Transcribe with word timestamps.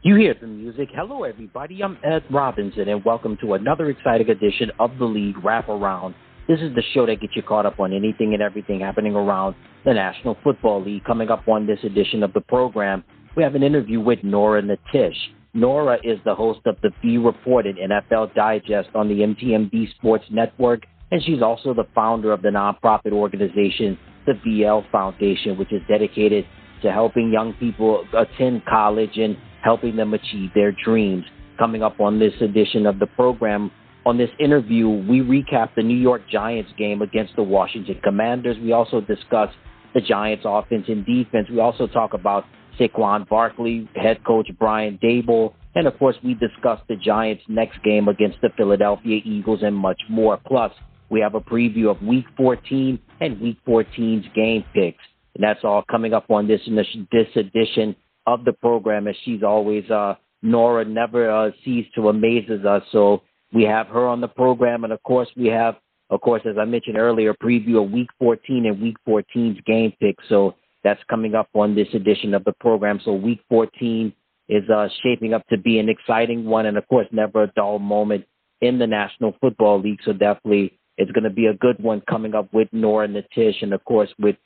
You 0.00 0.14
hear 0.14 0.32
the 0.40 0.46
music. 0.46 0.90
Hello, 0.94 1.24
everybody. 1.24 1.82
I'm 1.82 1.98
Ed 2.04 2.22
Robinson, 2.30 2.88
and 2.88 3.04
welcome 3.04 3.36
to 3.40 3.54
another 3.54 3.90
exciting 3.90 4.30
edition 4.30 4.70
of 4.78 4.96
the 4.96 5.04
League 5.04 5.34
Wraparound. 5.34 6.14
This 6.46 6.60
is 6.60 6.72
the 6.76 6.84
show 6.94 7.04
that 7.06 7.20
gets 7.20 7.34
you 7.34 7.42
caught 7.42 7.66
up 7.66 7.80
on 7.80 7.92
anything 7.92 8.32
and 8.32 8.40
everything 8.40 8.78
happening 8.78 9.16
around 9.16 9.56
the 9.84 9.92
National 9.92 10.36
Football 10.44 10.84
League. 10.84 11.02
Coming 11.02 11.30
up 11.30 11.48
on 11.48 11.66
this 11.66 11.80
edition 11.82 12.22
of 12.22 12.32
the 12.32 12.40
program, 12.42 13.02
we 13.36 13.42
have 13.42 13.56
an 13.56 13.64
interview 13.64 13.98
with 13.98 14.20
Nora 14.22 14.62
Natish. 14.62 15.16
Nora 15.52 15.98
is 16.04 16.20
the 16.24 16.34
host 16.34 16.60
of 16.66 16.76
the 16.80 16.92
V 17.02 17.18
Report 17.18 17.66
and 17.66 17.76
NFL 17.76 18.36
Digest 18.36 18.90
on 18.94 19.08
the 19.08 19.16
MTMV 19.16 19.92
Sports 19.96 20.26
Network, 20.30 20.84
and 21.10 21.20
she's 21.24 21.42
also 21.42 21.74
the 21.74 21.88
founder 21.92 22.32
of 22.32 22.42
the 22.42 22.50
nonprofit 22.50 23.10
organization, 23.10 23.98
the 24.26 24.34
VL 24.46 24.88
Foundation, 24.92 25.58
which 25.58 25.72
is 25.72 25.82
dedicated 25.88 26.46
to 26.82 26.92
helping 26.92 27.32
young 27.32 27.52
people 27.54 28.04
attend 28.16 28.64
college 28.64 29.16
and 29.16 29.36
helping 29.68 29.96
them 29.96 30.14
achieve 30.14 30.48
their 30.54 30.72
dreams. 30.72 31.26
Coming 31.58 31.82
up 31.82 32.00
on 32.00 32.18
this 32.18 32.32
edition 32.40 32.86
of 32.86 32.98
the 32.98 33.06
program, 33.06 33.70
on 34.06 34.16
this 34.16 34.30
interview, 34.40 34.88
we 34.88 35.20
recap 35.20 35.74
the 35.76 35.82
New 35.82 35.98
York 35.98 36.22
Giants 36.32 36.70
game 36.78 37.02
against 37.02 37.36
the 37.36 37.42
Washington 37.42 38.00
Commanders. 38.02 38.56
We 38.62 38.72
also 38.72 39.02
discuss 39.02 39.50
the 39.92 40.00
Giants 40.00 40.44
offense 40.48 40.86
and 40.88 41.04
defense. 41.04 41.48
We 41.50 41.60
also 41.60 41.86
talk 41.86 42.14
about 42.14 42.46
Saquon 42.80 43.28
Barkley, 43.28 43.86
head 43.94 44.24
coach 44.24 44.48
Brian 44.58 44.98
Daboll, 45.02 45.52
and 45.74 45.86
of 45.86 45.98
course, 45.98 46.16
we 46.24 46.32
discuss 46.32 46.80
the 46.88 46.96
Giants' 46.96 47.42
next 47.46 47.82
game 47.82 48.08
against 48.08 48.40
the 48.40 48.48
Philadelphia 48.56 49.20
Eagles 49.22 49.60
and 49.62 49.76
much 49.76 50.00
more. 50.08 50.38
Plus, 50.46 50.72
we 51.10 51.20
have 51.20 51.34
a 51.34 51.40
preview 51.40 51.90
of 51.90 52.00
Week 52.02 52.24
14 52.38 52.98
and 53.20 53.38
Week 53.38 53.58
14's 53.68 54.28
game 54.34 54.64
picks. 54.72 55.04
And 55.34 55.44
that's 55.44 55.60
all 55.62 55.84
coming 55.90 56.14
up 56.14 56.30
on 56.30 56.48
this 56.48 56.62
this 57.12 57.28
edition 57.36 57.94
of 58.28 58.44
the 58.44 58.52
program. 58.52 59.08
As 59.08 59.16
she's 59.24 59.42
always, 59.42 59.90
uh, 59.90 60.14
Nora 60.42 60.84
never 60.84 61.30
uh, 61.30 61.50
ceases 61.64 61.90
to 61.94 62.08
amazes 62.08 62.64
us. 62.64 62.82
So 62.92 63.22
we 63.52 63.64
have 63.64 63.86
her 63.88 64.06
on 64.06 64.20
the 64.20 64.28
program, 64.28 64.84
and 64.84 64.92
of 64.92 65.02
course, 65.02 65.28
we 65.36 65.48
have, 65.48 65.76
of 66.10 66.20
course, 66.20 66.42
as 66.48 66.56
I 66.60 66.64
mentioned 66.64 66.98
earlier, 66.98 67.34
preview 67.34 67.82
of 67.82 67.90
Week 67.90 68.08
14 68.18 68.66
and 68.66 68.80
Week 68.80 68.96
14's 69.08 69.60
game 69.66 69.92
picks. 70.00 70.24
So 70.28 70.54
that's 70.84 71.00
coming 71.08 71.34
up 71.34 71.48
on 71.54 71.74
this 71.74 71.88
edition 71.94 72.34
of 72.34 72.44
the 72.44 72.52
program. 72.60 73.00
So 73.04 73.14
Week 73.14 73.40
14 73.48 74.12
is 74.48 74.68
uh, 74.70 74.88
shaping 75.02 75.34
up 75.34 75.46
to 75.48 75.58
be 75.58 75.78
an 75.78 75.88
exciting 75.88 76.44
one, 76.44 76.66
and 76.66 76.76
of 76.76 76.86
course, 76.88 77.06
never 77.10 77.44
a 77.44 77.52
dull 77.56 77.78
moment 77.78 78.24
in 78.60 78.78
the 78.78 78.86
National 78.86 79.34
Football 79.40 79.80
League. 79.80 80.00
So 80.04 80.12
definitely, 80.12 80.78
it's 80.96 81.12
going 81.12 81.24
to 81.24 81.30
be 81.30 81.46
a 81.46 81.54
good 81.54 81.82
one 81.82 82.02
coming 82.08 82.34
up 82.34 82.52
with 82.52 82.68
Nora 82.72 83.08
Natish, 83.08 83.62
and 83.62 83.72
of 83.72 83.84
course, 83.84 84.10
with 84.18 84.36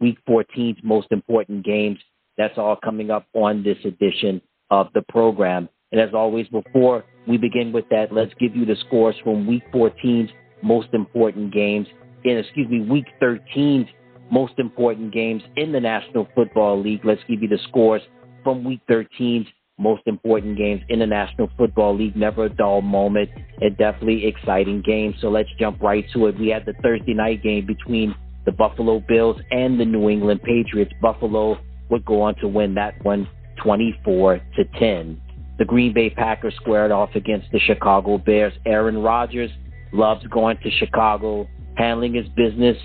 Week 0.00 0.18
14's 0.28 0.78
most 0.84 1.08
important 1.10 1.64
games. 1.64 1.98
That's 2.38 2.56
all 2.56 2.76
coming 2.76 3.10
up 3.10 3.26
on 3.34 3.62
this 3.62 3.78
edition 3.84 4.40
of 4.70 4.88
the 4.94 5.02
program. 5.08 5.68
And 5.90 6.00
as 6.00 6.14
always, 6.14 6.48
before 6.48 7.04
we 7.28 7.36
begin 7.36 7.72
with 7.72 7.84
that, 7.90 8.12
let's 8.12 8.32
give 8.40 8.56
you 8.56 8.64
the 8.64 8.76
scores 8.86 9.14
from 9.22 9.46
Week 9.46 9.62
14's 9.72 10.30
most 10.62 10.88
important 10.92 11.52
games, 11.52 11.86
in 12.24 12.38
excuse 12.38 12.68
me, 12.68 12.80
Week 12.80 13.06
13's 13.20 13.88
most 14.30 14.54
important 14.58 15.12
games 15.12 15.42
in 15.56 15.72
the 15.72 15.80
National 15.80 16.26
Football 16.34 16.80
League. 16.80 17.04
Let's 17.04 17.20
give 17.28 17.42
you 17.42 17.48
the 17.48 17.58
scores 17.68 18.02
from 18.42 18.64
Week 18.64 18.80
13's 18.88 19.46
most 19.78 20.02
important 20.06 20.56
games 20.56 20.82
in 20.88 21.00
the 21.00 21.06
National 21.06 21.50
Football 21.58 21.96
League. 21.96 22.16
Never 22.16 22.44
a 22.44 22.48
dull 22.48 22.80
moment, 22.80 23.28
and 23.60 23.76
definitely 23.76 24.26
exciting 24.26 24.80
game. 24.80 25.14
So 25.20 25.28
let's 25.28 25.48
jump 25.58 25.82
right 25.82 26.04
to 26.14 26.26
it. 26.26 26.38
We 26.38 26.48
had 26.48 26.64
the 26.64 26.74
Thursday 26.82 27.14
night 27.14 27.42
game 27.42 27.66
between 27.66 28.14
the 28.46 28.52
Buffalo 28.52 29.02
Bills 29.06 29.36
and 29.50 29.78
the 29.78 29.84
New 29.84 30.08
England 30.08 30.42
Patriots. 30.42 30.92
Buffalo 31.00 31.58
would 31.92 32.04
go 32.04 32.22
on 32.22 32.34
to 32.36 32.48
win 32.48 32.74
that 32.74 32.94
one 33.04 33.28
24 33.62 34.40
to 34.56 34.64
10. 34.80 35.20
The 35.58 35.64
Green 35.64 35.92
Bay 35.92 36.10
Packers 36.10 36.54
squared 36.56 36.90
off 36.90 37.10
against 37.14 37.46
the 37.52 37.60
Chicago 37.60 38.18
Bears. 38.18 38.54
Aaron 38.66 38.98
Rodgers 38.98 39.50
loves 39.92 40.26
going 40.28 40.56
to 40.64 40.70
Chicago, 40.70 41.46
handling 41.76 42.14
his 42.14 42.26
business, 42.34 42.76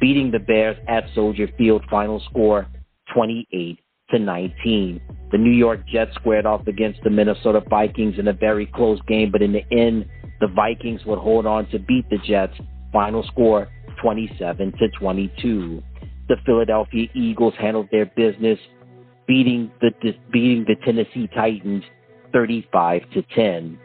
beating 0.00 0.30
the 0.30 0.40
Bears 0.40 0.76
at 0.88 1.04
Soldier 1.14 1.48
Field. 1.56 1.84
Final 1.88 2.20
score 2.28 2.66
28 3.14 3.78
to 4.10 4.18
19. 4.18 5.00
The 5.30 5.38
New 5.38 5.52
York 5.52 5.80
Jets 5.86 6.14
squared 6.16 6.44
off 6.44 6.66
against 6.66 7.00
the 7.04 7.10
Minnesota 7.10 7.62
Vikings 7.70 8.18
in 8.18 8.28
a 8.28 8.32
very 8.32 8.66
close 8.66 9.00
game, 9.06 9.30
but 9.30 9.40
in 9.40 9.52
the 9.52 9.64
end, 9.70 10.04
the 10.40 10.48
Vikings 10.48 11.04
would 11.06 11.18
hold 11.18 11.46
on 11.46 11.68
to 11.70 11.78
beat 11.78 12.08
the 12.10 12.18
Jets. 12.26 12.54
Final 12.92 13.22
score 13.22 13.68
27 14.02 14.72
to 14.72 14.88
22. 14.98 15.82
The 16.28 16.36
Philadelphia 16.44 17.08
Eagles 17.14 17.54
handled 17.58 17.88
their 17.90 18.06
business, 18.06 18.58
beating 19.26 19.70
the 19.80 19.90
beating 20.30 20.64
the 20.66 20.76
Tennessee 20.84 21.28
Titans 21.34 21.84
35 22.32 23.02
to 23.14 23.22
10. 23.34 23.78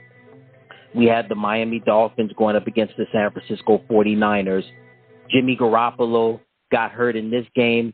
We 0.95 1.05
had 1.05 1.27
the 1.29 1.35
Miami 1.35 1.79
Dolphins 1.79 2.31
going 2.37 2.55
up 2.55 2.67
against 2.67 2.95
the 2.97 3.05
San 3.11 3.31
Francisco 3.31 3.81
49ers. 3.89 4.63
Jimmy 5.29 5.57
Garoppolo 5.59 6.39
got 6.71 6.91
hurt 6.91 7.15
in 7.15 7.31
this 7.31 7.45
game, 7.55 7.93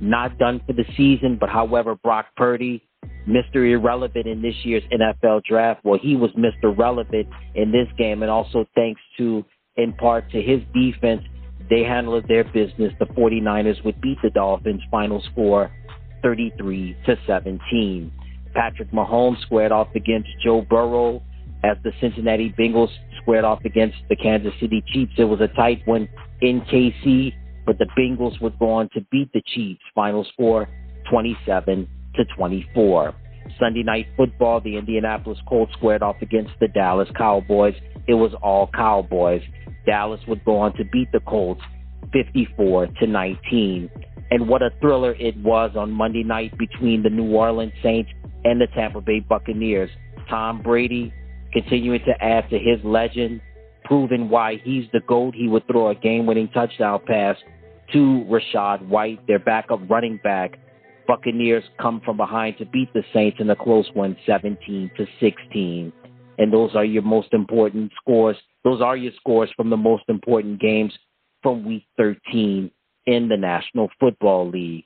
not 0.00 0.38
done 0.38 0.60
for 0.66 0.72
the 0.72 0.84
season, 0.96 1.36
but 1.38 1.48
however, 1.48 1.94
Brock 1.94 2.26
Purdy, 2.36 2.82
Mr. 3.28 3.70
Irrelevant 3.70 4.26
in 4.26 4.42
this 4.42 4.54
year's 4.64 4.82
NFL 4.92 5.44
draft, 5.44 5.84
well, 5.84 5.98
he 6.00 6.16
was 6.16 6.30
Mr. 6.32 6.76
Relevant 6.76 7.28
in 7.54 7.70
this 7.70 7.86
game, 7.98 8.22
and 8.22 8.30
also 8.30 8.64
thanks 8.74 9.00
to, 9.18 9.44
in 9.76 9.92
part, 9.92 10.30
to 10.32 10.42
his 10.42 10.60
defense, 10.74 11.22
they 11.70 11.84
handled 11.84 12.26
their 12.28 12.44
business. 12.44 12.92
The 12.98 13.06
49ers 13.06 13.84
would 13.84 14.00
beat 14.00 14.18
the 14.22 14.30
Dolphins, 14.30 14.82
final 14.90 15.22
score 15.32 15.70
33 16.22 16.96
to 17.06 17.16
17. 17.26 18.12
Patrick 18.52 18.90
Mahomes 18.90 19.40
squared 19.42 19.72
off 19.72 19.88
against 19.94 20.28
Joe 20.42 20.62
Burrow 20.68 21.22
as 21.62 21.76
the 21.84 21.92
Cincinnati 22.00 22.52
Bengals 22.58 22.90
squared 23.22 23.44
off 23.44 23.64
against 23.64 23.96
the 24.08 24.16
Kansas 24.16 24.52
City 24.60 24.82
Chiefs. 24.92 25.12
It 25.16 25.24
was 25.24 25.40
a 25.40 25.48
tight 25.48 25.82
one 25.84 26.08
in 26.40 26.60
KC, 26.62 27.32
but 27.64 27.78
the 27.78 27.86
Bengals 27.96 28.40
would 28.42 28.58
go 28.58 28.70
on 28.70 28.88
to 28.94 29.00
beat 29.12 29.32
the 29.32 29.42
Chiefs. 29.54 29.80
Final 29.94 30.24
score 30.32 30.68
27 31.10 31.88
to 32.16 32.24
24. 32.36 33.14
Sunday 33.58 33.82
night 33.82 34.06
football, 34.16 34.60
the 34.60 34.76
Indianapolis 34.76 35.38
Colts 35.48 35.72
squared 35.74 36.02
off 36.02 36.16
against 36.22 36.52
the 36.60 36.68
Dallas 36.68 37.08
Cowboys. 37.16 37.74
It 38.06 38.14
was 38.14 38.32
all 38.42 38.68
Cowboys. 38.74 39.42
Dallas 39.86 40.20
would 40.28 40.44
go 40.44 40.58
on 40.58 40.76
to 40.76 40.84
beat 40.84 41.10
the 41.12 41.20
Colts 41.20 41.62
54 42.12 42.88
to 43.00 43.06
19. 43.06 43.90
And 44.30 44.48
what 44.48 44.62
a 44.62 44.70
thriller 44.80 45.12
it 45.14 45.36
was 45.38 45.72
on 45.76 45.90
Monday 45.90 46.22
night 46.22 46.56
between 46.56 47.02
the 47.02 47.10
New 47.10 47.34
Orleans 47.34 47.72
Saints 47.82 48.10
and 48.44 48.60
the 48.60 48.68
Tampa 48.68 49.00
Bay 49.00 49.20
Buccaneers. 49.20 49.90
Tom 50.28 50.62
Brady 50.62 51.12
continuing 51.52 52.00
to 52.00 52.12
add 52.22 52.48
to 52.50 52.58
his 52.58 52.78
legend, 52.84 53.40
proving 53.84 54.28
why 54.28 54.60
he's 54.62 54.84
the 54.92 55.00
GOAT. 55.00 55.34
He 55.34 55.48
would 55.48 55.66
throw 55.66 55.88
a 55.88 55.94
game 55.94 56.26
winning 56.26 56.48
touchdown 56.48 57.00
pass 57.06 57.36
to 57.92 58.24
Rachaad 58.30 58.86
White, 58.86 59.26
their 59.26 59.40
backup 59.40 59.80
running 59.90 60.20
back. 60.22 60.58
Buccaneers 61.08 61.64
come 61.80 62.00
from 62.04 62.16
behind 62.16 62.56
to 62.58 62.66
beat 62.66 62.92
the 62.94 63.02
Saints 63.12 63.38
in 63.40 63.50
a 63.50 63.56
close 63.56 63.90
one, 63.94 64.16
17 64.26 64.92
to 64.96 65.06
16. 65.18 65.92
And 66.38 66.52
those 66.52 66.70
are 66.76 66.84
your 66.84 67.02
most 67.02 67.32
important 67.32 67.90
scores. 68.00 68.36
Those 68.64 68.80
are 68.80 68.96
your 68.96 69.12
scores 69.16 69.50
from 69.56 69.70
the 69.70 69.76
most 69.76 70.04
important 70.08 70.60
games 70.60 70.92
from 71.42 71.64
week 71.64 71.84
13 71.96 72.70
in 73.06 73.28
the 73.28 73.36
National 73.36 73.88
Football 73.98 74.50
League. 74.50 74.84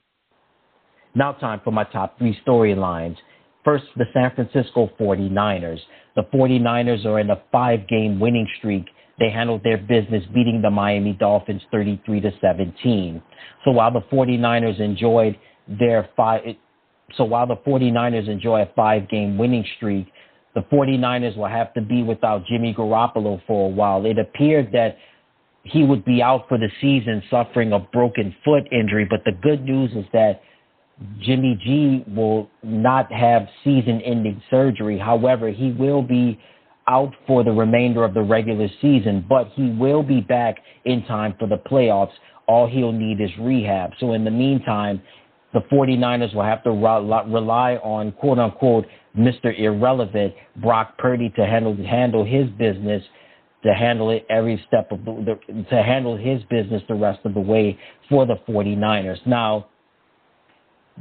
Now, 1.15 1.33
time 1.33 1.61
for 1.63 1.71
my 1.71 1.85
top 1.85 2.19
three 2.19 2.39
storylines. 2.47 3.17
First, 3.65 3.85
the 3.97 4.05
San 4.13 4.33
Francisco 4.35 4.91
49ers. 5.01 5.79
The 6.17 6.23
49ers 6.23 7.05
are 7.07 7.19
in 7.19 7.31
a 7.31 7.43
five 7.51 7.89
game 7.89 8.21
winning 8.21 8.49
streak. 8.59 8.87
They 9.19 9.31
handled 9.31 9.63
their 9.63 9.79
business 9.79 10.25
beating 10.35 10.61
the 10.61 10.71
Miami 10.71 11.13
Dolphins 11.13 11.63
33 11.71 12.21
to 12.21 12.33
17. 12.41 13.23
So 13.65 13.71
while 13.71 13.93
the 13.93 14.01
49ers 14.01 14.81
enjoyed 14.81 15.39
their 15.69 16.09
five, 16.17 16.43
so 17.17 17.25
while 17.25 17.47
the 17.47 17.57
49ers 17.57 18.29
enjoy 18.29 18.63
a 18.63 18.71
five 18.75 19.09
game 19.09 19.39
winning 19.39 19.65
streak, 19.77 20.09
the 20.55 20.63
49ers 20.63 21.37
will 21.37 21.49
have 21.49 21.75
to 21.75 21.81
be 21.81 22.03
without 22.03 22.47
Jimmy 22.47 22.75
Garoppolo 22.75 23.41
for 23.47 23.67
a 23.67 23.71
while. 23.71 24.07
It 24.07 24.19
appeared 24.19 24.71
that 24.73 24.97
he 25.65 25.83
would 25.83 26.05
be 26.05 26.23
out 26.23 26.47
for 26.49 26.59
the 26.59 26.69
season 26.81 27.23
suffering 27.31 27.73
a 27.73 27.79
broken 27.81 28.35
foot 28.45 28.65
injury, 28.71 29.07
but 29.09 29.25
the 29.25 29.33
good 29.33 29.65
news 29.65 29.91
is 29.93 30.05
that 30.13 30.43
Jimmy 31.21 31.59
G 31.65 32.05
will 32.15 32.49
not 32.63 33.11
have 33.13 33.49
season 33.65 34.01
ending 34.03 34.41
surgery. 34.49 34.99
However, 34.99 35.51
he 35.51 35.73
will 35.73 36.03
be 36.03 36.39
out 36.87 37.13
for 37.27 37.43
the 37.43 37.51
remainder 37.51 38.05
of 38.05 38.15
the 38.15 38.23
regular 38.23 38.69
season, 38.81 39.25
but 39.29 39.49
he 39.55 39.71
will 39.71 40.03
be 40.03 40.21
back 40.21 40.57
in 40.85 41.05
time 41.07 41.35
for 41.39 41.49
the 41.49 41.57
playoffs. 41.57 42.13
All 42.47 42.69
he'll 42.69 42.93
need 42.93 43.21
is 43.21 43.31
rehab. 43.41 43.93
So 43.99 44.13
in 44.13 44.25
the 44.25 44.31
meantime, 44.31 45.03
the 45.53 45.61
49ers 45.73 46.35
will 46.35 46.45
have 46.45 46.63
to 46.65 46.71
rely 46.71 47.77
on 47.77 48.13
quote 48.13 48.39
unquote 48.39 48.87
Mr. 49.17 49.57
Irrelevant 49.59 50.35
Brock 50.57 50.99
Purdy 50.99 51.31
to 51.37 51.47
handle 51.47 51.77
handle 51.77 52.25
his 52.25 52.49
business, 52.51 53.03
to 53.63 53.73
handle 53.73 54.11
it 54.11 54.27
every 54.29 54.63
step 54.67 54.91
of 54.91 55.05
the, 55.05 55.39
to 55.71 55.83
handle 55.83 56.17
his 56.17 56.43
business 56.51 56.83
the 56.89 56.95
rest 56.95 57.21
of 57.25 57.35
the 57.35 57.41
way 57.41 57.79
for 58.09 58.27
the 58.27 58.37
49ers. 58.49 59.25
Now, 59.27 59.69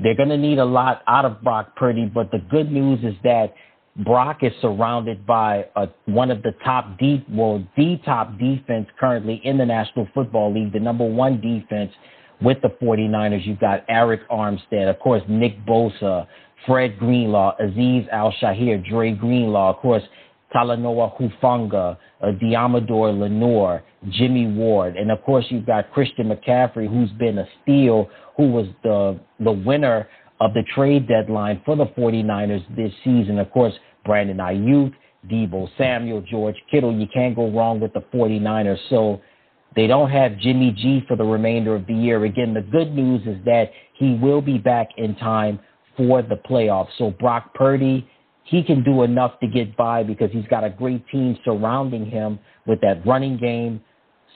they're 0.02 0.16
going 0.16 0.30
to 0.30 0.38
need 0.38 0.58
a 0.58 0.66
lot 0.66 1.04
out 1.08 1.26
of 1.26 1.42
Brock 1.44 1.76
Purdy, 1.76 2.06
but 2.06 2.32
the 2.32 2.40
good 2.50 2.72
news 2.72 3.00
is 3.04 3.16
that 3.24 3.54
Brock 3.98 4.40
is 4.42 4.52
surrounded 4.60 5.26
by 5.26 5.66
a, 5.76 5.88
one 6.06 6.32
of 6.32 6.42
the 6.42 6.54
top 6.64 6.98
deep, 6.98 7.28
well, 7.30 7.64
the 7.78 8.00
top 8.04 8.40
defense 8.40 8.88
currently 9.00 9.40
in 9.44 9.58
the 9.58 9.66
National 9.66 10.08
Football 10.16 10.52
League, 10.54 10.74
the 10.74 10.80
number 10.80 11.06
one 11.06 11.40
defense 11.40 11.92
with 12.42 12.60
the 12.62 12.70
49ers. 12.82 13.46
You've 13.46 13.60
got 13.60 13.88
Arik 13.88 14.22
Armstead, 14.32 14.90
of 14.90 15.00
course, 15.00 15.22
Nick 15.30 15.64
Bosa, 15.66 16.28
Fred 16.66 16.98
Greenlaw, 16.98 17.56
Azeez 17.62 18.08
Al-Shaair, 18.10 18.88
Dre 18.88 19.12
Greenlaw, 19.12 19.72
of 19.72 19.78
course, 19.78 20.04
Talanoa 20.54 21.18
Hufanga, 21.18 21.98
uh, 22.22 22.28
Deommodore 22.42 23.18
Lenoir, 23.18 23.84
Jimmy 24.10 24.48
Ward, 24.48 24.96
and 24.98 25.12
of 25.12 25.22
course 25.24 25.46
you've 25.50 25.66
got 25.66 25.92
Christian 25.92 26.30
McCaffrey, 26.30 26.88
who's 26.88 27.10
been 27.12 27.40
a 27.40 27.48
steal, 27.62 28.10
who 28.38 28.52
was 28.52 28.68
the 28.84 29.20
the 29.40 29.52
winner 29.52 30.08
of 30.40 30.54
the 30.54 30.64
trade 30.76 31.08
deadline 31.08 31.62
for 31.66 31.76
the 31.76 31.86
49ers 31.86 32.64
this 32.76 32.92
season. 33.04 33.40
Of 33.40 33.50
course, 33.52 33.74
Brandon 34.06 34.38
Aiyuk, 34.38 34.94
Deebo 35.30 35.70
Samuel, 35.78 36.22
George 36.22 36.56
Kittle. 36.70 36.94
You 36.94 37.08
can't 37.14 37.36
go 37.36 37.50
wrong 37.50 37.80
with 37.80 37.94
the 37.94 38.02
49ers. 38.14 38.78
So 38.90 39.22
they 39.76 39.88
don't 39.88 40.10
have 40.10 40.38
Jimmy 40.38 40.72
G 40.72 41.04
for 41.08 41.16
the 41.16 41.24
remainder 41.24 41.76
of 41.76 41.88
the 41.88 41.94
year. 41.94 42.26
Again, 42.26 42.54
the 42.54 42.62
good 42.62 42.94
news 42.94 43.22
is 43.26 43.44
that 43.46 43.72
he 43.94 44.16
will 44.16 44.42
be 44.42 44.58
back 44.58 44.90
in 44.98 45.16
time 45.16 45.60
for 45.98 46.22
the 46.22 46.36
playoffs. 46.36 46.90
So 46.98 47.12
Brock 47.12 47.54
Purdy, 47.54 48.08
he 48.44 48.64
can 48.64 48.84
do 48.84 49.04
enough 49.04 49.40
to 49.40 49.48
get 49.48 49.76
by 49.78 50.04
because 50.04 50.32
he's 50.32 50.46
got 50.48 50.64
a 50.64 50.70
great 50.70 51.08
team 51.08 51.38
surrounding 51.46 52.06
him 52.06 52.40
with 52.66 52.82
that 52.82 53.06
running 53.06 53.38
game, 53.38 53.82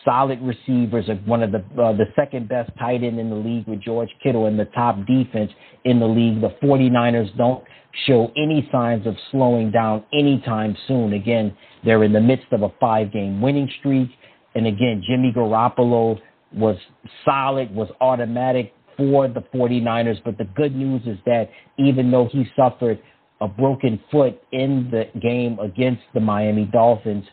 solid 0.06 0.39
receivers, 0.42 1.09
one 1.25 1.44
of 1.44 1.51
the 1.51 1.59
uh, 1.81 1.94
the 1.94 2.06
second 2.15 2.48
best 2.48 2.71
tight 2.80 3.04
end 3.04 3.19
in 3.19 3.30
the 3.30 3.36
league 3.36 3.68
with 3.68 3.81
George 3.81 4.09
Kittle 4.24 4.45
and 4.45 4.59
the 4.59 4.65
top 4.65 4.98
defense 5.06 5.51
in 5.83 6.00
the 6.00 6.06
league. 6.06 6.42
The 6.42 6.56
49ers 6.63 7.36
don't 7.38 7.63
show 8.06 8.31
any 8.38 8.68
signs 8.71 9.07
of 9.07 9.15
slowing 9.31 9.71
down 9.71 10.03
anytime 10.13 10.75
soon. 10.88 11.13
Again, 11.13 11.56
they're 11.83 12.03
in 12.03 12.13
the 12.13 12.21
midst 12.21 12.48
of 12.51 12.62
a 12.62 12.69
five-game 12.80 13.42
winning 13.42 13.69
streak. 13.80 14.10
And 14.56 14.68
again, 14.68 15.03
Jimmy 15.07 15.33
Garoppolo 15.36 16.19
was 16.53 16.77
solid, 17.25 17.74
was 17.74 17.89
automatic 18.01 18.74
for 18.97 19.27
the 19.27 19.41
49ers. 19.53 20.23
But 20.23 20.38
the 20.38 20.45
good 20.45 20.75
news 20.75 21.01
is 21.05 21.17
that 21.25 21.49
even 21.77 22.11
though 22.11 22.27
he 22.31 22.45
suffered 22.55 22.99
a 23.39 23.47
broken 23.47 23.99
foot 24.11 24.41
in 24.51 24.89
the 24.91 25.07
game 25.19 25.59
against 25.59 26.01
the 26.13 26.19
Miami 26.19 26.65
Dolphins, 26.65 27.25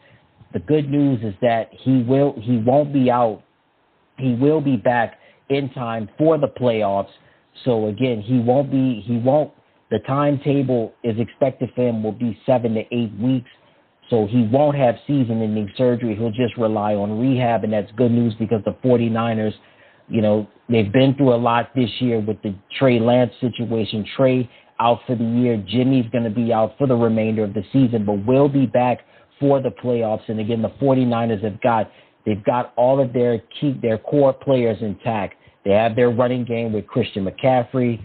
the 0.52 0.60
good 0.60 0.88
news 0.88 1.20
is 1.22 1.34
that 1.42 1.70
he 1.72 2.02
will 2.02 2.34
he 2.40 2.58
won't 2.58 2.92
be 2.92 3.10
out. 3.10 3.42
He 4.18 4.34
will 4.34 4.60
be 4.60 4.76
back 4.76 5.18
in 5.48 5.70
time 5.70 6.08
for 6.16 6.38
the 6.38 6.46
playoffs. 6.46 7.10
So 7.64 7.86
again, 7.86 8.20
he 8.20 8.38
won't 8.38 8.70
be 8.70 9.02
he 9.04 9.18
won't 9.18 9.52
the 9.90 9.98
timetable 10.00 10.94
is 11.02 11.18
expected 11.18 11.70
for 11.74 11.88
him 11.88 12.02
will 12.02 12.12
be 12.12 12.38
seven 12.46 12.74
to 12.74 12.80
eight 12.92 13.12
weeks. 13.18 13.50
So 14.10 14.26
he 14.26 14.42
won't 14.42 14.76
have 14.76 14.96
season 15.06 15.42
ending 15.42 15.72
surgery. 15.76 16.14
He'll 16.16 16.30
just 16.30 16.56
rely 16.56 16.94
on 16.94 17.18
rehab, 17.18 17.64
and 17.64 17.72
that's 17.72 17.90
good 17.92 18.10
news 18.10 18.34
because 18.34 18.62
the 18.64 18.74
49ers, 18.84 19.54
you 20.08 20.20
know, 20.20 20.46
they've 20.68 20.92
been 20.92 21.14
through 21.14 21.34
a 21.34 21.36
lot 21.36 21.70
this 21.74 21.90
year 22.00 22.20
with 22.20 22.40
the 22.42 22.54
Trey 22.78 23.00
Lance 23.00 23.32
situation. 23.40 24.06
Trey 24.16 24.48
out 24.80 25.00
for 25.06 25.14
the 25.14 25.24
year. 25.24 25.62
Jimmy's 25.68 26.06
going 26.10 26.24
to 26.24 26.30
be 26.30 26.52
out 26.52 26.74
for 26.78 26.86
the 26.86 26.96
remainder 26.96 27.44
of 27.44 27.54
the 27.54 27.62
season, 27.72 28.04
but 28.04 28.24
will 28.26 28.48
be 28.48 28.66
back 28.66 29.00
for 29.40 29.60
the 29.60 29.70
playoffs. 29.70 30.28
And 30.28 30.40
again, 30.40 30.62
the 30.62 30.70
49ers 30.70 31.42
have 31.42 31.60
got 31.60 31.90
they've 32.26 32.44
got 32.44 32.72
all 32.76 33.00
of 33.00 33.12
their 33.12 33.42
key 33.60 33.78
their 33.80 33.98
core 33.98 34.32
players 34.32 34.78
intact. 34.80 35.34
They 35.64 35.72
have 35.72 35.96
their 35.96 36.10
running 36.10 36.44
game 36.44 36.72
with 36.72 36.86
Christian 36.86 37.26
McCaffrey. 37.26 38.00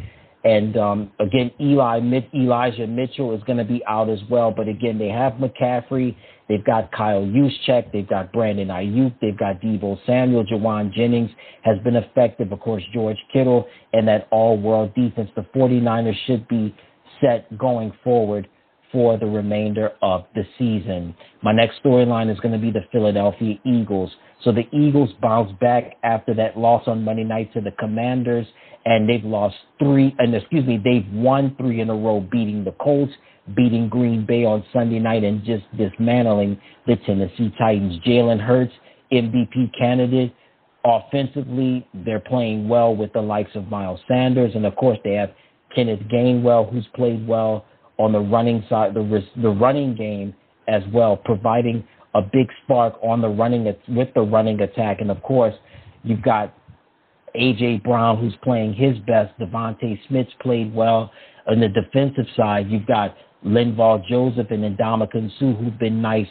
And 0.45 0.77
um, 0.77 1.11
again, 1.19 1.51
Eli 1.59 1.99
Elijah 2.33 2.87
Mitchell 2.87 3.35
is 3.35 3.43
going 3.43 3.57
to 3.57 3.65
be 3.65 3.83
out 3.85 4.09
as 4.09 4.19
well. 4.29 4.51
But 4.51 4.67
again, 4.69 4.97
they 4.97 5.09
have 5.09 5.33
McCaffrey. 5.33 6.15
They've 6.49 6.65
got 6.65 6.91
Kyle 6.91 7.21
Juszczyk. 7.21 7.91
They've 7.93 8.09
got 8.09 8.33
Brandon 8.33 8.69
Aiyuk. 8.69 9.13
They've 9.21 9.37
got 9.37 9.61
Deebo 9.61 10.03
Samuel. 10.05 10.45
Jauan 10.45 10.91
Jennings 10.91 11.29
has 11.61 11.77
been 11.83 11.95
effective. 11.95 12.51
Of 12.51 12.59
course, 12.59 12.83
George 12.91 13.17
Kittle 13.31 13.67
and 13.93 14.07
that 14.07 14.27
all-world 14.31 14.93
defense. 14.95 15.29
The 15.35 15.45
49ers 15.55 16.15
should 16.25 16.47
be 16.47 16.75
set 17.21 17.55
going 17.57 17.93
forward 18.03 18.49
for 18.91 19.17
the 19.17 19.25
remainder 19.27 19.91
of 20.01 20.25
the 20.33 20.43
season. 20.57 21.15
My 21.43 21.53
next 21.53 21.83
storyline 21.83 22.31
is 22.31 22.39
going 22.39 22.53
to 22.53 22.59
be 22.59 22.71
the 22.71 22.85
Philadelphia 22.91 23.55
Eagles. 23.63 24.11
So 24.43 24.51
the 24.51 24.67
Eagles 24.75 25.11
bounce 25.21 25.51
back 25.59 25.97
after 26.03 26.33
that 26.35 26.57
loss 26.57 26.83
on 26.87 27.03
Monday 27.03 27.23
night 27.23 27.53
to 27.53 27.61
the 27.61 27.71
Commanders 27.71 28.47
and 28.85 29.07
they've 29.07 29.23
lost 29.23 29.55
three, 29.79 30.15
and 30.19 30.33
excuse 30.33 30.65
me, 30.65 30.81
they've 30.83 31.07
won 31.13 31.55
three 31.57 31.81
in 31.81 31.89
a 31.89 31.95
row, 31.95 32.19
beating 32.19 32.63
the 32.63 32.71
Colts, 32.73 33.13
beating 33.55 33.89
Green 33.89 34.25
Bay 34.25 34.45
on 34.45 34.63
Sunday 34.73 34.99
night, 34.99 35.23
and 35.23 35.43
just 35.43 35.63
dismantling 35.77 36.59
the 36.87 36.95
Tennessee 37.05 37.53
Titans. 37.57 37.99
Jalen 38.05 38.39
Hurts, 38.39 38.73
MVP 39.11 39.71
candidate. 39.77 40.33
Offensively, 40.85 41.87
they're 41.93 42.21
playing 42.21 42.69
well 42.69 42.95
with 42.95 43.11
the 43.13 43.21
likes 43.21 43.51
of 43.55 43.67
Miles 43.67 43.99
Sanders, 44.07 44.53
and 44.55 44.65
of 44.65 44.75
course, 44.75 44.97
they 45.03 45.13
have 45.13 45.31
Kenneth 45.75 45.99
Gainwell, 46.11 46.71
who's 46.71 46.87
played 46.95 47.27
well 47.27 47.65
on 47.97 48.13
the 48.13 48.19
running 48.19 48.63
side, 48.69 48.93
the 48.93 49.23
the 49.41 49.49
running 49.49 49.93
game 49.93 50.33
as 50.67 50.81
well, 50.93 51.17
providing 51.17 51.85
a 52.15 52.21
big 52.21 52.47
spark 52.63 52.95
on 53.03 53.21
the 53.21 53.27
running 53.27 53.65
with 53.89 54.07
the 54.15 54.21
running 54.21 54.59
attack, 54.61 55.01
and 55.01 55.11
of 55.11 55.21
course, 55.21 55.53
you've 56.03 56.21
got 56.21 56.53
A.J. 57.35 57.81
Brown, 57.83 58.17
who's 58.17 58.35
playing 58.43 58.73
his 58.73 58.97
best. 58.99 59.37
DeVonta 59.39 59.99
Smith's 60.07 60.31
played 60.41 60.73
well. 60.73 61.11
On 61.47 61.59
the 61.59 61.69
defensive 61.69 62.25
side, 62.35 62.69
you've 62.69 62.85
got 62.85 63.15
Linval 63.45 64.05
Joseph 64.07 64.51
and 64.51 64.77
Ndamukong 64.77 65.31
Suh, 65.39 65.53
who've 65.53 65.79
been 65.79 66.01
nice 66.01 66.27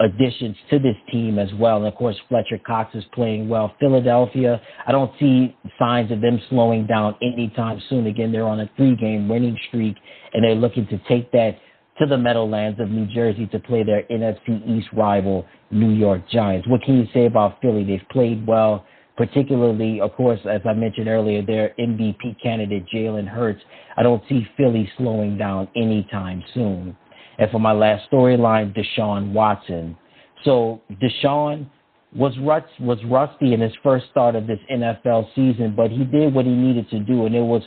additions 0.00 0.56
to 0.70 0.78
this 0.78 0.96
team 1.10 1.38
as 1.38 1.52
well. 1.54 1.78
And 1.78 1.86
of 1.86 1.94
course, 1.94 2.16
Fletcher 2.28 2.58
Cox 2.58 2.94
is 2.94 3.04
playing 3.12 3.48
well. 3.48 3.74
Philadelphia, 3.80 4.60
I 4.86 4.92
don't 4.92 5.12
see 5.18 5.56
signs 5.78 6.12
of 6.12 6.20
them 6.20 6.40
slowing 6.48 6.86
down 6.86 7.16
anytime 7.20 7.82
soon. 7.88 8.06
Again, 8.06 8.30
they're 8.30 8.46
on 8.46 8.60
a 8.60 8.70
three 8.76 8.96
game 8.96 9.28
winning 9.28 9.58
streak, 9.68 9.96
and 10.32 10.44
they're 10.44 10.54
looking 10.54 10.86
to 10.88 10.98
take 11.08 11.32
that 11.32 11.58
to 11.98 12.06
the 12.06 12.16
Meadowlands 12.16 12.78
of 12.78 12.90
New 12.90 13.06
Jersey 13.06 13.46
to 13.46 13.58
play 13.58 13.82
their 13.82 14.04
NFC 14.04 14.64
East 14.68 14.88
rival, 14.92 15.44
New 15.70 15.90
York 15.90 16.28
Giants. 16.30 16.68
What 16.68 16.82
can 16.82 16.96
you 16.96 17.08
say 17.12 17.26
about 17.26 17.60
Philly? 17.60 17.84
They've 17.84 18.08
played 18.10 18.46
well 18.46 18.86
particularly, 19.18 20.00
of 20.00 20.14
course, 20.14 20.38
as 20.48 20.60
I 20.64 20.74
mentioned 20.74 21.08
earlier, 21.08 21.44
their 21.44 21.74
MVP 21.76 22.40
candidate, 22.40 22.86
Jalen 22.88 23.26
Hurts. 23.26 23.60
I 23.96 24.04
don't 24.04 24.22
see 24.28 24.46
Philly 24.56 24.88
slowing 24.96 25.36
down 25.36 25.66
anytime 25.74 26.44
soon. 26.54 26.96
And 27.38 27.50
for 27.50 27.58
my 27.58 27.72
last 27.72 28.08
storyline, 28.10 28.72
Deshaun 28.76 29.32
Watson. 29.32 29.96
So 30.44 30.80
Deshaun 31.02 31.68
was 32.14 32.32
rust, 32.40 32.68
was 32.78 32.98
rusty 33.06 33.54
in 33.54 33.60
his 33.60 33.72
first 33.82 34.06
start 34.12 34.36
of 34.36 34.46
this 34.46 34.60
NFL 34.70 35.26
season, 35.34 35.74
but 35.76 35.90
he 35.90 36.04
did 36.04 36.32
what 36.32 36.46
he 36.46 36.52
needed 36.52 36.88
to 36.90 37.00
do, 37.00 37.26
and 37.26 37.34
it 37.34 37.42
was 37.42 37.62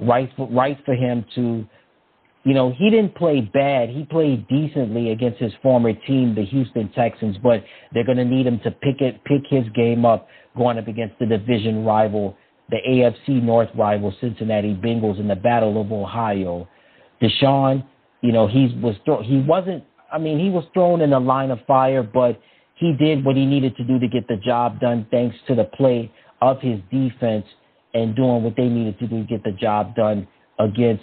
right 0.00 0.28
for, 0.36 0.48
right 0.50 0.76
for 0.84 0.94
him 0.94 1.24
to, 1.36 1.64
you 2.46 2.54
know, 2.54 2.72
he 2.78 2.90
didn't 2.90 3.16
play 3.16 3.40
bad. 3.40 3.88
He 3.88 4.04
played 4.04 4.46
decently 4.46 5.10
against 5.10 5.40
his 5.40 5.52
former 5.64 5.92
team, 5.92 6.36
the 6.36 6.44
Houston 6.44 6.88
Texans, 6.92 7.36
but 7.42 7.64
they're 7.92 8.04
going 8.04 8.18
to 8.18 8.24
need 8.24 8.46
him 8.46 8.60
to 8.60 8.70
pick 8.70 9.00
it, 9.00 9.22
pick 9.24 9.42
his 9.50 9.64
game 9.74 10.04
up 10.04 10.28
going 10.56 10.78
up 10.78 10.86
against 10.86 11.18
the 11.18 11.26
division 11.26 11.84
rival, 11.84 12.36
the 12.70 12.76
AFC 12.88 13.42
North 13.42 13.68
rival, 13.74 14.14
Cincinnati 14.20 14.74
Bengals 14.74 15.18
in 15.18 15.26
the 15.26 15.34
Battle 15.34 15.80
of 15.80 15.90
Ohio. 15.90 16.68
Deshaun, 17.20 17.84
you 18.20 18.30
know, 18.30 18.46
he 18.46 18.78
was 18.80 18.94
throw, 19.04 19.24
he 19.24 19.40
wasn't. 19.40 19.82
I 20.12 20.18
mean, 20.18 20.38
he 20.38 20.48
was 20.48 20.64
thrown 20.72 21.00
in 21.00 21.10
the 21.10 21.18
line 21.18 21.50
of 21.50 21.58
fire, 21.66 22.04
but 22.04 22.40
he 22.76 22.92
did 22.92 23.24
what 23.24 23.34
he 23.34 23.44
needed 23.44 23.76
to 23.76 23.82
do 23.82 23.98
to 23.98 24.06
get 24.06 24.28
the 24.28 24.36
job 24.36 24.78
done, 24.78 25.04
thanks 25.10 25.34
to 25.48 25.56
the 25.56 25.64
play 25.64 26.12
of 26.40 26.60
his 26.60 26.78
defense 26.92 27.44
and 27.92 28.14
doing 28.14 28.44
what 28.44 28.54
they 28.56 28.68
needed 28.68 29.00
to 29.00 29.08
do 29.08 29.22
to 29.22 29.26
get 29.26 29.42
the 29.42 29.50
job 29.50 29.96
done 29.96 30.28
against 30.60 31.02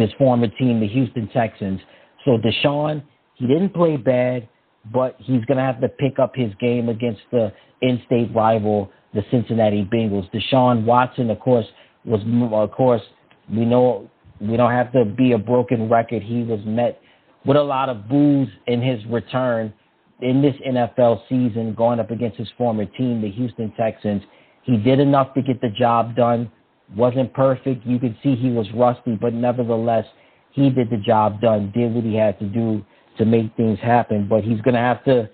his 0.00 0.10
former 0.18 0.48
team, 0.48 0.80
the 0.80 0.88
Houston 0.88 1.28
Texans. 1.28 1.80
So 2.24 2.38
Deshaun, 2.38 3.02
he 3.34 3.46
didn't 3.46 3.74
play 3.74 3.96
bad, 3.96 4.48
but 4.92 5.16
he's 5.18 5.44
going 5.44 5.58
to 5.58 5.64
have 5.64 5.80
to 5.80 5.88
pick 5.88 6.18
up 6.18 6.32
his 6.34 6.52
game 6.60 6.88
against 6.88 7.20
the 7.30 7.52
in-state 7.82 8.34
rival, 8.34 8.90
the 9.14 9.22
Cincinnati 9.30 9.84
Bengals. 9.92 10.28
Deshaun 10.32 10.84
Watson, 10.84 11.30
of 11.30 11.40
course, 11.40 11.66
was 12.04 12.20
of 12.52 12.70
course 12.72 13.02
we 13.50 13.64
know 13.64 14.10
we 14.40 14.56
don't 14.56 14.72
have 14.72 14.92
to 14.92 15.04
be 15.04 15.32
a 15.32 15.38
broken 15.38 15.88
record. 15.88 16.22
He 16.22 16.42
was 16.42 16.60
met 16.64 17.00
with 17.44 17.56
a 17.56 17.62
lot 17.62 17.88
of 17.88 18.08
boos 18.08 18.48
in 18.66 18.80
his 18.82 19.04
return 19.06 19.72
in 20.20 20.40
this 20.40 20.54
NFL 20.66 21.22
season, 21.28 21.74
going 21.74 22.00
up 22.00 22.10
against 22.10 22.38
his 22.38 22.48
former 22.56 22.86
team, 22.86 23.20
the 23.20 23.30
Houston 23.30 23.72
Texans. 23.76 24.22
He 24.62 24.76
did 24.76 25.00
enough 25.00 25.34
to 25.34 25.42
get 25.42 25.60
the 25.60 25.68
job 25.68 26.14
done. 26.14 26.50
Wasn't 26.96 27.32
perfect. 27.32 27.86
You 27.86 27.98
could 27.98 28.16
see 28.22 28.34
he 28.34 28.50
was 28.50 28.66
rusty, 28.74 29.16
but 29.16 29.32
nevertheless, 29.32 30.04
he 30.50 30.70
did 30.70 30.90
the 30.90 30.98
job 30.98 31.40
done, 31.40 31.72
did 31.74 31.94
what 31.94 32.04
he 32.04 32.14
had 32.14 32.38
to 32.38 32.46
do 32.46 32.84
to 33.18 33.24
make 33.24 33.54
things 33.56 33.78
happen. 33.80 34.28
But 34.28 34.44
he's 34.44 34.60
going 34.60 34.74
to 34.74 34.80
have 34.80 35.02
to 35.04 35.30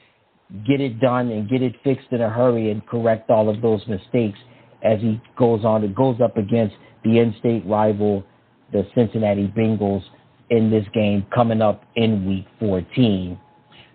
get 0.67 0.81
it 0.81 1.01
done 1.01 1.31
and 1.31 1.49
get 1.49 1.63
it 1.63 1.75
fixed 1.83 2.09
in 2.11 2.21
a 2.21 2.31
hurry 2.31 2.71
and 2.71 2.87
correct 2.87 3.31
all 3.31 3.49
of 3.49 3.61
those 3.61 3.87
mistakes 3.87 4.39
as 4.83 5.01
he 5.01 5.21
goes 5.37 5.65
on. 5.65 5.85
It 5.85 5.95
goes 5.95 6.21
up 6.21 6.37
against 6.37 6.77
the 7.05 7.19
in-state 7.19 7.67
rival, 7.67 8.25
the 8.73 8.87
Cincinnati 8.95 9.49
Bengals, 9.49 10.03
in 10.51 10.71
this 10.71 10.87
game 10.95 11.27
coming 11.35 11.61
up 11.61 11.85
in 11.97 12.27
Week 12.27 12.47
14. 12.59 13.39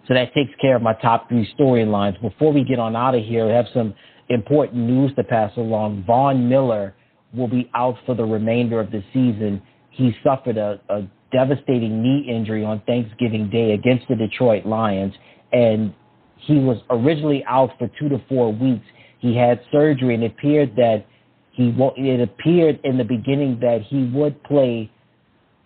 So 0.08 0.14
that 0.14 0.34
takes 0.34 0.52
care 0.62 0.76
of 0.76 0.82
my 0.82 0.94
top 0.94 1.30
three 1.30 1.48
storylines. 1.58 2.22
Before 2.22 2.52
we 2.52 2.64
get 2.64 2.78
on 2.78 2.96
out 2.96 3.16
of 3.16 3.24
here, 3.24 3.50
I 3.50 3.56
have 3.56 3.68
some 3.74 3.94
important 4.30 4.84
news 4.84 5.14
to 5.16 5.24
pass 5.24 5.52
along. 5.58 6.04
Von 6.06 6.50
Miller 6.50 6.94
will 7.36 7.48
be 7.48 7.70
out 7.74 7.96
for 8.06 8.16
the 8.16 8.24
remainder 8.24 8.80
of 8.80 8.92
the 8.92 9.04
season. 9.14 9.62
He 9.90 10.16
suffered 10.24 10.58
a, 10.58 10.80
a 10.90 11.04
devastating 11.32 12.02
knee 12.02 12.26
injury 12.30 12.64
on 12.64 12.82
Thanksgiving 12.86 13.50
Day 13.50 13.74
against 13.74 14.08
the 14.08 14.16
Detroit 14.16 14.66
Lions, 14.66 15.14
and 15.52 15.94
he 16.38 16.60
was 16.60 16.78
originally 16.90 17.44
out 17.46 17.72
for 17.78 17.90
two 18.00 18.10
to 18.10 18.22
four 18.30 18.54
weeks. 18.54 18.86
He 19.20 19.36
had 19.36 19.62
surgery, 19.72 20.16
and 20.16 20.24
it 20.24 20.32
appeared 20.32 20.76
that 20.76 21.06
he 21.52 21.74
it 21.98 22.22
appeared 22.22 22.80
in 22.84 22.98
the 22.98 23.04
beginning 23.04 23.60
that 23.62 23.82
he 23.84 24.06
would 24.14 24.42
play 24.44 24.92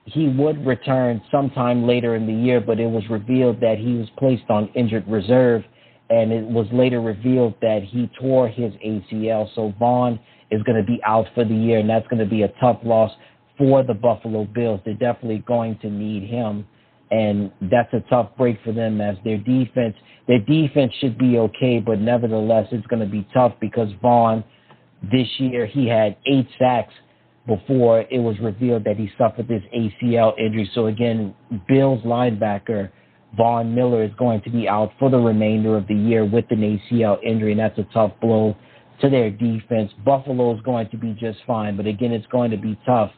he 0.08 0.30
would 0.30 0.66
return 0.66 1.22
sometime 1.30 1.86
later 1.86 2.16
in 2.16 2.26
the 2.26 2.34
year, 2.34 2.62
but 2.62 2.80
it 2.80 2.90
was 2.90 3.04
revealed 3.10 3.60
that 3.60 3.78
he 3.78 3.96
was 3.96 4.08
placed 4.18 4.50
on 4.50 4.70
injured 4.74 5.06
reserve, 5.06 5.64
and 6.10 6.32
it 6.32 6.46
was 6.46 6.66
later 6.72 7.02
revealed 7.02 7.56
that 7.62 7.84
he 7.84 8.10
tore 8.20 8.48
his 8.48 8.72
ACL. 8.76 9.54
So 9.54 9.74
Von 9.78 10.18
is 10.52 10.64
going 10.64 10.78
to 10.78 10.86
be 10.86 11.00
out 11.06 11.26
for 11.36 11.44
the 11.44 11.56
year, 11.56 11.80
and 11.80 11.90
that's 11.90 12.08
going 12.08 12.20
to 12.20 12.30
be 12.30 12.44
a 12.44 12.50
tough 12.60 12.80
loss 12.84 13.12
for 13.58 13.84
the 13.84 13.94
Buffalo 13.94 14.46
Bills. 14.46 14.80
They're 14.86 14.94
definitely 14.94 15.44
going 15.48 15.78
to 15.80 15.90
need 15.90 16.24
him, 16.24 16.66
and 17.12 17.52
that's 17.62 17.94
a 17.94 18.02
tough 18.10 18.30
break 18.38 18.58
for 18.64 18.72
them 18.72 19.02
as 19.02 19.18
their 19.24 19.38
defense. 19.38 19.96
Their 20.28 20.40
defense 20.40 20.94
should 21.00 21.18
be 21.18 21.38
okay, 21.38 21.80
but 21.80 22.00
nevertheless, 22.00 22.68
it's 22.72 22.88
going 22.88 23.02
to 23.02 23.12
be 23.12 23.28
tough 23.34 23.54
because 23.60 23.90
Von 24.02 24.44
this 25.12 25.28
year 25.38 25.66
he 25.66 25.88
had 25.88 26.18
eight 26.26 26.48
sacks 26.58 26.94
before 27.46 28.02
it 28.02 28.20
was 28.20 28.38
revealed 28.40 28.84
that 28.84 28.98
he 28.98 29.10
suffered 29.18 29.48
this 29.48 29.64
ACL 29.76 30.38
injury. 30.38 30.70
So 30.74 30.88
again, 30.88 31.34
Bills 31.68 32.02
linebacker 32.04 32.90
Von 33.36 33.74
Miller 33.76 34.04
is 34.04 34.12
going 34.18 34.42
to 34.42 34.50
be 34.50 34.68
out 34.68 34.92
for 35.00 35.10
the 35.10 35.18
remainder 35.18 35.78
of 35.78 35.88
the 35.88 35.96
year 35.96 36.26
with 36.26 36.46
an 36.50 36.80
ACL 36.92 37.22
injury, 37.24 37.52
and 37.52 37.60
that's 37.60 37.78
a 37.78 37.88
tough 37.94 38.12
blow 38.22 38.56
to 39.02 39.10
their 39.10 39.30
defense. 39.30 39.92
Buffalo 40.06 40.56
is 40.56 40.62
going 40.62 40.90
to 40.90 40.98
be 40.98 41.14
just 41.14 41.40
fine, 41.46 41.78
but 41.78 41.86
again, 41.86 42.12
it's 42.12 42.28
going 42.28 42.52
to 42.52 42.58
be 42.58 42.80
tough 42.86 43.12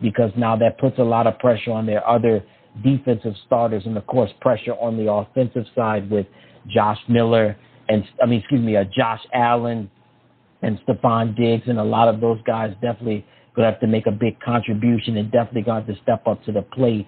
because 0.00 0.30
now 0.36 0.56
that 0.56 0.78
puts 0.78 0.98
a 0.98 1.02
lot 1.02 1.26
of 1.26 1.38
pressure 1.38 1.72
on 1.72 1.86
their 1.86 2.06
other 2.08 2.42
defensive 2.82 3.34
starters, 3.46 3.84
and 3.86 3.96
of 3.96 4.06
course, 4.06 4.30
pressure 4.40 4.74
on 4.74 4.96
the 4.96 5.10
offensive 5.10 5.64
side 5.74 6.08
with 6.10 6.26
Josh 6.68 6.98
Miller 7.08 7.56
and 7.88 8.04
I 8.22 8.26
mean, 8.26 8.40
excuse 8.40 8.60
me, 8.60 8.76
uh, 8.76 8.84
Josh 8.84 9.20
Allen 9.32 9.90
and 10.62 10.78
Stefon 10.86 11.36
Diggs, 11.36 11.64
and 11.66 11.78
a 11.78 11.84
lot 11.84 12.08
of 12.08 12.20
those 12.20 12.38
guys 12.46 12.72
definitely 12.82 13.24
going 13.54 13.66
to 13.66 13.72
have 13.72 13.80
to 13.80 13.86
make 13.86 14.06
a 14.06 14.12
big 14.12 14.38
contribution 14.40 15.16
and 15.16 15.30
definitely 15.32 15.62
going 15.62 15.82
to 15.82 15.86
have 15.86 15.96
to 15.96 16.02
step 16.02 16.26
up 16.26 16.44
to 16.44 16.52
the 16.52 16.62
plate 16.62 17.06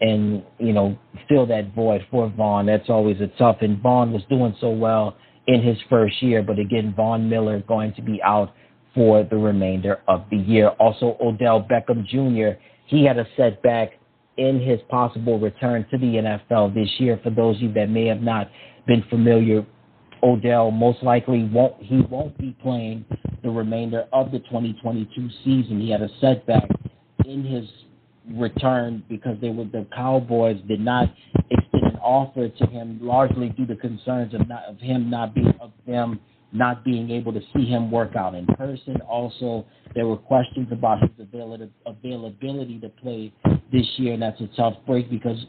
and, 0.00 0.42
you 0.58 0.72
know, 0.72 0.98
fill 1.28 1.46
that 1.46 1.74
void 1.74 2.04
for 2.10 2.28
Von. 2.30 2.66
That's 2.66 2.88
always 2.88 3.20
a 3.20 3.28
tough. 3.38 3.58
And 3.60 3.80
Von 3.80 4.12
was 4.12 4.22
doing 4.28 4.56
so 4.60 4.70
well 4.70 5.16
in 5.46 5.62
his 5.62 5.76
first 5.88 6.22
year, 6.22 6.42
but 6.42 6.58
again, 6.58 6.94
Von 6.96 7.28
Miller 7.28 7.60
going 7.60 7.92
to 7.94 8.02
be 8.02 8.22
out 8.22 8.52
for 8.94 9.24
the 9.24 9.36
remainder 9.36 10.00
of 10.06 10.24
the 10.30 10.36
year. 10.36 10.68
Also, 10.78 11.16
Odell 11.20 11.66
Beckham 11.68 12.06
Jr., 12.06 12.58
he 12.86 13.04
had 13.04 13.18
a 13.18 13.26
setback 13.36 13.92
in 14.36 14.60
his 14.60 14.80
possible 14.88 15.38
return 15.38 15.86
to 15.90 15.98
the 15.98 16.06
NFL 16.06 16.74
this 16.74 16.88
year. 16.98 17.18
For 17.22 17.30
those 17.30 17.56
of 17.56 17.62
you 17.62 17.72
that 17.74 17.88
may 17.88 18.06
have 18.06 18.20
not 18.20 18.50
been 18.86 19.04
familiar 19.08 19.64
Odell 20.22 20.70
most 20.70 21.02
likely 21.02 21.44
won't 21.44 21.74
he 21.82 22.00
won't 22.02 22.36
be 22.38 22.56
playing 22.62 23.04
the 23.42 23.50
remainder 23.50 24.06
of 24.12 24.30
the 24.30 24.38
2022 24.40 25.28
season. 25.44 25.80
He 25.80 25.90
had 25.90 26.00
a 26.00 26.08
setback 26.20 26.68
in 27.24 27.44
his 27.44 27.68
return 28.36 29.02
because 29.08 29.36
they 29.40 29.48
were 29.48 29.64
the 29.64 29.86
Cowboys 29.94 30.58
did 30.68 30.80
not 30.80 31.12
extend 32.02 32.38
an 32.38 32.48
offer 32.48 32.48
to 32.48 32.66
him 32.66 32.98
largely 33.02 33.48
due 33.50 33.66
to 33.66 33.76
concerns 33.76 34.34
of 34.34 34.48
not 34.48 34.64
of 34.64 34.78
him 34.78 35.10
not 35.10 35.34
being 35.34 35.54
of 35.60 35.72
them 35.86 36.20
not 36.52 36.84
being 36.84 37.10
able 37.10 37.32
to 37.32 37.40
see 37.54 37.64
him 37.64 37.90
work 37.90 38.14
out 38.14 38.34
in 38.34 38.46
person. 38.46 39.00
Also, 39.08 39.64
there 39.94 40.06
were 40.06 40.18
questions 40.18 40.68
about 40.70 41.00
his 41.00 41.10
availability 41.86 42.78
to 42.78 42.88
play 42.90 43.32
this 43.72 43.86
year, 43.96 44.12
and 44.12 44.22
that's 44.22 44.40
a 44.42 44.48
tough 44.54 44.74
break 44.86 45.10
because 45.10 45.46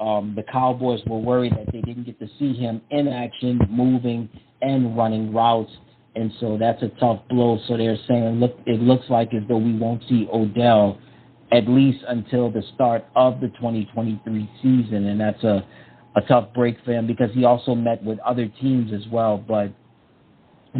um, 0.00 0.32
the 0.34 0.42
Cowboys 0.50 1.00
were 1.06 1.18
worried 1.18 1.52
that 1.52 1.70
they 1.72 1.82
didn't 1.82 2.04
get 2.04 2.18
to 2.20 2.28
see 2.38 2.54
him 2.54 2.80
in 2.90 3.08
action, 3.08 3.60
moving 3.68 4.28
and 4.62 4.96
running 4.96 5.32
routes, 5.32 5.72
and 6.16 6.32
so 6.40 6.56
that's 6.58 6.82
a 6.82 6.88
tough 6.98 7.20
blow. 7.28 7.58
So 7.68 7.76
they're 7.76 7.98
saying, 8.08 8.40
look, 8.40 8.56
it 8.64 8.80
looks 8.80 9.04
like 9.10 9.34
as 9.34 9.42
though 9.46 9.58
we 9.58 9.76
won't 9.76 10.02
see 10.08 10.26
Odell 10.32 10.98
at 11.54 11.68
least 11.68 12.04
until 12.08 12.50
the 12.50 12.62
start 12.74 13.04
of 13.14 13.40
the 13.40 13.48
2023 13.48 14.50
season, 14.60 15.06
and 15.06 15.20
that's 15.20 15.42
a 15.44 15.64
a 16.16 16.20
tough 16.22 16.52
break 16.54 16.76
for 16.84 16.92
him 16.92 17.06
because 17.06 17.30
he 17.34 17.44
also 17.44 17.74
met 17.74 18.02
with 18.02 18.18
other 18.20 18.46
teams 18.60 18.92
as 18.92 19.06
well. 19.10 19.36
But 19.36 19.72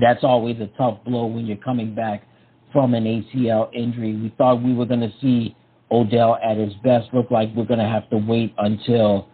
that's 0.01 0.23
always 0.23 0.61
a 0.61 0.69
tough 0.79 0.99
blow 1.05 1.27
when 1.27 1.47
you're 1.47 1.57
coming 1.57 1.95
back 1.95 2.23
from 2.73 2.95
an 2.95 3.05
ACL 3.05 3.73
injury. 3.75 4.15
We 4.15 4.35
thought 4.37 4.63
we 4.63 4.75
were 4.75 4.87
going 4.87 5.01
to 5.01 5.13
see 5.21 5.57
Odell 5.91 6.39
at 6.43 6.57
his 6.57 6.73
best 6.85 7.09
look 7.13 7.31
like 7.31 7.51
we're 7.55 7.65
going 7.65 7.81
to 7.81 7.87
have 7.87 8.09
to 8.11 8.17
wait 8.17 8.55
until 8.59 9.29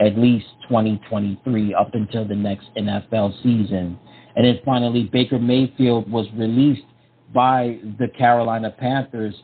at 0.00 0.16
least 0.18 0.46
2023 0.68 1.74
up 1.74 1.94
until 1.94 2.26
the 2.26 2.34
next 2.34 2.66
NFL 2.76 3.34
season. 3.42 3.98
And 4.34 4.46
then 4.46 4.60
finally, 4.64 5.04
Baker 5.12 5.38
Mayfield 5.38 6.10
was 6.10 6.26
released 6.34 6.86
by 7.34 7.78
the 7.98 8.08
Carolina 8.16 8.70
Panthers 8.70 9.34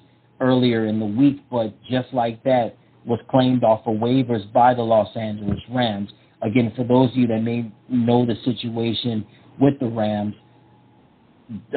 earlier 0.40 0.87
in 0.87 0.99
the 0.99 1.07
week, 1.07 1.40
but 1.50 1.75
just 1.85 2.12
like 2.12 2.42
that, 2.45 2.76
was 3.04 3.21
claimed 3.30 3.64
off 3.64 3.80
of 3.87 3.95
waivers 3.97 4.52
by 4.52 4.75
the 4.75 4.83
Los 4.83 5.16
Angeles 5.16 5.61
Rams. 5.71 6.11
Again, 6.42 6.73
for 6.76 6.85
those 6.85 7.11
of 7.11 7.16
you 7.16 7.26
that 7.28 7.40
may 7.40 7.71
know 7.88 8.26
the 8.26 8.37
situation 8.45 9.26
with 9.59 9.78
the 9.80 9.87
Rams, 9.87 10.35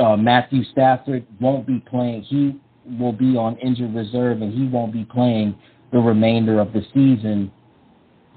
uh, 0.01 0.17
Matthew 0.17 0.63
Stafford 0.65 1.25
won't 1.39 1.65
be 1.65 1.79
playing. 1.89 2.23
He 2.23 2.59
will 2.99 3.13
be 3.13 3.37
on 3.37 3.57
injured 3.57 3.95
reserve 3.95 4.41
and 4.41 4.53
he 4.53 4.67
won't 4.67 4.91
be 4.91 5.05
playing 5.05 5.57
the 5.91 5.99
remainder 5.99 6.59
of 6.59 6.73
the 6.73 6.81
season 6.93 7.51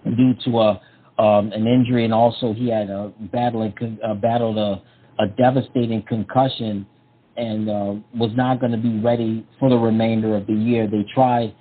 due 0.04 0.34
to 0.44 0.60
a 0.60 0.80
um, 1.16 1.52
an 1.52 1.68
injury 1.68 2.04
and 2.04 2.12
also 2.12 2.52
he 2.52 2.68
had 2.68 2.90
a 2.90 3.12
battling 3.32 3.72
uh, 4.04 4.14
battled 4.14 4.58
a, 4.58 4.82
a 5.20 5.28
devastating 5.28 6.02
concussion 6.02 6.84
and 7.36 7.68
uh, 7.68 7.94
was 8.14 8.30
not 8.34 8.60
going 8.60 8.72
to 8.72 8.78
be 8.78 9.00
ready 9.00 9.46
for 9.58 9.70
the 9.70 9.76
remainder 9.76 10.36
of 10.36 10.46
the 10.46 10.54
year. 10.54 10.86
They 10.86 11.04
tried 11.14 11.54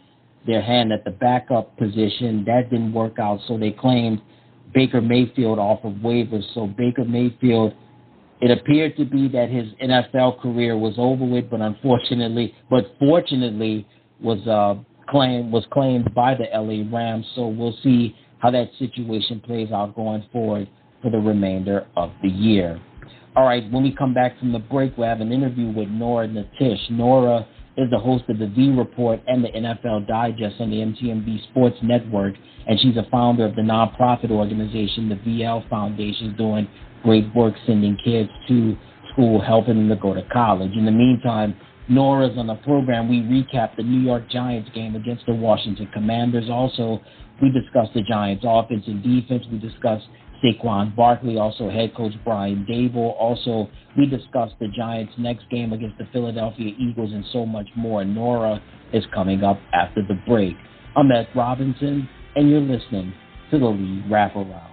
their 0.45 0.61
hand 0.61 0.91
at 0.91 1.03
the 1.03 1.11
backup 1.11 1.77
position. 1.77 2.43
That 2.45 2.69
didn't 2.69 2.93
work 2.93 3.19
out, 3.19 3.39
so 3.47 3.57
they 3.57 3.71
claimed 3.71 4.21
Baker 4.73 5.01
Mayfield 5.01 5.59
off 5.59 5.79
of 5.83 5.93
waivers. 5.93 6.43
So 6.53 6.67
Baker 6.67 7.05
Mayfield 7.05 7.73
It 8.41 8.51
appeared 8.51 8.97
to 8.97 9.05
be 9.05 9.27
that 9.29 9.49
his 9.49 9.67
NFL 9.81 10.41
career 10.41 10.77
was 10.77 10.95
over 10.97 11.23
with, 11.23 11.49
but 11.49 11.61
unfortunately, 11.61 12.53
but 12.69 12.85
fortunately, 12.99 13.87
was 14.21 14.45
uh, 14.47 14.75
claimed 15.09 15.51
was 15.51 15.65
claimed 15.71 16.13
by 16.13 16.35
the 16.35 16.45
LA 16.53 16.83
Rams. 16.95 17.25
So 17.35 17.47
we'll 17.47 17.77
see 17.83 18.15
how 18.39 18.51
that 18.51 18.69
situation 18.77 19.39
plays 19.39 19.71
out 19.71 19.95
going 19.95 20.25
forward 20.33 20.67
for 21.01 21.09
the 21.09 21.19
remainder 21.19 21.87
of 21.95 22.11
the 22.21 22.29
year. 22.29 22.81
All 23.35 23.45
right, 23.45 23.63
when 23.71 23.81
we 23.81 23.95
come 23.95 24.13
back 24.13 24.37
from 24.37 24.51
the 24.51 24.59
break, 24.59 24.95
we'll 24.95 25.07
have 25.07 25.19
an 25.19 25.31
interview 25.31 25.71
with 25.71 25.89
Nora 25.89 26.27
Natish. 26.27 26.91
Nora 26.91 27.47
is 27.77 27.89
the 27.89 27.97
host 27.97 28.25
of 28.29 28.37
the 28.37 28.45
V 28.45 28.69
Report 28.77 29.19
and 29.25 29.43
the 29.43 29.49
NFL 29.49 30.07
Digest 30.07 30.61
on 30.61 30.69
the 30.69 30.77
MTMV 30.77 31.49
Sports 31.49 31.77
Network, 31.81 32.35
and 32.67 32.79
she's 32.79 32.95
a 32.95 33.07
founder 33.09 33.45
of 33.45 33.55
the 33.55 33.63
nonprofit 33.63 34.29
organization, 34.29 35.09
the 35.09 35.15
VL 35.15 35.67
Foundation, 35.67 36.35
doing 36.37 36.67
great 37.01 37.25
work 37.33 37.55
sending 37.65 37.97
kids 38.05 38.29
to 38.49 38.77
school, 39.11 39.41
helping 39.41 39.77
them 39.77 39.89
to 39.89 39.95
go 39.95 40.13
to 40.13 40.21
college. 40.31 40.73
In 40.73 40.85
the 40.85 40.91
meantime, 40.91 41.55
Nora's 41.89 42.37
on 42.37 42.45
the 42.45 42.55
program. 42.55 43.09
We 43.09 43.21
recap 43.21 43.75
the 43.75 43.83
New 43.83 44.01
York 44.01 44.29
Giants 44.29 44.69
game 44.75 44.95
against 44.95 45.25
the 45.25 45.33
Washington 45.33 45.89
Commanders. 45.91 46.51
Also, 46.51 47.01
we 47.41 47.49
discuss 47.49 47.87
the 47.95 48.03
Giants' 48.03 48.45
offense 48.47 48.83
and 48.85 49.01
defense. 49.01 49.43
We 49.51 49.57
discuss 49.57 50.03
Saquon 50.43 50.95
Barkley, 50.95 51.37
also 51.37 51.69
head 51.69 51.95
coach 51.95 52.13
Brian 52.23 52.65
Daboll. 52.69 53.15
Also, 53.17 53.69
we 53.97 54.05
discussed 54.05 54.55
the 54.59 54.67
Giants' 54.67 55.13
next 55.17 55.49
game 55.49 55.71
against 55.71 55.97
the 55.97 56.07
Philadelphia 56.11 56.73
Eagles 56.77 57.11
and 57.13 57.23
so 57.31 57.45
much 57.45 57.67
more. 57.75 58.03
Nora 58.03 58.61
is 58.91 59.03
coming 59.13 59.43
up 59.43 59.59
after 59.73 60.01
the 60.01 60.19
break. 60.27 60.55
I'm 60.95 61.11
Ed 61.11 61.29
Robinson, 61.35 62.09
and 62.35 62.49
you're 62.49 62.59
listening 62.59 63.13
to 63.51 63.59
the 63.59 63.67
League 63.67 64.05
Wraparound. 64.05 64.72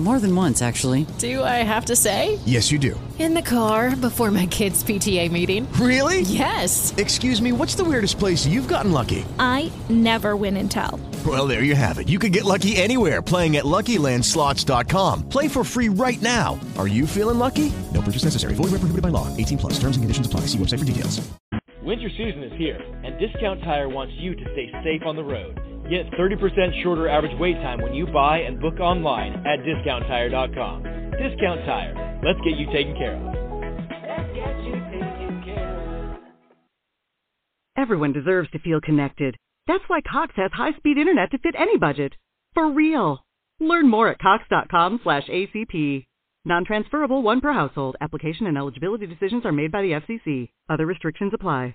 More 0.00 0.18
than 0.18 0.34
once, 0.34 0.60
actually. 0.60 1.06
Do 1.18 1.44
I 1.44 1.62
have 1.62 1.84
to 1.84 1.94
say? 1.94 2.40
Yes, 2.44 2.72
you 2.72 2.80
do. 2.80 2.98
In 3.20 3.32
the 3.32 3.42
car 3.42 3.94
before 3.94 4.32
my 4.32 4.46
kids' 4.46 4.82
PTA 4.82 5.30
meeting. 5.30 5.70
Really? 5.74 6.22
Yes. 6.22 6.92
Excuse 6.96 7.40
me, 7.40 7.52
what's 7.52 7.76
the 7.76 7.84
weirdest 7.84 8.18
place 8.18 8.44
you've 8.44 8.66
gotten 8.66 8.90
lucky? 8.90 9.24
I 9.38 9.70
never 9.88 10.34
win 10.34 10.56
and 10.56 10.68
tell. 10.68 10.98
Well, 11.24 11.46
there 11.46 11.62
you 11.62 11.76
have 11.76 12.00
it. 12.00 12.08
You 12.08 12.18
can 12.18 12.32
get 12.32 12.42
lucky 12.42 12.74
anywhere 12.74 13.22
playing 13.22 13.56
at 13.56 13.64
LuckyLandSlots.com. 13.64 15.28
Play 15.28 15.46
for 15.46 15.62
free 15.62 15.88
right 15.88 16.20
now. 16.20 16.58
Are 16.76 16.88
you 16.88 17.06
feeling 17.06 17.38
lucky? 17.38 17.72
No 17.92 18.02
purchase 18.02 18.24
necessary. 18.24 18.54
Void 18.54 18.72
where 18.72 18.80
prohibited 18.80 19.02
by 19.02 19.10
law. 19.10 19.34
18 19.36 19.58
plus. 19.58 19.74
Terms 19.74 19.96
and 19.96 20.02
conditions 20.02 20.26
apply. 20.26 20.40
See 20.40 20.58
website 20.58 20.80
for 20.80 20.84
details. 20.84 21.20
Winter 21.84 22.08
season 22.08 22.42
is 22.42 22.52
here, 22.58 22.80
and 23.04 23.18
Discount 23.18 23.62
Tire 23.62 23.90
wants 23.90 24.14
you 24.16 24.34
to 24.34 24.42
stay 24.54 24.72
safe 24.82 25.02
on 25.06 25.16
the 25.16 25.22
road. 25.22 25.60
Get 25.88 26.10
30% 26.12 26.82
shorter 26.82 27.08
average 27.08 27.38
wait 27.38 27.54
time 27.56 27.82
when 27.82 27.94
you 27.94 28.06
buy 28.06 28.38
and 28.38 28.60
book 28.60 28.80
online 28.80 29.34
at 29.46 29.60
DiscountTire.com. 29.60 30.82
Discount 31.12 31.64
Tire. 31.66 32.20
Let's 32.24 32.40
get 32.44 32.56
you 32.56 32.66
taken 32.72 32.96
care 32.96 33.16
of. 33.16 33.34
Everyone 37.76 38.12
deserves 38.12 38.50
to 38.52 38.58
feel 38.60 38.80
connected. 38.80 39.36
That's 39.66 39.84
why 39.88 40.00
Cox 40.00 40.32
has 40.36 40.50
high-speed 40.52 40.96
internet 40.96 41.30
to 41.32 41.38
fit 41.38 41.54
any 41.58 41.76
budget. 41.76 42.14
For 42.54 42.70
real. 42.70 43.24
Learn 43.60 43.88
more 43.88 44.08
at 44.08 44.18
cox.com 44.18 45.00
slash 45.02 45.26
ACP. 45.26 46.06
Non-transferable 46.44 47.22
one 47.22 47.40
per 47.40 47.52
household. 47.52 47.96
Application 48.00 48.46
and 48.46 48.56
eligibility 48.56 49.06
decisions 49.06 49.44
are 49.44 49.52
made 49.52 49.72
by 49.72 49.82
the 49.82 50.00
FCC. 50.00 50.50
Other 50.68 50.86
restrictions 50.86 51.32
apply. 51.34 51.74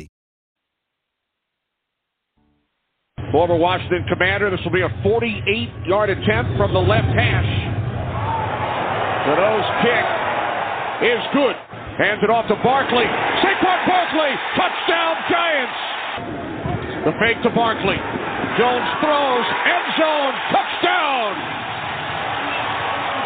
Former 3.31 3.55
Washington 3.55 4.05
commander. 4.09 4.49
This 4.51 4.59
will 4.65 4.75
be 4.75 4.81
a 4.81 4.91
48 5.03 5.87
yard 5.87 6.09
attempt 6.09 6.57
from 6.57 6.73
the 6.73 6.83
left 6.83 7.07
hash. 7.15 7.47
The 9.27 9.35
nose 9.39 9.69
kick 9.79 10.05
is 11.07 11.21
good. 11.31 11.55
Hands 11.95 12.19
it 12.23 12.29
off 12.29 12.47
to 12.51 12.55
Barkley. 12.59 13.07
Saquon 13.39 13.79
Barkley. 13.87 14.33
Touchdown 14.59 15.15
Giants. 15.31 15.79
The 17.07 17.13
fake 17.23 17.41
to 17.43 17.49
Barkley. 17.55 17.95
Jones 18.59 18.89
throws. 18.99 19.47
End 19.63 19.87
zone. 19.95 20.33
Touchdown. 20.51 21.31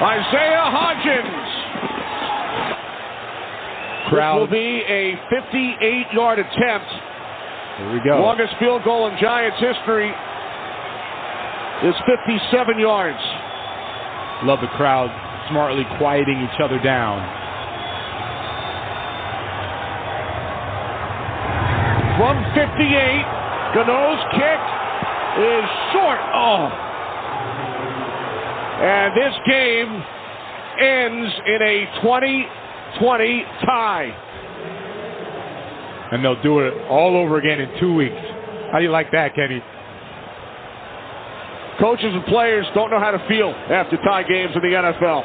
Isaiah 0.06 0.70
Hodgins. 0.70 1.50
Crowd. 4.10 4.38
This 4.38 4.54
will 4.54 4.54
be 4.54 4.84
a 4.86 5.18
58 5.34 6.14
yard 6.14 6.40
attempt. 6.40 7.15
Here 7.78 7.92
we 7.92 8.00
go. 8.00 8.22
Longest 8.22 8.56
field 8.60 8.84
goal 8.84 9.08
in 9.08 9.18
Giants 9.20 9.60
history 9.60 10.10
is 11.84 11.96
57 12.08 12.80
yards. 12.80 13.20
Love 14.44 14.62
the 14.62 14.72
crowd 14.80 15.12
smartly 15.50 15.84
quieting 15.98 16.42
each 16.42 16.60
other 16.62 16.80
down. 16.80 17.20
From 22.18 22.40
58, 22.56 22.80
Gano's 23.76 24.24
kick 24.32 24.62
is 25.36 25.66
short. 25.92 26.20
Oh. 26.32 26.72
And 28.80 29.12
this 29.20 29.36
game 29.46 30.04
ends 30.80 31.34
in 31.46 31.60
a 31.62 31.88
20-20 32.02 33.66
tie. 33.66 34.25
And 36.12 36.24
they'll 36.24 36.42
do 36.42 36.60
it 36.60 36.74
all 36.90 37.18
over 37.18 37.38
again 37.38 37.60
in 37.60 37.80
two 37.80 37.94
weeks. 37.94 38.16
How 38.72 38.80
do 38.80 38.84
you 38.84 38.92
like 38.92 39.12
that, 39.12 39.36
Kenny? 39.36 39.62
Coaches 41.80 42.14
and 42.14 42.26
players 42.26 42.66
don't 42.74 42.90
know 42.90 43.00
how 43.00 43.12
to 43.12 43.28
feel 43.28 43.50
after 43.50 43.98
tie 43.98 44.24
games 44.24 44.56
in 44.56 44.62
the 44.62 44.68
NFL. 44.68 45.24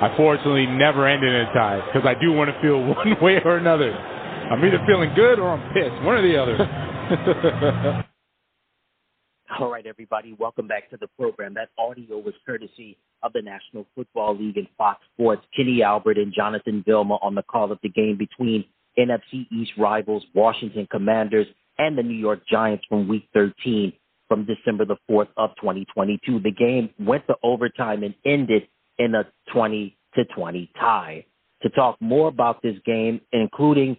I 0.00 0.14
fortunately 0.16 0.66
never 0.66 1.08
ended 1.08 1.34
in 1.34 1.40
a 1.48 1.52
tie 1.52 1.82
because 1.86 2.06
I 2.06 2.14
do 2.20 2.32
want 2.32 2.54
to 2.54 2.60
feel 2.60 2.80
one 2.94 3.16
way 3.20 3.40
or 3.44 3.56
another. 3.56 3.92
I'm 3.92 4.64
either 4.64 4.80
feeling 4.86 5.12
good 5.14 5.38
or 5.38 5.50
I'm 5.50 5.74
pissed, 5.74 6.02
one 6.04 6.14
or 6.14 6.22
the 6.22 6.36
other. 6.40 8.04
All 9.58 9.70
right, 9.70 9.86
everybody, 9.86 10.34
welcome 10.38 10.68
back 10.68 10.88
to 10.90 10.96
the 10.96 11.08
program. 11.18 11.54
That 11.54 11.70
audio 11.78 12.18
was 12.18 12.34
courtesy 12.46 12.96
of 13.22 13.32
the 13.32 13.42
National 13.42 13.86
Football 13.94 14.38
League 14.38 14.56
and 14.56 14.68
Fox 14.76 15.00
Sports. 15.14 15.42
Kenny 15.56 15.82
Albert 15.82 16.18
and 16.18 16.32
Jonathan 16.32 16.84
Vilma 16.86 17.18
on 17.22 17.34
the 17.34 17.42
call 17.42 17.72
of 17.72 17.78
the 17.82 17.88
game 17.88 18.16
between 18.16 18.64
NFC 18.98 19.46
East 19.52 19.72
rivals 19.78 20.24
Washington 20.34 20.86
Commanders 20.90 21.46
and 21.78 21.96
the 21.96 22.02
New 22.02 22.16
York 22.16 22.40
Giants 22.50 22.84
from 22.88 23.08
Week 23.08 23.28
13 23.34 23.92
from 24.28 24.44
December 24.44 24.84
the 24.84 24.96
4th 25.10 25.28
of 25.36 25.50
2022. 25.60 26.40
The 26.40 26.50
game 26.50 26.90
went 26.98 27.26
to 27.28 27.34
overtime 27.42 28.02
and 28.02 28.14
ended 28.24 28.68
in 28.98 29.14
a 29.14 29.24
20 29.52 29.96
to 30.14 30.24
20 30.24 30.70
tie. 30.78 31.24
To 31.62 31.70
talk 31.70 31.96
more 32.00 32.28
about 32.28 32.62
this 32.62 32.76
game, 32.84 33.20
including 33.32 33.96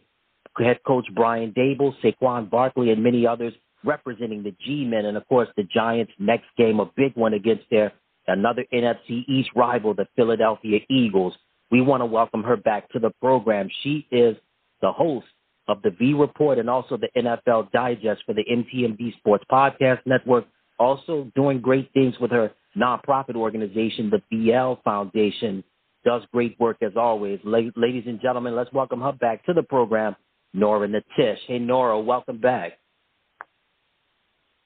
head 0.57 0.79
coach 0.85 1.05
Brian 1.15 1.51
Daboll, 1.53 1.93
Saquon 2.03 2.49
Barkley, 2.49 2.91
and 2.91 3.03
many 3.03 3.25
others 3.25 3.53
representing 3.83 4.43
the 4.43 4.53
G-men, 4.65 5.05
and 5.05 5.17
of 5.17 5.27
course 5.27 5.47
the 5.55 5.63
Giants' 5.63 6.11
next 6.19 6.45
game, 6.57 6.79
a 6.79 6.85
big 6.97 7.15
one 7.15 7.33
against 7.33 7.63
their 7.69 7.93
another 8.27 8.65
NFC 8.73 9.27
East 9.27 9.49
rival, 9.55 9.93
the 9.93 10.07
Philadelphia 10.15 10.79
Eagles. 10.89 11.33
We 11.71 11.81
want 11.81 12.01
to 12.01 12.05
welcome 12.05 12.43
her 12.43 12.57
back 12.57 12.89
to 12.89 12.99
the 12.99 13.11
program. 13.21 13.69
She 13.83 14.07
is 14.11 14.35
the 14.81 14.91
host 14.91 15.27
of 15.67 15.81
the 15.83 15.91
V 15.91 16.13
Report 16.13 16.57
and 16.57 16.69
also 16.69 16.97
the 16.97 17.09
NFL 17.15 17.71
Digest 17.71 18.23
for 18.25 18.33
the 18.33 18.43
MTMV 18.43 19.17
Sports 19.17 19.45
Podcast 19.51 19.99
Network. 20.05 20.45
Also 20.79 21.31
doing 21.35 21.59
great 21.59 21.91
things 21.93 22.15
with 22.19 22.31
her 22.31 22.51
nonprofit 22.77 23.35
organization, 23.35 24.09
the 24.09 24.21
VL 24.33 24.81
Foundation. 24.83 25.63
Does 26.05 26.23
great 26.31 26.57
work 26.59 26.77
as 26.81 26.93
always. 26.95 27.39
La- 27.43 27.59
ladies 27.75 28.05
and 28.07 28.21
gentlemen, 28.21 28.55
let's 28.55 28.71
welcome 28.71 29.01
her 29.01 29.11
back 29.11 29.45
to 29.45 29.53
the 29.53 29.63
program, 29.63 30.15
Nora 30.53 30.87
Natish. 30.87 31.37
Hey, 31.45 31.59
Nora, 31.59 31.99
welcome 31.99 32.39
back. 32.39 32.73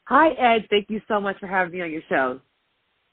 Hi, 0.06 0.30
Ed. 0.32 0.68
Thank 0.70 0.90
you 0.90 1.02
so 1.08 1.20
much 1.20 1.40
for 1.40 1.48
having 1.48 1.74
me 1.74 1.82
on 1.82 1.92
your 1.92 2.02
show. 2.08 2.40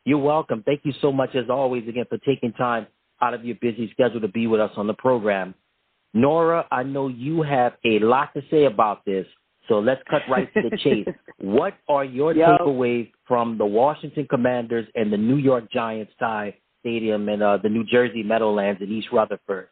You're 0.04 0.18
welcome. 0.18 0.62
Thank 0.64 0.80
you 0.84 0.92
so 1.00 1.12
much, 1.12 1.34
as 1.34 1.48
always, 1.48 1.86
again, 1.88 2.04
for 2.08 2.18
taking 2.18 2.52
time 2.52 2.86
out 3.22 3.34
of 3.34 3.44
your 3.44 3.56
busy 3.60 3.90
schedule 3.92 4.20
to 4.20 4.28
be 4.28 4.46
with 4.46 4.60
us 4.60 4.72
on 4.76 4.86
the 4.86 4.94
program. 4.94 5.54
Nora, 6.12 6.66
I 6.70 6.82
know 6.82 7.08
you 7.08 7.42
have 7.42 7.74
a 7.84 7.98
lot 8.00 8.34
to 8.34 8.42
say 8.50 8.64
about 8.64 9.04
this, 9.04 9.26
so 9.68 9.78
let's 9.78 10.02
cut 10.10 10.22
right 10.28 10.52
to 10.54 10.68
the 10.68 10.76
chase. 10.76 11.06
what 11.38 11.74
are 11.88 12.04
your 12.04 12.34
Yo. 12.34 12.46
takeaways 12.46 13.10
from 13.26 13.56
the 13.56 13.66
Washington 13.66 14.26
Commanders 14.28 14.86
and 14.94 15.12
the 15.12 15.16
New 15.16 15.36
York 15.36 15.70
Giants 15.70 16.12
tie 16.18 16.56
stadium 16.80 17.28
in 17.28 17.42
uh, 17.42 17.58
the 17.58 17.68
New 17.68 17.84
Jersey 17.84 18.22
Meadowlands 18.22 18.82
in 18.82 18.90
East 18.90 19.08
Rutherford? 19.12 19.68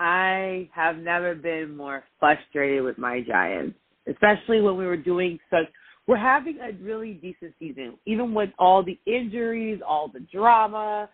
I 0.00 0.70
have 0.72 0.96
never 0.96 1.34
been 1.34 1.76
more 1.76 2.04
frustrated 2.18 2.82
with 2.82 2.98
my 2.98 3.20
Giants, 3.20 3.76
especially 4.08 4.60
when 4.60 4.76
we 4.76 4.86
were 4.86 4.96
doing 4.96 5.38
such. 5.50 5.66
We're 6.06 6.16
having 6.16 6.58
a 6.60 6.72
really 6.82 7.14
decent 7.14 7.52
season, 7.58 7.98
even 8.06 8.32
with 8.32 8.50
all 8.58 8.82
the 8.82 8.98
injuries, 9.06 9.80
all 9.86 10.08
the 10.08 10.20
drama. 10.32 11.10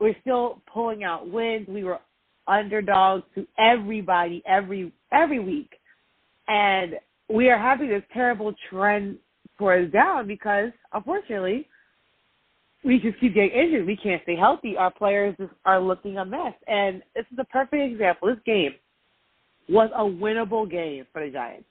We're 0.00 0.16
still 0.20 0.60
pulling 0.70 1.04
out 1.04 1.30
wins. 1.30 1.66
We 1.68 1.84
were 1.84 2.00
underdogs 2.46 3.24
to 3.34 3.46
everybody 3.58 4.42
every 4.46 4.92
every 5.12 5.38
week, 5.38 5.70
and 6.48 6.94
we 7.28 7.48
are 7.50 7.58
having 7.58 7.88
this 7.88 8.02
terrible 8.12 8.54
trend 8.70 9.18
towards 9.58 9.92
down 9.92 10.26
because, 10.26 10.70
unfortunately, 10.92 11.66
we 12.84 12.98
just 12.98 13.18
keep 13.18 13.34
getting 13.34 13.50
injured. 13.50 13.86
We 13.86 13.96
can't 13.96 14.22
stay 14.24 14.36
healthy. 14.36 14.76
Our 14.76 14.90
players 14.90 15.34
just 15.38 15.52
are 15.64 15.80
looking 15.80 16.18
a 16.18 16.24
mess. 16.24 16.54
And 16.66 17.02
this 17.14 17.24
is 17.32 17.38
a 17.38 17.44
perfect 17.44 17.92
example. 17.92 18.28
This 18.28 18.38
game 18.44 18.74
was 19.68 19.90
a 19.94 20.02
winnable 20.02 20.70
game 20.70 21.06
for 21.12 21.24
the 21.24 21.32
Giants. 21.32 21.64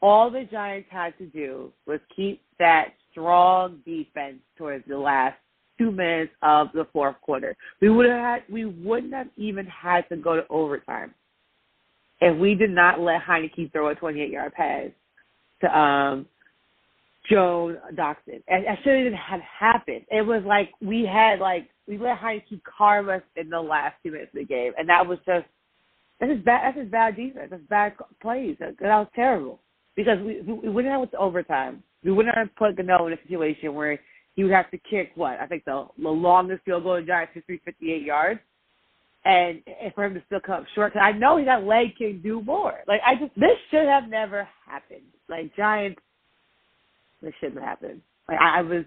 All 0.00 0.30
the 0.30 0.44
Giants 0.50 0.88
had 0.90 1.18
to 1.18 1.26
do 1.26 1.72
was 1.86 1.98
keep 2.14 2.42
that 2.58 2.90
strong 3.10 3.80
defense 3.84 4.38
towards 4.56 4.86
the 4.86 4.96
last 4.96 5.36
two 5.78 5.90
minutes 5.90 6.32
of 6.42 6.68
the 6.74 6.86
fourth 6.92 7.16
quarter. 7.20 7.56
We 7.80 7.90
would 7.90 8.06
have 8.06 8.20
had 8.20 8.42
we 8.50 8.64
wouldn't 8.64 9.12
have 9.12 9.28
even 9.36 9.66
had 9.66 10.08
to 10.08 10.16
go 10.16 10.36
to 10.36 10.46
overtime 10.48 11.14
if 12.20 12.36
we 12.38 12.54
did 12.54 12.70
not 12.70 13.00
let 13.00 13.22
Heinicke 13.22 13.72
throw 13.72 13.88
a 13.88 13.94
28 13.94 14.30
yard 14.30 14.52
pass 14.54 14.88
to 15.60 15.78
um 15.78 16.26
Joe 17.28 17.76
Doxson. 17.94 18.42
And 18.48 18.66
that 18.66 18.78
shouldn't 18.84 19.14
have 19.14 19.40
happened. 19.40 20.02
It 20.10 20.22
was 20.22 20.42
like 20.46 20.70
we 20.80 21.04
had 21.04 21.40
like 21.40 21.68
we 21.86 21.98
let 21.98 22.18
Heinicke 22.18 22.60
carve 22.64 23.08
us 23.08 23.22
in 23.36 23.50
the 23.50 23.60
last 23.60 23.96
two 24.02 24.12
minutes 24.12 24.30
of 24.34 24.40
the 24.40 24.44
game, 24.44 24.72
and 24.78 24.88
that 24.88 25.06
was 25.06 25.18
just 25.26 25.46
that's 26.20 26.32
just 26.32 26.44
bad. 26.44 26.62
That's 26.64 26.78
just 26.78 26.90
bad 26.90 27.16
defense. 27.16 27.48
That's 27.50 27.62
bad 27.68 27.94
plays. 28.22 28.56
That, 28.60 28.76
that 28.80 28.98
was 28.98 29.08
terrible 29.14 29.60
because 29.96 30.18
we 30.20 30.40
we 30.42 30.68
wouldn't 30.68 30.92
have 30.92 31.00
went 31.00 31.12
to 31.12 31.18
overtime. 31.18 31.82
We 32.04 32.12
wouldn't 32.12 32.36
have 32.36 32.54
put 32.56 32.76
Gano 32.76 33.06
in 33.06 33.12
a 33.12 33.22
situation 33.22 33.74
where 33.74 33.98
he 34.36 34.44
would 34.44 34.52
have 34.52 34.70
to 34.70 34.78
kick 34.78 35.12
what 35.16 35.40
I 35.40 35.46
think 35.46 35.64
the 35.64 35.86
the 36.00 36.08
longest 36.08 36.62
field 36.64 36.84
goal 36.84 36.96
in 36.96 37.06
Giants 37.06 37.32
history, 37.34 37.60
58 37.64 38.02
yards. 38.02 38.40
And, 39.24 39.60
and 39.82 39.92
for 39.92 40.04
him 40.04 40.14
to 40.14 40.22
still 40.26 40.38
come 40.38 40.60
up 40.60 40.66
short, 40.76 40.92
cause 40.92 41.02
I 41.02 41.10
know 41.10 41.44
that 41.44 41.64
leg 41.64 41.96
can 41.98 42.22
do 42.22 42.40
more. 42.42 42.74
Like 42.86 43.00
I 43.04 43.16
just, 43.16 43.34
this 43.34 43.58
should 43.72 43.86
have 43.86 44.08
never 44.08 44.46
happened. 44.64 45.02
Like 45.28 45.56
Giants 45.56 46.00
this 47.22 47.32
shouldn't 47.40 47.62
happen. 47.62 48.02
Like 48.28 48.38
I, 48.40 48.58
I 48.58 48.62
was 48.62 48.84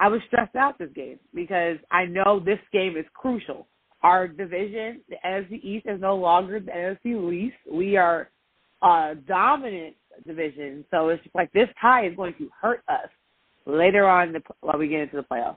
I 0.00 0.08
was 0.08 0.20
stressed 0.26 0.56
out 0.56 0.78
this 0.78 0.88
game 0.94 1.18
because 1.34 1.76
I 1.90 2.06
know 2.06 2.40
this 2.40 2.58
game 2.72 2.96
is 2.96 3.04
crucial. 3.14 3.66
Our 4.02 4.26
division, 4.26 5.00
the 5.08 5.16
NFC 5.24 5.62
East, 5.62 5.86
is 5.86 6.00
no 6.00 6.16
longer 6.16 6.58
the 6.58 6.72
NFC 6.72 7.32
East. 7.32 7.56
We 7.70 7.96
are 7.96 8.30
a 8.82 9.14
dominant 9.28 9.94
division, 10.26 10.84
so 10.90 11.10
it's 11.10 11.22
just 11.22 11.34
like 11.34 11.52
this 11.52 11.68
tie 11.80 12.06
is 12.06 12.16
going 12.16 12.34
to 12.38 12.50
hurt 12.60 12.82
us 12.88 13.08
later 13.66 14.06
on 14.06 14.32
the, 14.32 14.42
while 14.60 14.78
we 14.78 14.88
get 14.88 15.00
into 15.00 15.16
the 15.16 15.22
playoffs. 15.22 15.56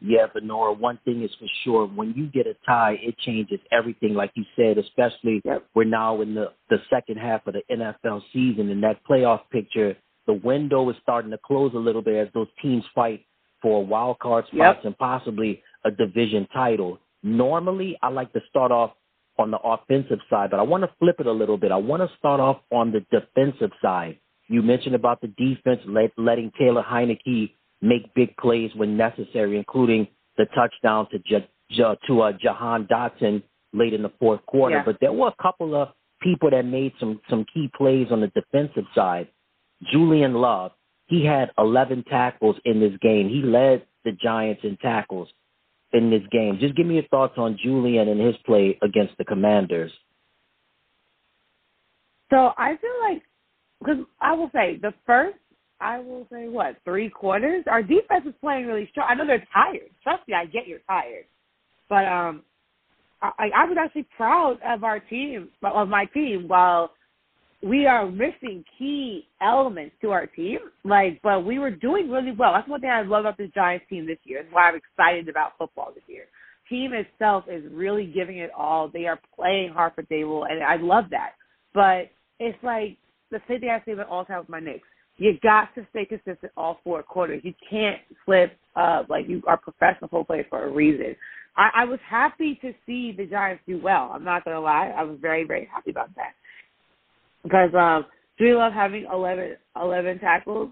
Yeah, 0.00 0.26
but 0.32 0.44
Nora, 0.44 0.72
one 0.72 0.98
thing 1.04 1.22
is 1.22 1.30
for 1.38 1.46
sure: 1.64 1.86
when 1.86 2.12
you 2.14 2.26
get 2.26 2.46
a 2.46 2.54
tie, 2.66 2.96
it 3.00 3.16
changes 3.18 3.58
everything. 3.72 4.14
Like 4.14 4.32
you 4.34 4.44
said, 4.54 4.76
especially 4.76 5.40
yep. 5.44 5.64
we're 5.74 5.84
now 5.84 6.20
in 6.20 6.34
the 6.34 6.52
the 6.68 6.78
second 6.90 7.16
half 7.16 7.46
of 7.46 7.54
the 7.54 7.62
NFL 7.70 8.20
season, 8.32 8.70
and 8.70 8.82
that 8.82 9.00
playoff 9.08 9.40
picture, 9.50 9.96
the 10.26 10.34
window 10.34 10.88
is 10.90 10.96
starting 11.02 11.30
to 11.30 11.38
close 11.38 11.72
a 11.74 11.78
little 11.78 12.02
bit 12.02 12.16
as 12.16 12.32
those 12.34 12.48
teams 12.60 12.84
fight 12.94 13.24
for 13.62 13.84
wild 13.84 14.18
card 14.18 14.44
spots 14.46 14.78
yep. 14.78 14.84
and 14.84 14.98
possibly 14.98 15.62
a 15.86 15.90
division 15.90 16.46
title. 16.52 16.98
Normally, 17.22 17.96
I 18.02 18.08
like 18.08 18.30
to 18.34 18.40
start 18.50 18.72
off 18.72 18.92
on 19.38 19.50
the 19.50 19.58
offensive 19.58 20.18
side, 20.28 20.50
but 20.50 20.60
I 20.60 20.62
want 20.64 20.84
to 20.84 20.90
flip 20.98 21.16
it 21.18 21.26
a 21.26 21.32
little 21.32 21.56
bit. 21.56 21.72
I 21.72 21.76
want 21.76 22.02
to 22.02 22.16
start 22.18 22.40
off 22.40 22.58
on 22.70 22.92
the 22.92 23.00
defensive 23.10 23.70
side. 23.80 24.18
You 24.48 24.62
mentioned 24.62 24.94
about 24.94 25.20
the 25.20 25.28
defense 25.28 25.80
let, 25.86 26.12
letting 26.16 26.52
Taylor 26.58 26.82
Heinicke 26.82 27.52
make 27.80 28.14
big 28.14 28.36
plays 28.36 28.70
when 28.74 28.96
necessary, 28.96 29.56
including 29.56 30.06
the 30.36 30.46
touchdown 30.54 31.08
to 31.10 31.18
J- 31.20 31.48
J- 31.70 31.96
to 32.06 32.20
uh, 32.22 32.32
Jahan 32.32 32.86
Dotson 32.86 33.42
late 33.72 33.94
in 33.94 34.02
the 34.02 34.12
fourth 34.20 34.44
quarter. 34.46 34.76
Yeah. 34.76 34.82
But 34.84 34.98
there 35.00 35.12
were 35.12 35.28
a 35.28 35.42
couple 35.42 35.74
of 35.74 35.88
people 36.20 36.50
that 36.50 36.64
made 36.64 36.92
some 37.00 37.20
some 37.28 37.44
key 37.52 37.70
plays 37.76 38.08
on 38.10 38.20
the 38.20 38.28
defensive 38.28 38.84
side. 38.94 39.28
Julian 39.90 40.34
Love, 40.34 40.72
he 41.06 41.24
had 41.24 41.50
11 41.58 42.04
tackles 42.08 42.56
in 42.64 42.80
this 42.80 42.92
game. 43.02 43.28
He 43.28 43.42
led 43.42 43.86
the 44.04 44.12
Giants 44.12 44.62
in 44.64 44.76
tackles 44.78 45.28
in 45.92 46.10
this 46.10 46.22
game. 46.30 46.58
Just 46.60 46.74
give 46.76 46.86
me 46.86 46.94
your 46.94 47.08
thoughts 47.08 47.34
on 47.36 47.58
Julian 47.62 48.08
and 48.08 48.20
his 48.20 48.36
play 48.44 48.78
against 48.82 49.16
the 49.18 49.24
Commanders. 49.24 49.92
So 52.30 52.52
I 52.56 52.76
feel 52.76 52.90
like 53.02 53.22
because 53.84 54.04
I 54.20 54.32
will 54.32 54.50
say 54.52 54.78
the 54.80 54.94
first 55.06 55.36
I 55.80 55.98
will 55.98 56.26
say 56.32 56.48
what 56.48 56.76
three 56.84 57.10
quarters. 57.10 57.64
Our 57.70 57.82
defense 57.82 58.24
is 58.26 58.34
playing 58.40 58.66
really 58.66 58.88
strong. 58.90 59.06
I 59.10 59.14
know 59.14 59.26
they're 59.26 59.46
tired. 59.52 59.90
Trust 60.02 60.26
me, 60.26 60.34
I 60.34 60.46
get 60.46 60.66
you're 60.66 60.78
tired, 60.86 61.24
but 61.88 62.06
um, 62.06 62.42
I, 63.20 63.50
I 63.54 63.64
was 63.66 63.76
actually 63.78 64.06
proud 64.16 64.58
of 64.66 64.84
our 64.84 65.00
team, 65.00 65.48
of 65.62 65.88
my 65.88 66.06
team. 66.06 66.44
While 66.46 66.92
we 67.62 67.86
are 67.86 68.10
missing 68.10 68.64
key 68.78 69.26
elements 69.42 69.94
to 70.02 70.10
our 70.10 70.26
team, 70.26 70.58
like, 70.84 71.20
but 71.22 71.44
we 71.44 71.58
were 71.58 71.70
doing 71.70 72.10
really 72.10 72.32
well. 72.32 72.52
That's 72.54 72.68
one 72.68 72.80
thing 72.80 72.90
I 72.90 73.02
love 73.02 73.20
about 73.20 73.38
the 73.38 73.48
Giants 73.48 73.86
team 73.88 74.06
this 74.06 74.18
year. 74.24 74.42
That's 74.42 74.54
why 74.54 74.68
I'm 74.68 74.76
excited 74.76 75.28
about 75.28 75.52
football 75.58 75.92
this 75.94 76.04
year. 76.06 76.24
Team 76.68 76.92
itself 76.92 77.44
is 77.50 77.62
really 77.72 78.06
giving 78.06 78.38
it 78.38 78.50
all. 78.56 78.88
They 78.88 79.06
are 79.06 79.20
playing 79.36 79.72
hard 79.74 79.94
for 79.94 80.02
Daboll, 80.04 80.50
and 80.50 80.62
I 80.62 80.76
love 80.76 81.04
that. 81.10 81.32
But 81.74 82.10
it's 82.38 82.58
like 82.62 82.96
the 83.34 83.42
same 83.48 83.60
thing 83.60 83.70
I 83.70 83.84
say 83.84 83.92
about 83.92 84.08
all 84.08 84.24
time 84.24 84.38
with 84.40 84.48
my 84.48 84.60
Knicks. 84.60 84.86
You 85.16 85.38
got 85.42 85.74
to 85.76 85.86
stay 85.90 86.04
consistent 86.04 86.52
all 86.56 86.80
four 86.82 87.02
quarters. 87.02 87.42
You 87.44 87.54
can't 87.70 88.00
slip 88.24 88.56
up 88.74 89.08
like 89.08 89.28
you 89.28 89.42
are 89.46 89.56
professional 89.56 90.08
football 90.08 90.24
players 90.24 90.46
for 90.50 90.64
a 90.64 90.70
reason. 90.70 91.14
I, 91.56 91.70
I 91.82 91.84
was 91.84 92.00
happy 92.08 92.58
to 92.62 92.72
see 92.84 93.12
the 93.16 93.26
Giants 93.26 93.62
do 93.66 93.80
well. 93.80 94.10
I'm 94.12 94.24
not 94.24 94.44
gonna 94.44 94.60
lie. 94.60 94.92
I 94.96 95.04
was 95.04 95.18
very, 95.20 95.44
very 95.44 95.68
happy 95.72 95.90
about 95.90 96.10
that. 96.16 96.32
Because 97.42 97.70
um 97.74 98.06
do 98.38 98.46
you 98.46 98.58
love 98.58 98.72
having 98.72 99.06
11, 99.12 99.56
11 99.80 100.18
tackles? 100.18 100.70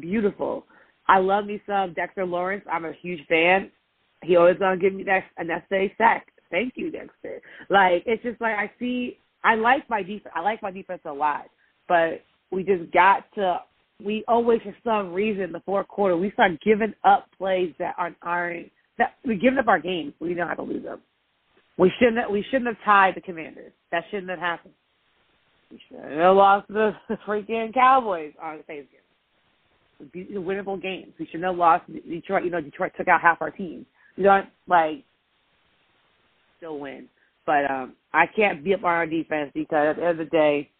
Beautiful. 0.00 0.64
I 1.06 1.18
love 1.18 1.46
me 1.46 1.62
some 1.66 1.94
Dexter 1.94 2.26
Lawrence. 2.26 2.64
I'm 2.70 2.84
a 2.84 2.92
huge 3.00 3.24
fan. 3.28 3.70
He 4.24 4.36
always 4.36 4.58
gonna 4.58 4.76
give 4.76 4.94
me 4.94 5.04
that 5.04 5.24
a 5.36 5.44
necessary 5.44 5.94
sack. 5.96 6.26
Thank 6.50 6.72
you, 6.76 6.90
Dexter. 6.90 7.40
Like 7.70 8.02
it's 8.06 8.22
just 8.22 8.40
like 8.40 8.54
I 8.56 8.70
see. 8.78 9.18
I 9.48 9.54
like 9.54 9.88
my 9.88 10.02
defense. 10.02 10.34
I 10.34 10.42
like 10.42 10.62
my 10.62 10.70
defense 10.70 11.00
a 11.06 11.12
lot, 11.12 11.46
but 11.88 12.22
we 12.50 12.64
just 12.64 12.92
got 12.92 13.24
to. 13.36 13.60
We 14.04 14.22
always, 14.28 14.60
for 14.62 14.76
some 14.84 15.14
reason, 15.14 15.52
the 15.52 15.62
fourth 15.64 15.88
quarter, 15.88 16.18
we 16.18 16.30
start 16.32 16.52
giving 16.62 16.92
up 17.02 17.26
plays 17.38 17.72
that 17.78 17.94
aren't 17.96 18.16
aren't 18.20 18.70
that 18.98 19.14
we 19.24 19.36
giving 19.36 19.58
up 19.58 19.66
our 19.66 19.80
games. 19.80 20.12
We 20.20 20.34
know 20.34 20.46
how 20.46 20.54
to 20.54 20.62
lose 20.62 20.84
them. 20.84 21.00
We 21.78 21.90
shouldn't. 21.98 22.18
Have, 22.18 22.30
we 22.30 22.44
shouldn't 22.50 22.66
have 22.66 22.84
tied 22.84 23.14
the 23.16 23.22
Commanders. 23.22 23.72
That 23.90 24.04
shouldn't 24.10 24.28
have 24.28 24.38
happened. 24.38 24.74
We 25.70 25.80
should 25.88 25.98
have 25.98 26.36
lost 26.36 26.68
the 26.68 26.92
freaking 27.26 27.72
Cowboys 27.72 28.34
on 28.42 28.62
Thanksgiving. 28.66 30.44
Winnable 30.44 30.80
games. 30.80 31.14
We 31.18 31.26
should 31.32 31.42
have 31.42 31.56
lost 31.56 31.84
Detroit. 31.90 32.44
You 32.44 32.50
know, 32.50 32.60
Detroit 32.60 32.92
took 32.98 33.08
out 33.08 33.22
half 33.22 33.40
our 33.40 33.50
team. 33.50 33.86
You 34.16 34.24
don't 34.24 34.48
like 34.66 35.04
still 36.58 36.78
win. 36.78 37.08
But 37.48 37.70
um 37.70 37.94
I 38.12 38.26
can't 38.26 38.62
be 38.62 38.74
up 38.74 38.84
on 38.84 38.90
our 38.90 39.06
defense 39.06 39.50
because 39.54 39.88
at 39.88 39.96
the 39.96 40.02
end 40.02 40.20
of 40.20 40.26
the 40.26 40.30
day, 40.30 40.70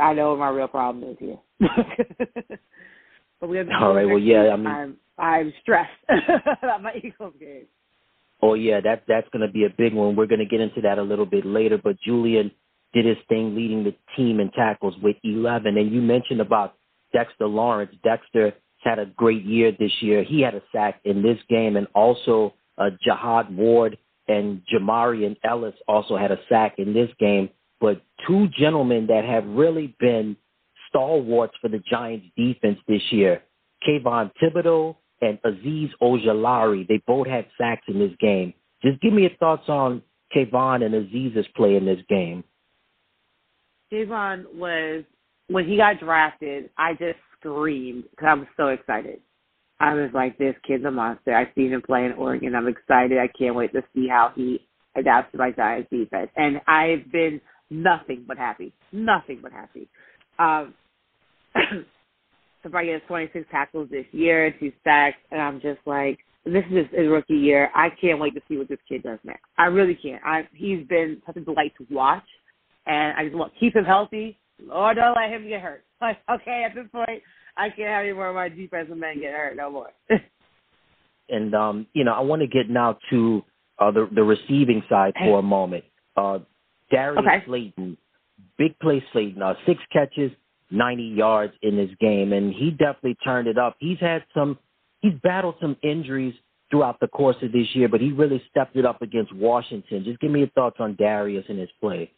I 0.00 0.14
know 0.14 0.30
what 0.30 0.38
my 0.38 0.48
real 0.50 0.68
problem 0.68 1.10
is 1.10 1.16
here. 1.18 1.38
but 3.40 3.48
we 3.48 3.56
have 3.56 3.66
all 3.80 3.92
right. 3.92 4.06
Well, 4.06 4.20
yeah. 4.20 4.50
I 4.52 4.56
mean, 4.56 4.66
I'm 4.68 4.96
I'm 5.18 5.52
stressed 5.60 5.90
about 6.62 6.84
my 6.84 6.94
Eagles 6.94 7.34
game. 7.40 7.66
Oh 8.40 8.54
yeah, 8.54 8.80
that 8.80 9.02
that's 9.08 9.28
going 9.32 9.44
to 9.44 9.52
be 9.52 9.64
a 9.64 9.74
big 9.76 9.92
one. 9.92 10.14
We're 10.14 10.26
going 10.26 10.38
to 10.38 10.46
get 10.46 10.60
into 10.60 10.82
that 10.82 10.98
a 10.98 11.02
little 11.02 11.26
bit 11.26 11.44
later. 11.44 11.80
But 11.82 12.00
Julian 12.00 12.52
did 12.94 13.04
his 13.04 13.18
thing, 13.28 13.56
leading 13.56 13.82
the 13.82 13.96
team 14.16 14.38
in 14.38 14.52
tackles 14.52 14.94
with 15.02 15.16
11. 15.24 15.76
And 15.76 15.92
you 15.92 16.00
mentioned 16.00 16.40
about 16.40 16.76
Dexter 17.12 17.46
Lawrence. 17.46 17.92
Dexter 18.04 18.52
had 18.84 19.00
a 19.00 19.06
great 19.06 19.44
year 19.44 19.72
this 19.76 19.92
year. 20.00 20.22
He 20.22 20.42
had 20.42 20.54
a 20.54 20.62
sack 20.70 21.00
in 21.04 21.22
this 21.22 21.38
game, 21.48 21.76
and 21.76 21.88
also 21.92 22.54
uh, 22.78 22.90
Jihad 23.02 23.52
Ward 23.56 23.98
and 24.28 24.62
Jamarian 24.72 25.36
Ellis 25.44 25.74
also 25.88 26.16
had 26.16 26.30
a 26.30 26.38
sack 26.48 26.74
in 26.78 26.94
this 26.94 27.10
game. 27.18 27.48
But 27.80 28.02
two 28.26 28.48
gentlemen 28.48 29.06
that 29.08 29.24
have 29.24 29.44
really 29.46 29.96
been 29.98 30.36
stalwarts 30.88 31.54
for 31.60 31.68
the 31.68 31.82
Giants 31.90 32.26
defense 32.36 32.78
this 32.86 33.02
year, 33.10 33.42
Kayvon 33.86 34.30
Thibodeaux 34.40 34.96
and 35.20 35.40
Azeez 35.42 35.90
Ojulari, 36.00 36.86
they 36.86 37.02
both 37.06 37.26
had 37.26 37.46
sacks 37.58 37.82
in 37.88 37.98
this 37.98 38.12
game. 38.20 38.54
Just 38.82 39.00
give 39.00 39.12
me 39.12 39.22
your 39.22 39.36
thoughts 39.38 39.68
on 39.68 40.02
Kayvon 40.34 40.84
and 40.84 40.94
Azeez's 40.94 41.46
play 41.56 41.76
in 41.76 41.84
this 41.84 42.00
game. 42.08 42.44
Kayvon 43.92 44.54
was 44.54 45.04
when 45.48 45.66
he 45.66 45.76
got 45.76 46.00
drafted. 46.00 46.70
I 46.78 46.92
just 46.94 47.18
screamed 47.38 48.04
because 48.10 48.26
I 48.28 48.34
was 48.34 48.46
so 48.56 48.68
excited. 48.68 49.20
I 49.82 49.94
was 49.94 50.10
like, 50.14 50.38
this 50.38 50.54
kid's 50.64 50.84
a 50.84 50.92
monster. 50.92 51.34
I've 51.34 51.48
seen 51.56 51.72
him 51.72 51.82
play 51.82 52.04
in 52.04 52.12
Oregon. 52.12 52.54
I'm 52.54 52.68
excited. 52.68 53.18
I 53.18 53.26
can't 53.36 53.56
wait 53.56 53.72
to 53.72 53.82
see 53.92 54.06
how 54.08 54.30
he 54.34 54.60
adapts 54.94 55.32
to 55.32 55.38
my 55.38 55.50
Giants 55.50 55.90
defense. 55.90 56.30
And 56.36 56.60
I've 56.68 57.10
been 57.10 57.40
nothing 57.68 58.24
but 58.28 58.38
happy. 58.38 58.72
Nothing 58.92 59.40
but 59.42 59.50
happy. 59.50 59.88
Um, 60.38 60.74
he 61.56 62.88
has 62.90 63.02
26 63.08 63.44
tackles 63.50 63.88
this 63.90 64.06
year, 64.12 64.54
two 64.60 64.72
sacks, 64.84 65.16
and 65.32 65.42
I'm 65.42 65.60
just 65.60 65.80
like, 65.84 66.20
this 66.44 66.64
is 66.70 66.86
his 66.92 67.08
rookie 67.08 67.34
year. 67.34 67.68
I 67.74 67.88
can't 68.00 68.20
wait 68.20 68.34
to 68.34 68.40
see 68.48 68.58
what 68.58 68.68
this 68.68 68.78
kid 68.88 69.02
does 69.02 69.18
next. 69.24 69.42
I 69.58 69.64
really 69.64 69.98
can't. 70.00 70.22
I, 70.24 70.48
he's 70.54 70.86
been 70.86 71.20
such 71.26 71.36
a 71.38 71.40
delight 71.40 71.72
to 71.78 71.86
watch, 71.90 72.24
and 72.86 73.16
I 73.18 73.24
just 73.24 73.36
want 73.36 73.52
to 73.52 73.58
keep 73.58 73.74
him 73.74 73.84
healthy. 73.84 74.38
Lord, 74.64 74.96
don't 74.96 75.16
let 75.16 75.30
him 75.30 75.48
get 75.48 75.60
hurt. 75.60 75.84
Like, 76.02 76.18
okay, 76.28 76.66
at 76.68 76.74
this 76.74 76.90
point, 76.90 77.22
I 77.56 77.68
can't 77.68 77.88
have 77.88 78.04
any 78.04 78.12
more 78.12 78.28
of 78.28 78.34
my 78.34 78.48
defensive 78.48 78.96
men 78.96 79.20
get 79.20 79.32
hurt 79.32 79.56
no 79.56 79.70
more. 79.70 79.90
and 81.28 81.54
um, 81.54 81.86
you 81.92 82.04
know, 82.04 82.12
I 82.12 82.20
want 82.20 82.42
to 82.42 82.48
get 82.48 82.70
now 82.70 82.98
to 83.10 83.44
uh, 83.78 83.90
the 83.90 84.08
the 84.14 84.22
receiving 84.22 84.82
side 84.88 85.12
for 85.18 85.38
a 85.38 85.42
moment. 85.42 85.84
Uh, 86.16 86.40
Darius 86.90 87.24
okay. 87.26 87.44
Slayton, 87.46 87.96
big 88.58 88.78
play 88.78 89.02
Slayton, 89.12 89.42
uh, 89.42 89.54
six 89.66 89.80
catches, 89.92 90.30
90 90.70 91.02
yards 91.02 91.52
in 91.62 91.76
this 91.76 91.90
game, 92.00 92.32
and 92.32 92.52
he 92.52 92.70
definitely 92.70 93.16
turned 93.24 93.48
it 93.48 93.58
up. 93.58 93.76
He's 93.78 93.98
had 93.98 94.24
some, 94.34 94.58
he's 95.00 95.14
battled 95.22 95.56
some 95.60 95.76
injuries 95.82 96.34
throughout 96.70 97.00
the 97.00 97.08
course 97.08 97.36
of 97.42 97.52
this 97.52 97.66
year, 97.74 97.88
but 97.88 98.00
he 98.00 98.12
really 98.12 98.42
stepped 98.50 98.76
it 98.76 98.84
up 98.84 99.02
against 99.02 99.34
Washington. 99.34 100.04
Just 100.04 100.20
give 100.20 100.30
me 100.30 100.40
your 100.40 100.50
thoughts 100.50 100.76
on 100.80 100.96
Darius 100.96 101.44
and 101.48 101.58
his 101.58 101.70
play. 101.80 102.10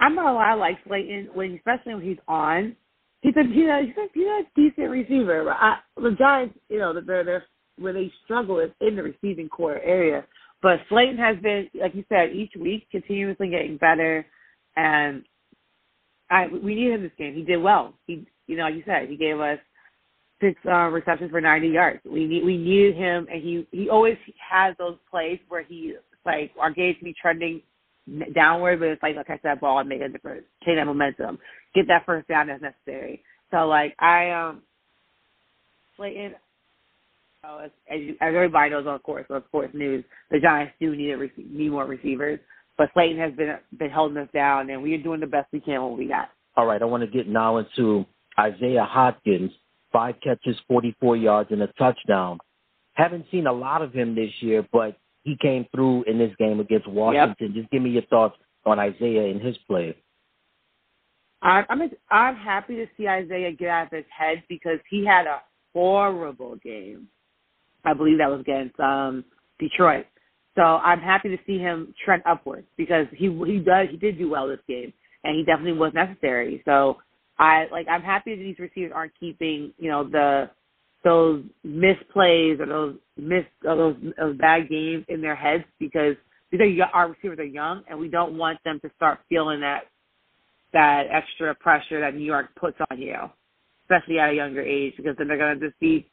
I'm 0.00 0.16
not 0.16 0.34
lie, 0.34 0.50
I 0.50 0.54
like 0.54 0.78
Slayton 0.86 1.30
when, 1.32 1.54
especially 1.54 1.94
when 1.94 2.04
he's 2.04 2.18
on 2.26 2.76
he's 3.22 3.34
a 3.36 3.42
he's 3.42 3.66
a 3.66 3.80
he's 3.82 3.96
a, 3.96 4.06
he's 4.12 4.26
a 4.26 4.42
decent 4.54 4.90
receiver. 4.90 5.50
I, 5.50 5.78
the 5.96 6.14
Giants, 6.18 6.58
you 6.68 6.78
know, 6.78 6.92
they're 7.00 7.24
they're 7.24 7.44
where 7.78 7.92
they 7.92 8.12
struggle 8.24 8.60
is 8.60 8.70
in 8.80 8.96
the 8.96 9.02
receiving 9.02 9.48
corps 9.48 9.80
area. 9.82 10.24
But 10.60 10.80
Slayton 10.88 11.16
has 11.18 11.36
been, 11.38 11.68
like 11.80 11.94
you 11.94 12.04
said, 12.08 12.30
each 12.32 12.52
week 12.58 12.86
continuously 12.90 13.48
getting 13.48 13.78
better, 13.78 14.24
and 14.76 15.24
I 16.30 16.46
we 16.48 16.74
needed 16.74 16.94
him 16.94 17.02
this 17.02 17.12
game. 17.18 17.34
He 17.34 17.42
did 17.42 17.56
well. 17.56 17.94
He, 18.06 18.26
you 18.46 18.56
know, 18.56 18.64
like 18.64 18.74
you 18.74 18.82
said, 18.86 19.08
he 19.08 19.16
gave 19.16 19.40
us 19.40 19.58
six 20.40 20.60
uh, 20.66 20.88
receptions 20.88 21.30
for 21.30 21.40
90 21.40 21.68
yards. 21.68 22.00
We 22.04 22.26
need 22.26 22.44
we 22.44 22.56
needed 22.56 22.96
him, 22.96 23.26
and 23.30 23.42
he 23.42 23.66
he 23.72 23.88
always 23.88 24.16
has 24.38 24.74
those 24.78 24.96
plays 25.10 25.38
where 25.48 25.62
he 25.62 25.94
like 26.24 26.52
our 26.58 26.70
game's 26.70 26.96
be 27.02 27.14
trending 27.20 27.62
downward, 28.34 28.80
but 28.80 28.88
it's 28.88 29.02
like 29.02 29.16
like 29.16 29.30
I 29.30 29.34
said, 29.34 29.40
that 29.44 29.60
ball 29.60 29.78
and 29.78 29.88
make 29.88 30.00
a 30.00 30.08
difference, 30.08 30.44
change 30.64 30.78
that 30.78 30.86
momentum, 30.86 31.38
get 31.74 31.88
that 31.88 32.06
first 32.06 32.28
down 32.28 32.50
as 32.50 32.60
necessary. 32.60 33.22
So 33.50 33.66
like 33.68 33.94
I 33.98 34.30
um, 34.30 34.62
Slayton, 35.96 36.34
oh, 37.44 37.58
as, 37.58 37.70
as, 37.90 38.00
you, 38.00 38.10
as 38.20 38.34
everybody 38.34 38.70
knows 38.70 38.86
on 38.86 38.98
course 39.00 39.26
of 39.30 39.50
course 39.50 39.70
news, 39.74 40.04
the 40.30 40.40
Giants 40.40 40.74
do 40.80 40.96
need 40.96 41.12
a 41.12 41.28
need 41.36 41.70
more 41.70 41.86
receivers, 41.86 42.40
but 42.78 42.90
Slayton 42.94 43.18
has 43.18 43.32
been 43.34 43.56
been 43.78 43.90
holding 43.90 44.18
us 44.18 44.28
down, 44.32 44.70
and 44.70 44.82
we 44.82 44.94
are 44.94 45.02
doing 45.02 45.20
the 45.20 45.26
best 45.26 45.48
we 45.52 45.60
can 45.60 45.82
with 45.82 45.90
what 45.90 45.98
we 45.98 46.08
got. 46.08 46.30
All 46.56 46.66
right, 46.66 46.82
I 46.82 46.84
want 46.84 47.02
to 47.02 47.06
get 47.06 47.28
now 47.28 47.58
into 47.58 48.04
Isaiah 48.38 48.86
Hodgins, 48.88 49.52
five 49.92 50.16
catches, 50.22 50.56
44 50.68 51.16
yards, 51.16 51.50
and 51.50 51.62
a 51.62 51.68
touchdown. 51.78 52.38
Haven't 52.94 53.26
seen 53.30 53.46
a 53.46 53.52
lot 53.52 53.80
of 53.80 53.92
him 53.92 54.14
this 54.14 54.30
year, 54.40 54.66
but 54.70 54.98
he 55.24 55.36
came 55.40 55.66
through 55.74 56.04
in 56.04 56.18
this 56.18 56.34
game 56.38 56.60
against 56.60 56.86
Washington. 56.86 57.52
Yep. 57.54 57.54
Just 57.54 57.70
give 57.70 57.82
me 57.82 57.90
your 57.90 58.02
thoughts 58.02 58.36
on 58.66 58.78
Isaiah 58.78 59.30
and 59.30 59.40
his 59.40 59.56
play. 59.66 59.96
I'm 61.42 61.66
I'm 62.10 62.36
happy 62.36 62.76
to 62.76 62.86
see 62.96 63.08
Isaiah 63.08 63.52
get 63.52 63.68
out 63.68 63.86
of 63.86 63.92
his 63.92 64.04
head 64.16 64.42
because 64.48 64.78
he 64.88 65.04
had 65.04 65.26
a 65.26 65.42
horrible 65.74 66.56
game. 66.56 67.08
I 67.84 67.94
believe 67.94 68.18
that 68.18 68.30
was 68.30 68.40
against 68.40 68.78
um, 68.78 69.24
Detroit. 69.58 70.06
So 70.54 70.62
I'm 70.62 71.00
happy 71.00 71.28
to 71.30 71.38
see 71.46 71.58
him 71.58 71.94
trend 72.04 72.22
upwards 72.26 72.66
because 72.76 73.06
he 73.12 73.26
he 73.46 73.58
does 73.58 73.88
he 73.90 73.96
did 73.96 74.18
do 74.18 74.30
well 74.30 74.48
this 74.48 74.60
game 74.68 74.92
and 75.24 75.36
he 75.36 75.44
definitely 75.44 75.78
was 75.78 75.92
necessary. 75.94 76.62
So 76.64 76.98
I 77.38 77.66
like 77.72 77.86
I'm 77.88 78.02
happy 78.02 78.36
that 78.36 78.42
these 78.42 78.58
receivers 78.58 78.92
aren't 78.94 79.18
keeping 79.18 79.72
you 79.78 79.90
know 79.90 80.04
the 80.04 80.50
those 81.04 81.42
misplays 81.66 82.60
or 82.60 82.66
those 82.66 82.96
miss 83.16 83.44
or 83.64 83.76
those, 83.76 83.96
those 84.16 84.36
bad 84.36 84.68
games 84.68 85.04
in 85.08 85.20
their 85.20 85.34
heads 85.34 85.64
because 85.80 86.14
because 86.50 86.68
our 86.92 87.08
receivers 87.08 87.38
are 87.38 87.44
young 87.44 87.82
and 87.88 87.98
we 87.98 88.08
don't 88.08 88.36
want 88.36 88.62
them 88.64 88.78
to 88.80 88.90
start 88.96 89.20
feeling 89.28 89.60
that 89.60 89.84
that 90.72 91.04
extra 91.10 91.54
pressure 91.54 92.00
that 92.00 92.14
New 92.14 92.24
York 92.24 92.50
puts 92.56 92.78
on 92.90 92.98
you, 92.98 93.16
especially 93.84 94.18
at 94.18 94.30
a 94.30 94.34
younger 94.34 94.62
age, 94.62 94.94
because 94.96 95.16
then 95.18 95.28
they're 95.28 95.38
going 95.38 95.58
to 95.58 95.66
just 95.68 95.78
be, 95.80 96.08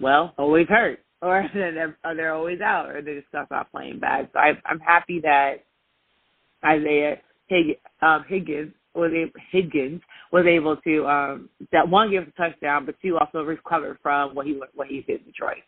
well, 0.00 0.34
always 0.38 0.66
hurt, 0.68 1.00
or 1.22 1.48
they're, 1.52 1.96
they're 2.14 2.34
always 2.34 2.60
out, 2.60 2.88
or 2.90 3.02
they 3.02 3.14
just 3.14 3.52
off 3.52 3.66
playing 3.72 3.98
bad. 3.98 4.28
So 4.32 4.38
I, 4.38 4.52
I'm 4.66 4.80
happy 4.80 5.20
that 5.22 5.64
Isaiah 6.64 7.16
Hig, 7.48 7.78
um, 8.02 8.24
Higgins 8.28 8.72
was 8.94 9.12
able, 9.14 9.32
Higgins 9.50 10.00
was 10.32 10.44
able 10.46 10.76
to 10.76 11.06
um, 11.06 11.48
that 11.72 11.88
one 11.88 12.10
give 12.10 12.24
a 12.24 12.30
touchdown, 12.32 12.86
but 12.86 12.94
two 13.02 13.16
also 13.18 13.42
recovered 13.42 13.98
from 14.02 14.34
what 14.34 14.46
he 14.46 14.60
what 14.74 14.88
he 14.88 15.00
did 15.02 15.20
in 15.20 15.26
Detroit. 15.26 15.58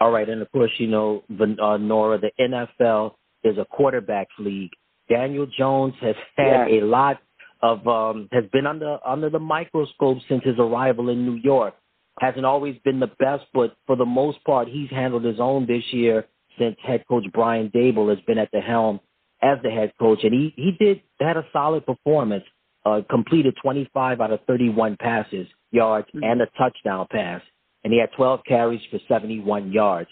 All 0.00 0.10
right, 0.10 0.28
and 0.28 0.40
of 0.42 0.50
course, 0.52 0.70
you 0.78 0.86
know, 0.86 1.22
uh, 1.30 1.76
Nora, 1.76 2.18
the 2.18 2.30
NFL 2.40 3.12
is 3.44 3.58
a 3.58 3.64
quarterback 3.64 4.28
league. 4.38 4.70
Daniel 5.08 5.46
Jones 5.46 5.94
has 6.00 6.14
had 6.36 6.68
yeah. 6.68 6.80
a 6.80 6.84
lot 6.84 7.18
of 7.62 7.86
um, 7.86 8.28
has 8.32 8.44
been 8.52 8.66
under 8.66 8.98
under 9.06 9.30
the 9.30 9.38
microscope 9.38 10.18
since 10.28 10.42
his 10.44 10.58
arrival 10.58 11.08
in 11.08 11.24
New 11.24 11.40
York. 11.42 11.74
Hasn't 12.20 12.44
always 12.44 12.76
been 12.84 13.00
the 13.00 13.10
best, 13.18 13.44
but 13.54 13.74
for 13.86 13.96
the 13.96 14.04
most 14.04 14.42
part, 14.44 14.68
he's 14.68 14.90
handled 14.90 15.24
his 15.24 15.40
own 15.40 15.66
this 15.66 15.84
year 15.92 16.26
since 16.58 16.76
head 16.82 17.04
coach 17.08 17.24
Brian 17.32 17.70
Daboll 17.70 18.14
has 18.14 18.22
been 18.26 18.38
at 18.38 18.50
the 18.52 18.60
helm 18.60 19.00
as 19.40 19.58
the 19.62 19.70
head 19.70 19.92
coach, 19.98 20.20
and 20.22 20.32
he 20.32 20.52
he 20.56 20.72
did 20.78 21.00
had 21.20 21.36
a 21.36 21.46
solid 21.52 21.86
performance. 21.86 22.44
Uh, 22.84 23.00
completed 23.08 23.54
25 23.62 24.20
out 24.20 24.32
of 24.32 24.40
31 24.48 24.96
passes 24.96 25.46
yards 25.70 26.08
mm-hmm. 26.08 26.24
and 26.24 26.42
a 26.42 26.46
touchdown 26.58 27.06
pass, 27.12 27.40
and 27.84 27.92
he 27.92 28.00
had 28.00 28.10
12 28.16 28.40
carries 28.44 28.80
for 28.90 28.98
71 29.06 29.70
yards. 29.70 30.10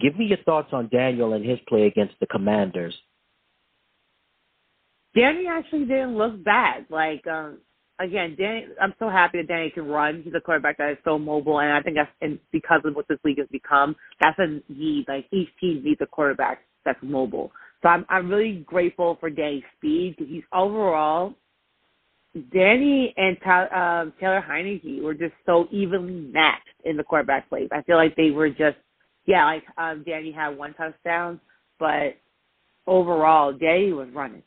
Give 0.00 0.18
me 0.18 0.24
your 0.24 0.38
thoughts 0.38 0.70
on 0.72 0.88
Daniel 0.88 1.34
and 1.34 1.48
his 1.48 1.60
play 1.68 1.86
against 1.86 2.14
the 2.18 2.26
Commanders. 2.26 2.96
Danny 5.14 5.46
actually 5.48 5.86
didn't 5.86 6.16
look 6.16 6.42
bad. 6.44 6.86
Like 6.90 7.26
um, 7.26 7.58
again, 7.98 8.36
Danny, 8.38 8.66
I'm 8.80 8.94
so 8.98 9.08
happy 9.08 9.38
that 9.38 9.48
Danny 9.48 9.70
can 9.70 9.86
run. 9.86 10.22
He's 10.24 10.34
a 10.34 10.40
quarterback 10.40 10.78
that 10.78 10.92
is 10.92 10.98
so 11.04 11.18
mobile, 11.18 11.60
and 11.60 11.72
I 11.72 11.82
think 11.82 11.96
that's 11.96 12.10
and 12.20 12.38
because 12.52 12.80
of 12.84 12.94
what 12.94 13.08
this 13.08 13.18
league 13.24 13.38
has 13.38 13.48
become, 13.50 13.96
that's 14.20 14.38
a 14.38 14.60
need. 14.72 15.06
Like 15.08 15.26
each 15.32 15.48
team 15.60 15.82
needs 15.84 16.00
a 16.00 16.06
quarterback 16.06 16.60
that's 16.84 16.98
mobile. 17.02 17.52
So 17.82 17.88
I'm 17.88 18.04
I'm 18.08 18.28
really 18.28 18.64
grateful 18.66 19.16
for 19.20 19.30
Danny's 19.30 19.64
speed 19.76 20.16
because 20.16 20.32
he's 20.32 20.44
overall. 20.52 21.34
Danny 22.52 23.12
and 23.16 23.36
um, 23.72 24.12
Taylor 24.20 24.44
Heinicke 24.48 25.02
were 25.02 25.14
just 25.14 25.34
so 25.44 25.66
evenly 25.72 26.30
matched 26.32 26.68
in 26.84 26.96
the 26.96 27.02
quarterback 27.02 27.48
plays. 27.48 27.68
I 27.72 27.82
feel 27.82 27.96
like 27.96 28.14
they 28.14 28.30
were 28.30 28.48
just, 28.48 28.76
yeah, 29.26 29.44
like 29.44 29.64
um, 29.76 30.04
Danny 30.06 30.30
had 30.30 30.56
one 30.56 30.72
touchdown, 30.74 31.40
but 31.80 32.16
overall, 32.86 33.52
Danny 33.52 33.92
was 33.92 34.08
running, 34.14 34.42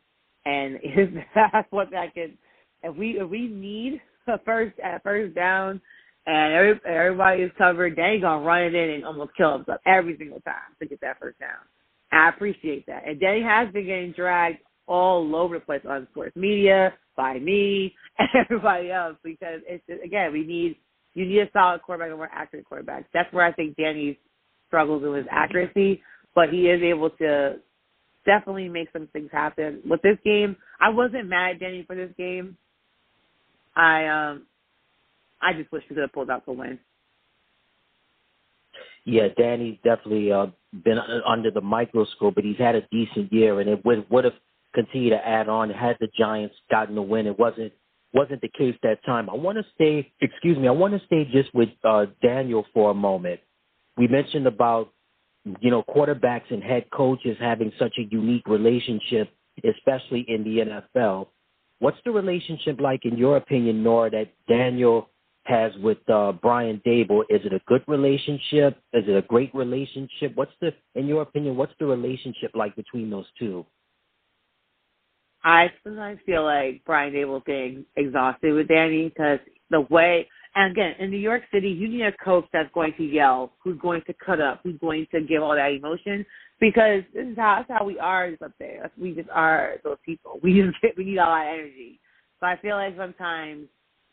and 0.45 0.79
that's 1.35 1.71
what 1.71 1.93
I 1.95 2.09
can 2.09 2.37
if 2.83 2.95
we 2.95 3.19
if 3.19 3.29
we 3.29 3.47
need 3.47 4.01
a 4.27 4.37
first 4.45 4.77
at 4.79 5.03
first 5.03 5.35
down 5.35 5.81
and 6.25 6.53
every, 6.53 6.79
everybody 6.85 7.43
is 7.43 7.51
covered, 7.57 7.95
they 7.95 8.19
gonna 8.21 8.45
run 8.45 8.63
it 8.63 8.75
in 8.75 8.89
and 8.91 9.05
almost 9.05 9.31
kill 9.35 9.57
themselves 9.57 9.81
every 9.85 10.17
single 10.17 10.39
time 10.41 10.75
to 10.79 10.87
get 10.87 11.01
that 11.01 11.19
first 11.19 11.39
down. 11.39 11.49
I 12.11 12.29
appreciate 12.29 12.85
that. 12.85 13.07
And 13.07 13.19
Danny 13.19 13.41
has 13.41 13.73
been 13.73 13.85
getting 13.85 14.13
dragged 14.13 14.59
all 14.87 15.35
over 15.35 15.59
the 15.59 15.65
place 15.65 15.81
on 15.89 16.07
sports 16.11 16.35
media 16.35 16.93
by 17.17 17.39
me 17.39 17.93
and 18.19 18.29
everybody 18.45 18.91
else 18.91 19.15
because 19.23 19.61
it's 19.67 19.83
just, 19.89 20.03
again 20.03 20.31
we 20.31 20.45
need 20.45 20.77
you 21.13 21.25
need 21.25 21.39
a 21.39 21.49
solid 21.53 21.81
quarterback 21.81 22.09
and 22.09 22.17
more 22.17 22.29
accurate 22.33 22.65
quarterback. 22.65 23.05
That's 23.13 23.31
where 23.31 23.45
I 23.45 23.53
think 23.53 23.75
Danny 23.77 24.17
struggles 24.67 25.03
with 25.03 25.15
his 25.15 25.25
accuracy, 25.29 26.01
but 26.33 26.49
he 26.49 26.69
is 26.69 26.81
able 26.81 27.11
to 27.11 27.57
definitely 28.25 28.69
make 28.69 28.89
some 28.93 29.07
things 29.13 29.29
happen. 29.31 29.81
With 29.89 30.01
this 30.01 30.17
game, 30.23 30.55
I 30.79 30.89
wasn't 30.89 31.29
mad 31.29 31.55
at 31.55 31.59
Danny 31.59 31.83
for 31.85 31.95
this 31.95 32.11
game. 32.17 32.57
I 33.75 34.05
um 34.05 34.43
I 35.41 35.53
just 35.53 35.71
wish 35.71 35.83
we 35.89 35.95
could 35.95 36.01
have 36.01 36.13
pulled 36.13 36.29
out 36.29 36.45
the 36.45 36.53
win. 36.53 36.79
Yeah, 39.05 39.27
Danny's 39.37 39.77
definitely 39.83 40.31
uh, 40.31 40.47
been 40.71 40.97
under 41.27 41.51
the 41.51 41.59
microscope, 41.61 42.35
but 42.35 42.45
he's 42.45 42.57
had 42.57 42.75
a 42.75 42.87
decent 42.89 43.33
year, 43.33 43.59
and 43.59 43.69
it 43.69 43.83
would 43.83 44.09
would 44.09 44.23
have 44.23 44.33
continued 44.73 45.11
to 45.11 45.27
add 45.27 45.49
on 45.49 45.69
had 45.69 45.97
the 45.99 46.07
Giants 46.17 46.55
gotten 46.71 46.95
the 46.95 47.01
win. 47.01 47.27
It 47.27 47.37
wasn't 47.37 47.73
wasn't 48.13 48.41
the 48.41 48.47
case 48.47 48.75
that 48.83 49.03
time. 49.05 49.29
I 49.29 49.33
want 49.33 49.57
to 49.57 49.65
stay, 49.75 50.11
excuse 50.21 50.57
me, 50.57 50.67
I 50.67 50.71
want 50.71 50.93
to 50.93 51.05
stay 51.07 51.25
just 51.25 51.53
with 51.53 51.69
uh, 51.83 52.05
Daniel 52.21 52.65
for 52.73 52.91
a 52.91 52.93
moment. 52.93 53.39
We 53.97 54.07
mentioned 54.07 54.47
about 54.47 54.92
you 55.59 55.71
know 55.71 55.83
quarterbacks 55.83 56.51
and 56.51 56.63
head 56.63 56.85
coaches 56.91 57.37
having 57.39 57.71
such 57.77 57.95
a 57.97 58.03
unique 58.09 58.47
relationship, 58.47 59.29
especially 59.63 60.25
in 60.27 60.43
the 60.43 60.59
NFL. 60.59 61.27
What's 61.79 61.97
the 62.05 62.11
relationship 62.11 62.79
like, 62.79 63.03
in 63.03 63.17
your 63.17 63.35
opinion, 63.37 63.83
Nora, 63.83 64.09
that 64.11 64.27
Daniel 64.47 65.09
has 65.45 65.73
with 65.81 65.97
uh, 66.09 66.31
Brian 66.31 66.81
Daboll? 66.85 67.23
Is 67.29 67.41
it 67.43 67.53
a 67.53 67.59
good 67.67 67.83
relationship? 67.87 68.77
Is 68.93 69.03
it 69.07 69.17
a 69.17 69.21
great 69.23 69.53
relationship? 69.53 70.31
What's 70.35 70.53
the, 70.61 70.71
in 70.95 71.07
your 71.07 71.21
opinion, 71.23 71.57
what's 71.57 71.73
the 71.79 71.85
relationship 71.85 72.51
like 72.53 72.75
between 72.77 73.09
those 73.09 73.25
two? 73.37 73.65
I 75.43 75.67
sometimes 75.83 76.19
feel 76.25 76.45
like 76.45 76.83
Brian 76.85 77.13
Daboll's 77.13 77.43
getting 77.45 77.85
exhausted 77.97 78.53
with 78.53 78.69
Danny 78.69 79.09
because 79.09 79.39
the 79.69 79.81
way, 79.81 80.29
and 80.55 80.71
again, 80.71 80.93
in 80.99 81.09
New 81.09 81.17
York 81.17 81.41
City, 81.51 81.69
you 81.69 81.87
need 81.87 82.03
a 82.03 82.11
coach 82.23 82.45
that's 82.53 82.69
going 82.73 82.93
to 82.97 83.03
yell, 83.03 83.53
who's 83.63 83.79
going 83.79 84.01
to 84.07 84.13
cut 84.23 84.39
up, 84.39 84.59
who's 84.63 84.77
going 84.79 85.07
to 85.11 85.21
give 85.21 85.41
all 85.41 85.55
that 85.55 85.71
emotion 85.71 86.25
because 86.59 87.03
this 87.13 87.27
is 87.27 87.35
how 87.35 87.57
that's 87.67 87.79
how 87.79 87.85
we 87.85 87.99
are 87.99 88.31
up 88.43 88.51
there. 88.59 88.89
We 88.97 89.13
just 89.13 89.29
are 89.29 89.75
those 89.83 89.97
people. 90.05 90.39
We 90.41 90.61
just 90.61 90.79
get, 90.81 90.97
we 90.97 91.05
need 91.05 91.17
all 91.17 91.35
that 91.35 91.51
energy. 91.53 91.99
So 92.39 92.45
I 92.45 92.57
feel 92.61 92.75
like 92.75 92.95
sometimes 92.97 93.67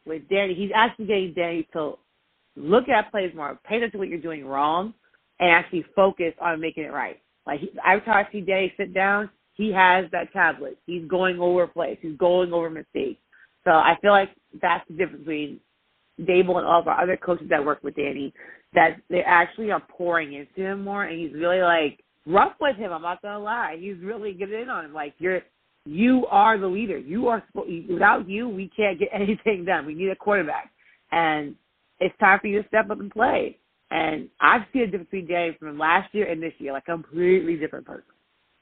with 0.07 0.29
Danny, 0.29 0.55
he's 0.55 0.71
actually 0.75 1.07
getting 1.07 1.35
Danny 1.35 1.69
to 1.75 1.95
look 2.57 2.89
at 2.89 3.11
plays 3.11 3.33
more, 3.35 3.59
pay 3.65 3.77
attention 3.77 3.93
to 3.93 3.99
what 3.99 4.09
you're 4.09 4.19
doing 4.19 4.45
wrong, 4.45 4.95
and 5.39 5.51
actually 5.51 5.85
focus 5.95 6.33
on 6.41 6.61
making 6.61 6.85
it 6.85 6.93
right. 6.93 7.21
Like 7.47 7.61
he, 7.61 7.71
every 7.87 8.01
time 8.03 8.27
I 8.27 8.33
see 8.33 8.41
Danny 8.41 8.73
sit 8.77 8.95
down, 8.95 9.31
he 9.55 9.73
has 9.73 10.07
that 10.13 10.33
tablet. 10.33 10.79
He's 10.87 11.07
going 11.07 11.39
over 11.39 11.67
plays. 11.67 11.99
He's 12.01 12.17
going 12.17 12.53
over 12.53 12.71
mistakes. 12.71 13.21
So 13.65 13.71
I 13.71 13.97
feel 14.01 14.13
like 14.13 14.31
that's 14.61 14.87
the 14.89 14.95
difference 14.95 15.21
between 15.21 15.61
Daboll 16.21 16.59
and 16.59 16.67
all 16.67 16.81
of 16.81 16.89
our 16.89 17.01
other 17.01 17.17
coaches 17.17 17.47
that 17.51 17.65
work 17.65 17.83
with 17.83 17.97
Danny. 17.97 18.33
That 18.75 18.99
they 19.09 19.23
actually 19.27 19.71
are 19.73 19.81
pouring 19.81 20.35
into 20.35 20.71
him 20.71 20.85
more, 20.85 21.05
and 21.05 21.19
he's 21.19 21.33
really 21.33 21.61
like 21.61 22.05
rough 22.27 22.53
with 22.61 22.77
him. 22.77 22.93
I'm 22.93 23.03
not 23.03 23.23
gonna 23.23 23.39
lie. 23.39 23.77
He's 23.79 23.97
really 24.03 24.33
getting 24.33 24.63
in 24.63 24.69
on 24.69 24.85
him. 24.85 24.95
Like 24.95 25.15
you're, 25.19 25.41
you 25.87 26.27
are 26.31 26.59
the 26.59 26.67
leader. 26.67 26.99
You 26.99 27.29
are 27.29 27.43
without 27.55 28.29
you, 28.29 28.49
we 28.49 28.71
can't 28.77 28.99
get 28.99 29.09
anything 29.15 29.65
done. 29.65 29.87
We 29.87 29.95
need 29.95 30.11
a 30.11 30.17
quarterback, 30.17 30.71
and 31.11 31.55
it's 31.99 32.17
time 32.19 32.39
for 32.41 32.47
you 32.47 32.63
to 32.63 32.69
step 32.69 32.91
up 32.91 33.01
and 33.01 33.11
play. 33.11 33.59
And 33.91 34.29
I've 34.41 34.63
seen 34.73 34.83
a 34.83 34.87
difference 34.87 35.11
between 35.11 35.27
Danny 35.27 35.57
from 35.59 35.77
last 35.77 36.15
year 36.15 36.31
and 36.31 36.41
this 36.41 36.53
year, 36.59 36.73
like 36.73 36.85
completely 36.85 37.57
different 37.57 37.87
person. 37.87 38.05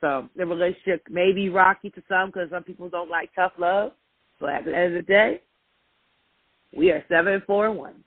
So 0.01 0.29
the 0.37 0.47
relationship 0.47 1.03
may 1.11 1.33
be 1.33 1.49
rocky 1.49 1.91
to 1.91 2.03
some 2.09 2.31
because 2.31 2.49
some 2.51 2.63
people 2.63 2.89
don't 2.89 3.11
like 3.11 3.31
tough 3.35 3.53
love, 3.59 3.93
but 4.41 4.51
at 4.51 4.65
the 4.65 4.75
end 4.75 4.97
of 4.97 5.07
the 5.07 5.13
day, 5.13 5.43
we 6.77 6.91
are 6.91 7.05
seven 7.09 7.43
four 7.47 7.69
and 7.69 7.79
one, 7.79 8.05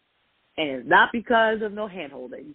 and 0.57 0.69
it's 0.69 0.89
not 0.89 1.09
because 1.11 1.61
of 1.61 1.73
no 1.73 1.87
hand 1.87 2.11
holding 2.11 2.53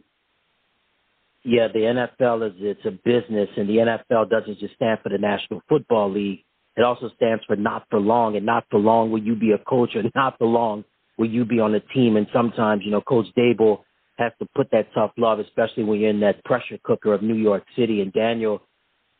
yeah, 1.46 1.68
the 1.72 1.78
NFL 2.18 2.48
is 2.48 2.54
it's 2.58 2.84
a 2.84 2.90
business, 2.90 3.48
and 3.56 3.68
the 3.68 3.76
NFL 3.76 4.28
doesn't 4.28 4.58
just 4.58 4.74
stand 4.74 4.98
for 5.00 5.10
the 5.10 5.18
National 5.18 5.62
Football 5.68 6.12
League. 6.12 6.44
It 6.76 6.82
also 6.82 7.08
stands 7.14 7.44
for 7.44 7.54
not 7.54 7.86
for 7.88 8.00
long, 8.00 8.36
and 8.36 8.44
not 8.44 8.64
for 8.68 8.80
long 8.80 9.12
will 9.12 9.22
you 9.22 9.36
be 9.36 9.52
a 9.52 9.58
coach, 9.58 9.94
or 9.94 10.02
not 10.16 10.38
for 10.38 10.48
long 10.48 10.84
will 11.16 11.30
you 11.30 11.44
be 11.44 11.60
on 11.60 11.70
the 11.70 11.80
team. 11.94 12.16
And 12.16 12.26
sometimes, 12.32 12.82
you 12.84 12.90
know, 12.90 13.00
Coach 13.00 13.26
Daboll 13.38 13.82
has 14.18 14.32
to 14.40 14.48
put 14.56 14.72
that 14.72 14.88
tough 14.92 15.12
love, 15.16 15.38
especially 15.38 15.84
when 15.84 16.00
you're 16.00 16.10
in 16.10 16.20
that 16.20 16.44
pressure 16.44 16.78
cooker 16.82 17.14
of 17.14 17.22
New 17.22 17.36
York 17.36 17.62
City. 17.76 18.00
And 18.00 18.12
Daniel, 18.12 18.60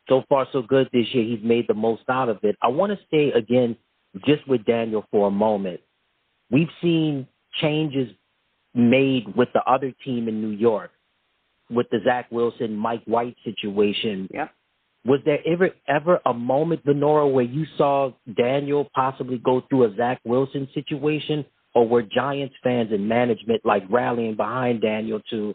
so 0.09 0.25
far 0.29 0.49
so 0.53 0.63
good 0.63 0.89
this 0.93 1.07
year. 1.13 1.23
He's 1.23 1.45
made 1.45 1.67
the 1.69 1.75
most 1.75 2.03
out 2.09 2.29
of 2.29 2.39
it. 2.43 2.57
I 2.61 2.69
want 2.69 2.91
to 2.91 2.99
stay 3.07 3.31
again 3.39 3.77
just 4.25 4.49
with 4.49 4.65
Daniel 4.65 5.07
for 5.13 5.29
a 5.29 5.31
moment. 5.31 5.81
We've 6.51 6.69
seen 6.81 7.27
changes 7.61 8.09
made 8.75 9.35
with 9.35 9.49
the 9.55 9.63
other 9.63 9.93
team 10.05 10.29
in 10.29 10.41
New 10.41 10.51
York 10.51 10.91
with 11.71 11.89
the 11.91 11.99
Zach 12.05 12.31
Wilson, 12.31 12.77
Mike 12.77 13.03
White 13.07 13.37
situation. 13.45 14.29
Yep. 14.33 14.51
Was 15.05 15.21
there 15.25 15.39
ever 15.47 15.71
ever 15.89 16.21
a 16.27 16.35
moment, 16.35 16.85
Venora, 16.85 17.33
where 17.33 17.45
you 17.45 17.65
saw 17.79 18.11
Daniel 18.37 18.89
possibly 18.95 19.39
go 19.39 19.63
through 19.69 19.85
a 19.85 19.97
Zach 19.97 20.21
Wilson 20.25 20.69
situation, 20.75 21.45
or 21.75 21.87
were 21.89 22.03
Giants 22.03 22.55
fans 22.63 22.91
and 22.93 23.09
management 23.09 23.65
like 23.65 23.85
rallying 23.89 24.37
behind 24.37 24.83
Daniel 24.83 25.21
to 25.31 25.55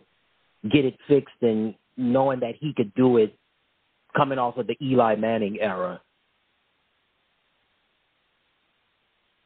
get 0.71 0.85
it 0.85 0.95
fixed 1.07 1.35
and 1.41 1.75
knowing 1.97 2.39
that 2.41 2.55
he 2.59 2.73
could 2.73 2.93
do 2.95 3.17
it, 3.17 3.35
coming 4.15 4.39
off 4.39 4.57
of 4.57 4.67
the 4.67 4.77
Eli 4.81 5.15
Manning 5.15 5.57
era? 5.59 6.01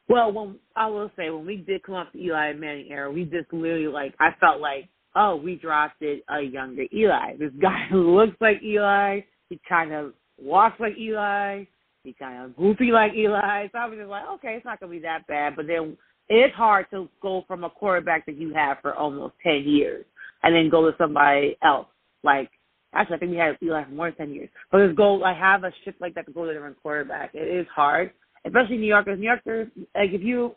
Well, 0.08 0.32
when 0.32 0.56
I 0.76 0.86
will 0.86 1.10
say 1.16 1.30
when 1.30 1.46
we 1.46 1.56
did 1.56 1.82
come 1.82 1.96
off 1.96 2.08
the 2.12 2.24
Eli 2.24 2.52
Manning 2.52 2.88
era, 2.90 3.10
we 3.10 3.24
just 3.24 3.52
literally 3.52 3.88
like 3.88 4.14
I 4.20 4.30
felt 4.40 4.60
like 4.60 4.88
oh, 5.16 5.36
we 5.36 5.56
drafted 5.56 6.20
a 6.28 6.42
younger 6.42 6.84
Eli. 6.94 7.36
This 7.38 7.52
guy 7.60 7.86
who 7.90 8.16
looks 8.16 8.36
like 8.40 8.62
Eli. 8.62 9.20
He 9.48 9.60
kind 9.68 9.92
of 9.92 10.12
walks 10.38 10.78
like 10.78 10.96
Eli. 10.98 11.64
He 12.04 12.12
kind 12.12 12.44
of 12.44 12.56
goofy 12.56 12.92
like 12.92 13.12
Eli. 13.14 13.68
So 13.72 13.78
I 13.78 13.86
was 13.86 13.98
just 13.98 14.10
like, 14.10 14.24
okay, 14.34 14.54
it's 14.56 14.64
not 14.64 14.78
to 14.80 14.86
be 14.86 15.00
that 15.00 15.26
bad. 15.26 15.56
But 15.56 15.66
then 15.66 15.96
it's 16.28 16.54
hard 16.54 16.86
to 16.92 17.08
go 17.20 17.44
from 17.48 17.64
a 17.64 17.70
quarterback 17.70 18.26
that 18.26 18.36
you 18.36 18.52
have 18.54 18.78
for 18.82 18.94
almost 18.94 19.34
10 19.42 19.64
years 19.64 20.04
and 20.42 20.54
then 20.54 20.70
go 20.70 20.88
to 20.88 20.96
somebody 20.98 21.56
else. 21.64 21.88
Like, 22.22 22.50
actually, 22.94 23.16
I 23.16 23.18
think 23.18 23.30
we 23.32 23.38
had 23.38 23.56
Eli 23.62 23.84
for 23.84 23.90
more 23.90 24.10
than 24.10 24.28
10 24.28 24.34
years. 24.34 24.48
But 24.70 24.86
just 24.86 24.96
go, 24.96 25.14
like, 25.14 25.36
have 25.36 25.64
a 25.64 25.72
shift 25.84 26.00
like 26.00 26.14
that 26.14 26.26
to 26.26 26.32
go 26.32 26.44
to 26.44 26.50
a 26.50 26.54
different 26.54 26.80
quarterback. 26.82 27.30
It 27.34 27.48
is 27.48 27.66
hard, 27.74 28.10
especially 28.46 28.78
New 28.78 28.86
Yorkers. 28.86 29.18
New 29.18 29.26
Yorkers, 29.26 29.68
like, 29.94 30.10
if 30.12 30.22
you, 30.22 30.54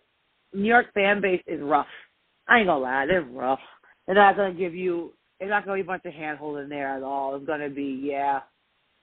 New 0.53 0.67
York 0.67 0.87
fan 0.93 1.21
base 1.21 1.43
is 1.47 1.61
rough. 1.61 1.87
I 2.47 2.59
ain't 2.59 2.67
gonna 2.67 2.79
lie, 2.79 3.05
they're 3.05 3.21
rough. 3.21 3.59
They're 4.05 4.15
not 4.15 4.33
to 4.33 4.51
give 4.57 4.73
you. 4.73 5.13
It's 5.39 5.49
not 5.49 5.65
to 5.65 5.73
be 5.73 5.81
a 5.81 5.83
bunch 5.83 6.03
of 6.05 6.13
hand 6.13 6.39
holding 6.39 6.67
there 6.67 6.97
at 6.97 7.03
all. 7.03 7.35
It's 7.35 7.45
to 7.45 7.69
be 7.69 8.01
yeah. 8.03 8.39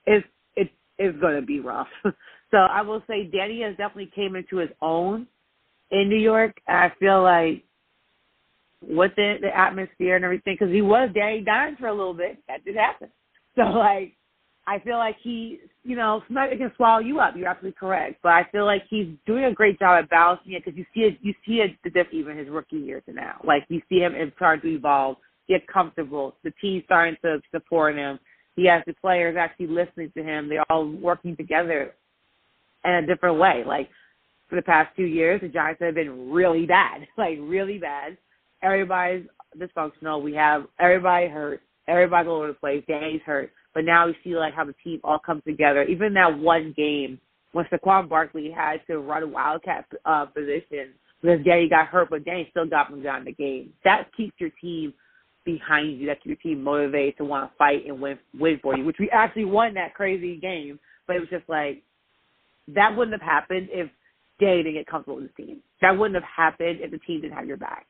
It's 0.05 0.26
it 0.57 0.68
it's 0.99 1.18
going 1.20 1.37
to 1.37 1.47
be 1.47 1.61
rough. 1.61 1.87
so 2.05 2.57
I 2.57 2.82
will 2.82 3.03
say 3.07 3.24
Danny 3.24 3.62
has 3.62 3.76
definitely 3.76 4.11
came 4.14 4.34
into 4.34 4.57
his 4.57 4.70
own 4.82 5.28
in 5.93 6.09
New 6.09 6.18
York. 6.18 6.57
I 6.66 6.91
feel 6.99 7.22
like 7.22 7.62
with 8.82 9.12
the, 9.16 9.37
the 9.41 9.57
atmosphere 9.57 10.16
and 10.16 10.24
everything, 10.24 10.57
because 10.59 10.74
he 10.74 10.82
was 10.82 11.11
Danny 11.14 11.41
Dimes 11.41 11.78
for 11.78 11.87
a 11.87 11.95
little 11.95 12.14
bit. 12.14 12.39
That 12.49 12.64
did 12.64 12.76
happen. 12.76 13.09
So 13.55 13.62
like, 13.62 14.12
I 14.69 14.81
feel 14.81 14.97
like 14.97 15.17
he, 15.23 15.59
you 15.85 15.97
know, 15.97 16.23
it 16.29 16.59
can 16.59 16.73
swallow 16.77 16.99
you 16.99 17.21
up. 17.21 17.35
You're 17.37 17.49
absolutely 17.49 17.77
correct, 17.79 18.19
but 18.23 18.33
I 18.33 18.43
feel 18.51 18.64
like 18.64 18.83
he's 18.91 19.07
doing 19.25 19.45
a 19.45 19.53
great 19.53 19.79
job 19.79 20.03
at 20.03 20.11
balancing 20.11 20.55
it 20.55 20.64
because 20.64 20.77
you 20.77 20.85
see 20.93 21.01
it, 21.03 21.19
you 21.23 21.35
see 21.47 21.61
it 21.61 21.77
the 21.85 21.91
diff 21.91 22.09
even 22.12 22.37
his 22.37 22.49
rookie 22.49 22.79
year 22.79 23.01
to 23.03 23.12
now. 23.12 23.41
Like 23.45 23.64
you 23.69 23.81
see 23.89 24.01
him 24.01 24.14
starting 24.35 24.62
to 24.62 24.77
evolve, 24.77 25.19
get 25.49 25.67
comfortable. 25.69 26.35
The 26.43 26.53
team's 26.61 26.83
starting 26.85 27.17
to 27.23 27.41
support 27.53 27.97
him. 27.97 28.19
He 28.57 28.67
has 28.67 28.83
the 28.87 28.95
players 28.95 29.37
actually 29.39 29.69
listening 29.69 30.11
to 30.17 30.23
him. 30.23 30.49
They're 30.49 30.64
all 30.71 30.91
working 30.91 31.37
together 31.37 31.95
in 32.85 32.91
a 32.93 33.07
different 33.07 33.39
way. 33.39 33.62
Like 33.64 33.89
for 34.49 34.57
the 34.57 34.62
past 34.62 34.97
two 34.97 35.05
years, 35.05 35.41
the 35.43 35.49
Giants 35.49 35.81
have 35.81 35.95
been 35.95 36.31
really 36.31 36.67
bad, 36.67 37.07
like 37.19 37.39
really 37.41 37.79
bad. 37.79 38.17
Everybody's 38.62 39.27
dysfunctional. 39.57 40.23
We 40.23 40.35
have 40.35 40.64
everybody 40.81 41.29
hurt. 41.29 41.62
Everybody's 41.87 42.29
all 42.29 42.39
over 42.39 42.49
the 42.49 42.55
place. 42.55 42.83
Danny's 42.89 43.21
hurt. 43.25 43.53
But 43.77 43.85
now 43.85 44.07
we 44.07 44.16
see 44.24 44.35
like 44.35 44.55
how 44.55 44.64
the 44.64 44.74
team 44.83 45.01
all 45.05 45.18
comes 45.18 45.43
together. 45.45 45.83
Even 45.83 46.14
that 46.14 46.39
one 46.39 46.72
game 46.74 47.20
when 47.53 47.66
Saquon 47.66 48.09
Barkley 48.09 48.51
had 48.51 48.79
to 48.87 49.01
run 49.01 49.22
a 49.22 49.27
wildcat 49.27 49.85
uh, 50.07 50.24
position 50.24 50.95
because 51.20 51.45
Danny 51.45 51.68
got 51.68 51.89
hurt, 51.89 52.09
but 52.09 52.24
Danny 52.24 52.49
still 52.51 52.64
got 52.66 52.91
him 52.91 53.03
down 53.03 53.27
the 53.27 53.33
game. 53.33 53.74
That 53.85 54.09
keeps 54.16 54.33
your 54.39 54.49
team 54.62 54.95
behind 55.45 56.01
you. 56.01 56.07
That 56.07 56.22
keeps 56.22 56.43
your 56.43 56.55
team 56.55 56.64
motivated 56.64 57.18
to 57.18 57.27
want 57.27 57.51
to 57.51 57.57
fight 57.59 57.85
and 57.87 58.01
win 58.01 58.18
win 58.33 58.59
for 58.62 58.74
you. 58.74 58.83
Which 58.87 58.97
we 58.99 59.11
actually 59.11 59.45
won 59.45 59.74
that 59.74 59.93
crazy 59.93 60.39
game, 60.39 60.79
but 61.07 61.16
it 61.16 61.20
was 61.20 61.29
just 61.29 61.47
like 61.47 61.83
that 62.74 62.97
wouldn't 62.97 63.20
have 63.20 63.31
happened 63.31 63.68
if 63.70 63.91
Danny 64.41 64.62
didn't 64.62 64.72
get 64.72 64.87
comfortable 64.87 65.20
with 65.20 65.37
the 65.37 65.43
team. 65.43 65.59
That 65.83 65.99
wouldn't 65.99 66.14
have 66.14 66.31
happened 66.35 66.79
if 66.81 66.91
the 66.93 66.99
team 67.01 67.20
didn't 67.20 67.37
have 67.37 67.47
your 67.47 67.59
back. 67.59 67.85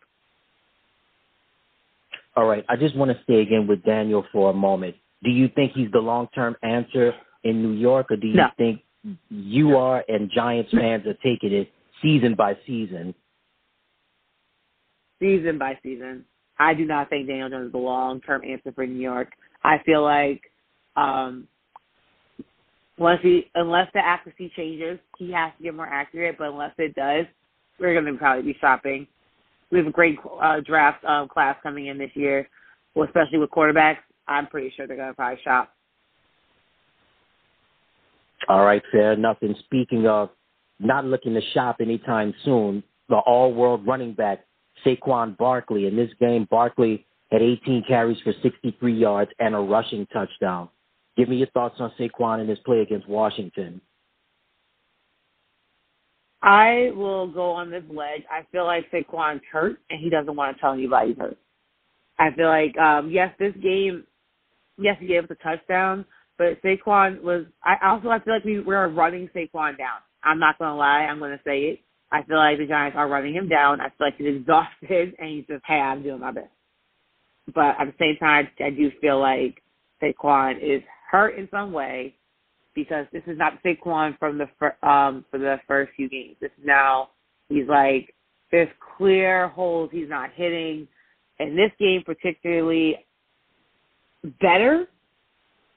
All 2.34 2.44
right. 2.44 2.64
I 2.68 2.74
just 2.74 2.96
want 2.96 3.12
to 3.12 3.22
stay 3.22 3.40
again 3.40 3.68
with 3.68 3.84
Daniel 3.84 4.24
for 4.32 4.50
a 4.50 4.52
moment. 4.52 4.96
Do 5.22 5.30
you 5.30 5.48
think 5.54 5.72
he's 5.72 5.90
the 5.92 5.98
long 5.98 6.28
term 6.34 6.56
answer 6.62 7.12
in 7.44 7.62
New 7.62 7.78
York, 7.78 8.10
or 8.10 8.16
do 8.16 8.26
you 8.26 8.34
no. 8.34 8.48
think 8.56 8.82
you 9.30 9.76
are 9.76 10.04
and 10.08 10.30
Giants 10.30 10.70
fans 10.72 11.06
are 11.06 11.14
taking 11.14 11.52
it 11.52 11.70
season 12.02 12.34
by 12.34 12.56
season? 12.66 13.14
Season 15.20 15.58
by 15.58 15.78
season. 15.82 16.24
I 16.58 16.74
do 16.74 16.84
not 16.84 17.08
think 17.10 17.28
Daniel 17.28 17.48
Jones 17.48 17.66
is 17.66 17.72
the 17.72 17.78
long 17.78 18.20
term 18.20 18.42
answer 18.44 18.72
for 18.72 18.86
New 18.86 19.00
York. 19.00 19.28
I 19.64 19.78
feel 19.84 20.02
like 20.02 20.42
um 20.96 21.46
unless 22.98 23.20
he 23.22 23.50
unless 23.54 23.88
the 23.94 24.00
accuracy 24.00 24.52
changes, 24.56 24.98
he 25.18 25.30
has 25.32 25.52
to 25.58 25.64
get 25.64 25.74
more 25.74 25.86
accurate. 25.86 26.36
But 26.38 26.48
unless 26.50 26.72
it 26.78 26.94
does, 26.94 27.26
we're 27.78 27.92
going 27.92 28.12
to 28.12 28.18
probably 28.18 28.52
be 28.52 28.58
shopping. 28.60 29.06
We 29.70 29.78
have 29.78 29.86
a 29.86 29.92
great 29.92 30.18
uh, 30.40 30.60
draft 30.60 31.04
um, 31.04 31.28
class 31.28 31.56
coming 31.62 31.86
in 31.86 31.98
this 31.98 32.10
year, 32.14 32.48
well, 32.94 33.06
especially 33.06 33.38
with 33.38 33.50
quarterbacks. 33.50 33.98
I'm 34.28 34.46
pretty 34.46 34.72
sure 34.76 34.86
they're 34.86 34.96
going 34.96 35.08
to 35.08 35.14
probably 35.14 35.42
shop. 35.42 35.72
All 38.48 38.64
right, 38.64 38.82
fair 38.92 39.12
enough. 39.12 39.38
And 39.42 39.56
speaking 39.64 40.06
of 40.06 40.30
not 40.78 41.04
looking 41.04 41.34
to 41.34 41.40
shop 41.52 41.76
anytime 41.80 42.34
soon, 42.44 42.82
the 43.08 43.16
all-world 43.16 43.86
running 43.86 44.12
back 44.12 44.44
Saquon 44.84 45.36
Barkley. 45.36 45.86
In 45.86 45.96
this 45.96 46.10
game, 46.20 46.46
Barkley 46.50 47.06
had 47.30 47.42
18 47.42 47.84
carries 47.88 48.20
for 48.22 48.32
63 48.42 48.94
yards 48.94 49.30
and 49.38 49.54
a 49.54 49.58
rushing 49.58 50.06
touchdown. 50.06 50.68
Give 51.16 51.28
me 51.28 51.36
your 51.36 51.48
thoughts 51.48 51.76
on 51.78 51.92
Saquon 51.98 52.40
and 52.40 52.48
his 52.48 52.58
play 52.60 52.80
against 52.80 53.08
Washington. 53.08 53.80
I 56.42 56.90
will 56.94 57.26
go 57.26 57.50
on 57.52 57.70
this 57.70 57.82
ledge. 57.90 58.22
I 58.30 58.46
feel 58.52 58.66
like 58.66 58.90
Saquon's 58.92 59.40
hurt 59.50 59.78
and 59.90 60.00
he 60.00 60.10
doesn't 60.10 60.36
want 60.36 60.56
to 60.56 60.60
tell 60.60 60.72
anybody 60.72 61.08
he's 61.08 61.18
hurt. 61.18 61.38
I 62.18 62.30
feel 62.32 62.48
like 62.48 62.76
um 62.78 63.10
yes, 63.10 63.34
this 63.38 63.54
game 63.62 64.04
yes, 64.78 64.96
he 65.00 65.06
gave 65.06 65.24
us 65.24 65.30
a 65.30 65.34
touchdown, 65.36 66.04
but 66.38 66.60
Saquon 66.62 67.22
was. 67.22 67.44
I 67.64 67.76
also 67.84 68.08
I 68.08 68.20
feel 68.20 68.34
like 68.34 68.44
we 68.44 68.60
we're 68.60 68.88
running 68.88 69.28
Saquon 69.34 69.78
down. 69.78 70.00
I'm 70.22 70.38
not 70.38 70.58
gonna 70.58 70.76
lie. 70.76 71.06
I'm 71.08 71.18
gonna 71.18 71.40
say 71.44 71.60
it. 71.60 71.80
I 72.12 72.22
feel 72.22 72.36
like 72.36 72.58
the 72.58 72.66
Giants 72.66 72.96
are 72.96 73.08
running 73.08 73.34
him 73.34 73.48
down. 73.48 73.80
I 73.80 73.88
feel 73.88 74.06
like 74.06 74.16
he's 74.16 74.36
exhausted 74.36 75.14
and 75.18 75.28
he's 75.28 75.46
just, 75.46 75.64
hey, 75.66 75.74
I'm 75.74 76.02
doing 76.02 76.20
my 76.20 76.32
best. 76.32 76.48
But 77.54 77.74
at 77.80 77.86
the 77.86 77.94
same 77.98 78.16
time, 78.18 78.48
I 78.64 78.70
do 78.70 78.90
feel 79.00 79.20
like 79.20 79.62
Saquon 80.02 80.56
is 80.58 80.82
hurt 81.10 81.38
in 81.38 81.48
some 81.50 81.72
way 81.72 82.14
because 82.74 83.06
this 83.12 83.22
is 83.26 83.38
not 83.38 83.62
Saquon 83.62 84.18
from 84.18 84.38
the 84.38 84.46
fir- 84.58 84.76
um 84.82 85.24
for 85.30 85.38
the 85.38 85.56
first 85.66 85.92
few 85.96 86.08
games. 86.08 86.36
This 86.40 86.50
is 86.58 86.64
now 86.64 87.10
he's 87.48 87.68
like 87.68 88.14
there's 88.50 88.68
clear 88.96 89.48
holes 89.48 89.90
he's 89.92 90.08
not 90.08 90.30
hitting. 90.34 90.86
In 91.38 91.56
this 91.56 91.70
game 91.78 92.02
particularly, 92.04 92.96
better, 94.40 94.86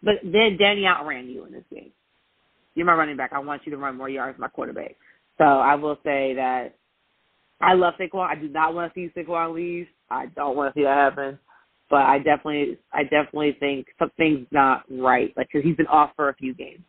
but 0.04 0.16
then 0.24 0.58
Danny 0.58 0.86
outran 0.86 1.28
you 1.28 1.46
in 1.46 1.52
this 1.52 1.64
game. 1.72 1.92
You're 2.76 2.86
my 2.86 2.94
running 2.94 3.18
back. 3.18 3.32
I 3.34 3.40
want 3.40 3.64
you 3.66 3.72
to 3.72 3.78
run 3.78 3.98
more 3.98 4.10
yards, 4.10 4.40
my 4.40 4.48
quarterback. 4.48 4.96
So 5.38 5.44
I 5.44 5.76
will 5.76 5.98
say 6.04 6.34
that 6.36 6.76
I 7.62 7.74
love 7.74 7.96
Saquon. 8.00 8.28
I 8.28 8.36
do 8.36 8.48
not 8.48 8.74
want 8.74 8.94
to 8.94 9.00
see 9.00 9.12
Saquon 9.20 9.54
leave. 9.54 9.88
I 10.10 10.28
don't 10.28 10.56
want 10.56 10.74
to 10.74 10.80
see 10.80 10.84
that 10.84 10.96
happen. 10.96 11.40
But 11.90 12.04
I 12.04 12.20
definitely, 12.20 12.78
I 12.94 13.04
definitely 13.04 13.58
think 13.60 13.88
something's 13.98 14.48
not 14.52 14.84
right. 14.90 15.34
Like, 15.36 15.50
cause 15.52 15.62
he's 15.64 15.76
been 15.76 15.88
off 15.88 16.12
for 16.16 16.30
a 16.30 16.36
few 16.36 16.54
games. 16.54 16.82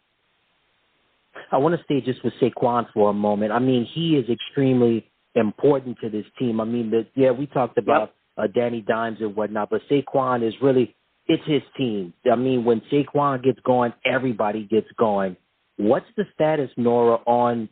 I 1.51 1.57
want 1.57 1.77
to 1.77 1.85
stay 1.85 2.01
just 2.01 2.23
with 2.23 2.35
Saquon 2.41 2.87
for 2.93 3.11
a 3.11 3.15
moment. 3.15 3.53
I 3.53 3.59
mean, 3.59 3.87
he 3.95 4.17
is 4.17 4.29
extremely 4.29 5.11
important 5.35 5.97
to 6.03 6.11
this 6.11 6.27
team. 6.39 6.61
I 6.61 6.65
mean, 6.65 6.91
the, 6.91 7.07
yeah, 7.15 7.31
we 7.31 7.47
talked 7.47 7.79
about 7.79 8.13
yep. 8.37 8.51
uh, 8.51 8.53
Danny 8.53 8.83
Dimes 8.83 9.19
and 9.21 9.35
whatnot, 9.35 9.71
but 9.71 9.81
Saquon 9.91 10.47
is 10.47 10.55
really 10.61 10.95
it's 11.31 11.47
his 11.47 11.63
team. 11.77 12.13
I 12.31 12.35
mean, 12.35 12.65
when 12.65 12.83
Saquon 12.93 13.43
gets 13.45 13.61
going, 13.61 13.93
everybody 14.05 14.65
gets 14.65 14.89
going. 14.99 15.37
What's 15.77 16.07
the 16.17 16.25
status, 16.35 16.71
Nora, 16.77 17.19
on 17.25 17.69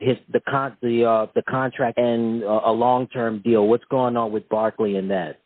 his 0.00 0.18
the 0.30 0.40
con 0.40 0.76
the 0.82 1.04
uh, 1.06 1.26
the 1.34 1.42
contract 1.42 1.96
and 1.98 2.44
uh, 2.44 2.60
a 2.66 2.72
long 2.72 3.08
term 3.08 3.40
deal? 3.42 3.66
What's 3.66 3.86
going 3.90 4.18
on 4.18 4.32
with 4.32 4.46
Barkley 4.50 4.96
and 4.96 5.10
that? 5.10 5.40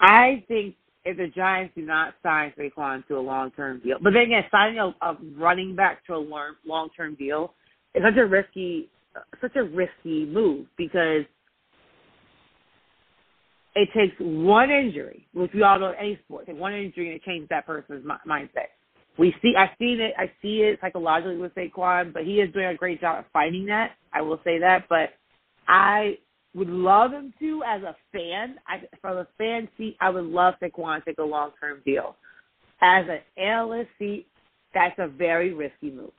I 0.00 0.44
think 0.48 0.74
if 1.06 1.16
the 1.16 1.28
Giants 1.28 1.72
do 1.74 1.82
not 1.82 2.12
sign 2.22 2.52
Saquon 2.58 3.06
to 3.08 3.16
a 3.16 3.20
long 3.20 3.50
term 3.52 3.80
deal, 3.82 3.96
but 4.02 4.12
then 4.12 4.24
again, 4.24 4.44
signing 4.50 4.78
a, 4.78 4.94
a 5.00 5.16
running 5.38 5.74
back 5.74 6.04
to 6.08 6.14
a 6.14 6.52
long 6.66 6.90
term 6.94 7.14
deal 7.14 7.54
is 7.94 8.02
such 8.04 8.18
a 8.18 8.26
risky 8.26 8.90
such 9.40 9.56
a 9.56 9.64
risky 9.64 10.26
move 10.26 10.66
because 10.76 11.24
it 13.74 13.88
takes 13.94 14.14
one 14.18 14.70
injury, 14.70 15.26
which 15.32 15.52
we 15.54 15.62
all 15.62 15.78
know 15.78 15.90
in 15.90 15.96
any 15.96 16.18
sport, 16.24 16.46
take 16.46 16.58
one 16.58 16.74
injury 16.74 17.06
and 17.06 17.16
it 17.16 17.22
changes 17.24 17.48
that 17.50 17.66
person's 17.66 18.04
mindset. 18.26 18.70
We 19.18 19.34
see, 19.42 19.54
I've 19.56 19.76
seen 19.78 20.00
it, 20.00 20.14
I 20.18 20.30
see 20.40 20.62
it 20.62 20.78
psychologically 20.80 21.36
with 21.36 21.54
Saquon, 21.54 22.12
but 22.12 22.24
he 22.24 22.36
is 22.36 22.52
doing 22.52 22.66
a 22.66 22.74
great 22.74 23.00
job 23.00 23.18
of 23.20 23.24
fighting 23.32 23.66
that. 23.66 23.92
I 24.12 24.22
will 24.22 24.40
say 24.44 24.58
that, 24.58 24.86
but 24.88 25.10
I 25.68 26.18
would 26.54 26.68
love 26.68 27.12
him 27.12 27.32
to 27.38 27.62
as 27.66 27.82
a 27.82 27.94
fan. 28.12 28.56
I, 28.66 28.82
from 29.00 29.18
a 29.18 29.26
fan 29.38 29.68
seat, 29.76 29.96
I 30.00 30.10
would 30.10 30.24
love 30.24 30.54
Saquon 30.62 30.98
to 30.98 31.04
take 31.04 31.18
a 31.18 31.22
long 31.22 31.50
term 31.60 31.80
deal. 31.84 32.16
As 32.80 33.04
an 33.08 33.20
analyst 33.36 33.90
seat, 33.98 34.26
that's 34.74 34.98
a 34.98 35.06
very 35.06 35.52
risky 35.52 35.90
move. 35.90 36.12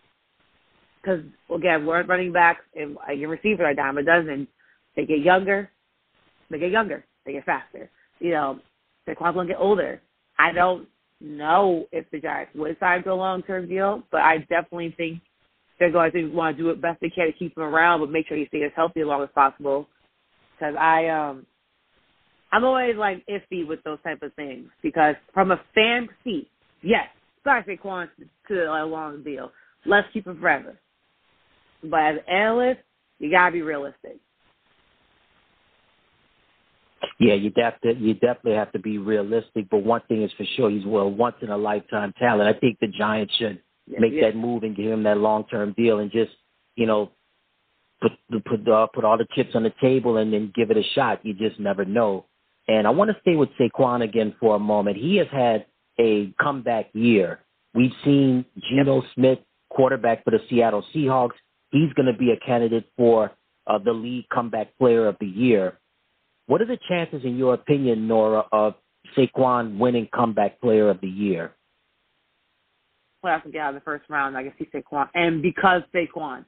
Because 1.01 1.21
again, 1.53 1.85
we're 1.85 2.03
running 2.05 2.31
backs 2.31 2.63
and 2.75 2.97
uh, 3.07 3.11
your 3.11 3.29
receivers 3.29 3.65
are 3.65 3.73
dime 3.73 3.97
a 3.97 4.03
dozen. 4.03 4.47
They 4.95 5.05
get 5.05 5.19
younger. 5.19 5.69
They 6.49 6.59
get 6.59 6.71
younger. 6.71 7.03
They 7.25 7.33
get 7.33 7.45
faster. 7.45 7.89
You 8.19 8.31
know, 8.31 8.59
Saquon's 9.07 9.35
gonna 9.35 9.47
get 9.47 9.57
older. 9.59 10.01
I 10.37 10.51
don't 10.51 10.87
know 11.19 11.85
if 11.91 12.09
the 12.11 12.19
Giants 12.19 12.51
would 12.55 12.77
sign 12.79 13.03
a 13.07 13.13
long 13.13 13.43
term 13.43 13.67
deal, 13.67 14.03
but 14.11 14.21
I 14.21 14.39
definitely 14.39 14.93
think 14.97 15.21
they're 15.79 15.91
going 15.91 16.11
to 16.11 16.27
want 16.27 16.57
to 16.57 16.63
do 16.63 16.69
it 16.69 16.81
best 16.81 17.01
they 17.01 17.09
can 17.09 17.27
to 17.27 17.33
keep 17.33 17.57
him 17.57 17.63
around, 17.63 17.99
but 17.99 18.11
make 18.11 18.27
sure 18.27 18.37
he 18.37 18.45
stays 18.47 18.71
healthy 18.75 19.01
as 19.01 19.07
long 19.07 19.23
as 19.23 19.29
possible. 19.33 19.87
Because 20.55 20.75
I 20.79 21.07
um 21.07 21.45
I'm 22.51 22.63
always 22.63 22.95
like 22.97 23.25
iffy 23.27 23.65
with 23.65 23.81
those 23.83 23.99
type 24.03 24.21
of 24.21 24.33
things 24.33 24.69
because 24.83 25.15
from 25.33 25.51
a 25.51 25.61
fan 25.73 26.09
seat, 26.23 26.49
yes, 26.81 27.07
sign 27.43 27.63
Saquon 27.63 28.09
to 28.47 28.53
a 28.53 28.85
long 28.85 29.23
deal. 29.23 29.51
Let's 29.85 30.07
keep 30.13 30.27
him 30.27 30.39
forever. 30.39 30.77
But 31.83 31.99
as 31.99 32.15
an 32.27 32.33
analyst, 32.33 32.81
you 33.19 33.31
gotta 33.31 33.51
be 33.51 33.61
realistic. 33.61 34.17
Yeah, 37.19 37.33
you 37.33 37.51
to, 37.51 37.93
you 37.95 38.13
definitely 38.13 38.55
have 38.55 38.71
to 38.73 38.79
be 38.79 38.97
realistic. 38.97 39.69
But 39.69 39.83
one 39.83 40.01
thing 40.07 40.23
is 40.23 40.31
for 40.37 40.45
sure, 40.55 40.69
he's 40.69 40.85
well 40.85 41.09
once 41.09 41.35
in 41.41 41.49
a 41.49 41.57
lifetime 41.57 42.13
talent. 42.19 42.55
I 42.55 42.59
think 42.59 42.79
the 42.79 42.87
Giants 42.87 43.33
should 43.37 43.61
make 43.87 44.13
yeah. 44.13 44.27
that 44.27 44.35
move 44.35 44.63
and 44.63 44.75
give 44.75 44.91
him 44.91 45.03
that 45.03 45.17
long 45.17 45.45
term 45.45 45.73
deal 45.77 45.99
and 45.99 46.11
just 46.11 46.31
you 46.75 46.85
know 46.85 47.11
put 48.01 48.11
put 48.45 48.67
uh, 48.67 48.87
put 48.93 49.03
all 49.03 49.17
the 49.17 49.27
chips 49.35 49.51
on 49.55 49.63
the 49.63 49.73
table 49.81 50.17
and 50.17 50.33
then 50.33 50.51
give 50.55 50.71
it 50.71 50.77
a 50.77 50.83
shot. 50.95 51.25
You 51.25 51.33
just 51.33 51.59
never 51.59 51.85
know. 51.85 52.25
And 52.67 52.87
I 52.87 52.91
want 52.91 53.09
to 53.11 53.17
stay 53.21 53.35
with 53.35 53.49
Saquon 53.59 54.03
again 54.03 54.35
for 54.39 54.55
a 54.55 54.59
moment. 54.59 54.97
He 54.97 55.17
has 55.17 55.27
had 55.31 55.65
a 55.99 56.33
comeback 56.41 56.89
year. 56.93 57.39
We've 57.73 57.91
seen 58.03 58.45
Geno 58.69 59.03
Smith, 59.15 59.39
quarterback 59.69 60.23
for 60.23 60.31
the 60.31 60.39
Seattle 60.49 60.83
Seahawks. 60.93 61.35
He's 61.71 61.91
going 61.93 62.11
to 62.11 62.17
be 62.17 62.31
a 62.31 62.45
candidate 62.45 62.89
for 62.97 63.31
uh, 63.67 63.77
the 63.77 63.93
league 63.93 64.25
comeback 64.29 64.77
player 64.77 65.07
of 65.07 65.15
the 65.19 65.27
year. 65.27 65.79
What 66.51 66.61
are 66.61 66.65
the 66.65 66.77
chances, 66.89 67.21
in 67.23 67.37
your 67.37 67.53
opinion, 67.53 68.09
Nora, 68.09 68.43
of 68.51 68.73
Saquon 69.17 69.77
winning 69.77 70.09
comeback 70.13 70.59
player 70.59 70.89
of 70.89 70.99
the 70.99 71.07
year? 71.07 71.53
playoffs 73.23 73.45
and 73.45 73.53
get 73.53 73.61
out 73.61 73.73
the 73.73 73.79
first 73.79 74.03
round, 74.09 74.35
I 74.35 74.43
can 74.43 74.51
see 74.59 74.67
Saquon. 74.75 75.07
And 75.13 75.41
because 75.41 75.81
Saquon 75.95 76.43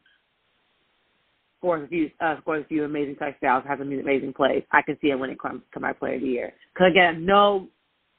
scores 1.58 1.86
a 1.86 1.88
few 1.88 2.12
uh, 2.20 2.36
scores 2.42 2.66
a 2.66 2.68
few 2.68 2.84
amazing 2.84 3.16
touchdowns, 3.16 3.64
has 3.66 3.80
amazing 3.80 4.34
plays, 4.34 4.64
I 4.74 4.82
can 4.82 4.98
see 5.02 5.08
him 5.08 5.22
winning 5.22 5.38
comeback 5.38 6.00
player 6.00 6.16
of 6.16 6.22
the 6.22 6.28
year. 6.28 6.52
Because 6.74 6.92
again, 6.92 7.26
no 7.26 7.70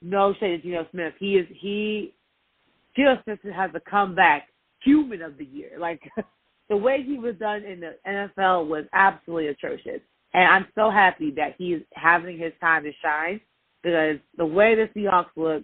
no 0.01 0.33
shade 0.39 0.63
to 0.63 0.67
Geno 0.67 0.87
Smith. 0.89 1.13
He 1.19 1.35
is 1.35 1.45
he 1.51 2.15
Geno 2.95 3.21
Smith 3.25 3.37
has 3.55 3.69
the 3.73 3.81
comeback 3.87 4.47
human 4.83 5.21
of 5.21 5.37
the 5.37 5.45
year. 5.45 5.73
Like 5.77 6.01
the 6.67 6.77
way 6.77 7.03
he 7.05 7.19
was 7.19 7.35
done 7.35 7.63
in 7.63 7.79
the 7.79 7.95
NFL 8.07 8.67
was 8.69 8.85
absolutely 8.91 9.49
atrocious. 9.49 10.01
And 10.35 10.43
I'm 10.43 10.67
so 10.75 10.91
happy 10.91 11.31
that 11.37 11.55
he's 11.57 11.79
having 11.93 12.37
his 12.37 12.51
time 12.59 12.83
to 12.83 12.91
shine 13.01 13.39
because 13.81 14.17
the 14.37 14.45
way 14.45 14.75
the 14.75 14.89
Seahawks 14.93 15.29
look, 15.37 15.63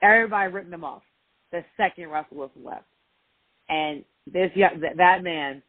everybody 0.00 0.52
written 0.52 0.70
them 0.70 0.84
off 0.84 1.02
the 1.50 1.64
second 1.76 2.08
Russell 2.08 2.36
Wilson 2.36 2.62
left. 2.64 2.84
And 3.68 4.04
this 4.32 4.52
that 4.54 5.24
man 5.24 5.62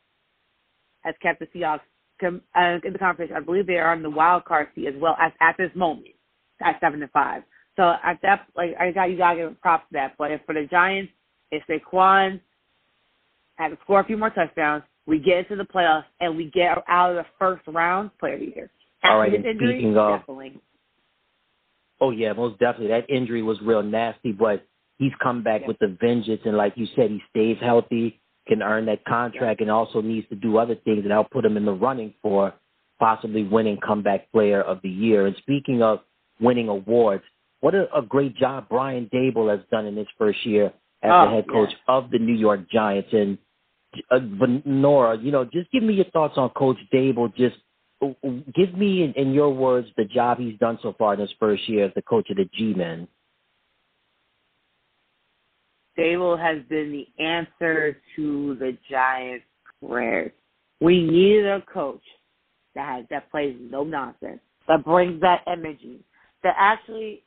has 1.01 1.15
kept 1.23 1.39
the 1.39 1.47
Seahawks 1.47 1.80
uh, 2.23 2.77
in 2.86 2.93
the 2.93 2.99
conversation. 2.99 3.36
I 3.36 3.39
believe 3.39 3.65
they 3.65 3.77
are 3.77 3.93
on 3.93 4.03
the 4.03 4.09
wild 4.11 4.45
card 4.45 4.67
seat 4.75 4.86
as 4.86 4.93
well 5.01 5.15
as 5.19 5.32
at 5.41 5.55
this 5.57 5.71
moment 5.73 6.13
at 6.61 6.80
seven 6.82 7.01
and 7.01 7.11
five. 7.11 7.41
So 7.77 7.93
at 8.03 8.19
that, 8.21 8.45
like 8.55 8.75
I 8.80 8.91
got 8.91 9.05
you 9.05 9.17
gotta 9.17 9.38
give 9.38 9.61
props 9.61 9.86
to 9.89 9.93
that. 9.93 10.13
But 10.19 10.30
for 10.45 10.53
the 10.53 10.67
Giants, 10.69 11.11
if 11.49 11.63
Saquon 11.67 12.39
had 13.55 13.69
to 13.69 13.77
score 13.84 14.01
a 14.01 14.05
few 14.05 14.17
more 14.17 14.30
touchdowns, 14.30 14.84
we 15.10 15.20
get 15.20 15.39
into 15.39 15.55
the 15.55 15.64
playoffs 15.64 16.05
and 16.22 16.38
we 16.38 16.51
get 16.51 16.78
out 16.88 17.10
of 17.10 17.16
the 17.18 17.26
first 17.39 17.64
round 17.68 18.12
player 18.20 18.36
of 18.36 18.39
the 18.41 18.45
year. 18.55 18.70
All 19.03 19.18
right, 19.18 19.34
and 19.34 19.45
injury, 19.45 19.80
speaking 19.80 19.97
of, 19.97 20.20
definitely. 20.20 20.62
Oh 21.99 22.12
yeah, 22.12 22.34
most 22.34 22.60
definitely. 22.60 22.89
That 22.89 23.10
injury 23.10 23.41
was 23.41 23.57
real 23.62 23.82
nasty, 23.82 24.32
but 24.32 24.66
he's 24.97 25.12
come 25.22 25.43
back 25.43 25.62
yeah. 25.62 25.68
with 25.68 25.80
the 25.80 25.97
vengeance, 25.99 26.41
and 26.45 26.55
like 26.55 26.74
you 26.76 26.88
said, 26.95 27.10
he 27.10 27.22
stays 27.30 27.57
healthy, 27.62 28.22
can 28.47 28.62
earn 28.62 28.86
that 28.86 29.03
contract, 29.05 29.60
yeah. 29.60 29.66
and 29.66 29.72
also 29.72 30.01
needs 30.01 30.30
to 30.30 30.36
do 30.36 30.57
other 30.57 30.76
things 30.76 31.03
that'll 31.07 31.24
put 31.24 31.45
him 31.45 31.57
in 31.57 31.66
the 31.66 31.74
running 31.74 32.14
for 32.22 32.53
possibly 32.99 33.43
winning 33.43 33.80
comeback 33.86 34.32
player 34.32 34.62
of 34.62 34.80
the 34.84 34.89
year. 34.89 35.26
And 35.26 35.36
speaking 35.38 35.82
of 35.82 35.99
winning 36.39 36.68
awards, 36.68 37.24
what 37.62 37.74
a, 37.74 37.88
a 37.95 38.01
great 38.01 38.36
job 38.36 38.68
Brian 38.70 39.10
Daboll 39.12 39.49
has 39.49 39.66
done 39.72 39.86
in 39.86 39.95
his 39.95 40.07
first 40.18 40.45
year 40.45 40.68
as 41.01 41.12
oh, 41.12 41.26
the 41.26 41.32
head 41.36 41.45
coach 41.49 41.70
yeah. 41.72 41.95
of 41.95 42.12
the 42.12 42.20
New 42.20 42.36
York 42.36 42.70
Giants. 42.70 43.10
And 43.14 43.38
uh, 44.11 44.19
Nora, 44.65 45.17
you 45.17 45.31
know, 45.31 45.45
just 45.45 45.71
give 45.71 45.83
me 45.83 45.93
your 45.93 46.05
thoughts 46.05 46.35
on 46.37 46.49
Coach 46.51 46.77
Daboll. 46.93 47.33
Just 47.35 47.55
give 48.55 48.77
me, 48.77 49.03
in, 49.03 49.13
in 49.13 49.33
your 49.33 49.53
words, 49.53 49.87
the 49.97 50.05
job 50.05 50.39
he's 50.39 50.57
done 50.59 50.79
so 50.81 50.95
far 50.97 51.13
in 51.13 51.19
his 51.19 51.33
first 51.39 51.67
year 51.67 51.85
as 51.85 51.93
the 51.95 52.01
coach 52.01 52.29
of 52.29 52.37
the 52.37 52.49
G-Men. 52.55 53.07
Daboll 55.97 56.39
has 56.39 56.63
been 56.69 56.91
the 56.91 57.23
answer 57.23 57.97
to 58.15 58.55
the 58.55 58.77
Giants' 58.89 59.43
prayers. 59.85 60.31
We 60.79 61.03
needed 61.03 61.45
a 61.45 61.61
coach 61.61 62.01
that 62.75 62.87
has, 62.87 63.05
that 63.09 63.29
plays 63.31 63.57
no 63.59 63.83
nonsense, 63.83 64.39
that 64.67 64.85
brings 64.85 65.19
that 65.21 65.41
energy, 65.45 65.99
that 66.43 66.55
actually 66.57 67.21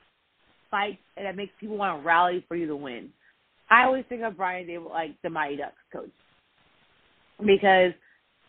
fights 0.71 0.97
and 1.17 1.27
that 1.27 1.35
makes 1.35 1.53
people 1.59 1.77
want 1.77 2.01
to 2.01 2.07
rally 2.07 2.43
for 2.47 2.55
you 2.55 2.65
to 2.65 2.75
win. 2.75 3.09
I 3.69 3.83
always 3.83 4.05
think 4.09 4.23
of 4.23 4.37
Brian 4.37 4.67
Daboll 4.67 4.89
like 4.89 5.11
the 5.21 5.29
Mighty 5.29 5.57
Ducks 5.57 5.75
coach 5.91 6.09
because 7.39 7.93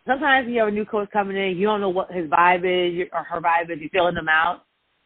sometimes 0.06 0.48
you 0.48 0.58
have 0.60 0.68
a 0.68 0.70
new 0.70 0.84
coach 0.84 1.08
coming 1.12 1.36
in, 1.36 1.56
you 1.56 1.66
don't 1.66 1.80
know 1.80 1.88
what 1.88 2.12
his 2.12 2.28
vibe 2.28 2.64
is 2.64 3.08
or 3.12 3.22
her 3.24 3.40
vibe 3.40 3.70
is, 3.70 3.78
you're 3.80 3.90
feeling 3.90 4.14
them 4.14 4.28
out, 4.28 4.64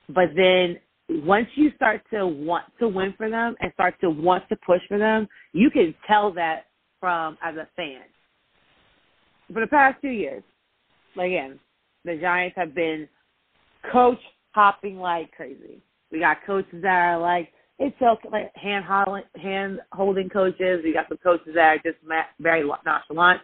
but 0.09 0.29
then 0.37 0.79
once 1.24 1.49
you 1.55 1.70
start 1.76 2.03
to 2.11 2.26
want 2.26 2.64
to 2.79 2.89
win 2.89 3.14
for 3.16 3.31
them 3.31 3.55
and 3.61 3.72
start 3.72 3.95
to 4.01 4.11
want 4.11 4.47
to 4.49 4.57
push 4.57 4.81
for 4.89 4.99
them, 4.99 5.26
you 5.53 5.70
can 5.70 5.95
tell 6.07 6.33
that 6.33 6.66
from 7.01 7.39
as 7.43 7.57
a 7.57 7.68
fan. 7.76 8.03
For 9.53 9.61
the 9.61 9.66
past 9.66 10.01
two 10.03 10.09
years, 10.09 10.43
again, 11.14 11.59
the 12.05 12.16
Giants 12.16 12.57
have 12.57 12.74
been 12.74 13.09
coach 13.91 14.18
hopping 14.51 14.99
like 14.99 15.33
crazy. 15.33 15.81
We 16.12 16.20
got 16.20 16.39
coaches 16.47 16.83
that 16.83 16.89
are 16.89 17.18
like 17.18 17.49
it's 17.79 17.97
okay, 18.03 18.29
like 18.31 18.55
hand 18.57 18.85
holding, 18.85 19.22
hand 19.41 19.81
holding 19.93 20.29
coaches. 20.29 20.81
We 20.83 20.93
got 20.93 21.09
some 21.09 21.18
coaches 21.18 21.53
that 21.55 21.61
are 21.61 21.79
just 21.79 21.99
very 22.41 22.68
nonchalant. 22.85 23.41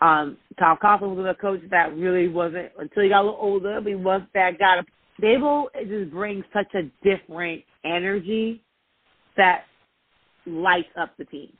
Um, 0.00 0.38
Tom 0.58 0.78
Coughlin 0.82 1.14
was 1.14 1.26
a 1.26 1.34
coach 1.40 1.60
that 1.70 1.94
really 1.96 2.28
wasn't 2.28 2.70
until 2.78 3.02
he 3.02 3.10
got 3.10 3.22
a 3.22 3.24
little 3.24 3.38
older. 3.40 3.80
But 3.80 3.88
he 3.88 3.94
was 3.94 4.22
that 4.34 4.58
guy 4.58 4.80
Daboll 5.20 5.66
just 5.86 6.10
brings 6.10 6.44
such 6.52 6.72
a 6.74 6.90
different 7.04 7.62
energy 7.84 8.62
that 9.36 9.64
lights 10.46 10.88
up 10.98 11.16
the 11.18 11.24
team. 11.26 11.52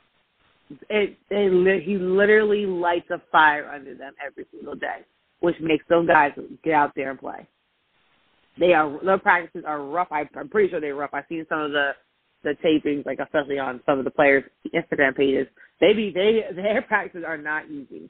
It, 0.89 1.17
it 1.29 1.83
he 1.83 1.97
literally 1.97 2.65
lights 2.65 3.09
a 3.11 3.21
fire 3.31 3.69
under 3.69 3.93
them 3.93 4.13
every 4.25 4.45
single 4.51 4.75
day, 4.75 4.99
which 5.41 5.55
makes 5.59 5.83
those 5.89 6.07
guys 6.07 6.31
get 6.63 6.73
out 6.73 6.93
there 6.95 7.11
and 7.11 7.19
play. 7.19 7.47
They 8.57 8.73
are 8.73 8.99
their 9.03 9.17
practices 9.17 9.63
are 9.67 9.81
rough. 9.81 10.07
I, 10.11 10.27
I'm 10.35 10.49
pretty 10.49 10.69
sure 10.69 10.79
they're 10.79 10.95
rough. 10.95 11.13
I've 11.13 11.25
seen 11.29 11.45
some 11.49 11.61
of 11.61 11.71
the 11.71 11.91
the 12.43 12.55
tapings, 12.65 13.05
like 13.05 13.19
especially 13.19 13.59
on 13.59 13.81
some 13.85 13.99
of 13.99 14.05
the 14.05 14.11
players' 14.11 14.43
Instagram 14.73 15.15
pages. 15.15 15.47
They 15.79 15.93
be 15.93 16.11
they 16.11 16.43
their 16.55 16.81
practices 16.87 17.23
are 17.27 17.37
not 17.37 17.69
easy, 17.69 18.09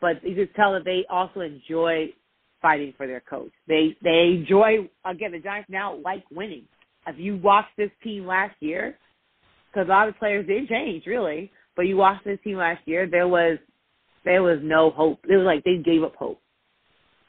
but 0.00 0.24
you 0.24 0.34
just 0.34 0.54
tell 0.56 0.72
that 0.72 0.84
they 0.84 1.04
also 1.10 1.40
enjoy 1.40 2.12
fighting 2.62 2.94
for 2.96 3.06
their 3.06 3.20
coach. 3.20 3.52
They 3.68 3.96
they 4.02 4.36
enjoy 4.38 4.88
again. 5.04 5.32
The 5.32 5.40
Giants 5.40 5.70
now 5.70 5.96
like 6.04 6.24
winning. 6.30 6.64
If 7.06 7.16
you 7.18 7.36
watched 7.36 7.76
this 7.76 7.90
team 8.02 8.26
last 8.26 8.54
year, 8.60 8.96
because 9.72 9.88
a 9.88 9.90
lot 9.90 10.08
of 10.08 10.18
players 10.18 10.46
did 10.46 10.68
change 10.68 11.06
really, 11.06 11.50
but 11.76 11.82
you 11.82 11.96
watched 11.96 12.24
this 12.24 12.38
team 12.44 12.58
last 12.58 12.80
year, 12.86 13.06
there 13.10 13.28
was 13.28 13.58
there 14.24 14.42
was 14.42 14.58
no 14.62 14.90
hope. 14.90 15.20
It 15.28 15.36
was 15.36 15.46
like 15.46 15.64
they 15.64 15.78
gave 15.78 16.02
up 16.02 16.14
hope, 16.16 16.40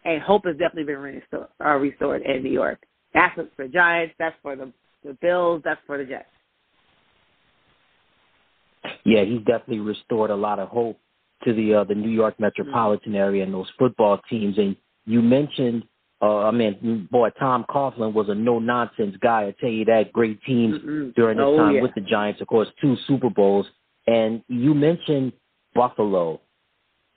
and 0.03 0.21
hope 0.21 0.45
has 0.45 0.57
definitely 0.57 0.93
been 0.93 0.97
restored, 0.97 1.47
uh, 1.63 1.75
restored 1.75 2.21
in 2.23 2.43
New 2.43 2.51
York. 2.51 2.79
That's 3.13 3.35
for 3.35 3.47
the 3.57 3.67
Giants. 3.67 4.15
That's 4.19 4.35
for 4.41 4.55
the 4.55 4.71
the 5.03 5.17
Bills. 5.21 5.61
That's 5.63 5.79
for 5.87 5.97
the 5.97 6.05
Jets. 6.05 6.25
Yeah, 9.05 9.23
he's 9.23 9.39
definitely 9.39 9.79
restored 9.79 10.31
a 10.31 10.35
lot 10.35 10.59
of 10.59 10.69
hope 10.69 10.99
to 11.45 11.53
the 11.53 11.75
uh, 11.75 11.83
the 11.83 11.95
New 11.95 12.09
York 12.09 12.39
metropolitan 12.39 13.15
area 13.15 13.43
and 13.43 13.53
those 13.53 13.69
football 13.77 14.19
teams. 14.29 14.57
And 14.57 14.75
you 15.05 15.21
mentioned, 15.21 15.83
uh, 16.21 16.39
I 16.39 16.51
mean, 16.51 17.07
boy, 17.11 17.29
Tom 17.39 17.65
Coughlin 17.69 18.13
was 18.13 18.29
a 18.29 18.35
no 18.35 18.59
nonsense 18.59 19.15
guy. 19.21 19.43
I 19.47 19.55
tell 19.59 19.69
you 19.69 19.85
that. 19.85 20.13
Great 20.13 20.41
teams 20.43 20.77
mm-hmm. 20.79 21.09
during 21.15 21.37
his 21.37 21.45
oh, 21.45 21.57
time 21.57 21.75
yeah. 21.75 21.81
with 21.81 21.93
the 21.95 22.01
Giants, 22.01 22.41
of 22.41 22.47
course, 22.47 22.67
two 22.81 22.95
Super 23.07 23.29
Bowls. 23.29 23.65
And 24.07 24.43
you 24.47 24.73
mentioned 24.73 25.33
Buffalo. 25.73 26.41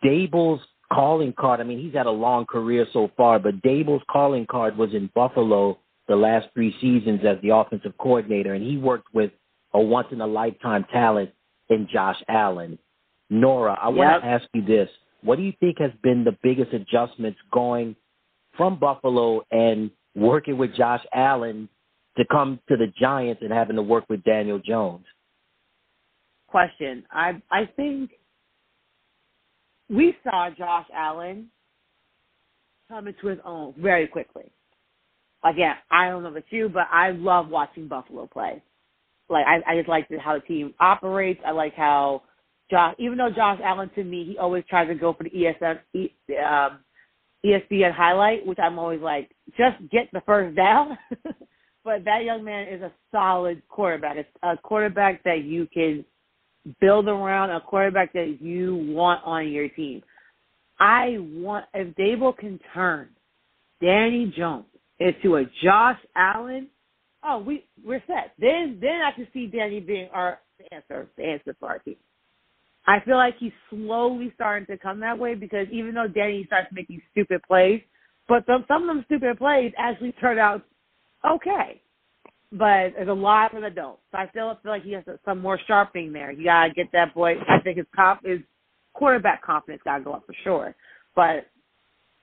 Daboll's 0.05 0.63
calling 0.93 1.33
card. 1.39 1.61
I 1.61 1.65
mean, 1.65 1.81
he's 1.81 1.95
had 1.95 2.07
a 2.07 2.11
long 2.11 2.47
career 2.47 2.87
so 2.93 3.11
far, 3.17 3.39
but 3.39 3.63
Daboll's 3.63 4.03
calling 4.11 4.47
card 4.47 4.77
was 4.77 4.95
in 4.95 5.11
Buffalo 5.15 5.79
the 6.09 6.17
last 6.17 6.49
three 6.53 6.75
seasons 6.81 7.21
as 7.27 7.39
the 7.43 7.55
offensive 7.55 7.97
coordinator, 7.99 8.55
and 8.55 8.65
he 8.65 8.77
worked 8.77 9.15
with 9.15 9.31
a 9.73 9.81
once 9.81 10.09
in 10.13 10.21
a 10.21 10.27
lifetime 10.27 10.85
talent 10.93 11.31
in 11.69 11.89
Josh 11.91 12.23
Allen. 12.29 12.79
Nora, 13.31 13.79
I 13.81 13.89
Yep. 13.89 13.97
want 13.97 14.23
to 14.23 14.29
ask 14.29 14.49
you 14.55 14.63
this. 14.63 14.91
What 15.23 15.37
do 15.37 15.43
you 15.43 15.53
think 15.53 15.79
has 15.79 15.93
been 16.03 16.25
the 16.25 16.37
biggest 16.43 16.73
adjustments 16.73 17.41
going 17.51 17.97
from 18.57 18.79
Buffalo 18.79 19.43
and 19.51 19.91
working 20.15 20.59
with 20.59 20.75
Josh 20.75 21.05
Allen 21.13 21.69
to 22.17 22.25
come 22.27 22.61
to 22.69 22.77
the 22.77 22.89
Giants 22.89 23.43
and 23.43 23.53
having 23.53 23.77
to 23.77 23.83
work 23.83 24.05
with 24.09 24.23
Daniel 24.25 24.59
Jones? 24.59 25.07
question. 26.55 27.05
I 27.11 27.43
I 27.51 27.67
think 27.75 28.13
we 29.91 30.15
saw 30.23 30.51
Josh 30.57 30.87
Allen 30.95 31.49
come 32.89 33.09
into 33.09 33.27
his 33.27 33.41
own 33.45 33.75
very 33.77 34.07
quickly. 34.07 34.53
Again, 35.45 35.75
I 35.91 36.09
don't 36.09 36.23
know 36.23 36.29
about 36.29 36.45
you, 36.51 36.69
but 36.69 36.87
I 36.93 37.11
love 37.11 37.49
watching 37.49 37.89
Buffalo 37.89 38.29
play. 38.29 38.63
Like 39.29 39.45
I, 39.47 39.73
I 39.73 39.77
just 39.77 39.89
like 39.89 40.09
how 40.21 40.35
the 40.35 40.41
team 40.43 40.75
operates. 40.79 41.41
I 41.45 41.51
like 41.51 41.75
how 41.75 42.23
Josh, 42.75 42.97
even 42.99 43.19
though 43.19 43.31
Josh 43.31 43.61
Allen 43.63 43.89
to 43.95 44.03
me, 44.03 44.25
he 44.25 44.37
always 44.37 44.65
tries 44.69 44.89
to 44.89 44.97
go 44.97 45.13
for 45.13 45.23
the 45.23 45.31
ESN, 45.31 45.79
E- 45.95 46.37
um, 46.45 46.81
ESPN 47.47 47.95
highlight, 47.95 48.45
which 48.45 48.59
I'm 48.59 48.81
always 48.81 49.01
like, 49.01 49.31
just 49.57 49.77
get 49.93 50.09
the 50.13 50.23
first 50.27 50.57
down. 50.57 50.99
but 51.85 52.05
that 52.05 52.25
young 52.25 52.43
man 52.43 52.67
is 52.67 52.83
a 52.83 52.91
solid 53.13 53.63
quarterback. 53.69 54.17
It's 54.17 54.29
a 54.43 54.57
quarterback 54.57 55.23
that 55.23 55.45
you 55.45 55.69
can 55.73 56.05
build 56.81 57.07
around, 57.07 57.51
a 57.51 57.61
quarterback 57.61 58.13
that 58.15 58.39
you 58.41 58.75
want 58.75 59.23
on 59.25 59.47
your 59.53 59.69
team. 59.69 60.03
I 60.81 61.19
want 61.21 61.67
if 61.75 61.95
Daboll 61.95 62.37
can 62.37 62.59
turn 62.75 63.11
Danny 63.81 64.35
Jones 64.37 64.65
into 64.99 65.37
a 65.37 65.45
Josh 65.63 65.99
Allen, 66.17 66.67
oh, 67.23 67.39
we 67.39 67.67
we're 67.85 68.03
set. 68.09 68.33
Then 68.37 68.79
then 68.81 69.01
I 69.03 69.13
can 69.15 69.29
see 69.33 69.47
Danny 69.47 69.79
being 69.79 70.09
our 70.13 70.41
answer, 70.73 71.07
the 71.17 71.23
answer 71.23 71.55
for 71.61 71.69
our 71.69 71.79
team. 71.79 71.95
I 72.87 73.01
feel 73.05 73.17
like 73.17 73.37
he's 73.39 73.53
slowly 73.71 74.33
starting 74.35 74.67
to 74.67 74.79
come 74.79 75.01
that 75.01 75.19
way 75.19 75.35
because 75.35 75.67
even 75.73 75.95
though 75.95 76.09
Danny 76.09 76.45
starts 76.47 76.69
making 76.73 77.03
stupid 77.13 77.43
plays, 77.47 77.81
but 78.29 78.45
some 78.47 78.65
some 78.69 78.83
of 78.83 78.89
them 78.89 79.05
stupid 79.07 79.39
plays 79.39 79.73
actually 79.79 80.13
turn 80.13 80.39
out 80.39 80.63
okay. 81.29 81.81
but 82.53 82.95
there's 82.97 83.09
a 83.09 83.13
lot 83.13 83.51
for 83.53 83.61
the 83.61 83.71
don't. 83.71 83.99
So 84.13 84.19
I 84.19 84.29
still 84.31 84.59
feel 84.63 84.73
like 84.73 84.85
he 84.85 84.93
has 84.93 85.05
some 85.25 85.41
more 85.41 85.59
sharpening 85.67 86.13
there. 86.13 86.33
You 86.33 86.45
gotta 86.45 86.73
get 86.73 86.93
that 86.93 87.15
boy. 87.15 87.35
I 87.49 87.61
think 87.63 87.79
his 87.79 87.87
comp 87.95 88.25
his 88.25 88.41
quarterback 88.95 89.43
confidence 89.43 89.83
gotta 89.85 90.05
go 90.05 90.15
up 90.15 90.27
for 90.27 90.35
sure. 90.45 90.75
But 91.17 91.47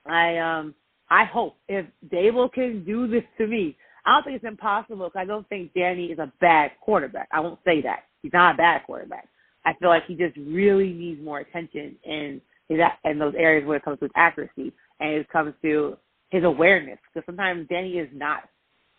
I 0.06 0.38
um 0.38 0.76
I 1.10 1.26
hope 1.26 1.58
if 1.68 1.86
Daboll 2.12 2.52
can 2.52 2.86
do 2.86 3.08
this 3.08 3.24
to 3.40 3.48
me, 3.48 3.78
I 4.06 4.16
don't 4.16 4.24
think 4.24 4.38
it's 4.38 4.46
impossible 4.46 5.08
because 5.08 5.20
I 5.22 5.26
don't 5.26 5.48
think 5.50 5.74
Danny 5.74 6.06
is 6.08 6.20
a 6.20 6.32
bad 6.42 6.72
quarterback. 6.82 7.28
I 7.32 7.42
won't 7.42 7.60
say 7.66 7.82
that 7.82 8.06
he's 8.22 8.34
not 8.34 8.56
a 8.56 8.58
bad 8.58 8.84
quarterback. 8.86 9.28
I 9.66 9.74
feel 9.80 9.90
like 9.90 10.06
he 10.08 10.16
just 10.16 10.36
really 10.38 10.92
needs 10.92 11.22
more 11.22 11.40
attention 11.40 11.96
in 12.04 12.42
his 12.68 12.80
in 13.06 13.20
those 13.20 13.36
areas 13.38 13.68
where 13.68 13.78
it 13.78 13.84
comes 13.84 14.00
to 14.00 14.06
his 14.06 14.12
accuracy 14.16 14.74
and 15.00 15.12
it 15.12 15.30
comes 15.30 15.54
to 15.62 15.98
his 16.30 16.44
awareness. 16.44 16.98
Because 17.14 17.26
sometimes 17.26 17.68
Danny 17.70 17.94
is 17.94 18.10
not 18.14 18.44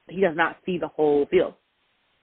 he 0.09 0.21
does 0.21 0.37
not 0.37 0.57
see 0.67 0.79
the 0.79 0.89
whole 0.89 1.27
field. 1.27 1.55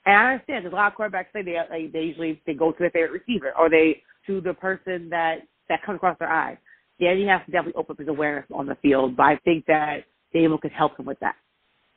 And 0.06 0.16
I 0.16 0.34
understand 0.34 0.64
because 0.64 0.74
a 0.74 0.76
lot 0.76 0.92
of 0.92 0.98
quarterbacks 0.98 1.28
say 1.34 1.42
they, 1.42 1.90
they 1.92 2.02
usually 2.02 2.42
they 2.46 2.54
go 2.54 2.72
to 2.72 2.78
their 2.80 2.92
favorite 2.92 3.24
receiver 3.28 3.54
or 3.58 3.70
they 3.70 4.02
to 4.28 4.42
the 4.42 4.54
person 4.54 5.10
that 5.10 5.40
that 5.68 5.84
comes 5.84 5.98
across 5.98 6.18
their 6.20 6.32
eye. 6.32 6.58
Danny 7.00 7.28
has 7.28 7.42
to 7.46 7.52
definitely 7.52 7.80
open 7.80 7.94
up 7.94 8.00
his 8.00 8.08
awareness 8.08 8.46
on 8.54 8.66
the 8.66 8.76
field, 8.82 9.16
but 9.16 9.24
I 9.24 9.38
think 9.46 9.66
that 9.68 10.04
Daboll 10.36 10.60
could 10.60 10.72
help 10.72 11.00
him 11.00 11.06
with 11.06 11.20
that 11.20 11.36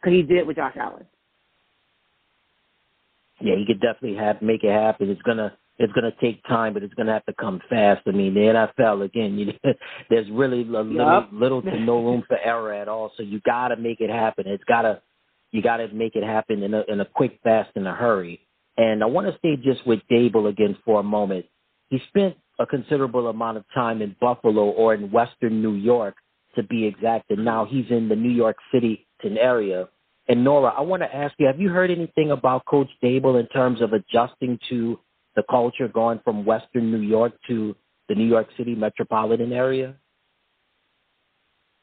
because 0.01 0.15
he 0.15 0.23
did 0.23 0.39
it 0.39 0.47
with 0.47 0.57
Josh 0.57 0.77
Allen. 0.79 1.07
Yeah, 3.41 3.57
he 3.57 3.67
could 3.67 3.81
definitely 3.81 4.17
have 4.17 4.41
make 4.41 4.63
it 4.63 4.71
happen. 4.71 5.11
It's 5.11 5.23
gonna 5.23 5.57
it's 5.79 5.93
gonna 5.95 6.13
take 6.21 6.43
time, 6.45 6.75
but 6.75 6.83
it's 6.83 6.95
gonna 6.95 7.13
have 7.13 7.25
to 7.27 7.35
come 7.35 7.61
fast. 7.69 8.03
I 8.07 8.11
mean, 8.11 8.35
the 8.35 8.41
NFL 8.41 9.05
again, 9.05 9.39
you, 9.39 9.53
there's 10.11 10.31
really 10.31 10.65
little, 10.65 10.93
Yep. 10.93 11.29
little 11.33 11.63
to 11.63 11.81
no 11.81 12.05
room 12.05 12.23
for 12.29 12.39
error 12.39 12.73
at 12.73 12.89
all. 12.89 13.13
So 13.17 13.23
you 13.23 13.41
gotta 13.45 13.77
make 13.77 14.01
it 14.01 14.11
happen. 14.11 14.45
It's 14.47 14.65
gotta 14.65 15.01
you 15.51 15.63
gotta 15.63 15.89
make 15.89 16.17
it 16.17 16.25
happen 16.25 16.63
in 16.63 16.75
a 16.75 16.83
in 16.89 17.01
a 17.01 17.05
quick, 17.05 17.39
fast, 17.43 17.71
in 17.77 17.87
a 17.87 17.95
hurry. 17.95 18.41
And 18.77 19.03
I 19.03 19.07
want 19.07 19.27
to 19.27 19.37
stay 19.39 19.57
just 19.57 19.87
with 19.87 20.01
Daboll 20.11 20.49
again 20.49 20.77
for 20.85 21.01
a 21.01 21.03
moment. 21.03 21.45
He 21.91 22.01
spent 22.09 22.37
a 22.59 22.65
considerable 22.67 23.29
amount 23.29 23.59
of 23.59 23.65
time 23.75 24.01
in 24.01 24.17
Buffalo 24.19 24.71
or 24.71 24.95
in 24.95 25.11
Western 25.11 25.61
New 25.61 25.75
York, 25.75 26.15
to 26.55 26.63
be 26.63 26.87
exact, 26.87 27.31
and 27.31 27.45
now 27.45 27.67
he's 27.67 27.85
in 27.91 28.09
the 28.09 28.17
New 28.17 28.31
York 28.31 28.57
City 28.73 29.07
area. 29.25 29.89
And 30.29 30.43
Nora, 30.45 30.73
I 30.77 30.81
want 30.83 31.03
to 31.03 31.15
ask 31.15 31.35
you: 31.39 31.47
Have 31.47 31.61
you 31.61 31.69
heard 31.71 31.91
anything 31.91 32.31
about 32.31 32.65
Coach 32.67 32.89
Daboll 33.03 33.41
in 33.41 33.47
terms 33.49 33.81
of 33.81 33.93
adjusting 33.93 34.59
to 34.71 34.99
the 35.37 35.43
culture, 35.51 35.89
going 35.89 36.21
from 36.25 36.45
Western 36.45 36.91
New 36.91 37.01
York 37.01 37.33
to 37.49 37.75
the 38.09 38.15
New 38.15 38.27
York 38.27 38.49
City 38.57 38.75
metropolitan 38.75 39.53
area? 39.53 39.95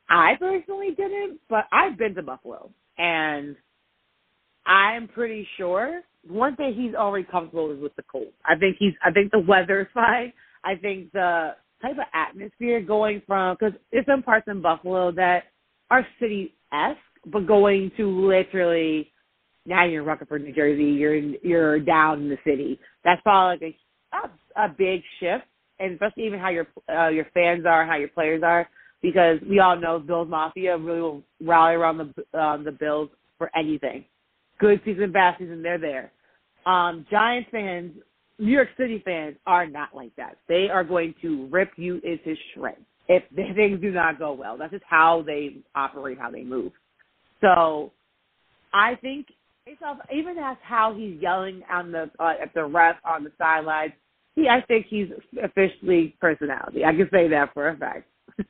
I 0.10 0.34
personally 0.40 0.90
didn't, 0.98 1.40
but 1.50 1.66
I've 1.72 1.98
been 1.98 2.16
to 2.16 2.24
Buffalo, 2.24 2.72
and 2.98 3.56
I'm 4.66 5.08
pretty 5.08 5.48
sure 5.58 6.02
one 6.28 6.56
thing 6.56 6.74
he's 6.76 6.96
already 6.96 7.28
comfortable 7.30 7.72
is 7.72 7.80
with 7.82 7.96
the 7.96 8.04
cold. 8.04 8.34
I 8.46 8.56
think 8.56 8.78
he's. 8.80 8.94
I 9.04 9.12
think 9.12 9.32
the 9.32 9.40
weather 9.40 9.82
is 9.82 9.88
fine. 9.94 10.34
I 10.64 10.76
think 10.76 11.12
the 11.12 11.52
type 11.82 11.94
of 11.94 12.06
atmosphere 12.14 12.82
going 12.82 13.22
from 13.26 13.56
because 13.60 13.74
there's 13.92 14.06
some 14.06 14.24
parts 14.24 14.48
in 14.50 14.62
Buffalo 14.62 15.12
that 15.14 15.44
are 15.90 16.06
city 16.20 16.56
esque, 16.74 17.00
but 17.26 17.48
going 17.48 17.92
to 17.98 18.28
literally 18.28 19.12
now 19.70 19.86
you're 19.86 20.02
in 20.02 20.08
Rutherford, 20.08 20.44
New 20.44 20.54
Jersey. 20.54 20.84
You're 20.84 21.16
in, 21.16 21.36
you're 21.44 21.80
down 21.80 22.22
in 22.22 22.30
the 22.30 22.38
city. 22.44 22.80
That's 23.06 23.22
probably 23.22 23.68
like 23.68 23.76
a, 24.14 24.62
a 24.62 24.66
a 24.66 24.70
big 24.70 25.02
shift, 25.20 25.46
and 25.80 25.94
especially 25.94 26.26
even 26.26 26.40
how 26.40 26.50
your 26.50 26.68
uh, 26.94 27.10
your 27.10 27.28
fans 27.34 27.66
are, 27.66 27.86
how 27.86 27.96
your 27.96 28.10
players 28.10 28.42
are, 28.44 28.68
because 29.02 29.38
we 29.48 29.60
all 29.60 29.80
know 29.80 30.00
Bills 30.00 30.28
Mafia 30.28 30.78
really 30.78 31.02
will 31.02 31.24
rally 31.42 31.76
around 31.76 31.98
the 31.98 32.40
um, 32.40 32.66
the 32.66 32.72
Bills 32.72 33.10
for 33.38 33.52
anything. 33.56 34.04
Good 34.60 34.82
season, 34.84 35.12
bad 35.12 35.36
season, 35.40 35.62
they're 35.62 35.78
there. 35.78 36.12
Um, 36.66 37.06
Giants 37.10 37.50
fans, 37.52 37.94
New 38.40 38.52
York 38.52 38.70
City 38.76 39.02
fans 39.06 39.38
are 39.46 39.66
not 39.68 39.96
like 39.96 40.14
that. 40.18 40.38
They 40.50 40.68
are 40.70 40.84
going 40.84 41.14
to 41.22 41.48
rip 41.50 41.72
you 41.78 42.02
into 42.04 42.36
shreds 42.54 42.82
if 43.08 43.24
things 43.56 43.80
do 43.80 43.92
not 43.92 44.18
go 44.18 44.34
well. 44.34 44.58
That's 44.58 44.72
just 44.72 44.84
how 44.90 45.24
they 45.26 45.58
operate, 45.76 46.18
how 46.20 46.32
they 46.32 46.44
move. 46.44 46.74
So 47.40 47.92
I 48.74 48.96
think 48.96 49.28
based 49.70 49.84
off 49.84 49.98
even 50.14 50.38
as 50.38 50.58
how 50.64 50.94
he's 50.94 51.22
yelling 51.22 51.62
on 51.72 51.92
the 51.92 52.10
uh, 52.20 52.34
at 52.42 52.54
the 52.54 52.66
ref 52.66 52.96
on 53.06 53.24
the 53.24 53.32
sidelines, 53.38 53.92
he 54.36 54.48
I 54.48 54.62
think 54.68 54.88
he's 54.90 55.08
officially 55.44 56.16
personality. 56.20 56.86
I 56.86 56.92
can 56.92 57.10
say 57.12 57.28
that 57.30 57.54
for 57.54 57.70
a 57.70 57.78
fact. 57.78 58.08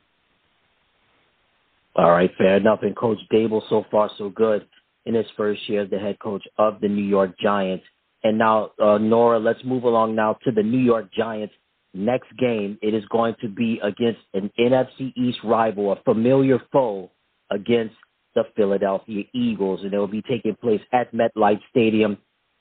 All 1.95 2.11
right, 2.11 2.29
fair 2.37 2.57
enough. 2.57 2.79
And 2.83 2.95
Coach 2.95 3.17
Daboll, 3.31 3.61
so 3.69 3.85
far 3.91 4.09
so 4.17 4.29
good 4.29 4.65
in 5.05 5.13
his 5.13 5.25
first 5.35 5.67
year 5.67 5.83
as 5.83 5.89
the 5.89 5.99
head 5.99 6.19
coach 6.19 6.43
of 6.57 6.79
the 6.81 6.87
New 6.87 7.03
York 7.03 7.37
Giants. 7.39 7.85
And 8.23 8.37
now, 8.37 8.71
uh, 8.81 8.97
Nora, 8.97 9.39
let's 9.39 9.63
move 9.63 9.83
along 9.83 10.15
now 10.15 10.37
to 10.43 10.51
the 10.51 10.63
New 10.63 10.79
York 10.79 11.09
Giants. 11.13 11.53
Next 11.93 12.27
game, 12.37 12.77
it 12.81 12.93
is 12.93 13.03
going 13.11 13.35
to 13.41 13.47
be 13.47 13.79
against 13.81 14.19
an 14.33 14.51
NFC 14.59 15.11
East 15.15 15.39
rival, 15.43 15.91
a 15.91 15.95
familiar 16.03 16.59
foe 16.71 17.09
against 17.49 17.95
the 18.35 18.43
Philadelphia 18.55 19.23
Eagles, 19.33 19.81
and 19.83 19.93
it 19.93 19.97
will 19.97 20.07
be 20.07 20.21
taking 20.21 20.55
place 20.55 20.81
at 20.91 21.13
MetLife 21.13 21.61
Stadium 21.69 22.17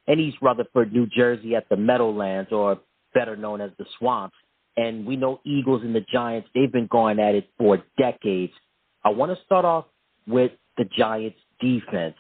in 0.07 0.19
East 0.19 0.39
Rutherford, 0.41 0.93
New 0.93 1.07
Jersey, 1.07 1.55
at 1.55 1.69
the 1.69 1.77
Meadowlands, 1.77 2.51
or 2.53 2.81
better 3.15 3.37
known 3.37 3.61
as 3.61 3.71
the 3.79 3.85
Swamps. 3.99 4.37
And 4.77 5.07
we 5.07 5.17
know 5.17 5.41
Eagles 5.45 5.83
and 5.83 5.95
the 5.95 6.05
Giants, 6.13 6.49
they've 6.55 6.73
been 6.73 6.87
going 6.87 7.19
at 7.19 7.35
it 7.35 7.49
for 7.59 7.83
decades. 7.99 8.53
I 9.05 9.11
want 9.11 9.37
to 9.37 9.45
start 9.45 9.65
off 9.65 9.87
with 10.27 10.53
the 10.77 10.85
Giants 10.85 11.39
defense. 11.61 12.15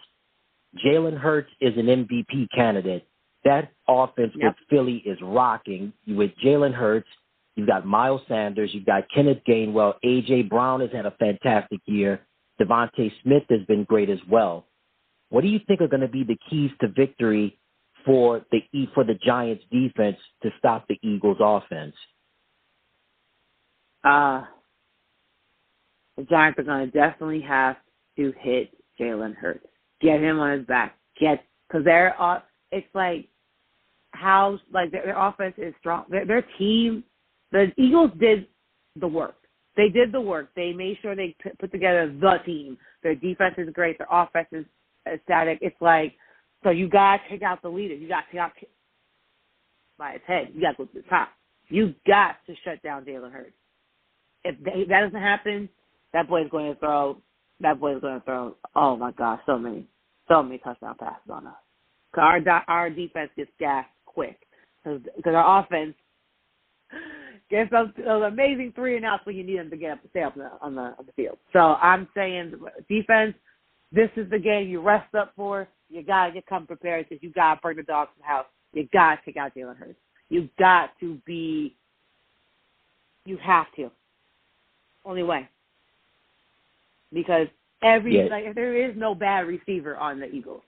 Jalen 0.85 1.17
Hurts 1.19 1.51
is 1.61 1.75
an 1.77 1.87
MVP 1.87 2.49
candidate. 2.55 3.07
That 3.45 3.73
offense 3.89 4.33
with 4.35 4.55
Philly 4.69 5.03
is 5.07 5.19
rocking. 5.23 5.93
With 6.07 6.33
Jalen 6.45 6.75
Hurts, 6.75 7.09
you've 7.55 7.69
got 7.69 7.87
Miles 7.87 8.21
Sanders, 8.29 8.71
you've 8.73 8.85
got 8.85 9.05
Kenneth 9.15 9.39
Gainwell, 9.49 9.95
AJ 10.05 10.49
Brown 10.49 10.81
has 10.81 10.91
had 10.93 11.07
a 11.07 11.13
fantastic 11.13 11.81
year. 11.87 12.21
DeVonta 12.61 13.11
Smith 13.23 13.45
has 13.51 13.65
been 13.67 13.85
great 13.85 14.11
as 14.11 14.19
well. 14.31 14.67
What 15.31 15.43
do 15.43 15.49
you 15.49 15.61
think 15.67 15.81
are 15.81 15.89
going 15.89 16.01
to 16.01 16.09
be 16.09 16.25
the 16.25 16.39
keys 16.49 16.71
to 16.81 16.89
victory 16.89 17.59
for 18.05 18.45
the 18.51 18.61
for 18.95 19.05
the 19.05 19.15
Giants 19.15 19.65
defense 19.71 20.17
to 20.43 20.51
stop 20.59 20.87
the 20.89 20.99
Eagles 21.03 21.39
offense? 21.41 21.95
Uh 24.05 24.45
the 26.17 26.25
Giants 26.25 26.59
are 26.59 26.65
going 26.65 26.91
to 26.91 26.99
definitely 26.99 27.41
have 27.43 27.77
to 28.17 28.33
hit 28.41 28.71
Jalen 29.01 29.37
Hurts, 29.37 29.67
get 30.01 30.21
him 30.21 30.41
on 30.41 30.59
his 30.59 30.67
back, 30.67 30.97
get 31.21 31.45
because 31.69 31.85
they're 31.85 32.15
it's 32.73 32.87
like 32.95 33.29
how 34.13 34.59
like 34.73 34.91
their, 34.91 35.05
their 35.05 35.19
offense 35.19 35.55
is 35.59 35.75
strong. 35.79 36.05
Their, 36.09 36.27
their 36.27 36.45
team, 36.59 37.05
the 37.53 37.73
Eagles 37.77 38.11
did 38.19 38.47
the 38.97 39.07
work. 39.07 39.37
They 39.79 39.89
did 39.89 40.11
the 40.11 40.21
work. 40.21 40.49
They 40.57 40.73
made 40.73 40.99
sure 41.01 41.15
they 41.15 41.37
put, 41.61 41.71
together 41.71 42.13
the 42.21 42.39
team. 42.45 42.77
Their 43.05 43.15
defense 43.15 43.55
is 43.59 43.69
great. 43.73 43.97
Their 43.97 44.09
offense 44.11 44.49
is 44.51 44.67
static. 45.25 45.61
It's 45.63 45.81
like 45.81 46.15
so 46.65 46.71
you 46.71 46.89
got 46.89 47.19
to 47.19 47.29
take 47.31 47.43
out 47.43 47.63
the 47.63 47.69
leader. 47.69 47.95
You 47.95 48.09
got 48.09 48.23
to 48.23 48.33
take 48.33 48.41
out 48.41 48.53
by 49.97 50.15
his 50.15 50.23
head. 50.27 50.49
You 50.53 50.61
got 50.61 50.73
to 50.73 50.77
go 50.79 50.85
to 50.87 51.03
the 51.03 51.09
top. 51.09 51.29
You 51.69 51.95
got 52.07 52.37
to 52.49 52.55
shut 52.65 52.83
down 52.83 53.05
Jalen 53.05 53.31
Hurts. 53.31 53.53
If 54.43 54.57
they, 54.65 54.85
that 54.89 55.03
doesn't 55.03 55.21
happen, 55.21 55.69
that 56.13 56.29
boy's 56.29 56.51
going 56.51 56.75
to 56.75 56.81
throw. 56.81 57.19
That 57.61 57.79
boy's 57.79 58.01
going 58.01 58.19
to 58.19 58.25
throw. 58.25 58.57
Oh 58.75 58.97
my 58.97 59.13
gosh, 59.13 59.41
so 59.47 59.59
many, 59.59 59.87
so 60.29 60.43
many 60.43 60.59
touchdown 60.59 60.97
passes 60.99 61.31
on 61.31 61.47
us. 61.47 61.55
our 62.17 62.41
our 62.67 62.91
defense 62.91 63.31
gets 63.37 63.51
gassed 63.61 63.91
quick 64.07 64.41
because 64.85 65.03
our 65.27 65.61
offense 65.63 65.95
gets 67.51 67.71
those, 67.71 67.89
those 67.97 68.25
amazing 68.25 68.73
three 68.75 68.97
and 68.97 69.05
outs 69.05 69.25
when 69.25 69.37
you 69.37 69.45
need 69.45 69.59
them 69.59 69.71
to 69.71 69.77
get 69.77 69.93
up, 69.93 69.99
stay 70.11 70.23
up 70.23 70.37
on 70.37 70.43
the, 70.43 70.51
on 70.61 70.75
the 70.75 70.81
on 70.81 71.07
the 71.07 71.13
field. 71.13 71.39
So 71.53 71.59
I'm 71.59 72.09
saying 72.15 72.55
defense. 72.89 73.35
This 73.91 74.11
is 74.17 74.29
the 74.31 74.39
game 74.39 74.69
you 74.69 74.81
rest 74.83 75.15
up 75.15 75.33
for. 75.35 75.67
You 75.89 76.03
gotta 76.03 76.33
get 76.33 76.47
come 76.47 76.67
prepared 76.67 77.07
because 77.09 77.23
you 77.23 77.33
gotta 77.33 77.59
burn 77.63 77.77
the 77.77 77.83
dogs 77.83 78.11
in 78.17 78.21
the 78.23 78.27
house. 78.27 78.47
You 78.73 78.87
gotta 78.93 79.19
take 79.25 79.37
out 79.39 79.55
Jalen 79.55 79.77
Hurts. 79.79 79.99
You 80.29 80.49
got 80.59 80.91
to 81.01 81.19
be. 81.25 81.75
You 83.25 83.39
have 83.39 83.67
to. 83.77 83.91
Only 85.05 85.23
way. 85.23 85.49
Because 87.13 87.47
every 87.83 88.19
Yeah. 88.19 88.31
like 88.31 88.55
there 88.55 88.77
is 88.77 88.95
no 88.97 89.15
bad 89.15 89.47
receiver 89.47 89.97
on 89.97 90.21
the 90.21 90.27
Eagles. 90.27 90.63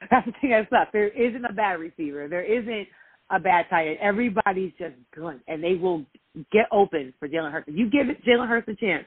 That's 0.10 0.26
the 0.26 0.32
thing 0.40 0.50
that's 0.50 0.70
up. 0.72 0.92
There 0.92 1.08
isn't 1.08 1.44
a 1.44 1.52
bad 1.52 1.78
receiver. 1.78 2.28
There 2.28 2.42
isn't 2.42 2.88
a 3.30 3.38
bad 3.40 3.66
tight 3.70 3.88
end. 3.88 3.98
Everybody's 4.00 4.72
just 4.78 4.94
good, 5.14 5.40
and 5.48 5.62
they 5.62 5.74
will 5.74 6.04
get 6.52 6.66
open 6.72 7.12
for 7.18 7.28
Jalen 7.28 7.52
Hurts. 7.52 7.68
You 7.72 7.90
give 7.90 8.06
Jalen 8.26 8.48
Hurts 8.48 8.68
a 8.68 8.74
chance 8.74 9.04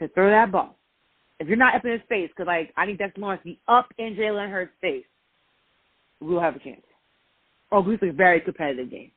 to 0.00 0.08
throw 0.08 0.30
that 0.30 0.52
ball, 0.52 0.76
if 1.38 1.48
you're 1.48 1.56
not 1.56 1.74
up 1.74 1.84
in 1.84 1.92
his 1.92 2.00
face, 2.08 2.28
because 2.30 2.46
like 2.46 2.72
I 2.76 2.86
need 2.86 2.98
Dexter 2.98 3.20
Lawrence 3.20 3.40
to 3.42 3.50
be 3.50 3.60
up 3.68 3.88
in 3.98 4.14
Jalen 4.14 4.50
Hurts' 4.50 4.72
face, 4.80 5.04
we'll 6.20 6.40
have 6.40 6.56
a 6.56 6.58
chance. 6.58 6.80
Or 7.70 7.80
at 7.80 7.86
least 7.86 8.02
a 8.02 8.12
very 8.12 8.40
competitive 8.40 8.90
game. 8.90 9.10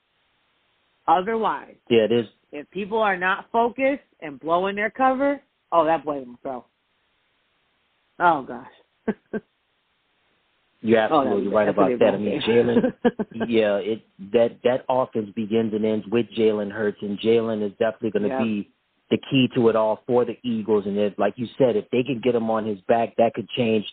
Otherwise, 1.08 1.76
Yeah, 1.90 2.04
it 2.04 2.12
is. 2.12 2.26
if 2.52 2.70
people 2.72 3.00
are 3.00 3.18
not 3.18 3.46
focused 3.52 4.04
and 4.22 4.40
blowing 4.40 4.76
their 4.76 4.90
cover, 4.90 5.42
oh, 5.72 5.86
that 5.86 6.04
boy 6.06 6.20
will 6.20 6.38
throw. 6.42 6.66
Oh 8.20 8.44
gosh. 8.44 9.12
You're 10.82 11.00
Oh, 11.12 11.22
absolutely 11.22 11.48
right 11.54 11.68
about 11.68 12.00
that. 12.00 12.14
I 12.14 12.18
mean, 12.18 12.42
Jalen, 12.42 12.94
yeah, 13.48 13.76
it 13.78 14.02
that 14.32 14.60
that 14.64 14.86
offense 14.88 15.30
begins 15.36 15.74
and 15.74 15.84
ends 15.86 16.06
with 16.08 16.28
Jalen 16.38 16.72
Hurts, 16.72 17.00
and 17.02 17.20
Jalen 17.20 17.66
is 17.66 17.72
definitely 17.80 18.12
going 18.12 18.24
to 18.24 18.30
Yeah. 18.30 18.44
be 18.44 18.70
the 19.12 19.18
key 19.30 19.50
to 19.56 19.70
it 19.70 19.76
all 19.76 20.04
for 20.08 20.24
the 20.24 20.38
Eagles. 20.44 20.86
And 20.86 20.98
if, 20.98 21.18
like 21.18 21.34
you 21.38 21.48
said, 21.58 21.76
if 21.76 21.90
they 21.92 22.04
can 22.04 22.22
get 22.24 22.36
him 22.36 22.50
on 22.50 22.66
his 22.66 22.80
back, 22.82 23.16
that 23.18 23.34
could 23.34 23.50
change 23.50 23.86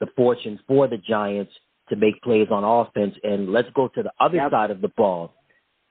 the 0.00 0.06
fortunes 0.16 0.58
for 0.66 0.88
the 0.88 0.96
Giants 0.96 1.52
to 1.90 1.96
make 1.96 2.20
plays 2.22 2.48
on 2.50 2.64
offense. 2.64 3.14
And 3.22 3.52
let's 3.52 3.68
go 3.74 3.88
to 3.88 4.02
the 4.02 4.12
other 4.18 4.38
side 4.50 4.70
of 4.70 4.80
the 4.80 4.88
ball. 4.88 5.34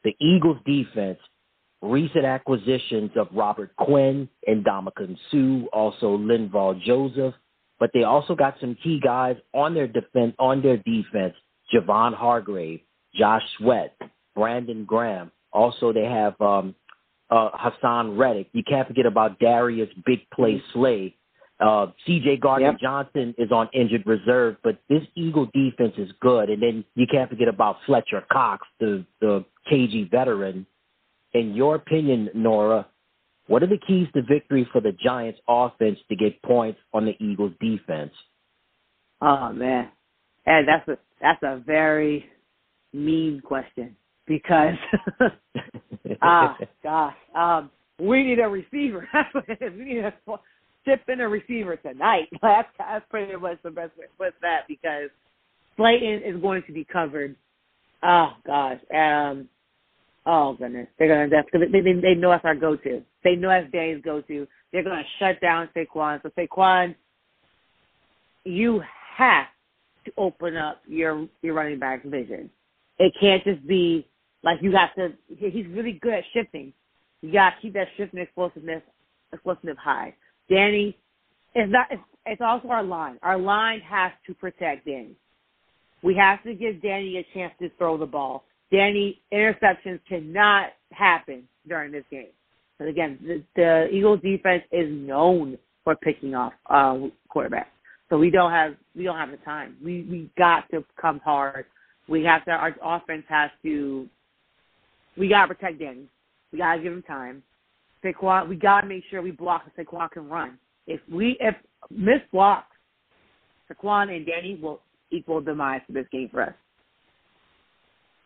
The 0.04 0.16
Eagles 0.20 0.58
defense, 0.66 1.20
recent 1.82 2.26
acquisitions 2.26 3.12
of 3.16 3.28
Robert 3.34 3.76
Quinn 3.78 4.28
and 4.48 4.66
Ndamukong 4.66 5.16
Suh, 5.30 5.68
also 5.72 6.18
Linval 6.18 6.82
Joseph, 6.82 7.36
but 7.82 7.90
they 7.96 8.04
also 8.04 8.36
got 8.36 8.56
some 8.62 8.78
key 8.84 9.00
guys 9.00 9.36
on 9.56 9.74
their 9.74 9.88
defense 9.88 10.36
on 10.38 10.62
their 10.62 10.78
defense. 10.78 11.34
Javon 11.74 12.14
Hargrave, 12.14 12.82
Josh 13.16 13.42
Sweat, 13.58 13.98
Brandon 14.36 14.86
Graham. 14.86 15.32
Also 15.52 15.92
they 15.92 16.06
have 16.06 16.40
um 16.40 16.76
uh 17.32 17.50
Haason 17.58 18.20
Reddick. 18.20 18.50
You 18.54 18.62
can't 18.64 18.88
forget 18.88 19.08
about 19.08 19.40
Darius 19.40 19.90
Big 20.06 20.20
Play 20.32 20.62
Slay. 20.74 21.16
Uh 21.60 21.88
CJ 22.08 22.40
Gardner 22.40 22.78
Johnson 22.80 23.34
is 23.40 23.52
on 23.52 23.68
injured 23.74 24.06
reserve, 24.06 24.58
but 24.64 24.78
this 24.88 25.02
Eagle 25.16 25.50
defense 25.52 25.96
is 25.98 26.12
good. 26.22 26.52
And 26.52 26.62
then 26.62 26.86
you 26.94 27.08
can't 27.12 27.32
forget 27.32 27.48
about 27.48 27.78
Fletcher 27.88 28.24
Cox, 28.32 28.68
the 28.80 29.04
the 29.22 29.44
KG 29.72 30.10
veteran. 30.12 30.68
In 31.34 31.56
your 31.56 31.76
opinion, 31.76 32.30
Nora, 32.36 32.86
what 33.52 33.62
are 33.62 33.68
the 33.68 33.78
keys 33.86 34.08
to 34.14 34.22
victory 34.22 34.66
for 34.72 34.80
the 34.80 34.94
Giants 34.94 35.42
offense 35.46 36.00
to 36.08 36.16
get 36.16 36.42
points 36.42 36.80
on 36.94 37.04
the 37.04 37.12
Eagles 37.20 37.52
defense? 37.60 38.14
Oh 39.22 39.52
man, 39.52 39.90
and 40.46 40.66
that's 40.66 40.88
a 40.88 40.98
that's 41.22 41.44
a 41.44 41.62
very 41.66 42.26
mean 42.94 43.42
question 43.44 43.98
because 44.26 44.76
ah 46.22 46.58
gosh, 46.82 47.14
um, 47.36 47.70
we 48.00 48.24
need 48.24 48.40
a 48.40 48.48
receiver. 48.48 49.06
We 49.62 49.84
need 49.84 50.06
a 50.06 50.14
chip 50.86 51.02
in 51.10 51.20
a 51.20 51.28
receiver 51.28 51.76
tonight. 51.76 52.30
That's 52.42 52.70
that's 52.80 53.06
pretty 53.10 53.36
much 53.36 53.58
the 53.64 53.70
best 53.70 53.96
way 53.98 54.06
to 54.06 54.12
put 54.18 54.34
that 54.42 54.62
because 54.68 55.10
Slayton 55.76 56.22
is 56.26 56.42
going 56.42 56.64
to 56.68 56.72
be 56.72 56.86
covered. 56.86 57.36
Oh 58.02 58.30
gosh, 58.48 58.80
um, 58.96 59.50
oh 60.26 60.54
goodness, 60.54 60.88
they're 60.98 61.08
gonna 61.08 61.30
that's 61.30 61.48
they, 61.54 61.82
they 61.82 61.94
they 62.02 62.16
know 62.16 62.32
that's 62.32 62.46
our 62.46 62.56
go 62.56 62.76
to. 62.76 63.02
They 63.24 63.36
know 63.36 63.50
that's 63.50 63.72
Danny's 63.72 64.04
go 64.04 64.22
to. 64.22 64.48
They're 64.72 64.84
gonna 64.84 65.04
shut 65.20 65.40
down 65.42 65.70
Saquon. 65.76 66.22
So 66.24 66.30
Saquon, 66.38 66.96
you 68.44 68.82
have 69.18 69.48
to 70.06 70.12
open 70.18 70.56
up 70.56 70.82
your 70.88 71.28
your 71.42 71.54
running 71.54 71.80
back 71.80 72.04
vision. 72.04 72.50
It 73.00 73.14
can't 73.20 73.44
just 73.44 73.66
be 73.68 74.08
like 74.44 74.60
you 74.62 74.76
have 74.76 74.94
to. 74.96 75.14
He's 75.28 75.68
really 75.68 75.94
good 76.02 76.14
at 76.14 76.24
shifting. 76.34 76.74
You 77.22 77.34
got 77.34 77.52
to 77.52 77.56
keep 77.62 77.74
that 77.74 77.88
shifting 77.98 78.20
explosiveness 78.20 78.82
explosiveness 79.32 79.78
high. 79.82 80.14
Danny, 80.50 80.98
it's 81.56 81.72
not. 81.72 81.88
It's, 81.92 82.02
it's 82.26 82.42
also 82.42 82.68
our 82.68 82.84
line. 82.84 83.18
Our 83.24 83.38
line 83.38 83.82
has 83.82 84.12
to 84.28 84.34
protect 84.34 84.86
Danny. 84.86 85.16
We 86.04 86.16
have 86.16 86.44
to 86.44 86.54
give 86.54 86.82
Danny 86.82 87.18
a 87.18 87.26
chance 87.34 87.54
to 87.62 87.70
throw 87.78 87.98
the 87.98 88.06
ball. 88.06 88.44
Danny 88.72 89.22
interceptions 89.34 90.00
cannot 90.08 90.70
happen 90.92 91.44
during 91.68 91.92
this 91.92 92.06
game. 92.10 92.28
But 92.80 92.88
again, 92.88 93.20
the, 93.22 93.44
the 93.56 93.90
Eagles 93.92 94.22
defense 94.22 94.64
is 94.72 94.88
known 94.90 95.58
for 95.84 95.96
picking 95.96 96.34
off 96.34 96.54
uh, 96.70 96.98
quarterbacks. 97.34 97.66
So 98.10 98.18
we 98.18 98.30
don't 98.30 98.52
have 98.52 98.76
we 98.96 99.04
don't 99.04 99.18
have 99.18 99.32
the 99.32 99.38
time. 99.38 99.78
We 99.84 100.06
we 100.10 100.30
got 100.38 100.70
to 100.72 100.84
come 101.00 101.20
hard. 101.24 101.66
We 102.10 102.24
have 102.24 102.44
to 102.46 102.52
our 102.52 102.76
offense 102.84 103.24
has 103.30 103.50
to 103.64 104.08
we 105.18 105.30
gotta 105.30 105.54
protect 105.54 105.80
Danny. 105.80 106.08
We 106.52 106.60
gotta 106.60 106.82
give 106.82 106.92
him 106.92 107.04
time. 107.04 107.42
Saquon 108.04 108.50
we 108.50 108.56
gotta 108.56 108.88
make 108.88 109.04
sure 109.10 109.22
we 109.22 109.32
block 109.32 109.64
so 109.66 109.84
Saquon 109.84 110.12
can 110.12 110.28
run. 110.28 110.58
If 110.88 111.00
we 111.10 111.38
if 111.40 111.56
miss 111.90 112.20
blocks, 112.34 112.76
Saquon 113.72 114.14
and 114.14 114.26
Danny 114.26 114.60
will 114.62 114.82
equal 115.10 115.40
demise 115.40 115.82
for 115.88 115.94
this 115.94 116.08
game 116.12 116.30
for 116.32 116.44
us. 116.44 116.54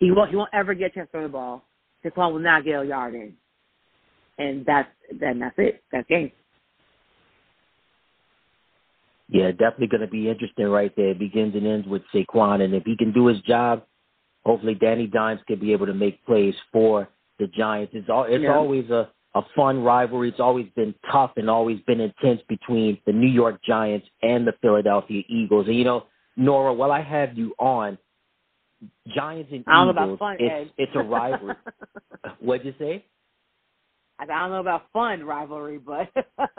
He 0.06 0.12
won't 0.12 0.30
he 0.30 0.36
won't 0.36 0.52
ever 0.54 0.76
get 0.76 0.92
a 0.92 0.94
chance 0.94 1.08
to 1.08 1.12
throw 1.14 1.24
the 1.24 1.30
ball. 1.30 1.64
Saquon 2.06 2.32
will 2.32 2.40
not 2.40 2.64
get 2.64 2.80
a 2.80 2.86
yard 2.86 3.16
in. 3.16 3.34
And 4.38 4.64
that's 4.64 4.90
then 5.20 5.40
that's 5.40 5.56
it. 5.58 5.84
That's 5.92 6.08
game. 6.08 6.32
Yeah, 9.30 9.50
definitely 9.50 9.88
going 9.88 10.02
to 10.02 10.08
be 10.08 10.30
interesting 10.30 10.68
right 10.68 10.96
there. 10.96 11.10
It 11.10 11.20
begins 11.20 11.56
and 11.56 11.66
ends 11.66 11.88
with 11.88 12.04
Saquon, 12.14 12.62
and 12.62 12.76
if 12.76 12.84
he 12.84 12.96
can 12.96 13.12
do 13.12 13.26
his 13.26 13.42
job, 13.42 13.84
hopefully 14.46 14.76
Danny 14.76 15.08
Dimes 15.08 15.42
can 15.48 15.60
be 15.60 15.72
able 15.72 15.88
to 15.88 15.96
make 15.96 16.24
plays 16.28 16.54
for 16.72 17.10
the 17.40 17.48
Giants. 17.48 17.94
It's 17.96 18.08
all, 18.08 18.26
it's 18.26 18.44
Yeah. 18.44 18.56
always 18.56 18.90
a 18.92 19.10
a 19.34 19.42
fun 19.54 19.84
rivalry. 19.84 20.30
It's 20.30 20.40
always 20.40 20.68
been 20.78 20.96
tough 21.12 21.32
and 21.36 21.50
always 21.50 21.82
been 21.82 22.00
intense 22.00 22.42
between 22.48 22.98
the 23.06 23.12
New 23.12 23.28
York 23.28 23.62
Giants 23.64 24.08
and 24.22 24.48
the 24.48 24.54
Philadelphia 24.62 25.24
Eagles. 25.28 25.68
And 25.68 25.76
you 25.76 25.84
know, 25.84 26.06
Nora, 26.38 26.74
while 26.74 26.92
I 26.92 27.02
have 27.02 27.38
you 27.38 27.54
on, 27.60 27.98
Giants 29.14 29.52
and 29.52 29.64
I 29.68 29.86
don't 29.86 29.96
know 29.96 30.04
about 30.04 30.20
fun, 30.20 30.38
it's 30.40 30.72
it's 30.78 30.92
a 30.96 31.04
rivalry. 31.04 31.56
What'd 32.40 32.66
you 32.66 32.74
say? 32.80 33.06
I 34.18 34.26
don't 34.26 34.52
know 34.52 34.62
about 34.62 34.86
fun 34.94 35.24
rivalry, 35.24 35.78
but 35.78 36.10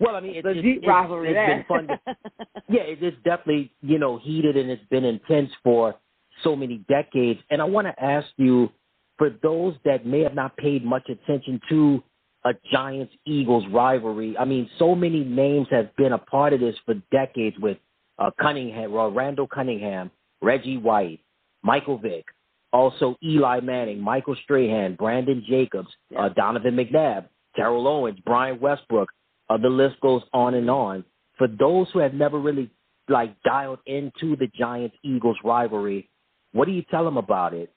Well, 0.00 0.14
I 0.14 0.20
mean, 0.20 0.36
it's, 0.36 0.44
the 0.44 0.50
it's, 0.50 0.62
deep 0.62 0.78
it's, 0.78 0.86
rivalry 0.86 1.30
it's 1.30 1.34
there. 1.34 1.56
been 1.56 1.64
fun. 1.66 1.88
To, 1.88 2.16
yeah, 2.68 2.82
it's 2.82 3.16
definitely 3.24 3.72
you 3.80 3.98
know 3.98 4.18
heated 4.18 4.56
and 4.56 4.70
it's 4.70 4.84
been 4.90 5.04
intense 5.04 5.50
for 5.62 5.94
so 6.42 6.54
many 6.54 6.84
decades. 6.88 7.40
And 7.50 7.60
I 7.60 7.64
want 7.64 7.86
to 7.88 8.02
ask 8.02 8.26
you, 8.36 8.70
for 9.16 9.30
those 9.42 9.74
that 9.84 10.06
may 10.06 10.20
have 10.20 10.34
not 10.34 10.56
paid 10.56 10.84
much 10.84 11.08
attention 11.08 11.60
to 11.68 12.02
a 12.44 12.52
Giants 12.70 13.12
Eagles 13.26 13.64
rivalry, 13.72 14.36
I 14.38 14.44
mean, 14.44 14.70
so 14.78 14.94
many 14.94 15.24
names 15.24 15.66
have 15.70 15.94
been 15.96 16.12
a 16.12 16.18
part 16.18 16.52
of 16.52 16.60
this 16.60 16.76
for 16.86 16.94
decades 17.10 17.56
with 17.58 17.78
uh, 18.18 18.30
Cunningham, 18.40 18.92
Randall 18.92 19.48
Cunningham, 19.48 20.10
Reggie 20.42 20.76
White, 20.76 21.20
Michael 21.62 21.98
Vick, 21.98 22.24
also 22.72 23.16
Eli 23.24 23.60
Manning, 23.60 24.00
Michael 24.00 24.36
Strahan, 24.44 24.94
Brandon 24.94 25.44
Jacobs, 25.48 25.88
uh, 26.18 26.28
Donovan 26.30 26.76
McNabb, 26.76 27.26
Terrell 27.56 27.88
Owens, 27.88 28.18
Brian 28.24 28.60
Westbrook. 28.60 29.08
Uh, 29.50 29.56
the 29.56 29.68
list 29.68 29.98
goes 30.00 30.22
on 30.32 30.54
and 30.54 30.70
on. 30.70 31.04
For 31.38 31.48
those 31.48 31.86
who 31.92 32.00
have 32.00 32.14
never 32.14 32.38
really 32.38 32.70
like 33.08 33.34
dialed 33.42 33.78
into 33.86 34.36
the 34.36 34.48
Giants 34.58 34.96
Eagles 35.02 35.38
rivalry, 35.42 36.10
what 36.52 36.66
do 36.66 36.72
you 36.72 36.82
tell 36.90 37.04
them 37.04 37.16
about 37.16 37.54
it? 37.54 37.72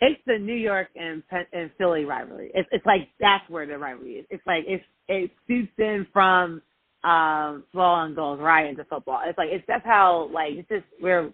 it's 0.00 0.20
the 0.26 0.38
New 0.38 0.54
York 0.54 0.88
and 0.96 1.22
and 1.52 1.70
Philly 1.78 2.04
rivalry. 2.04 2.50
It's 2.54 2.68
it's 2.72 2.86
like 2.86 3.08
that's 3.20 3.48
where 3.48 3.66
the 3.66 3.78
rivalry 3.78 4.12
is. 4.12 4.26
It's 4.30 4.46
like 4.46 4.64
it's 4.66 4.84
it 5.08 5.30
suits 5.46 5.72
in 5.78 6.06
from 6.12 6.62
um 7.02 7.64
and 7.72 8.16
goes 8.16 8.38
right 8.40 8.68
into 8.68 8.84
football. 8.84 9.20
It's 9.24 9.38
like 9.38 9.48
it's 9.50 9.64
that's 9.66 9.84
how 9.84 10.28
like 10.32 10.52
it's 10.52 10.68
just 10.68 10.84
we're 11.00 11.32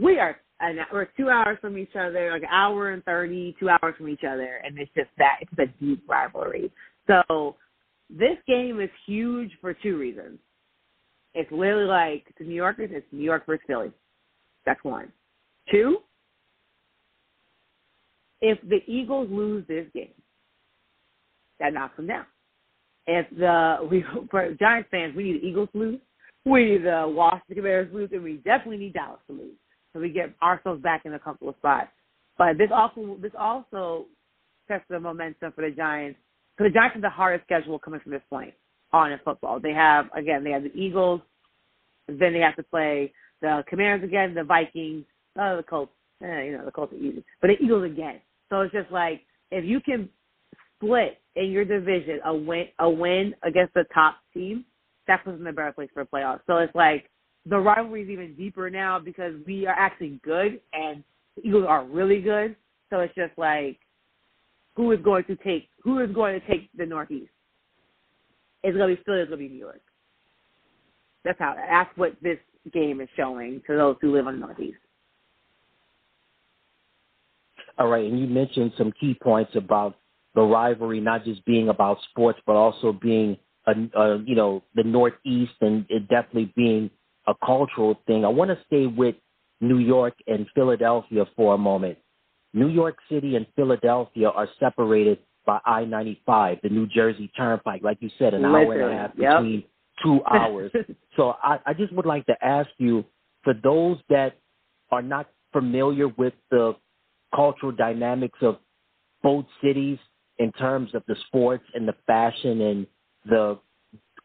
we 0.00 0.18
are 0.18 0.36
an, 0.60 0.78
we're 0.92 1.08
two 1.16 1.30
hours 1.30 1.58
from 1.60 1.76
each 1.78 1.96
other, 1.98 2.30
like 2.30 2.42
an 2.42 2.48
hour 2.50 2.90
and 2.90 3.04
thirty, 3.04 3.56
two 3.58 3.68
hours 3.68 3.94
from 3.96 4.08
each 4.08 4.24
other, 4.28 4.60
and 4.64 4.78
it's 4.78 4.92
just 4.96 5.10
that 5.18 5.38
it's 5.40 5.52
a 5.58 5.84
deep 5.84 6.04
rivalry. 6.08 6.70
So 7.06 7.56
this 8.08 8.36
game 8.46 8.80
is 8.80 8.90
huge 9.06 9.50
for 9.60 9.74
two 9.74 9.98
reasons. 9.98 10.38
It's 11.34 11.50
literally 11.50 11.86
like 11.86 12.24
to 12.38 12.44
New 12.44 12.54
Yorkers, 12.54 12.90
it's 12.92 13.06
New 13.10 13.24
York 13.24 13.46
versus 13.46 13.64
Philly. 13.66 13.92
That's 14.64 14.82
one. 14.84 15.12
Two, 15.70 15.98
if 18.40 18.58
the 18.68 18.80
Eagles 18.86 19.28
lose 19.30 19.66
this 19.66 19.86
game, 19.92 20.14
that 21.58 21.72
knocks 21.72 21.96
them 21.96 22.06
down. 22.06 22.26
If 23.06 23.26
the 23.36 23.86
we 23.90 24.04
for 24.30 24.54
Giants 24.54 24.88
fans, 24.90 25.14
we 25.16 25.24
need 25.24 25.42
the 25.42 25.46
Eagles 25.46 25.68
to 25.72 25.78
lose. 25.78 26.00
We 26.44 26.64
need 26.64 26.84
the 26.84 27.04
Washington 27.06 27.56
Commanders 27.56 27.90
to 27.90 27.96
lose, 27.96 28.10
and 28.12 28.22
we 28.22 28.36
definitely 28.38 28.78
need 28.78 28.94
Dallas 28.94 29.20
to 29.28 29.32
lose. 29.32 29.56
So 29.92 30.00
we 30.00 30.10
get 30.10 30.34
ourselves 30.42 30.82
back 30.82 31.02
in 31.04 31.14
a 31.14 31.20
of 31.24 31.54
spots. 31.58 31.88
But 32.36 32.58
this 32.58 32.70
also 32.74 33.16
this 33.22 33.32
also 33.38 34.06
sets 34.68 34.84
the 34.90 35.00
momentum 35.00 35.52
for 35.52 35.62
the 35.62 35.74
Giants. 35.74 36.18
So 36.58 36.64
the 36.64 36.70
Giants 36.70 36.94
have 36.94 37.02
the 37.02 37.10
hardest 37.10 37.44
schedule 37.44 37.78
coming 37.78 38.00
from 38.00 38.12
this 38.12 38.22
point 38.28 38.54
on 38.92 39.12
in 39.12 39.18
football. 39.24 39.60
They 39.60 39.72
have 39.72 40.06
again 40.16 40.44
they 40.44 40.50
have 40.50 40.64
the 40.64 40.74
Eagles, 40.74 41.20
then 42.08 42.32
they 42.32 42.40
have 42.40 42.56
to 42.56 42.62
play 42.62 43.12
the 43.40 43.62
Commanders 43.68 44.06
again, 44.06 44.34
the 44.34 44.44
Vikings, 44.44 45.04
uh, 45.38 45.56
the 45.56 45.62
Colts. 45.62 45.92
Eh, 46.22 46.42
you 46.44 46.52
know 46.56 46.64
the 46.64 46.70
Colts 46.70 46.92
are 46.92 46.96
easy, 46.96 47.24
but 47.40 47.48
the 47.48 47.64
Eagles 47.64 47.84
again. 47.84 48.20
So 48.50 48.60
it's 48.62 48.72
just 48.72 48.90
like 48.90 49.22
if 49.50 49.64
you 49.64 49.80
can 49.80 50.08
split 50.76 51.20
in 51.36 51.50
your 51.50 51.64
division 51.64 52.20
a 52.24 52.34
win 52.34 52.66
a 52.78 52.88
win 52.88 53.34
against 53.42 53.74
the 53.74 53.84
top 53.92 54.16
team, 54.32 54.64
that 55.06 55.24
puts 55.24 55.34
us 55.34 55.40
in 55.40 55.46
a 55.46 55.52
better 55.52 55.72
place 55.72 55.90
for 55.92 56.04
playoffs. 56.04 56.40
So 56.46 56.58
it's 56.58 56.74
like 56.74 57.10
the 57.46 57.58
rivalry 57.58 58.02
is 58.02 58.08
even 58.08 58.34
deeper 58.34 58.70
now 58.70 58.98
because 58.98 59.34
we 59.46 59.66
are 59.66 59.74
actually 59.74 60.20
good 60.24 60.60
and 60.72 61.02
the 61.36 61.46
Eagles 61.46 61.66
are 61.68 61.84
really 61.84 62.20
good. 62.20 62.56
So 62.90 63.00
it's 63.00 63.14
just 63.14 63.36
like 63.36 63.78
who 64.76 64.92
is 64.92 65.00
going 65.00 65.24
to 65.24 65.36
take 65.36 65.68
who 65.82 66.00
is 66.00 66.10
going 66.12 66.40
to 66.40 66.46
take 66.46 66.70
the 66.76 66.86
Northeast? 66.86 67.30
It's 68.62 68.76
gonna 68.76 68.94
be 68.94 69.02
Philly, 69.04 69.20
it's 69.20 69.28
gonna 69.28 69.38
be 69.38 69.48
New 69.48 69.58
York. 69.58 69.82
That's 71.24 71.38
how. 71.38 71.54
That's 71.54 71.90
what 71.96 72.16
this 72.22 72.38
game 72.72 73.00
is 73.00 73.08
showing 73.16 73.60
to 73.66 73.76
those 73.76 73.96
who 74.00 74.12
live 74.12 74.26
on 74.26 74.40
the 74.40 74.46
Northeast. 74.46 74.78
All 77.78 77.88
right, 77.88 78.04
and 78.04 78.18
you 78.18 78.26
mentioned 78.26 78.72
some 78.78 78.92
key 78.98 79.14
points 79.20 79.52
about 79.54 79.96
the 80.34 80.42
rivalry 80.42 81.00
not 81.00 81.24
just 81.24 81.44
being 81.44 81.68
about 81.68 81.98
sports, 82.10 82.38
but 82.46 82.54
also 82.56 82.92
being 82.92 83.36
a, 83.66 83.72
a 83.98 84.18
you 84.24 84.34
know 84.34 84.62
the 84.74 84.82
Northeast 84.82 85.52
and 85.60 85.86
it 85.88 86.08
definitely 86.08 86.52
being 86.56 86.90
a 87.26 87.34
cultural 87.44 87.98
thing. 88.06 88.24
I 88.24 88.28
want 88.28 88.50
to 88.50 88.58
stay 88.66 88.86
with 88.86 89.14
New 89.60 89.78
York 89.78 90.14
and 90.26 90.46
Philadelphia 90.54 91.24
for 91.36 91.54
a 91.54 91.58
moment. 91.58 91.98
New 92.52 92.68
York 92.68 92.96
City 93.10 93.36
and 93.36 93.46
Philadelphia 93.56 94.28
are 94.28 94.48
separated 94.60 95.18
by 95.46 95.58
I-95, 95.66 96.62
the 96.62 96.68
New 96.68 96.86
Jersey 96.86 97.30
Turnpike. 97.36 97.82
Like 97.82 97.98
you 98.00 98.10
said, 98.18 98.32
an 98.34 98.44
hour 98.44 98.72
and 98.72 98.92
a 98.92 98.96
half 98.96 99.10
Yep. 99.16 99.38
between 99.38 99.64
two 100.02 100.20
hours. 100.30 100.70
so 101.16 101.34
I, 101.42 101.58
I 101.66 101.74
just 101.74 101.92
would 101.92 102.06
like 102.06 102.26
to 102.26 102.36
ask 102.44 102.68
you, 102.78 103.04
for 103.42 103.54
those 103.54 103.98
that 104.08 104.38
are 104.90 105.02
not 105.02 105.28
familiar 105.52 106.08
with 106.08 106.32
the 106.50 106.74
cultural 107.34 107.72
dynamics 107.72 108.38
of 108.40 108.56
both 109.22 109.44
cities 109.62 109.98
in 110.38 110.52
terms 110.52 110.94
of 110.94 111.02
the 111.06 111.16
sports 111.26 111.64
and 111.74 111.86
the 111.86 111.94
fashion 112.06 112.60
and 112.60 112.86
the 113.26 113.58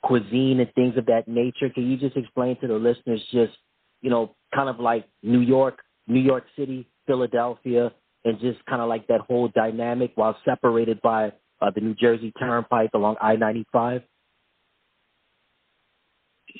cuisine 0.04 0.60
and 0.60 0.74
things 0.74 0.98
of 0.98 1.06
that 1.08 1.28
nature, 1.28 1.70
can 1.70 1.90
you 1.90 1.98
just 1.98 2.18
explain 2.18 2.60
to 2.62 2.68
the 2.68 2.74
listeners 2.74 3.22
just, 3.32 3.54
you 4.02 4.10
know, 4.10 4.36
kind 4.54 4.70
of 4.70 4.80
like 4.80 5.06
New 5.24 5.42
York, 5.42 5.80
New 6.08 6.20
York 6.22 6.46
City, 6.58 6.88
Philadelphia, 7.06 7.92
and 8.26 8.40
just 8.40 8.64
kind 8.66 8.82
of 8.82 8.90
like 8.90 9.08
that 9.08 9.22
whole 9.22 9.50
dynamic 9.50 10.12
while 10.16 10.36
separated 10.46 11.02
by 11.02 11.32
uh, 11.62 11.72
the 11.74 11.82
New 11.82 11.96
Jersey 11.96 12.34
Turnpike 12.40 12.92
along 12.94 13.16
I-95? 13.22 14.04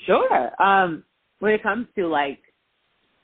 Sure. 0.06 0.62
Um, 0.62 1.04
when 1.40 1.52
it 1.52 1.62
comes 1.62 1.86
to 1.96 2.06
like 2.06 2.38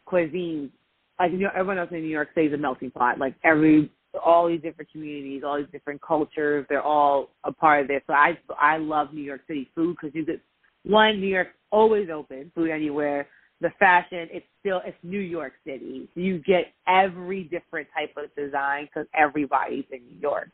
cuisine, 0.05 0.71
like 1.19 1.33
you 1.33 1.39
know, 1.39 1.51
everyone 1.55 1.79
else 1.79 1.91
in 1.93 2.01
New 2.01 2.09
York 2.09 2.29
City 2.35 2.49
is 2.49 2.53
a 2.53 2.57
melting 2.57 2.91
pot. 2.91 3.19
Like 3.19 3.35
every 3.45 3.91
all 4.25 4.49
these 4.49 4.63
different 4.63 4.91
communities, 4.91 5.43
all 5.45 5.59
these 5.59 5.71
different 5.73 6.01
cultures, 6.03 6.67
they're 6.69 6.83
all 6.83 7.31
a 7.45 7.53
part 7.53 7.83
of 7.83 7.89
this. 7.89 8.03
So 8.07 8.13
I 8.13 8.39
I 8.61 8.79
love 8.79 9.13
New 9.13 9.23
York 9.23 9.43
City 9.47 9.71
food 9.75 9.97
because 10.01 10.15
you 10.15 10.25
get 10.25 10.41
one 10.85 11.21
New 11.21 11.27
York 11.27 11.49
always 11.71 12.09
open, 12.13 12.51
food 12.55 12.71
anywhere. 12.71 13.29
The 13.61 13.71
fashion, 13.79 14.29
it's 14.31 14.47
still 14.61 14.83
it's 14.85 14.97
New 15.03 15.21
York 15.21 15.55
City. 15.65 16.09
You 16.15 16.39
get 16.39 16.73
every 16.87 17.45
different 17.45 17.89
type 17.95 18.15
of 18.17 18.35
design 18.37 18.87
because 18.87 19.07
everybody's 19.15 19.85
in 19.91 20.01
New 20.03 20.21
York. 20.21 20.51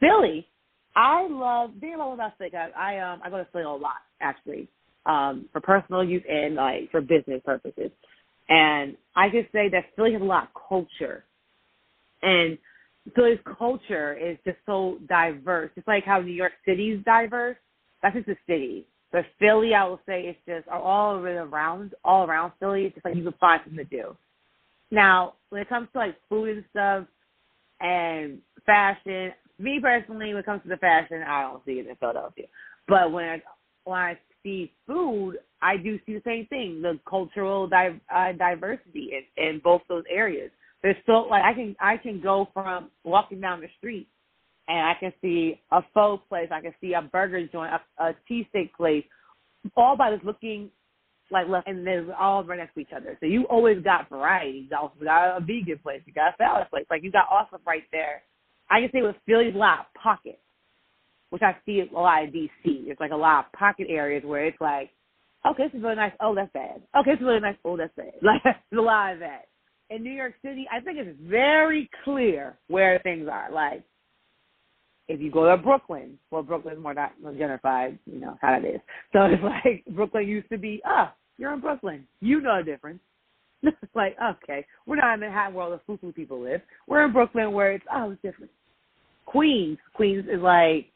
Philly, 0.00 0.46
I 0.94 1.26
love. 1.28 1.80
being 1.80 1.98
love 1.98 2.14
about 2.14 2.38
Philly. 2.38 2.50
I, 2.54 2.96
I 2.96 3.12
um 3.12 3.20
I 3.24 3.30
go 3.30 3.38
to 3.38 3.46
Philly 3.52 3.64
a 3.64 3.70
lot 3.70 4.02
actually, 4.20 4.68
um 5.06 5.46
for 5.52 5.60
personal 5.60 6.04
use 6.04 6.22
and 6.28 6.54
like 6.54 6.90
for 6.90 7.00
business 7.00 7.42
purposes. 7.44 7.90
And 8.48 8.96
I 9.14 9.28
could 9.28 9.46
say 9.52 9.68
that 9.70 9.84
Philly 9.94 10.12
has 10.14 10.22
a 10.22 10.24
lot 10.24 10.44
of 10.44 10.62
culture, 10.68 11.24
and 12.22 12.56
Philly's 13.14 13.38
culture 13.58 14.14
is 14.14 14.36
just 14.44 14.58
so 14.66 14.98
diverse. 15.08 15.70
It's 15.76 15.88
like 15.88 16.04
how 16.04 16.20
New 16.20 16.32
York 16.32 16.52
City's 16.66 17.02
diverse. 17.04 17.56
That's 18.02 18.14
just 18.14 18.26
the 18.26 18.36
city. 18.46 18.86
But 19.10 19.24
Philly, 19.38 19.74
I 19.74 19.84
will 19.84 20.00
say, 20.06 20.22
it's 20.22 20.38
just 20.46 20.68
all 20.68 21.16
around, 21.16 21.94
all 22.04 22.26
around 22.26 22.52
Philly. 22.60 22.84
It's 22.84 22.94
just 22.94 23.04
like 23.04 23.16
you 23.16 23.22
can 23.22 23.32
find 23.40 23.60
something 23.64 23.84
to 23.84 23.84
do. 23.84 24.16
Now, 24.90 25.34
when 25.50 25.62
it 25.62 25.68
comes 25.68 25.88
to 25.92 25.98
like 25.98 26.16
food 26.28 26.56
and 26.56 26.64
stuff 26.70 27.04
and 27.80 28.38
fashion, 28.66 29.32
me 29.58 29.80
personally, 29.82 30.28
when 30.28 30.38
it 30.38 30.46
comes 30.46 30.62
to 30.62 30.68
the 30.68 30.76
fashion, 30.76 31.22
I 31.22 31.42
don't 31.42 31.64
see 31.64 31.72
it 31.72 31.86
in 31.86 31.96
Philadelphia. 31.96 32.46
But 32.86 33.12
when 33.12 33.24
I, 33.24 33.42
when 33.84 33.98
I 33.98 34.18
see 34.42 34.72
food, 34.86 35.38
I 35.60 35.76
do 35.76 35.98
see 36.06 36.14
the 36.14 36.22
same 36.24 36.46
thing: 36.46 36.80
the 36.82 36.98
cultural 37.08 37.66
di- 37.66 38.00
uh, 38.14 38.32
diversity 38.32 39.10
in, 39.36 39.44
in 39.44 39.60
both 39.62 39.82
those 39.88 40.04
areas. 40.10 40.50
There's 40.82 40.96
still 41.02 41.28
like 41.28 41.42
I 41.44 41.54
can 41.54 41.76
I 41.80 41.96
can 41.96 42.20
go 42.20 42.48
from 42.54 42.90
walking 43.04 43.40
down 43.40 43.60
the 43.60 43.68
street 43.78 44.08
and 44.68 44.78
I 44.78 44.94
can 45.00 45.12
see 45.22 45.60
a 45.72 45.80
pho 45.94 46.20
place, 46.28 46.48
I 46.52 46.60
can 46.60 46.74
see 46.80 46.92
a 46.92 47.02
burger 47.02 47.46
joint, 47.48 47.72
a, 47.72 48.04
a 48.04 48.14
cheesesteak 48.30 48.72
place, 48.76 49.04
all 49.76 49.96
by 49.96 50.12
just 50.12 50.24
looking 50.24 50.70
like 51.30 51.48
left, 51.48 51.68
and 51.68 51.86
they're 51.86 52.14
all 52.14 52.44
right 52.44 52.58
next 52.58 52.74
to 52.74 52.80
each 52.80 52.92
other. 52.94 53.16
So 53.20 53.26
you 53.26 53.44
always 53.44 53.82
got 53.82 54.08
variety. 54.08 54.68
You 54.70 54.76
also 54.76 54.94
got 55.02 55.36
a 55.36 55.40
vegan 55.40 55.78
place, 55.82 56.02
you 56.06 56.12
got 56.12 56.34
a 56.34 56.36
salad 56.38 56.68
place, 56.70 56.84
like 56.90 57.02
you 57.02 57.10
got 57.10 57.26
stuff 57.48 57.60
right 57.66 57.82
there. 57.92 58.22
I 58.70 58.80
can 58.80 58.90
say 58.92 59.02
with 59.02 59.16
Philly's 59.26 59.54
a 59.54 59.58
lot 59.58 59.80
of 59.80 59.86
pockets, 60.00 60.38
which 61.30 61.42
I 61.42 61.56
see 61.64 61.80
a 61.80 61.94
lot 61.94 62.24
in 62.24 62.30
DC. 62.30 62.88
It's 62.88 63.00
like 63.00 63.12
a 63.12 63.16
lot 63.16 63.46
of 63.46 63.52
pocket 63.52 63.86
areas 63.88 64.22
where 64.24 64.46
it's 64.46 64.60
like, 64.60 64.90
okay, 65.46 65.64
this 65.64 65.78
is 65.78 65.82
really 65.82 65.96
nice. 65.96 66.12
Oh, 66.20 66.34
that's 66.34 66.52
bad. 66.52 66.82
Okay, 66.98 67.12
this 67.12 67.20
is 67.20 67.26
really 67.26 67.40
nice. 67.40 67.56
Oh, 67.64 67.76
that's 67.76 67.94
bad. 67.96 68.12
Like 68.22 68.42
there's 68.44 68.78
a 68.78 68.82
lot 68.82 69.14
of 69.14 69.20
that. 69.20 69.47
In 69.90 70.02
New 70.02 70.12
York 70.12 70.34
City, 70.42 70.66
I 70.70 70.80
think 70.80 70.98
it's 70.98 71.18
very 71.22 71.88
clear 72.04 72.58
where 72.68 72.98
things 73.00 73.28
are. 73.30 73.50
Like 73.50 73.82
if 75.08 75.20
you 75.20 75.30
go 75.30 75.48
to 75.48 75.56
Brooklyn, 75.56 76.18
well, 76.30 76.42
Brooklyn's 76.42 76.82
more 76.82 76.94
not 76.94 77.12
gentrified, 77.22 77.98
you 78.06 78.20
know 78.20 78.36
how 78.40 78.54
it 78.54 78.66
is. 78.66 78.80
So 79.12 79.20
it's 79.24 79.42
like 79.66 79.84
Brooklyn 79.94 80.28
used 80.28 80.48
to 80.50 80.58
be, 80.58 80.82
ah, 80.84 81.14
you're 81.38 81.54
in 81.54 81.60
Brooklyn, 81.60 82.06
you 82.20 82.40
know 82.40 82.58
the 82.58 82.70
difference. 82.70 83.00
like 83.94 84.16
okay, 84.22 84.64
we're 84.86 84.96
not 84.96 85.14
in 85.14 85.20
the 85.20 85.30
hot 85.30 85.52
world 85.52 85.72
of 85.72 85.80
foo-foo 85.84 86.12
people 86.12 86.40
live. 86.40 86.60
We're 86.86 87.04
in 87.04 87.12
Brooklyn 87.12 87.52
where 87.52 87.72
it's 87.72 87.84
oh, 87.92 88.10
it's 88.10 88.22
different. 88.22 88.52
Queens, 89.26 89.78
Queens 89.94 90.26
is 90.30 90.40
like 90.40 90.92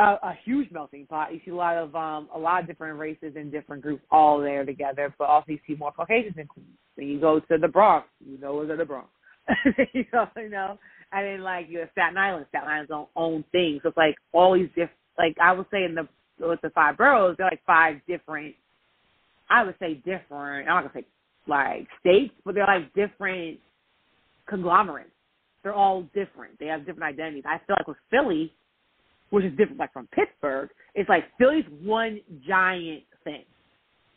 a, 0.00 0.18
a 0.22 0.38
huge 0.44 0.70
melting 0.70 1.06
pot. 1.06 1.32
You 1.32 1.40
see 1.44 1.50
a 1.50 1.54
lot 1.54 1.76
of 1.76 1.94
um 1.94 2.28
a 2.34 2.38
lot 2.38 2.62
of 2.62 2.66
different 2.66 2.98
races 2.98 3.34
and 3.36 3.52
different 3.52 3.82
groups 3.82 4.02
all 4.10 4.40
there 4.40 4.64
together, 4.64 5.14
but 5.18 5.28
also 5.28 5.52
you 5.52 5.58
see 5.66 5.74
more 5.74 5.92
Caucasians 5.92 6.36
in 6.38 6.46
Queens. 6.46 6.68
When 6.94 7.08
you 7.08 7.20
go 7.20 7.40
to 7.40 7.58
the 7.58 7.68
Bronx, 7.68 8.08
you 8.26 8.38
know 8.38 8.60
in 8.62 8.68
the 8.68 8.84
Bronx. 8.84 9.08
you 9.94 10.04
know, 10.12 10.26
you 10.36 10.48
know. 10.48 10.78
And 11.12 11.26
then 11.26 11.40
like 11.42 11.66
you 11.68 11.80
have 11.80 11.88
Staten 11.92 12.16
Island, 12.16 12.46
Staten 12.48 12.68
Island's 12.68 12.90
own 12.92 13.06
own 13.16 13.44
thing. 13.52 13.80
So 13.82 13.88
it's 13.88 13.98
like 13.98 14.16
all 14.32 14.54
these 14.54 14.68
different 14.68 14.90
like 15.18 15.36
I 15.42 15.52
would 15.52 15.66
say 15.70 15.84
in 15.84 15.94
the 15.94 16.08
with 16.38 16.60
the 16.62 16.70
five 16.70 16.96
boroughs, 16.96 17.36
they're 17.36 17.46
like 17.46 17.62
five 17.66 17.96
different 18.08 18.54
I 19.50 19.64
would 19.64 19.74
say 19.78 19.94
different 19.94 20.68
I'm 20.68 20.82
not 20.82 20.92
gonna 20.92 21.02
say 21.02 21.06
like 21.46 21.88
states, 22.00 22.32
but 22.44 22.54
they're 22.54 22.66
like 22.66 22.92
different 22.94 23.58
conglomerates. 24.48 25.10
They're 25.62 25.74
all 25.74 26.02
different. 26.14 26.58
They 26.58 26.66
have 26.66 26.86
different 26.86 27.02
identities. 27.02 27.44
I 27.46 27.58
feel 27.66 27.76
like 27.78 27.88
with 27.88 27.98
Philly, 28.10 28.54
which 29.30 29.44
is 29.44 29.50
different 29.56 29.78
like 29.78 29.92
from 29.92 30.08
Pittsburgh, 30.08 30.70
it's 30.94 31.08
like 31.08 31.24
Philly's 31.38 31.64
one 31.82 32.20
giant 32.46 33.04
thing. 33.24 33.44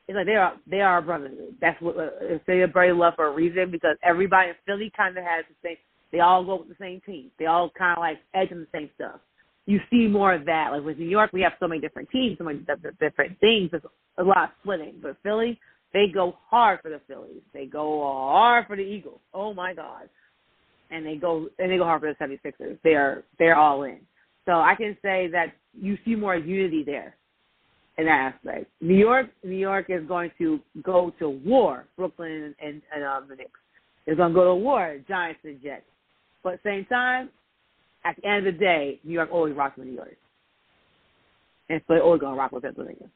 It's 0.08 0.16
like 0.16 0.26
they 0.26 0.36
are 0.36 0.54
they 0.70 0.82
are 0.82 0.98
a 0.98 1.02
brotherhood. 1.02 1.56
That's 1.62 1.82
what 1.82 1.98
uh, 1.98 2.10
they 2.46 2.62
are 2.62 2.68
very 2.68 2.94
love 2.94 3.14
for 3.16 3.28
a 3.28 3.34
reason 3.34 3.72
because 3.72 3.96
everybody 4.04 4.50
in 4.50 4.56
Philly 4.66 4.92
kind 4.96 5.18
of 5.18 5.24
has 5.24 5.46
the 5.48 5.70
same. 5.70 5.78
They 6.12 6.20
all 6.20 6.44
go 6.44 6.58
with 6.58 6.70
the 6.70 6.76
same 6.80 7.02
team. 7.06 7.32
They 7.40 7.46
all 7.46 7.72
kind 7.78 7.98
of 7.98 8.02
like 8.02 8.18
edge 8.34 8.52
on 8.52 8.60
the 8.60 8.68
same 8.78 8.90
stuff. 8.96 9.20
You 9.66 9.80
see 9.90 10.08
more 10.08 10.34
of 10.34 10.46
that. 10.46 10.70
Like 10.72 10.84
with 10.84 10.98
New 10.98 11.08
York, 11.08 11.32
we 11.32 11.42
have 11.42 11.54
so 11.60 11.68
many 11.68 11.80
different 11.80 12.10
teams, 12.10 12.38
so 12.38 12.44
many 12.44 12.60
different 13.00 13.40
things. 13.40 13.72
There's 13.72 13.84
a 14.18 14.24
lot 14.24 14.44
of 14.44 14.50
splitting. 14.62 14.96
But 15.02 15.18
Philly, 15.24 15.58
they 15.94 16.08
go 16.14 16.36
hard 16.50 16.82
for 16.82 16.90
the 16.90 17.00
Phillies. 17.08 17.42
They 17.54 17.66
go 17.66 18.02
hard 18.02 18.68
for 18.68 18.76
the 18.76 18.82
Eagles. 18.82 19.22
Oh 19.34 19.54
my 19.54 19.74
God. 19.74 20.10
And 20.92 21.06
they 21.06 21.16
go 21.16 21.48
and 21.60 21.72
they 21.72 21.78
go 21.78 21.86
hard 21.86 22.02
for 22.02 22.14
the 22.14 22.26
76ers. 22.26 22.78
They're 22.84 23.24
they're 23.40 23.56
all 23.56 23.84
in. 23.84 24.00
So 24.46 24.54
I 24.54 24.76
can 24.76 24.98
say 25.02 25.28
that 25.32 25.54
you 25.74 25.98
see 26.06 26.16
more 26.16 26.36
unity 26.36 26.84
there 26.84 27.16
in 27.98 28.06
that 28.06 28.34
aspect. 28.34 28.70
New 28.82 28.96
York, 28.96 29.28
New 29.44 29.56
York 29.56 29.86
is 29.90 30.06
going 30.08 30.32
to 30.38 30.60
go 30.84 31.14
to 31.20 31.30
war. 31.30 31.86
Brooklyn 31.98 32.54
and, 32.62 32.82
and 32.94 33.04
um, 33.04 33.26
the 33.30 33.36
Knicks 33.36 33.60
is 34.08 34.18
going 34.18 34.32
to 34.32 34.36
go 34.36 34.46
to 34.46 34.56
war. 34.56 35.00
Giants 35.08 35.40
and 35.44 35.62
Jets. 35.62 35.84
But 36.44 36.54
at 36.54 36.64
the 36.64 36.70
same 36.70 36.86
time, 36.86 37.30
at 38.06 38.16
the 38.18 38.28
end 38.28 38.46
of 38.46 38.54
the 38.54 38.60
day, 38.60 39.00
New 39.04 39.14
York 39.14 39.30
always 39.32 39.56
rocks 39.56 39.78
with 39.78 39.88
New 39.88 39.94
York, 39.94 40.18
and 41.70 41.80
so 41.88 41.94
they're 41.94 42.04
always 42.04 42.20
going 42.20 42.34
to 42.34 42.40
rock 42.40 42.52
with 42.52 42.64
Pennsylvania. 42.64 43.08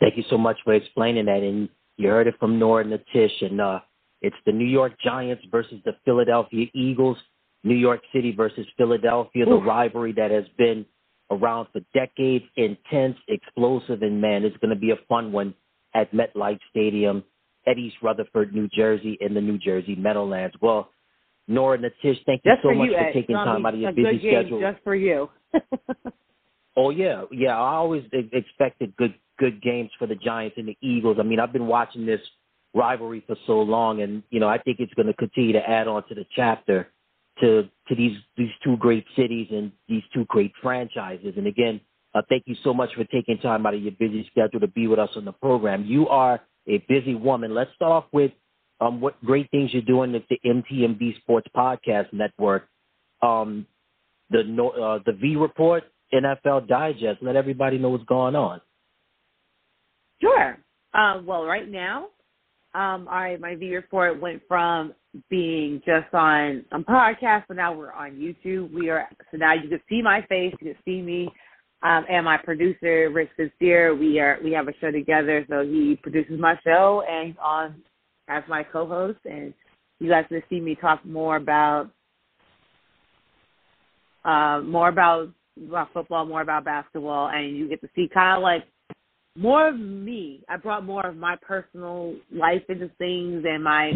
Thank 0.00 0.16
you 0.16 0.24
so 0.28 0.36
much 0.36 0.58
for 0.64 0.74
explaining 0.74 1.24
that. 1.26 1.42
And 1.42 1.68
you 1.96 2.08
heard 2.08 2.26
it 2.26 2.34
from 2.38 2.58
Nora 2.58 2.84
and 2.84 2.92
Natish. 2.92 3.32
And 3.40 3.60
uh, 3.60 3.80
it's 4.20 4.36
the 4.44 4.52
New 4.52 4.66
York 4.66 4.92
Giants 5.02 5.44
versus 5.50 5.80
the 5.84 5.96
Philadelphia 6.04 6.66
Eagles. 6.74 7.16
New 7.64 7.74
York 7.74 8.00
City 8.12 8.32
versus 8.32 8.66
Philadelphia, 8.76 9.46
the 9.46 9.56
rivalry 9.56 10.12
that 10.12 10.30
has 10.30 10.44
been 10.56 10.86
around 11.30 11.66
for 11.72 11.80
decades, 11.94 12.44
intense, 12.56 13.16
explosive, 13.28 14.02
and 14.02 14.20
man, 14.20 14.44
it's 14.44 14.56
going 14.58 14.74
to 14.74 14.80
be 14.80 14.90
a 14.90 14.98
fun 15.08 15.32
one 15.32 15.54
at 15.94 16.12
MetLife 16.12 16.60
Stadium 16.70 17.24
at 17.66 17.78
East 17.78 17.96
Rutherford, 18.02 18.54
New 18.54 18.68
Jersey, 18.68 19.16
in 19.20 19.32
the 19.32 19.40
New 19.40 19.58
Jersey 19.58 19.94
Meadowlands. 19.94 20.54
Well, 20.60 20.90
Nora 21.48 21.78
and 21.78 21.84
Natish, 21.84 22.18
thank 22.26 22.42
you 22.44 22.52
Just 22.52 22.62
so 22.62 22.74
much 22.74 22.90
you, 22.90 22.92
for 22.92 22.98
Ed. 22.98 23.12
taking 23.14 23.36
It's 23.36 23.44
time 23.44 23.64
out 23.64 23.74
of 23.74 23.80
your 23.80 23.92
busy 23.92 24.18
schedule. 24.18 24.60
Just 24.60 24.84
for 24.84 24.94
you. 24.94 25.30
Oh 26.76 26.90
yeah, 26.90 27.22
yeah. 27.30 27.56
I 27.56 27.74
always 27.76 28.04
expected 28.32 28.96
good 28.96 29.14
good 29.38 29.62
games 29.62 29.90
for 29.98 30.06
the 30.06 30.14
Giants 30.14 30.56
and 30.58 30.68
the 30.68 30.76
Eagles. 30.80 31.18
I 31.20 31.22
mean, 31.22 31.40
I've 31.40 31.52
been 31.52 31.66
watching 31.66 32.06
this 32.06 32.20
rivalry 32.74 33.22
for 33.26 33.36
so 33.46 33.60
long, 33.60 34.02
and 34.02 34.22
you 34.30 34.40
know, 34.40 34.48
I 34.48 34.58
think 34.58 34.80
it's 34.80 34.94
going 34.94 35.06
to 35.06 35.14
continue 35.14 35.52
to 35.52 35.68
add 35.68 35.86
on 35.86 36.06
to 36.08 36.14
the 36.14 36.24
chapter 36.34 36.88
to 37.40 37.68
to 37.88 37.94
these 37.94 38.16
these 38.36 38.50
two 38.62 38.76
great 38.76 39.04
cities 39.16 39.48
and 39.50 39.72
these 39.88 40.02
two 40.12 40.24
great 40.26 40.52
franchises. 40.62 41.34
And 41.36 41.46
again, 41.46 41.80
Uh, 42.14 42.22
thank 42.28 42.44
you 42.46 42.54
so 42.62 42.72
much 42.72 42.94
for 42.94 43.02
taking 43.04 43.36
time 43.38 43.66
out 43.66 43.74
of 43.74 43.82
your 43.82 43.92
busy 43.98 44.24
schedule 44.30 44.60
to 44.60 44.68
be 44.68 44.86
with 44.86 45.00
us 45.00 45.10
on 45.16 45.24
the 45.24 45.32
program. 45.32 45.84
You 45.84 46.08
are 46.08 46.40
a 46.68 46.78
busy 46.88 47.16
woman. 47.16 47.52
Let's 47.54 47.74
start 47.74 47.90
off 47.90 48.04
with 48.12 48.30
um, 48.80 49.00
what 49.00 49.22
great 49.24 49.50
things 49.50 49.72
you're 49.72 49.82
doing 49.82 50.14
at 50.14 50.22
the 50.28 50.38
MTMV 50.46 51.16
Sports 51.18 51.48
Podcast 51.56 52.12
Network. 52.12 52.68
Um, 53.20 53.66
the 54.30 54.40
uh, 54.40 55.00
the 55.04 55.12
V 55.12 55.34
Report, 55.36 55.82
NFL 56.12 56.68
Digest. 56.68 57.20
Let 57.20 57.34
everybody 57.34 57.78
know 57.78 57.90
what's 57.90 58.04
going 58.04 58.36
on. 58.36 58.60
Sure. 60.20 60.58
Uh, 60.92 61.20
well, 61.24 61.44
right 61.44 61.68
now, 61.68 62.06
um, 62.74 63.08
I 63.10 63.36
my 63.40 63.56
V 63.56 63.74
Report 63.74 64.20
went 64.20 64.42
from 64.46 64.94
being 65.30 65.80
just 65.84 66.12
on 66.12 66.64
on 66.72 66.84
podcast, 66.84 67.44
but 67.48 67.56
now 67.56 67.72
we're 67.72 67.92
on 67.92 68.12
YouTube. 68.12 68.72
We 68.72 68.90
are 68.90 69.08
so 69.30 69.36
now 69.36 69.54
you 69.54 69.68
can 69.68 69.80
see 69.88 70.02
my 70.02 70.22
face, 70.28 70.54
you 70.60 70.72
can 70.72 70.76
see 70.84 71.02
me, 71.02 71.28
um, 71.82 72.04
and 72.08 72.24
my 72.24 72.36
producer 72.36 73.10
Rick 73.10 73.30
Sincere. 73.36 73.94
We 73.94 74.18
are 74.20 74.38
we 74.42 74.52
have 74.52 74.68
a 74.68 74.72
show 74.80 74.90
together, 74.90 75.44
so 75.48 75.62
he 75.62 75.98
produces 76.02 76.38
my 76.38 76.54
show 76.64 77.02
and 77.08 77.36
on 77.38 77.82
as 78.28 78.42
my 78.48 78.62
co-host, 78.62 79.18
and 79.24 79.54
you 80.00 80.08
guys 80.08 80.24
can 80.28 80.42
see 80.48 80.60
me 80.60 80.74
talk 80.74 81.04
more 81.04 81.36
about 81.36 81.90
uh, 84.24 84.60
more 84.64 84.88
about 84.88 85.28
about 85.68 85.92
football, 85.92 86.24
more 86.26 86.40
about 86.40 86.64
basketball, 86.64 87.28
and 87.28 87.56
you 87.56 87.68
get 87.68 87.80
to 87.82 87.88
see 87.94 88.08
kind 88.12 88.36
of 88.36 88.42
like 88.42 88.64
more 89.36 89.68
of 89.68 89.78
me. 89.78 90.42
I 90.48 90.56
brought 90.56 90.84
more 90.84 91.06
of 91.06 91.16
my 91.16 91.36
personal 91.42 92.14
life 92.32 92.62
into 92.68 92.88
things 92.98 93.44
and 93.46 93.62
my 93.62 93.92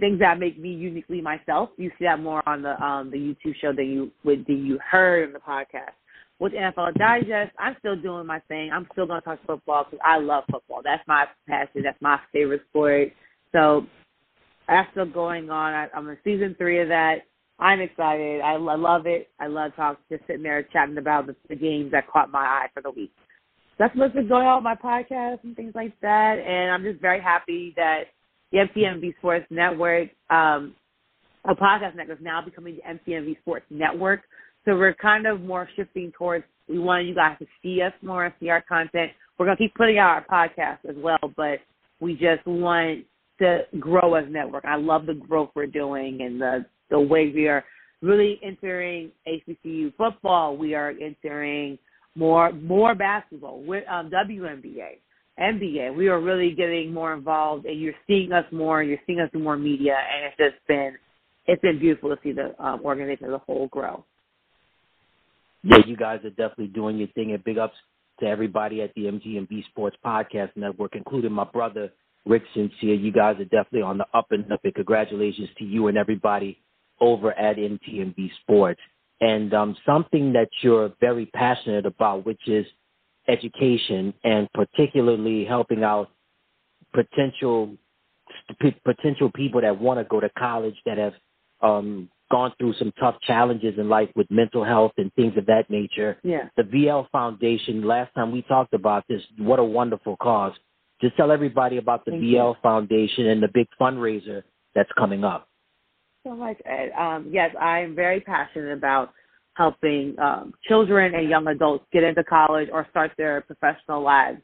things 0.00 0.18
that 0.20 0.38
make 0.38 0.58
me 0.58 0.70
uniquely 0.70 1.20
myself. 1.20 1.70
You 1.76 1.90
see 1.98 2.04
that 2.04 2.20
more 2.20 2.46
on 2.48 2.62
the 2.62 2.82
um 2.82 3.10
the 3.10 3.18
YouTube 3.18 3.54
show 3.60 3.72
than 3.72 3.86
you 3.86 4.10
would 4.24 4.46
than 4.46 4.64
you 4.64 4.78
heard 4.78 5.24
in 5.28 5.32
the 5.32 5.38
podcast. 5.38 5.94
With 6.38 6.52
NFL 6.52 6.94
Digest, 6.98 7.52
I'm 7.58 7.76
still 7.78 7.96
doing 7.96 8.26
my 8.26 8.40
thing. 8.40 8.70
I'm 8.70 8.86
still 8.92 9.06
going 9.06 9.22
to 9.22 9.24
talk 9.24 9.38
football 9.46 9.84
because 9.84 10.04
I 10.04 10.18
love 10.18 10.44
football. 10.50 10.82
That's 10.84 11.02
my 11.08 11.24
passion. 11.48 11.82
That's 11.82 12.00
my 12.02 12.18
favorite 12.30 12.60
sport. 12.68 13.08
So 13.52 13.86
that's 14.68 14.90
still 14.90 15.06
going 15.06 15.48
on. 15.48 15.72
I, 15.72 15.86
I'm 15.94 16.06
in 16.10 16.18
season 16.24 16.54
three 16.58 16.82
of 16.82 16.88
that. 16.88 17.20
I'm 17.58 17.80
excited. 17.80 18.42
I, 18.42 18.52
I 18.52 18.76
love 18.76 19.06
it. 19.06 19.30
I 19.40 19.46
love 19.46 19.72
talking, 19.76 20.04
just 20.10 20.26
sitting 20.26 20.42
there 20.42 20.62
chatting 20.74 20.98
about 20.98 21.26
the, 21.26 21.34
the 21.48 21.56
games 21.56 21.90
that 21.92 22.06
caught 22.06 22.30
my 22.30 22.40
eye 22.40 22.66
for 22.74 22.82
the 22.82 22.90
week. 22.90 23.12
That's 23.78 23.96
what's 23.96 24.14
been 24.14 24.28
going 24.28 24.46
on 24.46 24.62
with 24.62 24.64
my 24.64 24.74
podcast 24.74 25.42
and 25.42 25.56
things 25.56 25.72
like 25.74 25.98
that. 26.00 26.38
And 26.38 26.70
I'm 26.70 26.82
just 26.82 27.00
very 27.00 27.20
happy 27.20 27.72
that 27.76 28.04
the 28.52 28.58
MTMV 28.58 29.16
Sports 29.18 29.46
Network, 29.50 30.08
um, 30.30 30.74
a 31.44 31.54
podcast 31.54 31.96
network, 31.96 32.18
is 32.18 32.24
now 32.24 32.40
becoming 32.42 32.76
the 32.76 33.12
MTMV 33.12 33.38
Sports 33.40 33.66
Network. 33.70 34.22
So 34.64 34.76
we're 34.76 34.94
kind 34.94 35.26
of 35.26 35.40
more 35.40 35.68
shifting 35.76 36.12
towards 36.16 36.44
we 36.68 36.78
want 36.78 37.06
you 37.06 37.14
guys 37.14 37.36
to 37.38 37.46
see 37.62 37.80
us 37.82 37.92
more 38.02 38.24
and 38.24 38.34
see 38.40 38.48
our 38.48 38.62
content. 38.62 39.12
We're 39.38 39.46
gonna 39.46 39.56
keep 39.56 39.74
putting 39.74 39.98
out 39.98 40.10
our 40.10 40.26
podcast 40.26 40.88
as 40.88 40.96
well, 40.96 41.18
but 41.36 41.60
we 42.00 42.14
just 42.14 42.44
want 42.46 43.04
to 43.38 43.60
grow 43.78 44.14
as 44.14 44.26
a 44.26 44.30
network. 44.30 44.64
I 44.64 44.76
love 44.76 45.06
the 45.06 45.14
growth 45.14 45.50
we're 45.54 45.66
doing 45.66 46.22
and 46.22 46.40
the 46.40 46.66
the 46.90 46.98
way 46.98 47.32
we 47.34 47.48
are 47.48 47.64
really 48.02 48.40
entering 48.42 49.10
HBCU 49.26 49.94
football. 49.96 50.56
We 50.56 50.74
are 50.74 50.92
entering 51.00 51.78
more 52.14 52.52
more 52.52 52.94
basketball 52.94 53.62
with 53.62 53.84
um, 53.88 54.10
WNBA, 54.10 54.98
NBA. 55.38 55.94
We 55.94 56.08
are 56.08 56.20
really 56.20 56.52
getting 56.52 56.92
more 56.92 57.12
involved, 57.12 57.66
and 57.66 57.80
you're 57.80 57.94
seeing 58.06 58.32
us 58.32 58.44
more. 58.52 58.82
You're 58.82 59.00
seeing 59.06 59.20
us 59.20 59.30
do 59.32 59.38
more 59.38 59.56
media, 59.56 59.94
and 59.94 60.24
it's 60.24 60.36
just 60.36 60.66
been 60.66 60.96
it's 61.46 61.62
been 61.62 61.78
beautiful 61.78 62.10
to 62.10 62.16
see 62.22 62.32
the 62.32 62.54
um, 62.62 62.80
organization 62.84 63.26
as 63.26 63.32
a 63.32 63.38
whole 63.38 63.68
grow. 63.68 64.04
Yeah, 65.62 65.78
you 65.86 65.96
guys 65.96 66.20
are 66.24 66.30
definitely 66.30 66.68
doing 66.68 66.98
your 66.98 67.08
thing, 67.08 67.32
and 67.32 67.42
big 67.44 67.58
ups 67.58 67.76
to 68.20 68.26
everybody 68.26 68.82
at 68.82 68.94
the 68.94 69.02
MTMV 69.02 69.64
Sports 69.66 69.96
Podcast 70.04 70.50
Network, 70.56 70.94
including 70.94 71.32
my 71.32 71.44
brother 71.44 71.92
Rick 72.24 72.42
Sincere. 72.54 72.94
You 72.94 73.12
guys 73.12 73.36
are 73.38 73.44
definitely 73.44 73.82
on 73.82 73.98
the 73.98 74.06
up 74.14 74.28
and 74.30 74.50
up, 74.52 74.60
and 74.64 74.74
congratulations 74.74 75.48
to 75.58 75.64
you 75.64 75.88
and 75.88 75.96
everybody 75.98 76.58
over 77.00 77.32
at 77.32 77.56
MTMV 77.56 78.30
Sports. 78.42 78.80
And 79.20 79.54
um, 79.54 79.76
something 79.86 80.32
that 80.34 80.48
you're 80.62 80.92
very 81.00 81.26
passionate 81.26 81.86
about, 81.86 82.26
which 82.26 82.40
is 82.46 82.66
education 83.28 84.14
and 84.24 84.48
particularly 84.52 85.44
helping 85.44 85.82
out 85.82 86.10
potential 86.94 87.76
potential 88.84 89.30
people 89.34 89.60
that 89.60 89.80
want 89.80 90.00
to 90.00 90.04
go 90.04 90.20
to 90.20 90.28
college 90.38 90.74
that 90.84 90.98
have 90.98 91.12
um, 91.62 92.08
gone 92.30 92.52
through 92.58 92.74
some 92.74 92.92
tough 92.98 93.16
challenges 93.26 93.74
in 93.78 93.88
life 93.88 94.08
with 94.16 94.26
mental 94.30 94.64
health 94.64 94.92
and 94.96 95.12
things 95.14 95.36
of 95.36 95.46
that 95.46 95.70
nature. 95.70 96.18
Yeah. 96.22 96.48
The 96.56 96.64
VL 96.64 97.08
Foundation, 97.10 97.86
last 97.86 98.12
time 98.14 98.32
we 98.32 98.42
talked 98.42 98.74
about 98.74 99.04
this, 99.08 99.22
what 99.38 99.58
a 99.58 99.64
wonderful 99.64 100.16
cause. 100.16 100.52
Just 101.00 101.16
tell 101.16 101.30
everybody 101.30 101.76
about 101.76 102.04
the 102.04 102.12
Thank 102.12 102.24
VL 102.24 102.54
you. 102.54 102.60
Foundation 102.62 103.26
and 103.26 103.42
the 103.42 103.48
big 103.52 103.68
fundraiser 103.80 104.42
that's 104.74 104.90
coming 104.98 105.24
up. 105.24 105.48
So 106.24 106.34
much, 106.34 106.56
Um, 106.98 107.28
yes, 107.30 107.54
I 107.60 107.80
am 107.80 107.94
very 107.94 108.20
passionate 108.20 108.72
about 108.72 109.12
helping 109.56 110.14
um, 110.18 110.52
children 110.68 111.14
and 111.14 111.28
young 111.28 111.46
adults 111.46 111.84
get 111.92 112.02
into 112.02 112.22
college 112.24 112.68
or 112.72 112.86
start 112.90 113.10
their 113.16 113.40
professional 113.40 114.02
lives. 114.02 114.40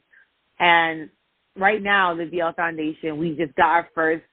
And 0.59 1.11
right 1.57 1.83
now, 1.83 2.15
the 2.15 2.25
VL 2.25 2.57
Foundation, 2.57 3.19
we 3.19 3.37
just 3.37 3.55
got 3.57 3.69
our 3.69 3.89
first 3.95 4.25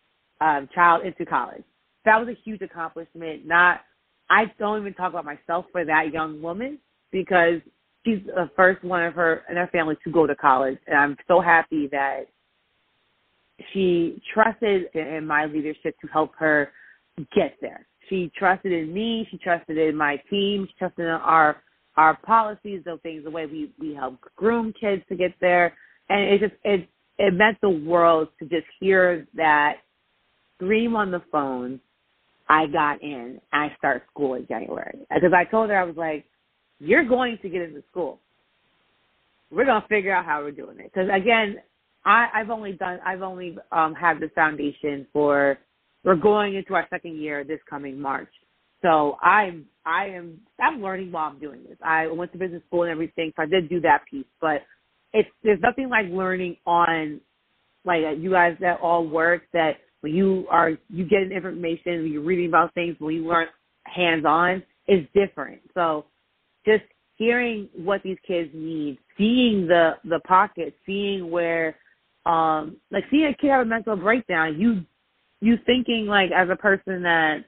um, 0.42 0.70
child 0.74 1.06
into 1.06 1.26
college. 1.26 1.64
That 2.06 2.18
was 2.18 2.30
a 2.30 2.38
huge 2.46 2.62
accomplishment. 2.62 3.46
Not, 3.46 3.82
I 4.30 4.46
don't 4.58 4.80
even 4.80 4.94
talk 4.94 5.10
about 5.10 5.26
myself 5.26 5.66
for 5.72 5.84
that 5.84 6.14
young 6.14 6.42
woman 6.42 6.80
because 7.12 7.60
she's 8.06 8.20
the 8.26 8.50
first 8.56 8.84
one 8.84 9.04
of 9.04 9.14
her 9.16 9.44
and 9.50 9.58
her 9.58 9.68
family 9.72 9.98
to 10.06 10.12
go 10.12 10.26
to 10.26 10.36
college, 10.36 10.78
and 10.88 10.98
I'm 10.98 11.18
so 11.28 11.42
happy 11.42 11.90
that 11.92 12.28
she 13.74 14.22
trusted 14.34 14.86
in 14.94 15.28
my 15.28 15.46
leadership 15.46 15.96
to 16.00 16.08
help 16.08 16.32
her 16.38 16.72
get 17.36 17.58
there. 17.62 17.86
She 18.10 18.32
trusted 18.38 18.72
in 18.72 18.94
me. 18.94 19.28
She 19.30 19.38
trusted 19.38 19.78
in 19.78 19.96
my 19.96 20.18
team. 20.30 20.68
She 20.68 20.74
trusted 20.78 21.06
in 21.06 21.12
our 21.12 21.62
our 21.98 22.16
policies, 22.18 22.82
those 22.86 23.00
things, 23.02 23.24
the 23.24 23.30
way 23.30 23.46
we 23.46 23.72
we 23.80 23.94
help 23.94 24.20
groom 24.36 24.74
kids 24.80 25.04
to 25.10 25.16
get 25.16 25.34
there, 25.42 25.74
and 26.10 26.22
it 26.22 26.40
just 26.40 26.54
it 26.64 26.88
it 27.18 27.34
meant 27.34 27.58
the 27.62 27.70
world 27.70 28.30
to 28.40 28.46
just 28.46 28.66
hear 28.80 29.28
that 29.36 29.78
scream 30.56 30.96
on 30.96 31.12
the 31.12 31.22
phone. 31.32 31.80
I 32.48 32.66
got 32.66 33.04
in. 33.04 33.40
I 33.54 33.72
start 33.78 34.04
school 34.10 34.34
in 34.36 34.48
January 34.48 35.00
because 35.14 35.34
I 35.36 35.46
told 35.46 35.70
her 35.70 35.78
I 35.78 35.84
was 35.84 35.98
like, 35.98 36.26
"You're 36.80 37.06
going 37.06 37.38
to 37.42 37.50
get 37.50 37.62
into 37.62 37.84
school. 37.92 38.20
We're 39.52 39.66
gonna 39.66 39.86
figure 39.90 40.14
out 40.14 40.26
how 40.26 40.42
we're 40.42 40.52
doing 40.52 40.80
it." 40.80 40.92
Because 40.94 41.10
again, 41.14 41.58
I, 42.06 42.28
I've 42.34 42.50
only 42.50 42.72
done 42.72 43.00
I've 43.06 43.22
only 43.22 43.58
um, 43.72 43.94
had 43.94 44.20
this 44.20 44.32
foundation 44.34 45.06
for 45.12 45.60
we're 46.04 46.16
going 46.16 46.56
into 46.56 46.74
our 46.74 46.88
second 46.90 47.18
year 47.18 47.44
this 47.44 47.60
coming 47.70 48.00
March. 48.00 48.30
So 48.82 49.18
I'm 49.22 49.66
I 49.86 50.08
am 50.08 50.40
I'm 50.60 50.82
learning 50.82 51.12
while 51.12 51.30
I'm 51.30 51.40
doing 51.40 51.64
this. 51.68 51.78
I 51.84 52.08
went 52.08 52.32
to 52.32 52.38
business 52.38 52.62
school 52.68 52.84
and 52.84 52.92
everything, 52.92 53.34
so 53.36 53.44
I 53.44 53.46
did 53.46 53.70
do 53.70 53.82
that 53.82 54.04
piece. 54.10 54.26
But 54.40 54.62
it's 55.14 55.30
there's 55.44 55.60
nothing 55.62 55.90
like 55.90 56.06
learning 56.10 56.58
on 56.66 57.20
like 57.86 58.04
uh, 58.06 58.12
you 58.12 58.32
guys 58.32 58.56
that 58.62 58.80
all 58.80 59.06
work 59.06 59.44
that 59.54 59.78
when 60.02 60.14
you 60.14 60.46
are 60.50 60.72
you 60.90 61.06
get 61.06 61.32
information, 61.32 62.04
when 62.04 62.12
you're 62.12 62.22
reading 62.22 62.48
about 62.48 62.74
things, 62.74 62.96
when 63.00 63.16
you 63.16 63.28
learn 63.28 63.48
hands 63.84 64.26
on, 64.26 64.64
is 64.88 65.06
different. 65.14 65.60
So 65.74 66.06
just 66.66 66.84
hearing 67.16 67.68
what 67.76 68.02
these 68.04 68.18
kids 68.26 68.50
need, 68.54 68.98
seeing 69.18 69.68
the 69.68 69.94
the 70.06 70.20
pockets, 70.26 70.76
seeing 70.86 71.30
where 71.30 71.76
um 72.26 72.78
like 72.92 73.04
seeing 73.12 73.26
a 73.26 73.34
kid 73.34 73.50
have 73.50 73.62
a 73.62 73.66
mental 73.66 73.98
breakdown, 73.98 74.58
you 74.58 74.86
you 75.42 75.58
thinking 75.66 76.06
like 76.08 76.32
as 76.32 76.50
a 76.52 76.56
person 76.56 77.04
that 77.04 77.46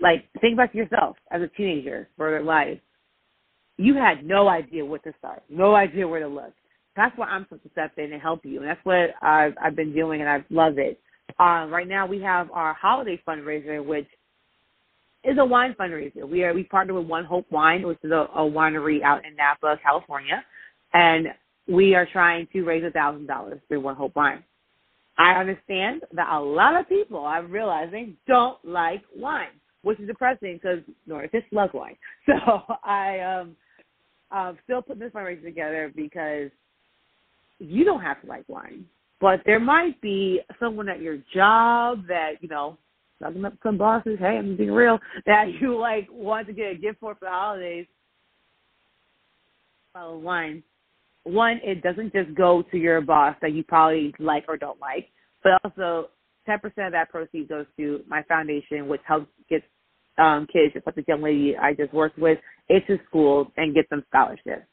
like 0.00 0.24
think 0.40 0.54
about 0.54 0.74
yourself 0.74 1.16
as 1.30 1.42
a 1.42 1.48
teenager 1.48 2.08
for 2.16 2.30
their 2.30 2.42
life. 2.42 2.78
You 3.78 3.94
had 3.94 4.24
no 4.24 4.48
idea 4.48 4.84
what 4.84 5.04
to 5.04 5.12
start, 5.18 5.42
no 5.50 5.74
idea 5.74 6.08
where 6.08 6.20
to 6.20 6.28
look. 6.28 6.52
That's 6.96 7.16
why 7.18 7.26
I'm 7.26 7.44
supposed 7.44 7.64
to 7.64 7.70
step 7.70 7.92
in 7.98 8.12
and 8.12 8.22
help 8.22 8.44
you, 8.44 8.60
and 8.60 8.68
that's 8.68 8.84
what 8.84 9.10
I've 9.20 9.54
I've 9.62 9.76
been 9.76 9.94
doing, 9.94 10.20
and 10.22 10.30
I 10.30 10.44
love 10.50 10.78
it. 10.78 11.00
Uh, 11.38 11.66
right 11.68 11.86
now, 11.86 12.06
we 12.06 12.20
have 12.22 12.50
our 12.52 12.72
holiday 12.72 13.20
fundraiser, 13.28 13.84
which 13.84 14.06
is 15.24 15.36
a 15.38 15.44
wine 15.44 15.74
fundraiser. 15.78 16.26
We 16.26 16.44
are 16.44 16.54
we 16.54 16.64
partner 16.64 16.94
with 16.94 17.06
One 17.06 17.24
Hope 17.24 17.50
Wine, 17.50 17.86
which 17.86 17.98
is 18.02 18.12
a, 18.12 18.28
a 18.34 18.50
winery 18.50 19.02
out 19.02 19.26
in 19.26 19.36
Napa, 19.36 19.78
California, 19.82 20.42
and 20.94 21.26
we 21.68 21.94
are 21.94 22.06
trying 22.10 22.46
to 22.52 22.62
raise 22.62 22.84
a 22.84 22.90
thousand 22.90 23.26
dollars 23.26 23.60
through 23.68 23.80
One 23.80 23.96
Hope 23.96 24.16
Wine. 24.16 24.42
I 25.18 25.32
understand 25.32 26.02
that 26.12 26.28
a 26.30 26.40
lot 26.40 26.78
of 26.78 26.88
people, 26.88 27.24
I'm 27.24 27.50
realizing, 27.50 28.16
don't 28.26 28.62
like 28.64 29.02
wine, 29.16 29.60
which 29.82 29.98
is 29.98 30.06
depressing 30.06 30.58
because 30.62 30.80
Norris 31.06 31.30
loves 31.52 31.72
wine. 31.74 31.96
So 32.26 32.62
I 32.84 33.20
um 33.20 33.56
um 34.30 34.58
still 34.64 34.82
putting 34.82 35.00
this 35.00 35.12
fundraiser 35.12 35.42
together 35.42 35.92
because 35.94 36.50
you 37.58 37.84
don't 37.84 38.02
have 38.02 38.20
to 38.22 38.26
like 38.26 38.44
wine, 38.48 38.84
but 39.20 39.40
there 39.46 39.60
might 39.60 40.00
be 40.00 40.40
someone 40.60 40.88
at 40.88 41.00
your 41.00 41.18
job 41.32 42.06
that 42.08 42.32
you 42.40 42.48
know, 42.48 42.76
talking 43.22 43.44
up 43.44 43.54
some 43.62 43.78
bosses. 43.78 44.18
Hey, 44.18 44.36
I'm 44.38 44.56
being 44.56 44.72
real. 44.72 44.98
That 45.24 45.46
you 45.60 45.78
like 45.78 46.08
want 46.10 46.46
to 46.48 46.52
get 46.52 46.72
a 46.72 46.74
gift 46.74 47.00
for 47.00 47.14
for 47.14 47.24
the 47.26 47.30
holidays. 47.30 47.86
Well, 49.94 50.20
one, 50.20 50.62
one, 51.26 51.60
it 51.62 51.82
doesn't 51.82 52.12
just 52.12 52.34
go 52.34 52.62
to 52.70 52.76
your 52.76 53.00
boss 53.00 53.36
that 53.42 53.52
you 53.52 53.64
probably 53.64 54.14
like 54.18 54.44
or 54.48 54.56
don't 54.56 54.80
like, 54.80 55.08
but 55.42 55.52
also 55.64 56.10
10% 56.48 56.56
of 56.64 56.92
that 56.92 57.10
proceeds 57.10 57.48
goes 57.48 57.66
to 57.76 58.00
my 58.08 58.22
foundation, 58.24 58.88
which 58.88 59.00
helps 59.06 59.26
get 59.50 59.62
um, 60.18 60.46
kids, 60.52 60.72
just 60.74 60.86
like 60.86 60.94
the 60.94 61.04
young 61.06 61.22
lady 61.22 61.56
I 61.60 61.74
just 61.74 61.92
worked 61.92 62.18
with, 62.18 62.38
into 62.68 62.98
school 63.08 63.52
and 63.56 63.74
get 63.74 63.88
them 63.90 64.04
scholarships. 64.08 64.66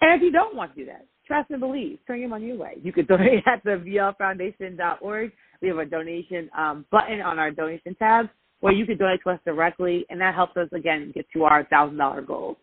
And 0.00 0.14
if 0.14 0.22
you 0.22 0.32
don't 0.32 0.56
want 0.56 0.74
to 0.74 0.80
do 0.80 0.86
that, 0.86 1.06
trust 1.26 1.50
and 1.50 1.60
believe, 1.60 1.98
turn 2.06 2.20
your 2.20 2.28
money 2.28 2.46
your 2.46 2.56
way. 2.56 2.78
You 2.82 2.92
can 2.92 3.06
donate 3.08 3.44
at 3.46 3.62
the 3.64 3.70
VLFoundation.org. 3.70 5.32
We 5.60 5.68
have 5.68 5.78
a 5.78 5.84
donation 5.84 6.48
um, 6.56 6.86
button 6.90 7.20
on 7.20 7.38
our 7.38 7.50
donation 7.50 7.94
tab 7.96 8.26
where 8.60 8.72
you 8.72 8.86
can 8.86 8.96
donate 8.98 9.20
to 9.24 9.30
us 9.30 9.40
directly, 9.44 10.04
and 10.10 10.20
that 10.20 10.34
helps 10.34 10.56
us, 10.56 10.68
again, 10.72 11.12
get 11.14 11.26
to 11.32 11.44
our 11.44 11.64
$1,000 11.64 12.26
goal. 12.26 12.56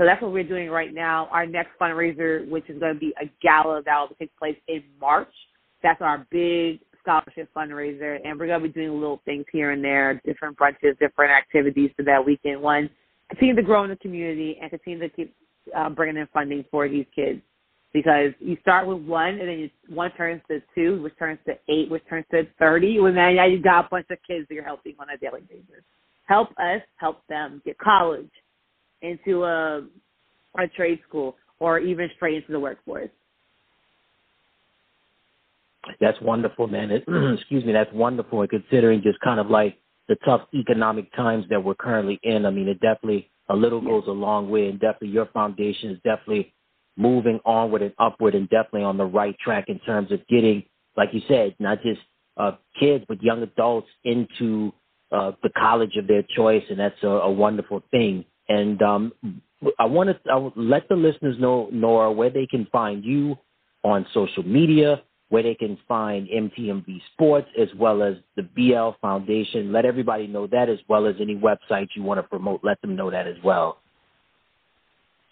So 0.00 0.06
that's 0.06 0.22
what 0.22 0.32
we're 0.32 0.44
doing 0.44 0.70
right 0.70 0.94
now. 0.94 1.28
Our 1.30 1.44
next 1.44 1.72
fundraiser, 1.78 2.48
which 2.48 2.64
is 2.70 2.80
going 2.80 2.94
to 2.94 2.98
be 2.98 3.12
a 3.20 3.30
gala 3.42 3.82
that 3.84 4.00
will 4.00 4.16
take 4.18 4.34
place 4.38 4.56
in 4.66 4.82
March. 4.98 5.28
That's 5.82 6.00
our 6.00 6.26
big 6.30 6.80
scholarship 7.02 7.50
fundraiser, 7.54 8.16
and 8.24 8.40
we're 8.40 8.46
going 8.46 8.62
to 8.62 8.68
be 8.68 8.72
doing 8.72 8.98
little 8.98 9.20
things 9.26 9.44
here 9.52 9.72
and 9.72 9.84
there, 9.84 10.18
different 10.24 10.56
brunches, 10.58 10.98
different 10.98 11.32
activities 11.32 11.90
so 11.98 12.04
that 12.04 12.24
we 12.24 12.38
can, 12.38 12.62
one, 12.62 12.88
continue 13.28 13.54
to 13.54 13.62
grow 13.62 13.84
in 13.84 13.90
the 13.90 13.96
community 13.96 14.56
and 14.62 14.70
continue 14.70 15.00
to 15.00 15.10
keep 15.10 15.34
uh, 15.76 15.90
bringing 15.90 16.16
in 16.16 16.26
funding 16.32 16.64
for 16.70 16.88
these 16.88 17.06
kids. 17.14 17.42
Because 17.92 18.32
you 18.38 18.56
start 18.62 18.86
with 18.86 19.02
one, 19.02 19.34
and 19.34 19.48
then 19.48 19.58
you, 19.58 19.70
one 19.94 20.12
turns 20.12 20.40
to 20.50 20.62
two, 20.74 21.02
which 21.02 21.12
turns 21.18 21.40
to 21.46 21.52
eight, 21.68 21.90
which 21.90 22.04
turns 22.08 22.24
to 22.30 22.44
30. 22.58 23.00
Well, 23.00 23.12
now 23.12 23.28
you've 23.46 23.62
got 23.62 23.84
a 23.84 23.88
bunch 23.90 24.06
of 24.10 24.16
kids 24.26 24.48
that 24.48 24.54
you're 24.54 24.64
helping 24.64 24.94
on 24.98 25.10
a 25.10 25.18
daily 25.18 25.42
basis. 25.42 25.84
Help 26.26 26.48
us 26.52 26.80
help 26.96 27.26
them 27.28 27.60
get 27.66 27.76
college, 27.76 28.30
into 29.02 29.44
a, 29.44 29.86
a 30.58 30.68
trade 30.76 31.00
school, 31.08 31.36
or 31.58 31.78
even 31.78 32.08
straight 32.16 32.36
into 32.36 32.52
the 32.52 32.60
workforce. 32.60 33.10
That's 36.00 36.20
wonderful, 36.20 36.66
man. 36.66 36.90
It, 36.90 37.04
excuse 37.38 37.64
me, 37.64 37.72
that's 37.72 37.92
wonderful. 37.92 38.40
And 38.42 38.50
considering 38.50 39.02
just 39.02 39.20
kind 39.20 39.40
of 39.40 39.48
like 39.48 39.78
the 40.08 40.16
tough 40.24 40.42
economic 40.54 41.14
times 41.14 41.46
that 41.50 41.62
we're 41.62 41.74
currently 41.74 42.18
in, 42.22 42.46
I 42.46 42.50
mean, 42.50 42.68
it 42.68 42.80
definitely 42.80 43.30
a 43.48 43.56
little 43.56 43.80
goes 43.80 44.04
a 44.06 44.12
long 44.12 44.50
way, 44.50 44.68
and 44.68 44.78
definitely 44.78 45.08
your 45.08 45.26
foundation 45.26 45.90
is 45.90 45.96
definitely 46.04 46.52
moving 46.96 47.40
onward 47.44 47.82
and 47.82 47.92
upward, 47.98 48.34
and 48.34 48.48
definitely 48.48 48.84
on 48.84 48.96
the 48.96 49.04
right 49.04 49.36
track 49.38 49.64
in 49.68 49.78
terms 49.80 50.12
of 50.12 50.26
getting, 50.28 50.62
like 50.96 51.08
you 51.12 51.20
said, 51.26 51.54
not 51.58 51.82
just 51.82 52.00
uh, 52.36 52.52
kids 52.78 53.04
but 53.08 53.22
young 53.22 53.42
adults 53.42 53.88
into 54.04 54.72
uh, 55.12 55.32
the 55.42 55.50
college 55.50 55.96
of 55.96 56.06
their 56.06 56.22
choice, 56.36 56.62
and 56.70 56.78
that's 56.78 57.02
a, 57.02 57.08
a 57.08 57.30
wonderful 57.30 57.82
thing. 57.90 58.24
And 58.50 58.82
um, 58.82 59.12
I 59.78 59.84
want 59.84 60.10
to 60.10 60.52
let 60.56 60.88
the 60.88 60.96
listeners 60.96 61.36
know, 61.38 61.68
Nora, 61.72 62.10
where 62.10 62.30
they 62.30 62.46
can 62.46 62.66
find 62.72 63.04
you 63.04 63.38
on 63.84 64.04
social 64.12 64.42
media, 64.42 65.02
where 65.28 65.44
they 65.44 65.54
can 65.54 65.78
find 65.86 66.28
MTMV 66.28 67.00
Sports 67.12 67.46
as 67.58 67.68
well 67.78 68.02
as 68.02 68.16
the 68.34 68.42
VL 68.42 68.96
Foundation. 69.00 69.72
Let 69.72 69.84
everybody 69.84 70.26
know 70.26 70.48
that 70.48 70.68
as 70.68 70.80
well 70.88 71.06
as 71.06 71.14
any 71.20 71.36
websites 71.36 71.90
you 71.94 72.02
want 72.02 72.18
to 72.18 72.24
promote. 72.24 72.60
Let 72.64 72.80
them 72.80 72.96
know 72.96 73.08
that 73.12 73.28
as 73.28 73.36
well. 73.44 73.78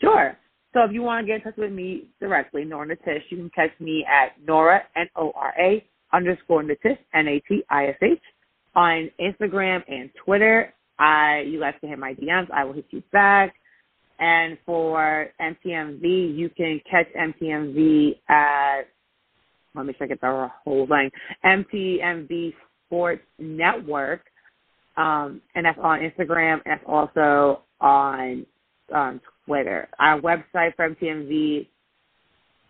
Sure. 0.00 0.38
So 0.72 0.84
if 0.84 0.92
you 0.92 1.02
want 1.02 1.24
to 1.24 1.26
get 1.26 1.36
in 1.36 1.42
touch 1.42 1.56
with 1.56 1.72
me 1.72 2.04
directly, 2.20 2.64
Nora 2.64 2.86
Natish, 2.86 3.22
you 3.30 3.38
can 3.38 3.50
catch 3.50 3.72
me 3.80 4.06
at 4.08 4.40
Nora, 4.46 4.82
N-O-R-A, 4.94 5.84
underscore 6.12 6.62
Natish, 6.62 6.98
N-A-T-I-S-H, 7.14 8.22
on 8.76 9.10
Instagram 9.20 9.82
and 9.88 10.08
Twitter. 10.24 10.72
I, 10.99 11.44
you 11.46 11.61
guys 11.61 11.74
can 11.80 11.90
hit 11.90 11.99
my 11.99 12.14
DMs. 12.14 12.51
I 12.53 12.64
will 12.64 12.72
hit 12.72 12.86
you 12.90 13.03
back. 13.12 13.55
And 14.20 14.59
for 14.66 15.28
MTMV, 15.40 16.36
you 16.36 16.51
can 16.57 16.80
catch 16.90 17.07
MTMV 17.14 18.18
at 18.28 18.88
let 19.74 19.86
me 19.86 19.94
check 19.99 20.11
it 20.11 20.20
the 20.20 20.49
whole 20.64 20.86
thing. 20.86 21.11
MTMV 21.44 22.53
Sports 22.86 23.22
Network, 23.38 24.22
um, 24.96 25.40
and 25.55 25.66
that's 25.66 25.78
on 25.80 26.01
Instagram. 26.01 26.55
And 26.55 26.62
that's 26.66 26.84
also 26.86 27.62
on 27.80 28.46
um, 28.94 29.20
Twitter. 29.46 29.88
Our 29.99 30.20
website 30.20 30.74
for 30.76 30.90
MTMV 30.90 31.68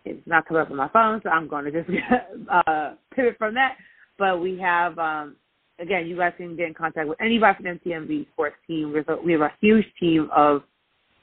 is 0.05 0.17
not 0.25 0.47
coming 0.47 0.61
up 0.61 0.71
on 0.71 0.77
my 0.77 0.89
phone, 0.89 1.21
so 1.23 1.29
I'm 1.29 1.47
going 1.47 1.65
to 1.65 1.71
just 1.71 1.89
uh, 2.67 2.93
pivot 3.15 3.37
from 3.37 3.55
that. 3.55 3.77
But 4.17 4.41
we 4.41 4.59
have, 4.59 4.97
um, 4.99 5.35
again, 5.79 6.07
you 6.07 6.17
guys 6.17 6.33
can 6.37 6.55
get 6.55 6.67
in 6.67 6.73
contact 6.73 7.07
with 7.07 7.19
anybody 7.21 7.57
from 7.57 7.79
MTMV 7.79 8.27
Sports 8.31 8.55
team. 8.67 8.93
We 9.23 9.31
have 9.31 9.41
a 9.41 9.51
huge 9.61 9.85
team 9.99 10.29
of 10.35 10.61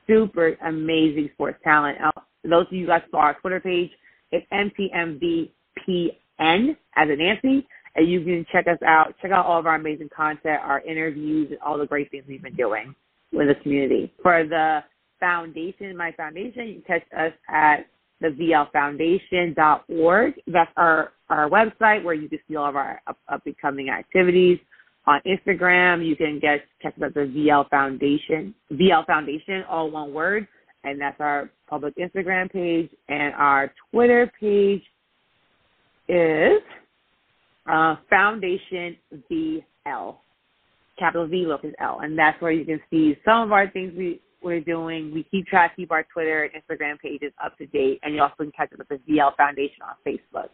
super 0.07 0.57
amazing 0.65 1.31
sports 1.35 1.59
talent. 1.63 1.99
Uh, 2.05 2.21
those 2.45 2.67
of 2.67 2.73
you 2.73 2.87
guys 2.87 3.03
saw 3.11 3.19
our 3.19 3.35
Twitter 3.35 3.61
page, 3.61 3.91
it's 4.33 4.47
MTMV 4.53 5.51
PN 5.87 6.77
as 6.97 7.09
a 7.09 7.17
Nancy. 7.17 7.67
And 7.95 8.11
you 8.11 8.21
can 8.23 8.45
check 8.53 8.67
us 8.67 8.79
out, 8.87 9.15
check 9.23 9.31
out 9.31 9.47
all 9.47 9.59
of 9.59 9.67
our 9.67 9.77
amazing 9.77 10.11
content, 10.15 10.61
our 10.63 10.81
interviews, 10.83 11.49
and 11.51 11.59
all 11.61 11.79
the 11.79 11.87
great 11.87 12.11
things 12.11 12.25
we've 12.29 12.43
been 12.43 12.55
doing 12.55 12.95
with 13.33 13.49
the 13.49 13.55
community. 13.63 14.13
For 14.23 14.45
the 14.45 14.81
foundation, 15.19 15.97
my 15.97 16.13
foundation, 16.13 16.67
you 16.69 16.83
can 16.83 17.01
catch 17.01 17.03
us 17.19 17.33
at 17.49 17.87
the 18.21 18.29
VLFoundation.org. 18.29 20.35
That's 20.47 20.71
our, 20.77 21.13
our 21.29 21.51
website 21.51 22.05
where 22.05 22.15
you 22.15 22.29
can 22.29 22.39
see 22.49 22.55
all 22.57 22.69
of 22.69 22.77
our 22.77 23.01
up, 23.07 23.19
up 23.29 23.43
and 23.47 23.57
coming 23.59 23.91
activities. 23.91 24.59
On 25.07 25.21
Instagram, 25.25 26.05
you 26.05 26.17
can 26.17 26.41
get 26.41 26.65
check 26.83 26.95
us 26.97 27.03
out 27.05 27.15
the 27.15 27.21
VL 27.21 27.71
Foundation, 27.71 28.53
VL 28.73 29.07
Foundation, 29.07 29.63
all 29.69 29.89
one 29.89 30.13
word, 30.13 30.49
and 30.83 31.01
that's 31.01 31.21
our 31.21 31.49
public 31.69 31.95
Instagram 31.97 32.51
page 32.51 32.91
and 33.09 33.33
our 33.35 33.73
Twitter 33.93 34.29
page 34.41 34.83
is 36.09 36.61
uh, 37.71 37.95
Foundation 38.11 38.97
VL. 39.31 40.17
Capital 40.99 41.27
V, 41.27 41.47
is 41.63 41.75
L. 41.81 42.01
And 42.03 42.19
that's 42.19 42.41
where 42.41 42.53
you 42.53 42.65
can 42.65 42.81
see 42.91 43.17
some 43.25 43.43
of 43.43 43.53
our 43.53 43.71
things 43.71 43.93
we, 43.97 44.21
we're 44.43 44.61
doing. 44.61 45.13
We 45.13 45.25
keep 45.25 45.47
track, 45.47 45.77
keep 45.77 45.91
our 45.91 46.05
Twitter 46.13 46.45
and 46.45 46.63
Instagram 46.63 46.99
pages 46.99 47.33
up 47.43 47.57
to 47.59 47.67
date. 47.67 48.01
And 48.03 48.15
you 48.15 48.23
also 48.23 48.35
can 48.39 48.53
catch 48.53 48.73
up 48.73 48.79
with 48.79 48.89
the 48.89 49.13
VL 49.13 49.37
Foundation 49.37 49.83
on 49.83 49.95
Facebook. 50.07 50.49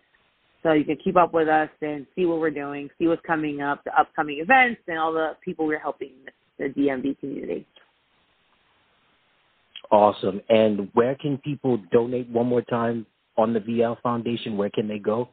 So 0.62 0.72
you 0.72 0.84
can 0.84 0.96
keep 1.02 1.16
up 1.16 1.34
with 1.34 1.48
us 1.48 1.68
and 1.80 2.06
see 2.14 2.24
what 2.24 2.38
we're 2.38 2.50
doing, 2.50 2.88
see 2.98 3.08
what's 3.08 3.22
coming 3.26 3.60
up, 3.60 3.82
the 3.84 3.98
upcoming 3.98 4.38
events, 4.38 4.80
and 4.86 4.98
all 4.98 5.12
the 5.12 5.32
people 5.44 5.66
we're 5.66 5.78
helping 5.78 6.12
the 6.58 6.66
DMV 6.66 7.18
community. 7.18 7.66
Awesome. 9.90 10.40
And 10.48 10.88
where 10.94 11.16
can 11.16 11.38
people 11.38 11.78
donate 11.90 12.28
one 12.28 12.46
more 12.46 12.62
time 12.62 13.06
on 13.36 13.52
the 13.52 13.60
VL 13.60 14.00
Foundation? 14.02 14.56
Where 14.56 14.70
can 14.70 14.86
they 14.88 14.98
go? 14.98 15.28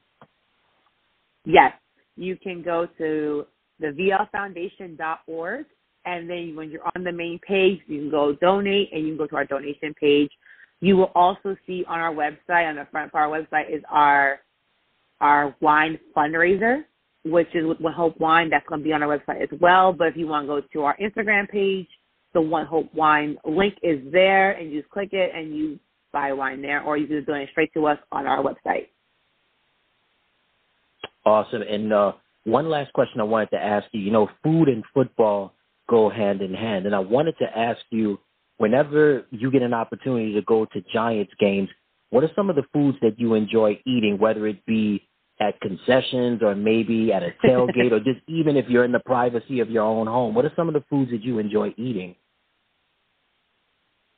Yes, 1.46 1.74
you 2.18 2.36
can 2.36 2.62
go 2.62 2.88
to 2.98 3.46
the 3.80 3.88
VLFoundation.org, 3.88 5.66
and 6.06 6.30
then 6.30 6.56
when 6.56 6.70
you're 6.70 6.90
on 6.96 7.04
the 7.04 7.12
main 7.12 7.40
page, 7.40 7.80
you 7.88 8.00
can 8.00 8.12
go 8.12 8.34
donate, 8.34 8.90
and 8.92 9.04
you 9.04 9.10
can 9.10 9.18
go 9.18 9.28
to 9.28 9.36
our 9.36 9.46
donation 9.46 9.94
page. 10.00 10.32
You 10.82 10.96
will 10.96 11.12
also 11.16 11.58
see 11.68 11.84
on 11.88 12.00
our 12.00 12.14
website, 12.14 12.70
on 12.70 12.76
the 12.76 12.88
front 12.92 13.12
of 13.12 13.16
our 13.16 13.28
website, 13.28 13.74
is 13.74 13.84
our 13.90 14.40
our 15.22 15.54
wine 15.60 16.00
fundraiser, 16.16 16.84
which 17.26 17.50
is 17.54 17.66
with 17.66 17.82
One 17.82 17.94
Hope 17.94 18.18
Wine. 18.20 18.50
That's 18.50 18.66
going 18.68 18.80
to 18.80 18.86
be 18.86 18.94
on 18.94 19.04
our 19.04 19.18
website 19.18 19.44
as 19.44 19.50
well. 19.60 19.92
But 19.92 20.08
if 20.08 20.18
you 20.18 20.28
want 20.28 20.46
to 20.46 20.48
go 20.48 20.62
to 20.62 20.84
our 20.84 20.96
Instagram 20.98 21.50
page, 21.50 21.88
the 22.34 22.42
One 22.42 22.66
Hope 22.66 22.94
Wine 22.94 23.38
link 23.44 23.76
is 23.84 24.00
there, 24.12 24.52
and 24.52 24.72
you 24.72 24.82
just 24.82 24.92
click 24.92 25.10
it 25.12 25.32
and 25.36 25.54
you 25.56 25.80
buy 26.14 26.32
wine 26.32 26.62
there, 26.62 26.82
or 26.82 26.98
you 26.98 27.08
can 27.08 27.24
donate 27.26 27.50
straight 27.52 27.74
to 27.74 27.86
us 27.86 27.98
on 28.12 28.26
our 28.26 28.42
website. 28.42 28.88
Awesome. 31.26 31.62
And 31.62 31.92
uh, 31.92 32.14
one 32.46 32.70
last 32.70 32.94
question 32.94 33.20
I 33.20 33.26
wanted 33.26 33.52
to 33.52 33.58
ask 33.58 33.86
you. 33.92 34.02
You 34.02 34.12
know, 34.12 34.30
food 34.44 34.70
and 34.70 34.84
football 34.94 35.54
go 35.90 36.10
hand 36.10 36.42
in 36.42 36.54
hand, 36.54 36.86
and 36.86 36.96
I 36.96 37.00
wanted 37.00 37.36
to 37.40 37.46
ask 37.46 37.80
you, 37.90 38.20
whenever 38.58 39.26
you 39.32 39.52
get 39.52 39.62
an 39.62 39.74
opportunity 39.74 40.34
to 40.34 40.42
go 40.42 40.66
to 40.66 40.82
Giants 40.94 41.34
games, 41.40 41.70
what 42.12 42.24
are 42.24 42.32
some 42.36 42.50
of 42.50 42.56
the 42.56 42.64
foods 42.74 42.98
that 43.02 43.20
you 43.20 43.34
enjoy 43.34 43.80
eating, 43.86 44.18
whether 44.20 44.48
it 44.48 44.66
be 44.66 45.08
at 45.40 45.60
concessions 45.62 46.42
or 46.42 46.54
maybe 46.56 47.14
at 47.14 47.24
a 47.24 47.34
tailgate 47.44 47.92
or 47.92 48.00
just 48.04 48.20
even 48.28 48.58
if 48.58 48.66
you're 48.68 48.84
in 48.84 48.92
the 48.92 49.00
privacy 49.00 49.60
of 49.60 49.70
your 49.70 49.84
own 49.84 50.08
home? 50.08 50.36
What 50.36 50.46
are 50.46 50.52
some 50.56 50.68
of 50.68 50.74
the 50.74 50.84
foods 50.90 51.12
that 51.12 51.24
you 51.24 51.40
enjoy 51.40 51.74
eating? 51.78 52.16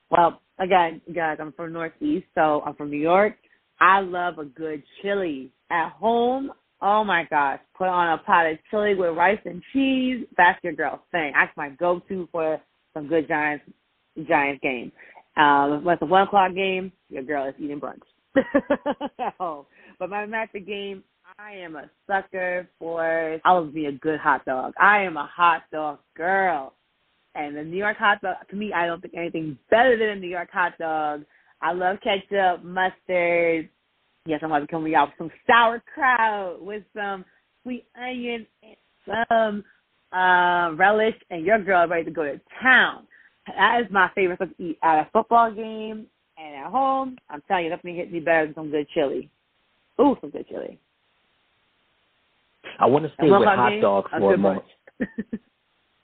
Well, 0.09 0.41
again, 0.59 1.01
guys, 1.13 1.37
I'm 1.39 1.53
from 1.53 1.73
Northeast, 1.73 2.27
so 2.35 2.61
I'm 2.65 2.75
from 2.75 2.89
New 2.89 2.99
York. 2.99 3.35
I 3.79 4.01
love 4.01 4.39
a 4.39 4.45
good 4.45 4.83
chili. 5.01 5.51
At 5.69 5.91
home, 5.93 6.51
Oh 6.81 7.03
my 7.03 7.25
gosh, 7.29 7.59
put 7.77 7.87
on 7.87 8.13
a 8.13 8.17
pot 8.23 8.47
of 8.47 8.57
chili 8.69 8.95
with 8.95 9.15
rice 9.15 9.39
and 9.45 9.61
cheese. 9.71 10.25
That's 10.35 10.61
your 10.63 10.73
girl 10.73 11.03
thing. 11.11 11.31
That's 11.35 11.55
my 11.55 11.69
go-to 11.69 12.27
for 12.31 12.59
some 12.93 13.07
good 13.07 13.27
Giants 13.27 13.65
Giants 14.27 14.61
game. 14.63 14.91
Um, 15.37 15.83
when 15.83 15.93
it's 15.93 16.01
a 16.01 16.05
one 16.05 16.23
o'clock 16.23 16.53
game, 16.55 16.91
your 17.09 17.23
girl 17.23 17.47
is 17.47 17.55
eating 17.59 17.79
brunch 17.79 18.01
home. 19.37 19.65
But 19.99 20.09
my 20.09 20.25
magic 20.25 20.65
game, 20.65 21.03
I 21.37 21.53
am 21.53 21.75
a 21.75 21.89
sucker 22.07 22.67
for. 22.79 23.39
I 23.45 23.51
love 23.51 23.73
be 23.73 23.85
a 23.85 23.91
good 23.91 24.19
hot 24.19 24.43
dog. 24.45 24.73
I 24.79 25.01
am 25.03 25.17
a 25.17 25.29
hot 25.33 25.63
dog 25.71 25.99
girl, 26.17 26.73
and 27.35 27.55
the 27.55 27.63
New 27.63 27.77
York 27.77 27.97
hot 27.97 28.21
dog. 28.21 28.35
To 28.49 28.55
me, 28.55 28.73
I 28.73 28.87
don't 28.87 29.01
think 29.01 29.13
anything 29.15 29.57
better 29.69 29.97
than 29.97 30.09
a 30.09 30.15
New 30.15 30.29
York 30.29 30.49
hot 30.51 30.73
dog. 30.79 31.25
I 31.61 31.73
love 31.73 31.97
ketchup, 32.03 32.63
mustard. 32.63 33.69
Yes, 34.25 34.39
I'm 34.43 34.51
about 34.51 34.59
to 34.59 34.67
come 34.67 34.83
with 34.83 34.93
some 35.17 35.31
sauerkraut 35.47 36.61
with 36.61 36.83
some 36.95 37.25
sweet 37.63 37.85
onion 37.99 38.45
and 38.61 38.75
some 39.05 39.63
uh, 40.17 40.75
relish, 40.75 41.15
and 41.29 41.45
your 41.45 41.59
girl 41.63 41.87
ready 41.87 42.05
to 42.05 42.11
go 42.11 42.23
to 42.23 42.39
town. 42.61 43.07
That 43.47 43.81
is 43.81 43.91
my 43.91 44.11
favorite 44.13 44.37
stuff 44.37 44.49
to 44.57 44.63
eat 44.63 44.77
at 44.83 44.99
a 44.99 45.09
football 45.11 45.51
game 45.51 46.05
and 46.37 46.55
at 46.55 46.71
home. 46.71 47.17
I'm 47.29 47.41
telling 47.47 47.65
you, 47.65 47.69
nothing 47.71 47.95
hits 47.95 48.11
me 48.11 48.19
better 48.19 48.45
than 48.45 48.55
some 48.55 48.69
good 48.69 48.87
chili. 48.93 49.29
Ooh, 49.99 50.15
some 50.21 50.29
good 50.29 50.47
chili. 50.47 50.77
I 52.79 52.85
want 52.85 53.05
to 53.05 53.11
stay 53.15 53.29
with 53.29 53.43
hot 53.43 53.81
dogs 53.81 54.11
for 54.17 54.33
a 54.33 54.37
moment. 54.37 54.65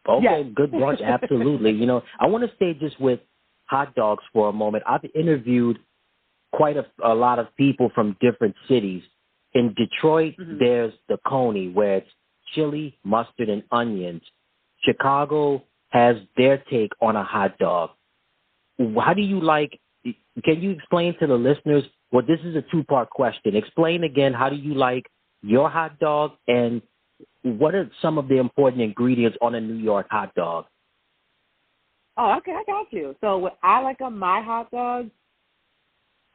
Okay, 0.09 0.23
Yes. 0.23 0.45
good 0.55 0.71
brunch, 0.71 1.03
absolutely. 1.03 1.71
you 1.71 1.85
know, 1.85 2.01
I 2.17 2.27
want 2.27 2.49
to 2.49 2.55
stay 2.55 2.73
just 2.73 2.97
with 2.97 3.19
hot 3.65 3.93
dogs 3.93 4.23
for 4.31 4.47
a 4.47 4.53
moment. 4.53 4.85
I've 4.87 5.03
interviewed 5.13 5.79
quite 6.57 6.77
a, 6.83 6.85
a 7.03 7.15
lot 7.25 7.37
of 7.37 7.47
people 7.55 7.87
from 7.95 8.17
different 8.19 8.55
cities. 8.67 9.03
In 9.53 9.65
Detroit, 9.83 10.33
Mhm. 10.37 10.59
there's 10.63 10.93
the 11.09 11.17
Coney, 11.31 11.67
where 11.77 11.95
it's 11.99 12.13
chili, 12.53 12.87
mustard, 13.03 13.49
and 13.55 13.63
onions. 13.81 14.23
Chicago 14.87 15.41
has 15.89 16.15
their 16.39 16.57
take 16.73 16.93
on 17.07 17.15
a 17.15 17.23
hot 17.23 17.53
dog. 17.59 17.87
How 19.05 19.13
do 19.13 19.21
you 19.33 19.39
like? 19.39 19.79
Can 20.47 20.57
you 20.65 20.71
explain 20.77 21.09
to 21.19 21.27
the 21.27 21.39
listeners? 21.49 21.83
Well, 22.11 22.25
this 22.31 22.41
is 22.49 22.55
a 22.55 22.63
two-part 22.71 23.09
question. 23.09 23.55
Explain 23.55 24.03
again. 24.11 24.33
How 24.41 24.49
do 24.49 24.59
you 24.67 24.73
like 24.73 25.05
your 25.53 25.69
hot 25.77 25.93
dog, 25.99 26.29
and 26.47 26.81
what 27.61 27.75
are 27.75 27.85
some 28.03 28.15
of 28.21 28.25
the 28.31 28.37
important 28.47 28.81
ingredients 28.89 29.37
on 29.41 29.51
a 29.59 29.61
New 29.61 29.81
York 29.91 30.07
hot 30.09 30.31
dog? 30.43 30.65
Oh, 32.19 32.29
okay, 32.37 32.53
I 32.61 32.63
got 32.65 32.87
you. 32.97 33.15
So 33.21 33.37
what 33.37 33.55
I 33.61 33.75
like 33.87 34.01
on 34.01 34.17
my 34.17 34.39
hot 34.41 34.67
dogs, 34.71 35.11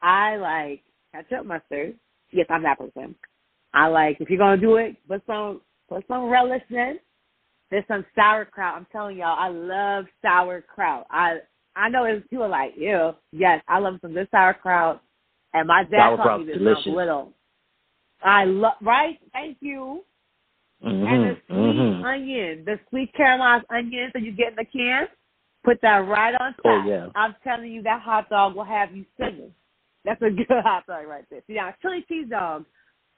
I 0.03 0.35
like 0.35 0.83
ketchup 1.11 1.45
mustard. 1.45 1.95
Yes, 2.31 2.45
I'm 2.49 2.63
that 2.63 2.77
person. 2.77 3.15
I 3.73 3.87
like 3.87 4.17
if 4.19 4.29
you're 4.29 4.37
gonna 4.37 4.57
do 4.61 4.75
it, 4.75 4.97
put 5.07 5.23
some 5.25 5.61
put 5.89 6.05
some 6.07 6.29
relish 6.29 6.61
in. 6.69 6.99
There's 7.71 7.85
some 7.87 8.05
sauerkraut. 8.13 8.75
I'm 8.75 8.87
telling 8.91 9.17
y'all, 9.17 9.35
I 9.39 9.47
love 9.47 10.05
sauerkraut. 10.21 11.07
I 11.09 11.37
I 11.75 11.89
know 11.89 12.03
it's 12.03 12.27
people 12.27 12.49
like, 12.49 12.73
ew. 12.77 13.13
Yes, 13.31 13.63
I 13.67 13.79
love 13.79 13.97
some 14.01 14.13
good 14.13 14.27
sauerkraut. 14.29 15.01
And 15.53 15.67
my 15.67 15.83
dad 15.83 16.17
taught 16.17 16.39
me 16.39 16.45
this 16.45 16.57
when 16.57 16.67
I 16.67 16.71
was 16.71 16.85
little. 16.85 17.33
I 18.23 18.45
love 18.45 18.73
right. 18.81 19.17
Thank 19.31 19.57
you. 19.61 20.03
And 20.81 21.01
the 21.01 21.07
Mhm, 21.07 21.47
sweet 21.47 21.75
mhm. 21.77 22.03
onion, 22.03 22.65
the 22.65 22.79
sweet 22.89 23.13
caramelized 23.13 23.65
onions 23.69 24.11
that 24.13 24.21
you 24.21 24.33
get 24.33 24.49
in 24.49 24.55
the 24.55 24.65
can, 24.65 25.07
put 25.63 25.79
that 25.81 26.05
right 26.07 26.35
on 26.41 26.53
top. 26.55 26.65
Oh, 26.65 26.83
yeah. 26.83 27.07
I'm 27.15 27.35
telling 27.43 27.71
you, 27.71 27.81
that 27.83 28.01
hot 28.01 28.29
dog 28.29 28.55
will 28.55 28.65
have 28.65 28.93
you 28.93 29.05
singing. 29.17 29.53
That's 30.05 30.21
a 30.21 30.29
good 30.29 30.45
hot 30.49 30.85
dog 30.87 31.07
right 31.07 31.25
there. 31.29 31.41
See, 31.47 31.53
now 31.53 31.73
chili 31.81 32.05
cheese 32.07 32.27
dog, 32.29 32.65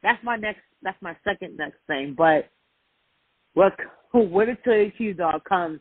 that's 0.04 0.24
my 0.24 0.36
next. 0.38 0.62
That's 0.82 1.02
my 1.02 1.16
second 1.24 1.58
next 1.58 1.78
thing. 1.88 2.16
But 2.18 2.50
what 3.54 3.74
with 4.14 4.50
a 4.50 4.58
chili 4.64 4.94
cheese 4.98 5.18
dog 5.18 5.44
comes 5.46 5.80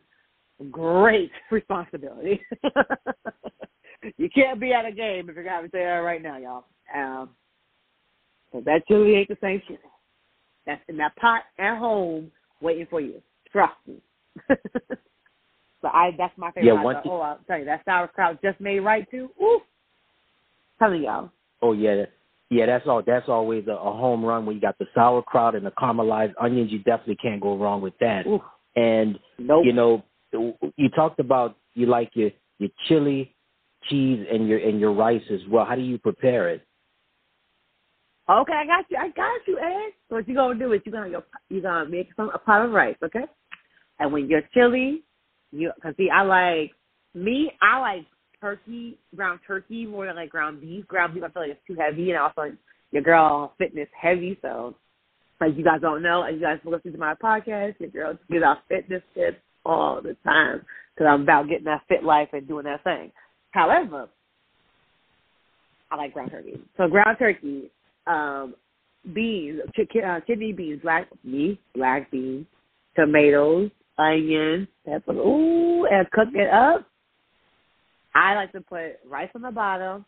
great 0.71 1.31
responsibility. 1.51 2.41
you 4.17 4.29
can't 4.35 4.61
be 4.61 4.73
at 4.73 4.87
a 4.87 4.93
game 4.93 5.29
if 5.29 5.35
you're 5.35 5.45
gonna 5.45 5.69
say 5.73 5.81
that 5.85 5.99
right 5.99 6.23
now, 6.23 6.39
y'all. 6.39 6.65
Um, 6.95 7.31
so 8.53 8.61
that 8.65 8.87
chili 8.87 9.17
ain't 9.17 9.29
the 9.29 9.37
same 9.41 9.61
chili. 9.67 9.79
That's 10.67 10.83
in 10.89 10.97
that 10.99 11.17
pot 11.17 11.43
at 11.59 11.79
home 11.79 12.31
waiting 12.61 12.87
for 12.89 13.01
you. 13.01 13.21
Trust 13.53 13.75
me. 13.87 13.97
so 14.49 15.89
I 15.89 16.11
that's 16.17 16.37
my 16.39 16.51
favorite. 16.53 16.75
Yeah, 16.75 16.83
dog. 16.83 17.03
thing- 17.03 17.13
oh, 17.13 17.21
I'll 17.21 17.39
tell 17.47 17.59
you 17.59 17.65
that 17.67 17.85
sauerkraut 17.85 18.41
just 18.43 18.61
made 18.61 18.81
right 18.81 19.09
too. 19.11 19.31
Ooh, 19.43 19.61
telling 20.85 21.03
y'all. 21.03 21.31
Oh 21.63 21.73
yeah, 21.73 22.05
yeah. 22.51 22.67
That's 22.67 22.87
all. 22.87 23.03
That's 23.05 23.29
always 23.29 23.67
a, 23.67 23.73
a 23.73 23.93
home 23.93 24.25
run 24.25 24.47
when 24.47 24.57
you 24.57 24.61
got 24.61 24.79
the 24.79 24.87
sauerkraut 24.95 25.55
and 25.55 25.65
the 25.65 25.71
caramelized 25.71 26.35
onions. 26.41 26.71
You 26.71 26.79
definitely 26.79 27.17
can't 27.17 27.41
go 27.41 27.57
wrong 27.57 27.81
with 27.81 27.95
that. 28.01 28.27
Ooh. 28.27 28.41
And 28.77 29.19
Nope. 29.39 29.65
you 29.65 29.73
know, 29.73 30.05
you 30.33 30.89
talked 30.95 31.21
about 31.21 31.57
you 31.75 31.87
like 31.87 32.11
your 32.15 32.31
your 32.59 32.71
chili, 32.87 33.35
cheese, 33.89 34.27
and 34.31 34.49
your 34.49 34.59
and 34.59 34.81
your 34.81 34.93
rice 34.93 35.23
as 35.33 35.41
well. 35.51 35.65
How 35.65 35.75
do 35.75 35.83
you 35.83 35.99
prepare 35.99 36.51
it? 36.51 36.67
Okay, 38.29 38.55
I 38.55 38.67
got 38.67 38.87
you. 38.89 38.97
I 38.97 39.09
got 39.09 39.41
you, 39.47 39.59
Ed. 39.59 39.93
So 40.09 40.17
what 40.17 40.29
you 40.29 40.35
gonna 40.35 40.59
do 40.59 40.73
is 40.73 40.81
you 40.85 40.93
gonna 40.93 41.23
you 41.51 41.61
gonna 41.61 41.89
make 41.89 42.09
some 42.17 42.31
a 42.31 42.39
pot 42.39 42.65
of 42.65 42.73
rice, 42.73 42.97
okay? 43.05 43.25
And 43.99 44.13
when 44.13 44.29
you're 44.29 44.43
chili, 44.53 45.03
you 45.53 45.73
cause 45.83 45.95
see 45.97 46.11
I 46.11 46.23
like 46.23 46.73
me 47.15 47.53
I 47.63 47.79
like 47.79 48.07
turkey 48.45 48.99
ground 49.17 49.41
turkey 49.47 49.87
more 49.87 50.05
than 50.07 50.17
like 50.17 50.29
ground 50.29 50.61
beef. 50.61 50.87
Ground 50.87 51.15
beef 51.15 51.23
I 51.25 51.31
feel 51.31 51.43
like 51.43 51.53
it's 51.53 51.67
too 51.67 51.77
heavy, 51.81 52.11
and 52.11 52.19
also 52.19 52.55
your 52.91 53.03
girl 53.03 53.55
fitness 53.57 53.89
heavy. 53.99 54.39
So 54.43 54.75
like 55.41 55.57
you 55.57 55.65
guys 55.65 55.81
don't 55.81 56.03
know, 56.03 56.23
and 56.23 56.37
you 56.37 56.43
guys 56.43 56.59
listen 56.65 56.93
to 56.93 56.99
my 56.99 57.15
podcast, 57.15 57.81
your 57.81 57.91
girl 57.91 58.19
gives 58.31 58.45
out 58.45 58.59
fitness 58.69 59.03
tips 59.15 59.39
all 59.65 60.03
the 60.03 60.15
time 60.25 60.61
because 60.95 61.09
I'm 61.11 61.23
about 61.23 61.49
getting 61.49 61.65
that 61.65 61.83
fit 61.89 62.05
life 62.05 62.29
and 62.33 62.47
doing 62.47 62.65
that 62.65 62.85
thing. 62.85 63.11
However, 63.53 64.09
I 65.91 65.97
like 65.97 66.13
ground 66.13 66.31
turkey. 66.31 66.61
So 66.77 66.89
ground 66.89 67.17
turkey, 67.19 67.71
um, 68.07 68.55
beans, 69.15 69.61
ch- 69.75 69.97
uh, 70.05 70.21
kidney 70.27 70.53
beans, 70.53 70.83
black 70.83 71.09
me, 71.25 71.59
black 71.75 72.11
beans, 72.11 72.47
tomatoes, 72.95 73.71
onions, 73.99 74.69
pepper, 74.85 75.13
ooh, 75.13 75.87
and 75.87 76.11
cook 76.11 76.29
it 76.35 76.53
up. 76.53 76.87
I 78.15 78.35
like 78.35 78.53
to 78.53 78.61
put 78.61 79.01
rice 79.09 79.31
on 79.35 79.43
the 79.43 79.51
bottom. 79.51 80.05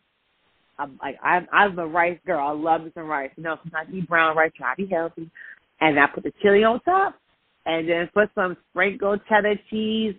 I'm 0.79 0.99
like 1.03 1.17
I'm 1.23 1.47
I'm 1.53 1.79
a 1.79 1.87
rice 1.87 2.19
girl. 2.27 2.47
I 2.47 2.53
love 2.53 2.83
me 2.83 2.93
some 2.95 3.07
rice. 3.07 3.31
You 3.37 3.43
know, 3.43 3.57
not 3.73 3.91
be 3.91 4.03
brown 4.03 4.37
rice, 4.37 4.53
try 4.57 4.75
to 4.75 4.87
be 4.87 4.93
healthy. 4.93 5.31
And 5.81 5.99
I 5.99 6.07
put 6.07 6.23
the 6.25 6.33
chili 6.43 6.65
on 6.65 6.81
top, 6.81 7.15
and 7.67 7.89
then 7.89 8.09
put 8.15 8.31
some 8.35 8.57
sprinkled 8.71 9.21
cheddar 9.29 9.55
cheese, 9.71 10.15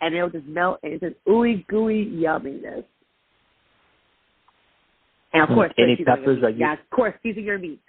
and 0.00 0.14
it'll 0.14 0.30
just 0.30 0.46
melt 0.46 0.80
and 0.82 0.94
into 0.94 1.14
ooey 1.28 1.66
gooey 1.66 2.06
yumminess. 2.06 2.84
And 5.32 5.42
of 5.42 5.48
Hmm. 5.48 5.54
course, 5.54 5.72
Any 5.78 5.96
peppers 5.96 6.42
are 6.42 6.50
you- 6.50 6.58
Yeah, 6.60 6.72
of 6.72 6.90
course, 6.90 7.14
season 7.22 7.44
your 7.44 7.58
meat. 7.58 7.80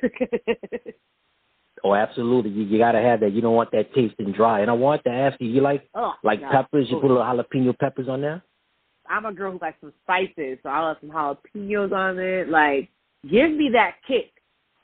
Oh, 1.84 1.94
absolutely. 1.94 2.50
You, 2.50 2.64
you 2.64 2.78
got 2.78 2.92
to 2.92 3.00
have 3.02 3.20
that. 3.20 3.32
You 3.32 3.42
don't 3.42 3.54
want 3.54 3.70
that 3.72 3.92
tasting 3.92 4.32
dry. 4.32 4.60
And 4.60 4.70
I 4.70 4.72
want 4.72 5.04
to 5.04 5.10
ask 5.10 5.38
you, 5.38 5.48
you 5.48 5.60
like 5.60 5.86
oh, 5.94 6.14
like 6.22 6.40
peppers? 6.40 6.86
You 6.88 6.96
put 6.96 7.10
a 7.10 7.14
little 7.14 7.22
jalapeno 7.22 7.78
peppers 7.78 8.08
on 8.08 8.22
there? 8.22 8.42
I'm 9.08 9.26
a 9.26 9.32
girl 9.32 9.52
who 9.52 9.58
likes 9.60 9.78
some 9.80 9.92
spices, 10.02 10.58
so 10.62 10.68
I 10.68 10.80
love 10.80 10.96
some 11.00 11.10
jalapenos 11.10 11.92
on 11.92 12.18
it. 12.18 12.48
Like, 12.48 12.88
give 13.22 13.50
me 13.50 13.70
that 13.72 13.96
kick. 14.06 14.32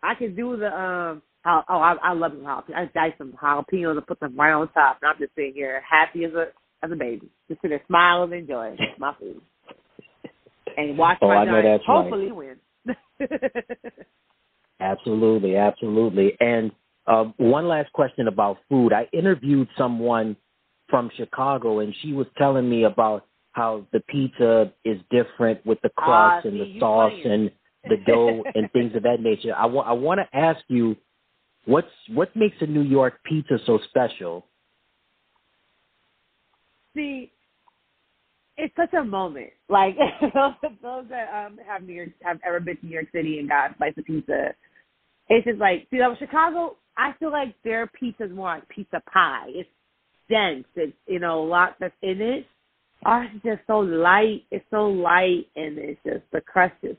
I 0.03 0.15
can 0.15 0.35
do 0.35 0.57
the 0.57 0.67
um. 0.67 1.23
Oh, 1.47 1.63
oh 1.71 1.79
I, 1.79 1.95
I 2.03 2.13
love 2.13 2.33
some 2.33 2.43
jalapenos. 2.43 2.77
I 2.77 2.91
dice 2.95 3.15
some 3.19 3.33
jalapenos 3.33 3.97
and 3.97 4.07
put 4.07 4.21
them 4.21 4.37
right 4.37 4.53
on 4.53 4.69
top, 4.73 4.99
and 5.03 5.11
I'm 5.11 5.19
just 5.19 5.35
sitting 5.35 5.55
here 5.55 5.83
happy 5.89 6.25
as 6.25 6.33
a 6.33 6.49
as 6.83 6.91
a 6.91 6.97
baby, 6.97 7.29
just 7.49 7.61
sitting 7.61 7.77
there 7.77 7.85
smiling 7.87 8.33
and 8.33 8.43
enjoying 8.43 8.79
my 8.99 9.15
food, 9.19 9.41
and 10.77 10.97
watch 10.97 11.19
Oh, 11.23 11.29
my 11.29 11.37
I 11.37 11.45
know 11.45 11.63
that's 11.63 11.85
right. 11.89 12.03
hopefully 12.03 12.33
win. 12.33 12.57
Absolutely, 14.81 15.57
absolutely. 15.57 16.33
And 16.41 16.73
uh, 17.07 17.25
one 17.37 17.69
last 17.69 17.93
question 17.93 18.29
about 18.29 18.59
food. 18.69 18.93
I 18.93 19.07
interviewed 19.13 19.69
someone 19.77 20.37
from 20.89 21.11
Chicago, 21.17 21.81
and 21.81 21.95
she 22.03 22.13
was 22.13 22.27
telling 22.39 22.69
me 22.69 22.85
about 22.85 23.27
how 23.61 23.87
the 23.93 24.01
pizza 24.01 24.73
is 24.87 24.99
different 25.11 25.65
with 25.67 25.79
the 25.83 25.91
crust 25.91 26.47
and 26.47 26.59
the 26.59 26.79
sauce 26.81 27.13
and 27.25 27.51
the 27.85 27.97
dough 28.07 28.43
and 28.55 28.73
things 28.73 28.95
of 28.97 29.03
that 29.03 29.21
nature. 29.21 29.55
I 29.55 29.67
want 29.67 29.87
I 29.87 29.93
want 29.93 30.21
to 30.21 30.37
ask 30.37 30.61
you, 30.69 30.97
what's 31.67 31.89
what 32.09 32.35
makes 32.35 32.57
a 32.61 32.67
New 32.67 32.83
York 32.83 33.21
pizza 33.25 33.59
so 33.67 33.79
special? 33.91 34.47
See, 36.97 37.31
it's 38.57 38.75
such 38.77 38.95
a 38.95 39.05
moment. 39.05 39.51
Like 39.69 39.95
those 40.83 41.05
that 41.11 41.29
um 41.47 41.59
have 41.67 41.83
New 41.83 41.93
York 41.95 42.11
have 42.23 42.39
ever 42.47 42.61
been 42.61 42.79
to 42.79 42.87
New 42.87 42.93
York 42.93 43.09
City 43.13 43.41
and 43.41 43.49
got 43.49 43.73
a 43.73 43.75
slice 43.77 43.93
of 43.99 44.07
pizza, 44.07 44.55
it's 45.29 45.45
just 45.45 45.59
like 45.59 45.87
see, 45.91 45.99
that 45.99 46.17
Chicago. 46.19 46.77
I 46.97 47.13
feel 47.19 47.31
like 47.31 47.55
their 47.63 47.87
pizza 47.87 48.25
is 48.25 48.33
more 48.33 48.49
like 48.49 48.69
pizza 48.71 49.03
pie. 49.13 49.49
It's 49.49 49.69
dense. 50.31 50.65
It's 50.77 50.97
you 51.07 51.19
know 51.19 51.43
a 51.43 51.47
lot 51.47 51.77
that's 51.79 51.95
in 52.01 52.23
it. 52.23 52.47
Ours 53.05 53.29
is 53.35 53.43
just 53.43 53.61
so 53.67 53.79
light. 53.79 54.45
It's 54.51 54.65
so 54.71 54.87
light, 54.89 55.47
and 55.57 55.79
it's 55.79 56.01
just 56.05 56.23
the 56.33 56.41
crust 56.41 56.75
is 56.83 56.97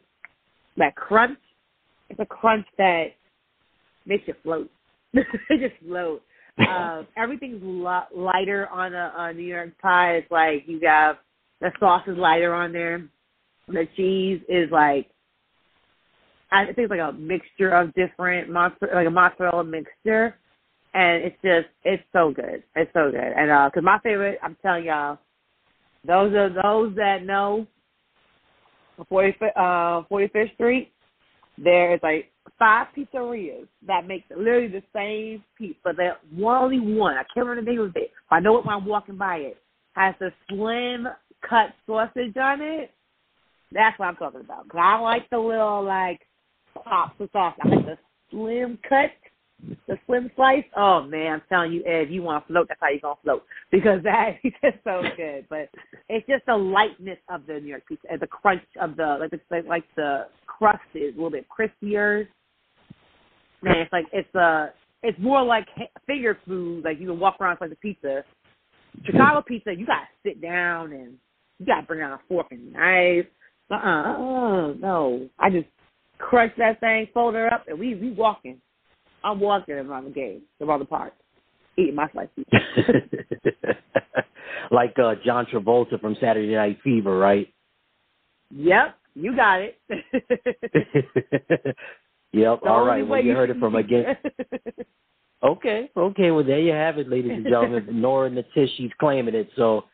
that 0.78 0.96
crunch. 0.96 1.38
It's 2.10 2.20
a 2.20 2.26
crunch 2.26 2.66
that 2.78 3.08
makes 4.06 4.28
you 4.28 4.34
float. 4.44 4.70
it 5.14 5.26
just 5.50 5.82
float. 5.86 6.22
Um, 6.58 7.08
everything's 7.18 7.62
lo- 7.64 8.04
lighter 8.16 8.68
on 8.70 8.94
a, 8.94 9.14
on 9.18 9.38
New 9.38 9.44
York 9.44 9.70
pie. 9.82 10.16
It's 10.16 10.32
like 10.32 10.64
you 10.68 10.80
got 10.80 11.20
the 11.60 11.72
sauce 11.80 12.04
is 12.08 12.18
lighter 12.18 12.54
on 12.54 12.72
there. 12.72 13.08
The 13.68 13.88
cheese 13.96 14.42
is 14.50 14.70
like 14.72 15.08
I 16.52 16.66
think 16.66 16.78
it's 16.78 16.90
like 16.90 17.00
a 17.00 17.14
mixture 17.14 17.70
of 17.70 17.94
different 17.94 18.50
mozzarella, 18.50 18.96
like 18.96 19.08
a 19.08 19.12
mozzarella 19.12 19.64
mixture, 19.64 20.36
and 20.94 21.24
it's 21.24 21.38
just 21.42 21.68
it's 21.84 22.04
so 22.12 22.32
good. 22.36 22.64
It's 22.76 22.92
so 22.94 23.12
good. 23.12 23.20
And 23.38 23.50
uh 23.50 23.70
'cause 23.74 23.84
my 23.84 24.00
favorite, 24.00 24.40
I'm 24.44 24.58
telling 24.62 24.86
y'all, 24.86 25.18
those 26.06 26.34
are 26.34 26.50
those 26.50 26.96
that 26.96 27.24
know. 27.26 27.68
40, 29.10 29.36
uh, 29.56 30.04
45th 30.12 30.54
Street, 30.54 30.92
there 31.58 31.96
is 31.96 32.00
like 32.04 32.32
five 32.60 32.88
pizzerias 32.96 33.68
that 33.88 34.08
make 34.08 34.24
literally 34.30 34.68
the 34.68 34.84
same 34.94 35.44
pizza, 35.58 35.80
but 35.84 35.96
one 36.36 36.64
only 36.64 36.80
one. 36.80 37.16
I 37.16 37.24
can't 37.34 37.48
remember 37.48 37.62
the 37.62 37.72
name 37.72 37.82
of 37.82 37.96
it. 37.96 38.12
But 38.30 38.36
I 38.36 38.40
know 38.40 38.58
it 38.58 38.66
when 38.66 38.76
I'm 38.76 38.86
walking 38.86 39.18
by 39.18 39.38
it. 39.38 39.58
Has 39.94 40.16
the 40.20 40.32
slim 40.50 41.08
cut 41.48 41.74
sausage 41.86 42.38
on 42.38 42.62
it. 42.62 42.92
That's 43.72 43.98
what 43.98 44.08
I'm 44.08 44.16
talking 44.16 44.42
about. 44.42 44.70
Cause 44.70 44.82
I 44.82 45.00
like 45.00 45.30
the 45.30 45.40
little 45.40 45.84
like 45.84 46.22
pops 46.84 47.20
of 47.20 47.30
sauce. 47.32 47.56
I 47.62 47.68
like 47.68 47.86
the 47.86 47.98
slim 48.30 48.78
cut, 48.88 49.12
the 49.88 49.98
slim 50.06 50.32
slice. 50.36 50.64
Oh 50.76 51.04
man, 51.04 51.34
I'm 51.34 51.42
telling 51.50 51.72
you, 51.72 51.84
Ed, 51.86 52.08
you 52.10 52.22
want 52.22 52.46
to 52.46 52.54
float? 52.54 52.68
That's 52.68 52.80
how 52.82 52.90
you're 52.90 53.00
gonna 53.00 53.16
float 53.24 53.44
because 53.72 54.02
that 54.04 54.38
is 54.44 54.54
just 54.64 54.78
so 54.84 55.02
good. 55.16 55.46
But 55.50 55.70
it's 56.10 56.26
just 56.28 56.46
the 56.46 56.56
lightness 56.56 57.20
of 57.30 57.46
the 57.48 57.60
New 57.60 57.68
York 57.68 57.84
pizza 57.88 58.08
and 58.12 58.20
the 58.20 58.28
crunch 58.28 58.64
of 58.82 58.96
the 58.96 59.18
like 59.20 59.32
the 59.32 59.68
like 59.68 59.84
the 59.96 60.28
crust 60.48 60.80
is 60.96 61.14
a 61.14 61.18
little 61.18 61.32
bit 61.32 61.46
crispier. 61.50 62.28
Man, 63.62 63.78
it's 63.78 63.94
like 63.94 64.06
it's 64.12 64.34
uh 64.36 64.68
it's 65.04 65.20
more 65.20 65.44
like 65.44 65.68
finger 66.08 66.38
food. 66.48 66.84
Like 66.84 67.00
you 67.00 67.08
can 67.08 67.20
walk 67.20 67.38
around 67.40 67.58
like 67.62 67.70
the 67.70 67.76
pizza. 67.78 68.24
Chicago 69.06 69.42
pizza, 69.48 69.74
you 69.74 69.86
gotta 69.86 70.08
sit 70.24 70.42
down 70.42 70.92
and 70.92 71.18
you 71.60 71.66
gotta 71.66 71.86
bring 71.86 72.02
out 72.02 72.14
a 72.14 72.20
fork 72.28 72.48
and 72.52 72.74
knife. 72.74 73.26
Uh 73.70 73.76
uh-uh, 73.76 74.14
uh 74.14 74.74
no. 74.74 75.30
I 75.40 75.50
just 75.50 75.68
crunch 76.18 76.54
that 76.58 76.80
thing, 76.80 77.08
fold 77.14 77.36
her 77.36 77.52
up, 77.54 77.66
and 77.68 77.80
we 77.80 77.96
we 77.96 78.12
walking. 78.12 78.60
I'm 79.24 79.40
walking 79.40 79.76
around 79.76 80.06
the 80.06 80.12
game, 80.12 80.42
around 80.60 80.80
the 80.80 80.86
park, 80.86 81.14
eating 81.78 81.96
my 81.96 82.10
slice 82.12 82.28
like 84.72 84.98
uh 85.00 85.16
John 85.26 85.46
Travolta 85.46 86.00
from 86.00 86.16
Saturday 86.20 86.54
Night 86.56 86.80
Fever, 86.84 87.18
right? 87.18 87.54
Yep, 88.52 88.98
you 89.16 89.36
got 89.36 89.62
it. 89.62 89.78
yep. 92.34 92.62
The 92.62 92.70
All 92.70 92.86
right. 92.86 93.08
Well, 93.08 93.24
you 93.24 93.34
heard 93.34 93.50
it 93.50 93.60
from 93.60 93.76
again. 93.76 94.18
Okay, 95.44 95.90
okay. 95.98 96.30
Well, 96.30 96.44
there 96.44 96.60
you 96.60 96.72
have 96.72 97.00
it, 97.00 97.10
ladies 97.10 97.32
and 97.32 97.44
gentlemen. 97.44 97.88
Nora 98.00 98.30
the 98.30 98.44
she's 98.78 98.92
claiming 99.00 99.34
it. 99.34 99.50
So, 99.56 99.86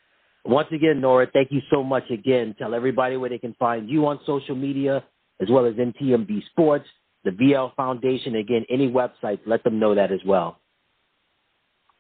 once 0.44 0.68
again, 0.74 1.00
Nora, 1.00 1.28
thank 1.32 1.54
you 1.54 1.62
so 1.72 1.82
much 1.84 2.04
again. 2.10 2.54
Tell 2.60 2.74
everybody 2.74 3.16
where 3.16 3.30
they 3.30 3.38
can 3.38 3.56
find 3.58 3.90
you 3.90 4.06
on 4.08 4.20
social 4.26 4.56
media, 4.56 5.06
as 5.42 5.48
well 5.50 5.66
as 5.66 5.76
MTMV 5.76 6.46
Sports, 6.48 6.86
the 7.28 7.32
VL 7.32 7.76
Foundation. 7.76 8.36
Again, 8.36 8.66
any 8.70 8.90
websites, 8.90 9.40
let 9.46 9.64
them 9.64 9.80
know 9.80 9.94
that 9.96 10.12
as 10.12 10.20
well. 10.26 10.60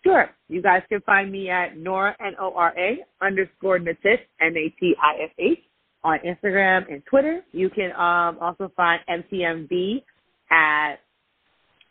Sure. 0.03 0.29
You 0.47 0.61
guys 0.61 0.83
can 0.87 1.01
find 1.01 1.29
me 1.29 1.49
at 1.49 1.77
Nora 1.77 2.15
N 2.25 2.33
O 2.39 2.53
R 2.55 2.73
A 2.77 2.99
underscore 3.21 3.79
Natish 3.79 4.21
N 4.39 4.55
A 4.55 4.69
T 4.79 4.95
I 5.01 5.23
S 5.23 5.31
H 5.37 5.59
on 6.03 6.19
Instagram 6.19 6.89
and 6.89 7.03
Twitter. 7.05 7.41
You 7.51 7.69
can 7.69 7.91
um, 7.91 8.37
also 8.39 8.71
find 8.75 9.01
MTMV 9.09 10.03
at 10.49 10.95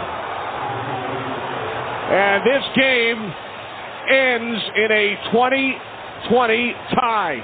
And 2.10 2.42
this 2.44 2.64
game 2.74 3.32
ends 4.10 4.62
in 4.76 4.90
a 4.90 5.16
20-20 5.32 6.94
tie. 6.94 7.38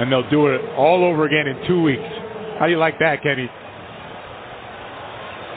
And 0.00 0.12
they'll 0.12 0.28
do 0.30 0.48
it 0.48 0.60
all 0.76 1.04
over 1.04 1.24
again 1.24 1.46
in 1.48 1.66
two 1.66 1.82
weeks. 1.82 2.02
How 2.58 2.66
do 2.66 2.72
you 2.72 2.78
like 2.78 2.98
that, 3.00 3.22
Kenny? 3.22 3.50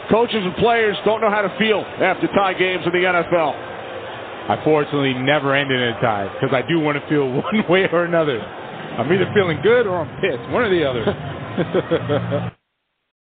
Coaches 0.10 0.42
and 0.44 0.56
players 0.56 0.98
don't 1.06 1.22
know 1.22 1.30
how 1.30 1.42
to 1.42 1.58
feel 1.58 1.82
after 1.82 2.28
tie 2.28 2.54
games 2.54 2.84
in 2.86 2.92
the 2.92 3.06
NFL. 3.06 3.54
I 4.50 4.60
fortunately 4.64 5.14
never 5.14 5.54
end 5.56 5.72
in 5.72 5.80
a 5.80 5.94
tie 6.02 6.32
because 6.34 6.54
I 6.54 6.68
do 6.68 6.80
want 6.80 7.02
to 7.02 7.08
feel 7.08 7.32
one 7.32 7.64
way 7.70 7.88
or 7.92 8.06
another. 8.06 8.42
I'm 8.42 9.12
either 9.12 9.32
feeling 9.34 9.60
good 9.62 9.88
or 9.88 10.00
I'm 10.00 10.22
pissed, 10.22 10.50
one 10.50 10.64
or 10.64 10.70
the 10.70 10.84
other. 10.84 12.52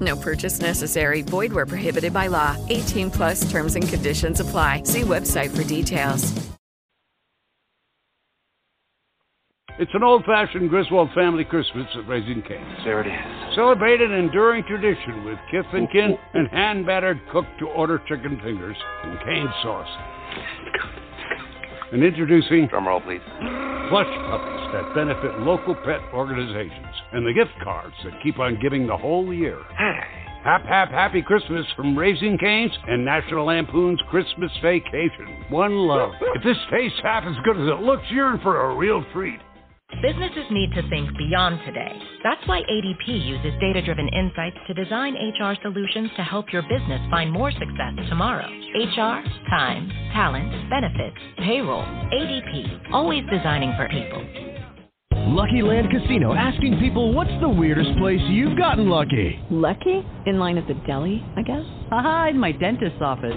No 0.00 0.16
purchase 0.16 0.60
necessary. 0.60 1.22
Void 1.22 1.52
where 1.52 1.66
prohibited 1.66 2.12
by 2.12 2.26
law. 2.26 2.56
18 2.68 3.10
plus 3.10 3.48
terms 3.50 3.76
and 3.76 3.88
conditions 3.88 4.40
apply. 4.40 4.82
See 4.82 5.02
website 5.02 5.56
for 5.56 5.62
details. 5.62 6.32
It's 9.78 9.92
an 9.92 10.02
old-fashioned 10.02 10.70
Griswold 10.70 11.10
family 11.14 11.44
Christmas 11.44 11.86
at 11.96 12.08
Raising 12.08 12.40
Cane's. 12.48 12.82
There 12.82 13.02
it 13.02 13.06
is. 13.06 13.54
Celebrate 13.54 14.00
an 14.00 14.10
enduring 14.10 14.64
tradition 14.64 15.22
with 15.26 15.38
kith 15.50 15.66
and 15.74 15.90
kin 15.92 16.16
and 16.32 16.48
hand-battered 16.48 17.20
cooked-to-order 17.30 18.00
chicken 18.08 18.40
fingers 18.42 18.76
and 19.04 19.18
cane 19.20 19.48
sauce. 19.62 19.88
And 21.96 22.04
introducing 22.04 22.68
Drumroll, 22.68 23.02
please. 23.04 23.22
plush 23.88 24.04
puppies 24.28 24.68
that 24.74 24.94
benefit 24.94 25.40
local 25.40 25.74
pet 25.74 26.02
organizations 26.12 26.94
and 27.12 27.26
the 27.26 27.32
gift 27.32 27.58
cards 27.64 27.94
that 28.04 28.12
keep 28.22 28.38
on 28.38 28.60
giving 28.60 28.86
the 28.86 28.94
whole 28.94 29.32
year. 29.32 29.62
Hap, 30.44 30.66
hap, 30.66 30.90
happy 30.90 31.22
Christmas 31.22 31.64
from 31.74 31.96
Raising 31.96 32.36
Cane's 32.36 32.72
and 32.86 33.02
National 33.02 33.46
Lampoon's 33.46 33.98
Christmas 34.10 34.50
Vacation. 34.60 35.46
One 35.48 35.74
love. 35.74 36.12
If 36.34 36.44
this 36.44 36.58
tastes 36.70 37.00
half 37.02 37.24
as 37.24 37.34
good 37.46 37.56
as 37.56 37.66
it 37.66 37.82
looks, 37.82 38.04
you're 38.10 38.34
in 38.34 38.42
for 38.42 38.70
a 38.70 38.76
real 38.76 39.02
treat. 39.14 39.40
Businesses 40.02 40.44
need 40.50 40.72
to 40.74 40.82
think 40.90 41.16
beyond 41.16 41.60
today. 41.64 41.92
That's 42.24 42.44
why 42.48 42.62
ADP 42.62 43.06
uses 43.06 43.52
data 43.60 43.80
driven 43.80 44.08
insights 44.08 44.56
to 44.66 44.74
design 44.74 45.14
HR 45.14 45.54
solutions 45.62 46.10
to 46.16 46.24
help 46.24 46.52
your 46.52 46.62
business 46.62 47.00
find 47.08 47.30
more 47.30 47.52
success 47.52 47.94
tomorrow. 48.08 48.48
HR, 48.74 49.22
time, 49.48 49.88
talent, 50.12 50.50
benefits, 50.68 51.16
payroll. 51.38 51.84
ADP, 51.84 52.90
always 52.92 53.22
designing 53.30 53.72
for 53.76 53.88
people. 53.88 54.26
Lucky 55.32 55.62
Land 55.62 55.88
Casino 55.90 56.34
asking 56.34 56.78
people 56.80 57.12
what's 57.12 57.40
the 57.40 57.48
weirdest 57.48 57.96
place 57.98 58.20
you've 58.28 58.58
gotten 58.58 58.88
lucky? 58.88 59.38
Lucky? 59.50 60.04
In 60.26 60.38
line 60.40 60.58
at 60.58 60.66
the 60.66 60.74
deli, 60.86 61.24
I 61.36 61.42
guess? 61.42 61.64
Aha, 61.92 62.28
in 62.30 62.38
my 62.38 62.50
dentist's 62.50 62.98
office. 63.00 63.36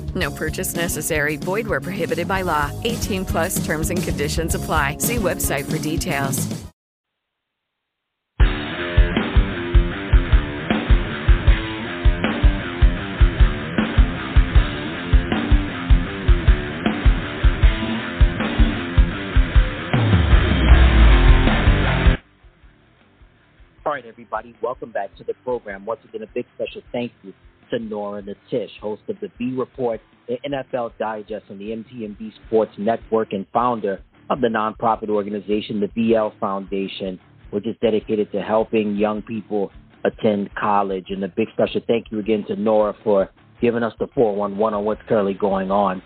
No 0.15 0.31
purchase 0.31 0.75
necessary. 0.75 1.37
Void 1.37 1.67
where 1.67 1.79
prohibited 1.79 2.27
by 2.27 2.41
law. 2.41 2.71
18 2.83 3.25
plus 3.25 3.63
terms 3.63 3.91
and 3.91 4.01
conditions 4.01 4.55
apply. 4.55 4.97
See 4.97 5.17
website 5.17 5.69
for 5.69 5.77
details. 5.77 6.47
All 23.83 23.91
right, 23.93 24.05
everybody, 24.05 24.55
welcome 24.61 24.91
back 24.91 25.13
to 25.17 25.23
the 25.23 25.33
program. 25.43 25.85
Once 25.85 25.99
again, 26.05 26.21
a 26.21 26.27
big 26.27 26.45
special 26.55 26.81
thank 26.93 27.11
you 27.23 27.33
to 27.71 27.79
Nora 27.79 28.21
Natish, 28.21 28.69
host 28.79 29.01
of 29.09 29.17
the 29.21 29.29
V 29.37 29.55
Report, 29.57 29.99
the 30.27 30.37
NFL 30.47 30.93
Digest, 30.99 31.45
and 31.49 31.59
the 31.59 31.69
MTMV 31.69 32.31
Sports 32.47 32.71
Network, 32.77 33.33
and 33.33 33.45
founder 33.51 34.01
of 34.29 34.41
the 34.41 34.47
nonprofit 34.47 35.09
organization, 35.09 35.79
the 35.79 35.87
VL 35.87 36.37
Foundation, 36.39 37.19
which 37.49 37.67
is 37.67 37.75
dedicated 37.81 38.31
to 38.31 38.41
helping 38.41 38.95
young 38.95 39.21
people 39.21 39.71
attend 40.05 40.53
college. 40.55 41.07
And 41.09 41.23
a 41.23 41.27
big 41.27 41.47
special 41.53 41.81
thank 41.87 42.07
you 42.11 42.19
again 42.19 42.45
to 42.47 42.55
Nora 42.55 42.95
for 43.03 43.29
giving 43.59 43.83
us 43.83 43.93
the 43.99 44.07
411 44.15 44.73
on 44.73 44.85
what's 44.85 45.01
currently 45.07 45.33
going 45.33 45.71
on 45.71 46.01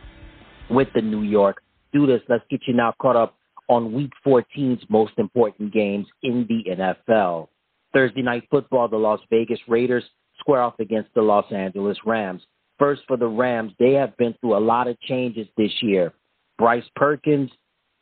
with 0.70 0.88
the 0.96 1.02
New 1.02 1.24
York. 1.24 1.62
Do 1.94 2.06
this. 2.06 2.22
Let's 2.28 2.44
get 2.50 2.62
you 2.68 2.74
now 2.74 2.94
caught 3.00 3.16
up 3.16 3.36
on 3.70 3.94
Week 3.94 4.12
14's 4.26 4.84
most 4.90 5.14
important 5.18 5.74
games 5.74 6.08
in 6.24 6.46
the 6.48 6.76
NFL. 6.76 7.48
Thursday 7.94 8.22
night 8.22 8.44
football, 8.52 8.88
the 8.88 8.98
Las 8.98 9.22
Vegas 9.30 9.60
Raiders 9.68 10.04
square 10.46 10.62
off 10.62 10.80
against 10.80 11.14
the 11.16 11.22
Los 11.22 11.52
Angeles 11.52 11.98
Rams. 12.06 12.44
First 12.78 13.02
for 13.08 13.18
the 13.18 13.28
Rams, 13.28 13.74
they 13.80 13.94
have 13.94 14.16
been 14.18 14.36
through 14.40 14.58
a 14.58 14.60
lot 14.60 14.88
of 14.88 15.00
changes 15.02 15.48
this 15.58 15.72
year. 15.82 16.14
Bryce 16.58 16.84
Perkins 16.96 17.50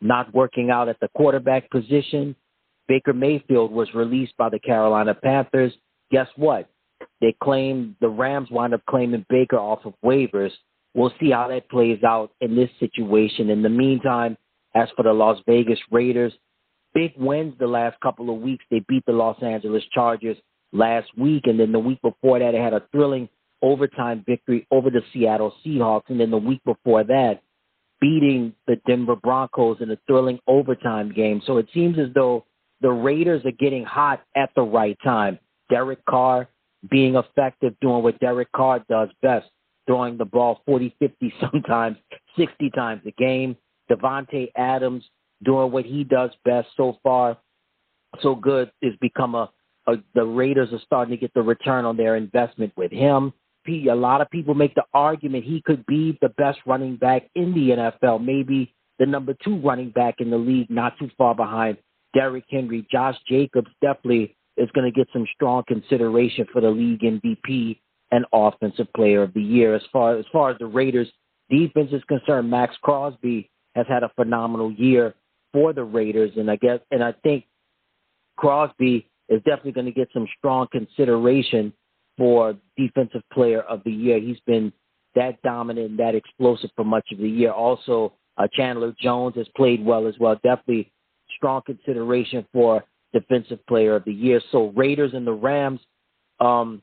not 0.02 0.34
working 0.34 0.70
out 0.70 0.90
at 0.90 0.99
the 0.99 1.07
quarterback 1.15 1.72
position. 1.72 2.36
Baker 2.88 3.14
Mayfield 3.14 3.72
was 3.72 3.94
released 3.94 4.36
by 4.38 4.49
the 4.49 4.60
Carolina 4.60 5.14
Panthers. 5.14 5.74
Guess 6.11 6.28
what? 6.36 6.70
They 7.22 7.36
claim 7.41 7.95
the 8.02 8.10
Rams 8.10 8.49
wind 8.52 8.74
up 8.74 8.82
claiming 8.90 9.26
Baker 9.30 9.57
off 9.57 9.86
of 9.86 9.94
waivers. 10.03 10.52
We'll 10.94 11.14
see 11.20 11.32
how 11.32 11.48
that 11.48 11.70
plays 11.70 12.03
out 12.03 12.32
in 12.41 12.56
this 12.56 12.70
situation. 12.80 13.49
In 13.49 13.61
the 13.61 13.70
meantime, 13.70 14.38
as 14.76 14.90
for 14.95 15.03
the 15.03 15.14
Las 15.14 15.38
Vegas 15.48 15.80
Raiders, 15.91 16.34
big 16.94 17.14
wins 17.15 17.53
the 17.57 17.68
last 17.68 17.99
couple 18.02 18.30
of 18.30 18.41
weeks. 18.41 18.65
They 18.70 18.84
beat 18.88 19.06
the 19.06 19.14
Los 19.14 19.41
Angeles 19.41 19.84
Chargers 19.94 20.38
last 20.74 21.08
week, 21.18 21.44
and 21.45 21.60
then 21.60 21.72
the 21.72 21.80
week 21.80 22.02
before 22.02 22.40
that, 22.40 22.54
it 22.54 22.62
had 22.62 22.74
a 22.74 22.84
thrilling 22.91 23.30
overtime 23.62 24.24
victory 24.28 24.68
over 24.72 24.90
the 24.90 25.02
Seattle 25.14 25.54
Seahawks, 25.66 26.10
and 26.10 26.20
then 26.20 26.32
the 26.32 26.38
week 26.38 26.62
before 26.66 27.04
that, 27.06 27.41
beating 28.02 28.54
the 28.68 28.76
Denver 28.86 29.16
Broncos 29.16 29.78
in 29.80 29.90
a 29.91 29.98
thrilling 30.08 30.40
overtime 30.48 31.14
game. 31.14 31.41
So 31.45 31.58
it 31.58 31.68
seems 31.74 31.98
as 31.98 32.08
though 32.14 32.45
the 32.82 32.91
Raiders 32.91 33.45
are 33.45 33.52
getting 33.52 33.86
hot 33.86 34.22
at 34.36 34.50
the 34.56 34.62
right 34.62 34.98
time. 35.04 35.40
Derek 35.70 36.04
Carr 36.06 36.50
being 36.91 37.16
effective, 37.16 37.74
doing 37.82 38.04
what 38.04 38.20
Derek 38.20 38.52
Carr 38.52 38.84
does 38.90 39.08
best, 39.22 39.48
throwing 39.88 40.18
the 40.18 40.26
ball 40.26 40.62
40, 40.66 40.94
50, 41.00 41.34
sometimes 41.52 41.98
60 42.38 42.70
times 42.72 43.02
a 43.06 43.12
game. 43.12 43.56
Davante 43.90 44.52
Adams 44.58 45.04
doing 45.44 45.72
what 45.72 45.86
he 45.86 46.04
does 46.04 46.32
best 46.44 46.68
so 46.76 46.98
far. 47.04 47.38
So 48.22 48.36
good 48.36 48.72
has 48.84 48.94
become 49.02 49.36
a, 49.36 49.50
a 49.88 49.95
the 50.15 50.23
Raiders 50.23 50.72
are 50.72 50.81
starting 50.85 51.11
to 51.11 51.19
get 51.19 51.34
the 51.34 51.41
return 51.41 51.85
on 51.85 51.97
their 51.97 52.15
investment 52.15 52.73
with 52.76 52.91
him. 52.91 53.34
He, 53.65 53.88
a 53.88 53.95
lot 53.95 54.22
of 54.22 54.30
people 54.30 54.55
make 54.55 54.76
the 54.76 54.84
argument 54.93 55.45
he 55.45 55.61
could 55.61 55.85
be 55.85 56.18
the 56.22 56.30
best 56.30 56.60
running 56.65 56.97
back 56.97 57.30
in 57.35 57.53
the 57.53 57.69
NFL, 57.69 58.23
maybe 58.23 58.73
the 58.99 59.05
number 59.05 59.34
two 59.43 59.60
running 59.60 59.89
back 59.89 60.15
in 60.19 60.30
the 60.30 60.38
league, 60.38 60.69
not 60.69 60.97
too 60.99 61.10
far 61.18 61.34
behind 61.34 61.77
Derrick 62.14 62.43
Henry. 62.49 62.85
Josh 62.91 63.15
Jacobs 63.27 63.72
definitely 63.81 64.35
is 64.57 64.69
going 64.73 64.91
to 64.91 64.95
get 64.95 65.07
some 65.14 65.26
strong 65.34 65.64
consideration 65.68 66.45
for 66.51 66.61
the 66.61 66.69
league 66.69 67.01
MVP 67.01 67.80
and 68.11 68.26
offensive 68.31 68.88
player 68.95 69.23
of 69.23 69.34
the 69.34 69.41
year. 69.41 69.73
As 69.76 69.81
far 69.91 70.18
as 70.18 70.26
far 70.31 70.51
as 70.51 70.57
the 70.60 70.68
Raiders 70.68 71.11
defense 71.49 71.89
is 71.91 72.03
concerned, 72.07 72.49
Maxx 72.49 72.76
Crosby 72.81 73.49
has 73.76 73.85
had 73.88 74.03
a 74.03 74.11
phenomenal 74.15 74.72
year 74.72 75.15
for 75.51 75.73
the 75.73 75.84
Raiders, 75.84 76.31
and 76.38 76.49
I 76.49 76.57
guess 76.57 76.80
and 76.91 77.03
I 77.03 77.14
think 77.23 77.45
Crosby 78.38 79.07
is 79.34 79.43
definitely 79.43 79.72
going 79.72 79.85
to 79.85 79.91
get 79.91 80.10
some 80.14 80.27
strong 80.38 80.68
consideration 80.72 81.73
for 82.18 82.55
defensive 82.77 83.23
player 83.31 83.61
of 83.61 83.81
the 83.84 83.91
year. 83.91 84.19
He's 84.19 84.39
been 84.45 84.72
that 85.15 85.41
dominant 85.41 85.91
and 85.91 85.99
that 85.99 86.15
explosive 86.15 86.69
for 86.76 86.85
much 86.85 87.07
of 87.11 87.18
the 87.18 87.30
year. 87.30 87.51
Also, 87.51 88.14
uh, 88.38 88.47
Chandler 88.53 88.93
Jones 89.01 89.35
has 89.35 89.47
played 89.55 89.84
well 89.84 90.07
as 90.07 90.15
well. 90.19 90.35
Definitely 90.35 90.91
strong 91.35 91.61
consideration 91.65 92.45
for 92.53 92.84
defensive 93.14 93.65
player 93.68 93.95
of 93.95 94.05
the 94.05 94.14
year. 94.14 94.41
So 94.51 94.72
Raiders 94.76 95.14
and 95.14 95.26
the 95.26 95.34
Rams, 95.34 95.80
um, 96.39 96.81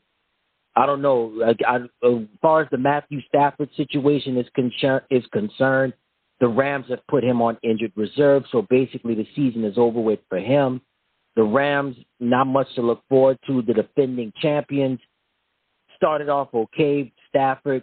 I 0.77 0.87
don't 0.87 1.03
know. 1.03 1.33
I, 1.45 1.55
I, 1.69 1.77
as 2.07 2.27
far 2.41 2.63
as 2.63 2.69
the 2.71 2.79
Matthew 2.79 3.21
Stafford 3.29 3.69
situation 3.77 4.37
is 4.37 4.47
concerned, 4.55 5.03
is 5.11 5.25
concerned, 5.33 5.93
The 6.41 6.49
Rams 6.49 6.87
have 6.89 7.07
put 7.09 7.23
him 7.23 7.43
on 7.43 7.59
injured 7.63 7.93
reserve, 7.97 8.45
so 8.51 8.63
basically 8.71 9.15
the 9.15 9.29
season 9.37 9.65
is 9.65 9.77
over 9.77 10.01
with 10.01 10.21
for 10.29 10.39
him. 10.39 10.81
The 11.41 11.47
Rams, 11.47 11.97
not 12.21 12.49
much 12.49 12.67
to 12.75 12.83
look 12.83 13.03
forward 13.09 13.39
to. 13.47 13.63
The 13.63 13.73
defending 13.73 14.31
champions 14.43 15.01
started 15.97 16.29
off 16.29 16.49
okay. 16.53 17.15
Stafford 17.31 17.83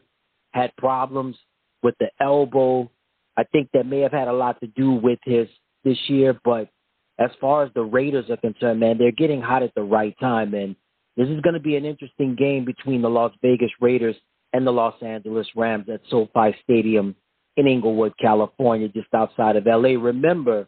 had 0.51 0.75
problems 0.77 1.35
with 1.81 1.95
the 1.99 2.11
elbow. 2.21 2.91
I 3.35 3.45
think 3.45 3.69
that 3.73 3.87
may 3.87 4.01
have 4.01 4.11
had 4.11 4.27
a 4.27 4.31
lot 4.31 4.59
to 4.59 4.67
do 4.67 4.91
with 4.91 5.17
his 5.25 5.47
this 5.83 5.97
year, 6.07 6.39
but 6.45 6.69
as 7.17 7.31
far 7.41 7.63
as 7.63 7.71
the 7.73 7.81
Raiders 7.81 8.29
are 8.29 8.37
concerned, 8.37 8.79
man, 8.79 8.99
they're 8.99 9.11
getting 9.11 9.41
hot 9.41 9.63
at 9.63 9.73
the 9.73 9.81
right 9.81 10.15
time. 10.19 10.53
And 10.53 10.75
this 11.15 11.27
is 11.27 11.41
going 11.41 11.55
to 11.55 11.59
be 11.59 11.77
an 11.77 11.85
interesting 11.85 12.35
game 12.35 12.63
between 12.63 13.01
the 13.01 13.09
Las 13.09 13.33
Vegas 13.41 13.71
Raiders 13.81 14.17
and 14.53 14.67
the 14.67 14.71
Los 14.71 15.01
Angeles 15.01 15.47
Rams 15.55 15.89
at 15.91 16.01
SoFi 16.11 16.55
Stadium 16.61 17.15
in 17.55 17.65
Inglewood, 17.65 18.13
California, 18.21 18.87
just 18.87 19.11
outside 19.15 19.55
of 19.55 19.65
LA. 19.65 19.99
Remember, 19.99 20.67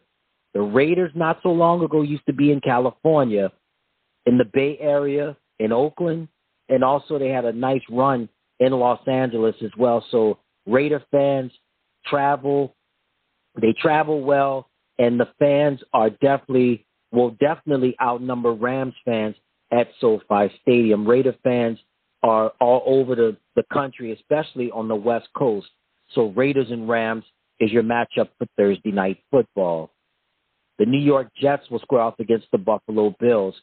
the 0.54 0.62
Raiders 0.62 1.12
not 1.16 1.40
so 1.44 1.50
long 1.50 1.84
ago 1.84 2.02
used 2.02 2.26
to 2.26 2.34
be 2.34 2.52
in 2.52 2.62
California, 2.62 3.52
in 4.26 4.38
the 4.38 4.46
Bay 4.46 4.78
Area, 4.80 5.38
in 5.60 5.72
Oakland, 5.72 6.28
and 6.70 6.84
also 6.84 7.20
they 7.20 7.30
had 7.30 7.46
a 7.46 7.54
nice 7.54 7.82
run 7.90 8.30
in 8.60 8.72
Los 8.72 9.00
Angeles 9.08 9.56
as 9.64 9.72
well. 9.78 10.06
So 10.12 10.40
Raider 10.66 11.04
fans 11.12 11.52
travel, 12.06 12.76
they 13.60 13.74
travel 13.74 14.22
well, 14.22 14.70
and 14.98 15.20
the 15.20 15.30
fans 15.40 15.80
are 15.94 16.10
definitely 16.10 16.86
will 17.12 17.32
definitely 17.32 17.96
outnumber 18.02 18.54
Rams 18.54 18.94
fans 19.04 19.36
at 19.72 19.90
SoFi 20.00 20.52
Stadium. 20.62 21.08
Raider 21.08 21.36
fans 21.44 21.80
are 22.22 22.52
all 22.60 22.84
over 22.86 23.16
the, 23.16 23.38
the 23.56 23.64
country, 23.72 24.12
especially 24.12 24.70
on 24.72 24.88
the 24.88 24.96
West 24.96 25.30
Coast. 25.36 25.68
So 26.14 26.28
Raiders 26.30 26.70
and 26.70 26.88
Rams 26.88 27.24
is 27.60 27.72
your 27.72 27.84
matchup 27.84 28.30
for 28.38 28.48
Thursday 28.58 28.92
night 28.92 29.24
football. 29.32 29.92
The 30.80 30.86
New 30.86 31.00
York 31.00 31.28
Jets 31.40 31.70
will 31.70 31.80
square 31.80 32.02
off 32.02 32.20
against 32.20 32.48
the 32.52 32.58
Buffalo 32.58 33.14
Bills. 33.20 33.54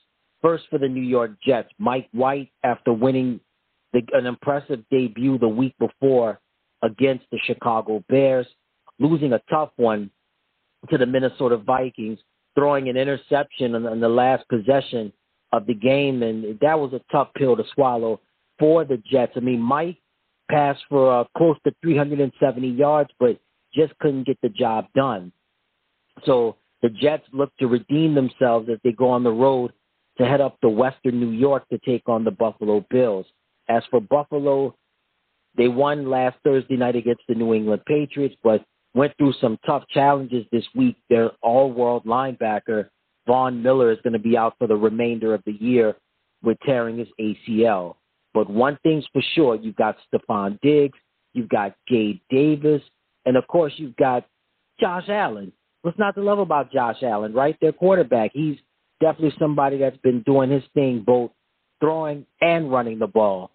First 0.43 0.65
for 0.69 0.79
the 0.79 0.89
New 0.89 1.03
York 1.03 1.33
Jets, 1.45 1.71
Mike 1.79 2.09
White, 2.13 2.51
after 2.63 2.93
winning 2.93 3.41
the, 3.95 4.03
an 4.13 4.27
impressive 4.27 4.85
debut 4.91 5.39
the 5.39 5.49
week 5.49 5.75
before 5.79 6.39
against 6.83 7.25
the 7.33 7.39
Chicago 7.47 8.05
Bears, 8.11 8.47
losing 8.99 9.33
a 9.33 9.41
tough 9.51 9.71
one 9.77 10.11
to 10.91 10.99
the 10.99 11.07
Minnesota 11.07 11.57
Vikings, 11.57 12.19
throwing 12.55 12.91
an 12.91 12.99
interception 12.99 13.75
on, 13.75 13.87
in 13.87 14.01
the 14.01 14.09
last 14.09 14.47
possession 14.49 15.11
of 15.53 15.67
the 15.67 15.75
game, 15.75 16.23
and 16.23 16.59
that 16.61 16.79
was 16.79 16.93
a 16.93 17.01
tough 17.11 17.29
pill 17.35 17.57
to 17.57 17.65
swallow 17.75 18.21
for 18.59 18.85
the 18.85 18.99
Jets. 19.11 19.33
I 19.37 19.41
mean, 19.41 19.61
Mike 19.61 19.97
passed 20.51 20.83
for 20.91 21.21
uh, 21.21 21.25
close 21.37 21.57
to 21.65 21.73
370 21.83 22.69
yards, 22.69 23.11
but 23.19 23.41
just 23.75 23.99
couldn't 24.01 24.27
get 24.27 24.39
the 24.43 24.51
job 24.51 24.87
done. 24.95 25.33
So 26.25 26.57
the 26.83 26.89
Jets 26.89 27.27
look 27.33 27.51
to 27.59 27.67
redeem 27.67 28.15
themselves 28.15 28.69
as 28.71 28.79
they 28.85 28.93
go 28.93 29.11
on 29.11 29.23
the 29.23 29.31
road 29.31 29.73
to 30.19 30.27
head 30.27 30.41
up 30.41 30.61
to 30.61 30.69
Western 30.69 31.21
New 31.21 31.31
York 31.31 31.69
to 31.69 31.79
take 31.79 32.09
on 32.09 32.25
the 32.25 32.31
Buffalo 32.31 32.85
Bills. 32.91 33.27
As 33.69 33.83
for 33.91 34.01
Buffalo, 34.01 34.75
they 35.57 35.69
won 35.69 36.09
last 36.09 36.37
Thursday 36.45 36.77
night 36.77 36.97
against 36.97 37.23
the 37.29 37.35
New 37.35 37.55
England 37.55 37.83
Patriots, 37.87 38.37
but 38.43 38.65
went 38.95 39.13
through 39.19 39.35
some 39.41 39.59
tough 39.67 39.85
challenges 39.91 40.47
this 40.53 40.65
week. 40.75 40.97
Their 41.11 41.31
all-world 41.43 42.05
linebacker 42.05 42.89
Von 43.27 43.63
Miller 43.63 43.91
is 43.91 43.99
going 44.03 44.13
to 44.13 44.19
be 44.19 44.37
out 44.37 44.55
for 44.59 44.67
the 44.67 44.77
remainder 44.77 45.35
of 45.35 45.43
the 45.45 45.53
year 45.53 45.97
with 46.43 46.59
tearing 46.65 46.99
his 46.99 47.09
ACL. 47.21 47.97
But 48.33 48.49
one 48.49 48.79
thing's 48.83 49.07
for 49.13 49.23
sure, 49.35 49.57
you've 49.57 49.77
got 49.77 49.97
Stefon 50.13 50.61
Diggs, 50.61 50.99
you've 51.33 51.49
got 51.49 51.75
Gabe 51.89 52.21
Davis, 52.31 52.83
and 53.25 53.37
of 53.37 53.47
course 53.49 53.73
you've 53.77 53.97
got 53.97 54.27
Josh 54.79 55.09
Allen. 55.09 55.53
What's 55.87 56.01
not 56.01 56.17
to 56.17 56.21
love 56.21 56.41
about 56.41 56.73
Josh 56.73 56.97
Allen, 57.05 57.33
right? 57.33 57.57
Their 57.61 57.71
quarterback. 57.71 58.33
He's 58.35 58.57
definitely 59.01 59.37
somebody 59.39 59.79
that's 59.79 59.97
been 59.99 60.23
doing 60.23 60.51
his 60.51 60.65
thing, 60.75 61.05
both 61.07 61.31
throwing 61.79 62.27
and 62.41 62.73
running 62.73 62.99
the 62.99 63.07
ball. 63.07 63.53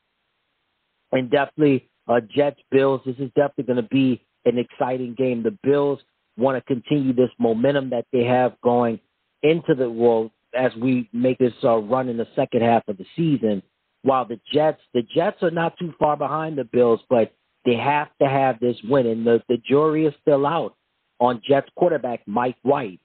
And 1.11 1.29
definitely 1.29 1.89
uh, 2.07 2.21
Jets 2.33 2.61
Bills. 2.71 3.01
This 3.05 3.17
is 3.17 3.31
definitely 3.35 3.65
going 3.65 3.83
to 3.83 3.89
be 3.89 4.25
an 4.45 4.57
exciting 4.57 5.13
game. 5.17 5.43
The 5.43 5.57
Bills 5.61 5.99
want 6.37 6.57
to 6.57 6.73
continue 6.73 7.11
this 7.11 7.31
momentum 7.37 7.89
that 7.89 8.05
they 8.13 8.23
have 8.23 8.53
going 8.61 9.01
into 9.43 9.75
the 9.75 9.89
world 9.89 10.31
as 10.57 10.71
we 10.81 11.09
make 11.11 11.37
this 11.37 11.51
uh, 11.65 11.79
run 11.79 12.07
in 12.07 12.15
the 12.15 12.29
second 12.33 12.61
half 12.61 12.87
of 12.87 12.97
the 12.97 13.05
season. 13.13 13.61
While 14.03 14.23
the 14.23 14.39
Jets, 14.53 14.79
the 14.93 15.03
Jets 15.13 15.43
are 15.43 15.51
not 15.51 15.77
too 15.77 15.93
far 15.99 16.15
behind 16.15 16.57
the 16.57 16.63
Bills, 16.63 17.01
but 17.09 17.33
they 17.65 17.75
have 17.75 18.07
to 18.21 18.29
have 18.29 18.57
this 18.61 18.77
win, 18.85 19.05
and 19.05 19.27
the, 19.27 19.43
the 19.49 19.57
jury 19.67 20.05
is 20.05 20.13
still 20.21 20.47
out 20.47 20.77
on 21.21 21.41
Jets 21.47 21.69
quarterback 21.77 22.21
Mike 22.25 22.57
White. 22.63 22.99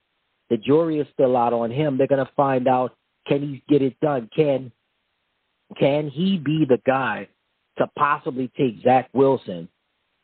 The 0.50 0.56
jury 0.56 0.98
is 0.98 1.06
still 1.12 1.36
out 1.36 1.52
on 1.52 1.70
him. 1.70 1.96
They're 1.96 2.06
going 2.08 2.24
to 2.24 2.32
find 2.34 2.66
out 2.66 2.96
can 3.28 3.42
he 3.42 3.62
get 3.68 3.82
it 3.82 3.98
done? 4.00 4.28
Can 4.34 4.72
can 5.78 6.08
he 6.08 6.38
be 6.38 6.64
the 6.68 6.78
guy 6.86 7.28
to 7.78 7.86
possibly 7.98 8.50
take 8.56 8.82
Zach 8.82 9.10
Wilson? 9.12 9.68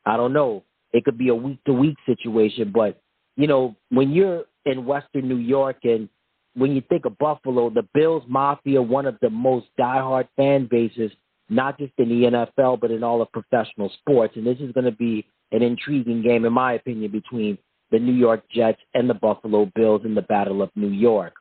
I 0.06 0.16
don't 0.16 0.32
know. 0.32 0.64
It 0.93 1.05
could 1.05 1.19
be 1.19 1.28
a 1.28 1.35
week 1.35 1.62
to 1.64 1.73
week 1.73 1.97
situation, 2.06 2.73
but 2.73 3.01
you 3.36 3.47
know 3.47 3.77
when 3.90 4.10
you're 4.10 4.44
in 4.64 4.85
Western 4.85 5.28
New 5.28 5.36
York 5.36 5.78
and 5.85 6.09
when 6.55 6.73
you 6.73 6.82
think 6.89 7.05
of 7.05 7.19
Buffalo, 7.19 7.70
the 7.70 7.86
Bills 7.94 8.23
Mafia, 8.28 8.81
one 8.81 9.06
of 9.06 9.16
the 9.20 9.31
most 9.31 9.66
diehard 9.78 10.28
fan 10.36 10.69
bases, 10.70 11.10
not 11.48 11.78
just 11.78 11.93
in 11.98 12.09
the 12.09 12.47
NFL, 12.59 12.78
but 12.81 12.90
in 12.90 13.02
all 13.02 13.23
of 13.23 13.32
professional 13.32 13.90
sports. 14.01 14.35
And 14.36 14.47
this 14.47 14.59
is 14.60 14.70
going 14.73 14.85
to 14.85 14.93
be 14.93 15.27
an 15.51 15.62
intriguing 15.62 16.23
game, 16.23 16.44
in 16.44 16.52
my 16.52 16.74
opinion, 16.74 17.10
between 17.10 17.56
the 17.93 18.01
New 18.01 18.14
York 18.14 18.43
Jets 18.51 18.81
and 18.94 19.09
the 19.09 19.14
Buffalo 19.14 19.70
Bills 19.74 20.02
in 20.05 20.14
the 20.14 20.23
Battle 20.23 20.62
of 20.62 20.70
New 20.74 20.90
York. 20.90 21.35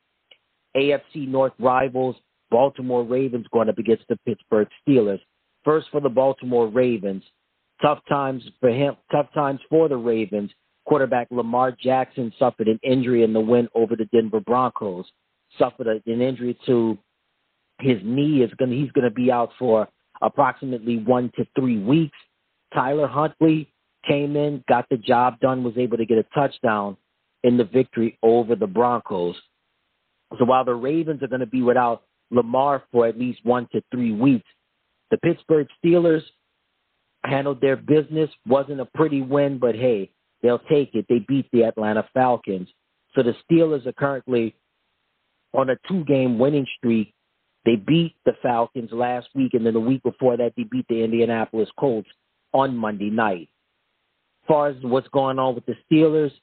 AFC 0.78 1.28
North 1.28 1.54
rivals, 1.60 2.16
Baltimore 2.52 3.04
Ravens 3.04 3.48
going 3.52 3.70
up 3.70 3.80
against 3.80 4.04
the 4.10 4.18
Pittsburgh 4.28 4.68
Steelers. 4.88 5.20
First 5.64 5.88
for 5.92 6.02
the 6.02 6.10
Baltimore 6.10 6.68
Ravens. 6.68 7.24
Tough 7.82 8.00
times 8.08 8.44
for 8.60 8.70
him, 8.70 8.96
tough 9.12 9.28
times 9.34 9.60
for 9.70 9.90
the 9.90 9.98
Ravens 9.98 10.52
quarterback 10.86 11.28
Lamar 11.32 11.72
Jackson 11.72 12.34
suffered 12.38 12.68
an 12.68 12.80
injury 12.84 13.24
in 13.24 13.34
the 13.34 13.40
win 13.40 13.68
over 13.76 13.96
the 13.96 14.06
Denver 14.06 14.40
Broncos. 14.40 15.06
Suffered 15.58 15.88
an 15.88 16.22
injury 16.22 16.58
to 16.66 16.98
his 17.80 17.98
knee. 18.04 18.42
Is 18.42 18.52
going 18.58 18.72
he's 18.72 18.92
going 18.92 19.06
to 19.06 19.12
be 19.12 19.32
out 19.32 19.52
for 19.60 19.88
approximately 20.22 20.98
one 20.98 21.32
to 21.36 21.46
three 21.58 21.80
weeks. 21.80 22.18
Tyler 22.74 23.08
Huntley 23.08 23.72
came 24.08 24.36
in, 24.36 24.64
got 24.68 24.88
the 24.90 24.98
job 24.98 25.40
done, 25.40 25.64
was 25.64 25.78
able 25.78 25.98
to 25.98 26.06
get 26.06 26.18
a 26.18 26.26
touchdown 26.34 26.98
in 27.44 27.58
the 27.58 27.64
victory 27.64 28.18
over 28.24 28.56
the 28.56 28.68
Broncos. 28.68 29.36
So 30.38 30.46
while 30.46 30.66
the 30.66 30.74
Ravens 30.74 31.24
are 31.24 31.28
going 31.28 31.42
to 31.42 31.46
be 31.46 31.62
without 31.62 32.04
Lamar 32.30 32.84
for 32.92 33.08
at 33.08 33.20
least 33.20 33.40
one 33.44 33.68
to 33.74 33.82
three 33.92 34.14
weeks, 34.14 34.48
the 35.10 35.18
Pittsburgh 35.18 35.68
Steelers 35.84 36.24
handled 37.24 37.62
their 37.62 37.76
business. 37.76 38.30
Wasn't 38.48 38.80
a 38.80 38.86
pretty 38.86 39.22
win, 39.22 39.60
but 39.60 39.76
hey, 39.76 40.12
they'll 40.42 40.60
take 40.60 40.96
it. 40.96 41.06
They 41.10 41.20
beat 41.28 41.48
the 41.52 41.64
Atlanta 41.64 42.08
Falcons. 42.14 42.70
So 43.16 43.24
the 43.24 43.36
Steelers 43.50 43.86
are 43.86 43.94
currently 43.94 44.56
on 45.54 45.70
a 45.70 45.76
two 45.88 46.06
game 46.06 46.40
winning 46.40 46.66
streak. 46.78 47.14
They 47.66 47.76
beat 47.76 48.16
the 48.26 48.34
Falcons 48.42 48.92
last 48.92 49.28
week, 49.36 49.54
and 49.54 49.66
then 49.66 49.74
the 49.74 49.80
week 49.80 50.02
before 50.02 50.38
that, 50.38 50.54
they 50.58 50.64
beat 50.64 50.86
the 50.88 51.04
Indianapolis 51.04 51.70
Colts 51.78 52.10
on 52.54 52.76
Monday 52.76 53.10
night. 53.10 53.50
Far 54.52 54.68
as 54.68 54.76
what's 54.82 55.08
going 55.14 55.40
on 55.40 55.56
with 55.56 55.66
the 55.66 55.76
Steelers, 55.90 56.34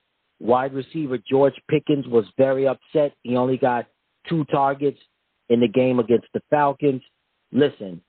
wide 0.41 0.73
receiver 0.73 1.19
George 1.19 1.53
Pickens 1.69 2.07
was 2.09 2.25
very 2.39 2.67
upset. 2.67 3.13
He 3.23 3.37
only 3.37 3.59
got 3.59 3.87
two 4.27 4.47
targets 4.47 4.99
in 5.51 5.61
the 5.61 5.69
game 5.69 5.99
against 5.99 6.27
the 6.33 6.41
Falcons. 6.49 7.03
Listen, 7.53 8.01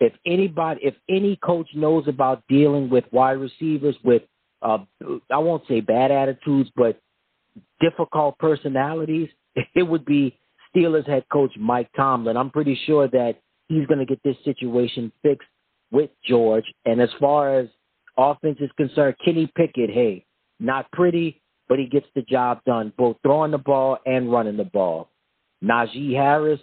if 0.00 0.12
anybody, 0.26 0.80
if 0.82 0.96
any 1.08 1.36
coach 1.36 1.66
knows 1.74 2.06
about 2.08 2.42
dealing 2.50 2.90
with 2.90 3.04
wide 3.10 3.38
receivers 3.38 3.96
with 4.04 4.20
uh, 4.60 4.80
I 5.30 5.38
won't 5.38 5.62
say 5.66 5.80
bad 5.80 6.10
attitudes, 6.10 6.70
but 6.76 7.00
difficult 7.80 8.36
personalities, 8.38 9.30
it 9.74 9.82
would 9.82 10.04
be 10.04 10.38
Steelers 10.76 11.08
head 11.08 11.24
coach 11.32 11.52
Mike 11.58 11.88
Tomlin. 11.96 12.36
I'm 12.36 12.50
pretty 12.50 12.78
sure 12.84 13.08
that 13.08 13.36
he's 13.68 13.86
going 13.86 14.00
to 14.00 14.04
get 14.04 14.22
this 14.22 14.36
situation 14.44 15.10
fixed 15.22 15.48
with 15.90 16.10
George. 16.22 16.66
And 16.84 17.00
as 17.00 17.08
far 17.18 17.58
as 17.58 17.68
offense 18.18 18.58
is 18.60 18.70
concerned, 18.76 19.14
Kenny 19.24 19.50
Pickett, 19.56 19.90
hey, 19.90 20.24
not 20.60 20.90
pretty, 20.92 21.40
but 21.68 21.78
he 21.78 21.86
gets 21.86 22.06
the 22.14 22.22
job 22.22 22.60
done, 22.66 22.92
both 22.98 23.16
throwing 23.22 23.52
the 23.52 23.58
ball 23.58 23.98
and 24.04 24.30
running 24.30 24.56
the 24.56 24.64
ball. 24.64 25.08
Najee 25.64 26.14
Harris, 26.14 26.60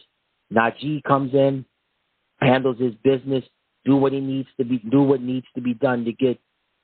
Najee 0.53 1.01
comes 1.03 1.33
in, 1.33 1.65
handles 2.41 2.79
his 2.79 2.93
business, 3.03 3.43
do 3.85 3.95
what 3.95 4.13
he 4.13 4.19
needs 4.19 4.49
to 4.57 4.65
be, 4.65 4.79
do 4.91 5.01
what 5.01 5.21
needs 5.21 5.45
to 5.55 5.61
be 5.61 5.73
done 5.73 6.05
to 6.05 6.11
get 6.13 6.39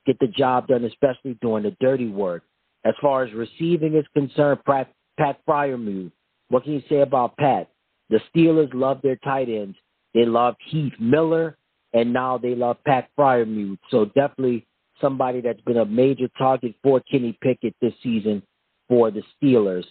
get 0.06 0.18
the 0.18 0.26
job 0.26 0.66
done, 0.66 0.84
especially 0.84 1.38
doing 1.40 1.62
the 1.62 1.76
dirty 1.80 2.08
work. 2.08 2.42
As 2.84 2.94
far 3.00 3.22
as 3.22 3.32
receiving 3.32 3.94
is 3.94 4.04
concerned, 4.14 4.60
Pat, 4.66 4.92
Pat 5.16 5.38
Freiermuth, 5.48 6.10
what 6.48 6.64
can 6.64 6.72
you 6.72 6.82
say 6.88 7.00
about 7.00 7.36
Pat? 7.36 7.70
The 8.10 8.20
Steelers 8.34 8.72
love 8.74 9.00
their 9.02 9.16
tight 9.16 9.48
ends. 9.48 9.76
They 10.14 10.26
love 10.26 10.56
Heath 10.66 10.92
Miller, 10.98 11.56
and 11.92 12.12
now 12.12 12.38
they 12.38 12.54
love 12.54 12.76
Pat 12.84 13.08
Freiermuth. 13.18 13.78
So 13.90 14.06
definitely 14.06 14.66
somebody 15.00 15.40
that's 15.40 15.60
been 15.62 15.78
a 15.78 15.84
major 15.84 16.28
target 16.38 16.74
for 16.82 17.00
Kenny 17.10 17.36
Pickett 17.42 17.74
this 17.80 17.92
season 18.02 18.42
for 18.88 19.10
the 19.10 19.22
Steelers. 19.36 19.84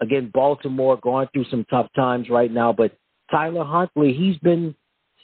Again, 0.00 0.30
Baltimore 0.32 0.96
going 0.96 1.28
through 1.32 1.46
some 1.50 1.64
tough 1.70 1.88
times 1.94 2.30
right 2.30 2.52
now, 2.52 2.72
but 2.72 2.96
Tyler 3.30 3.64
Huntley, 3.64 4.12
he's 4.12 4.38
been 4.38 4.74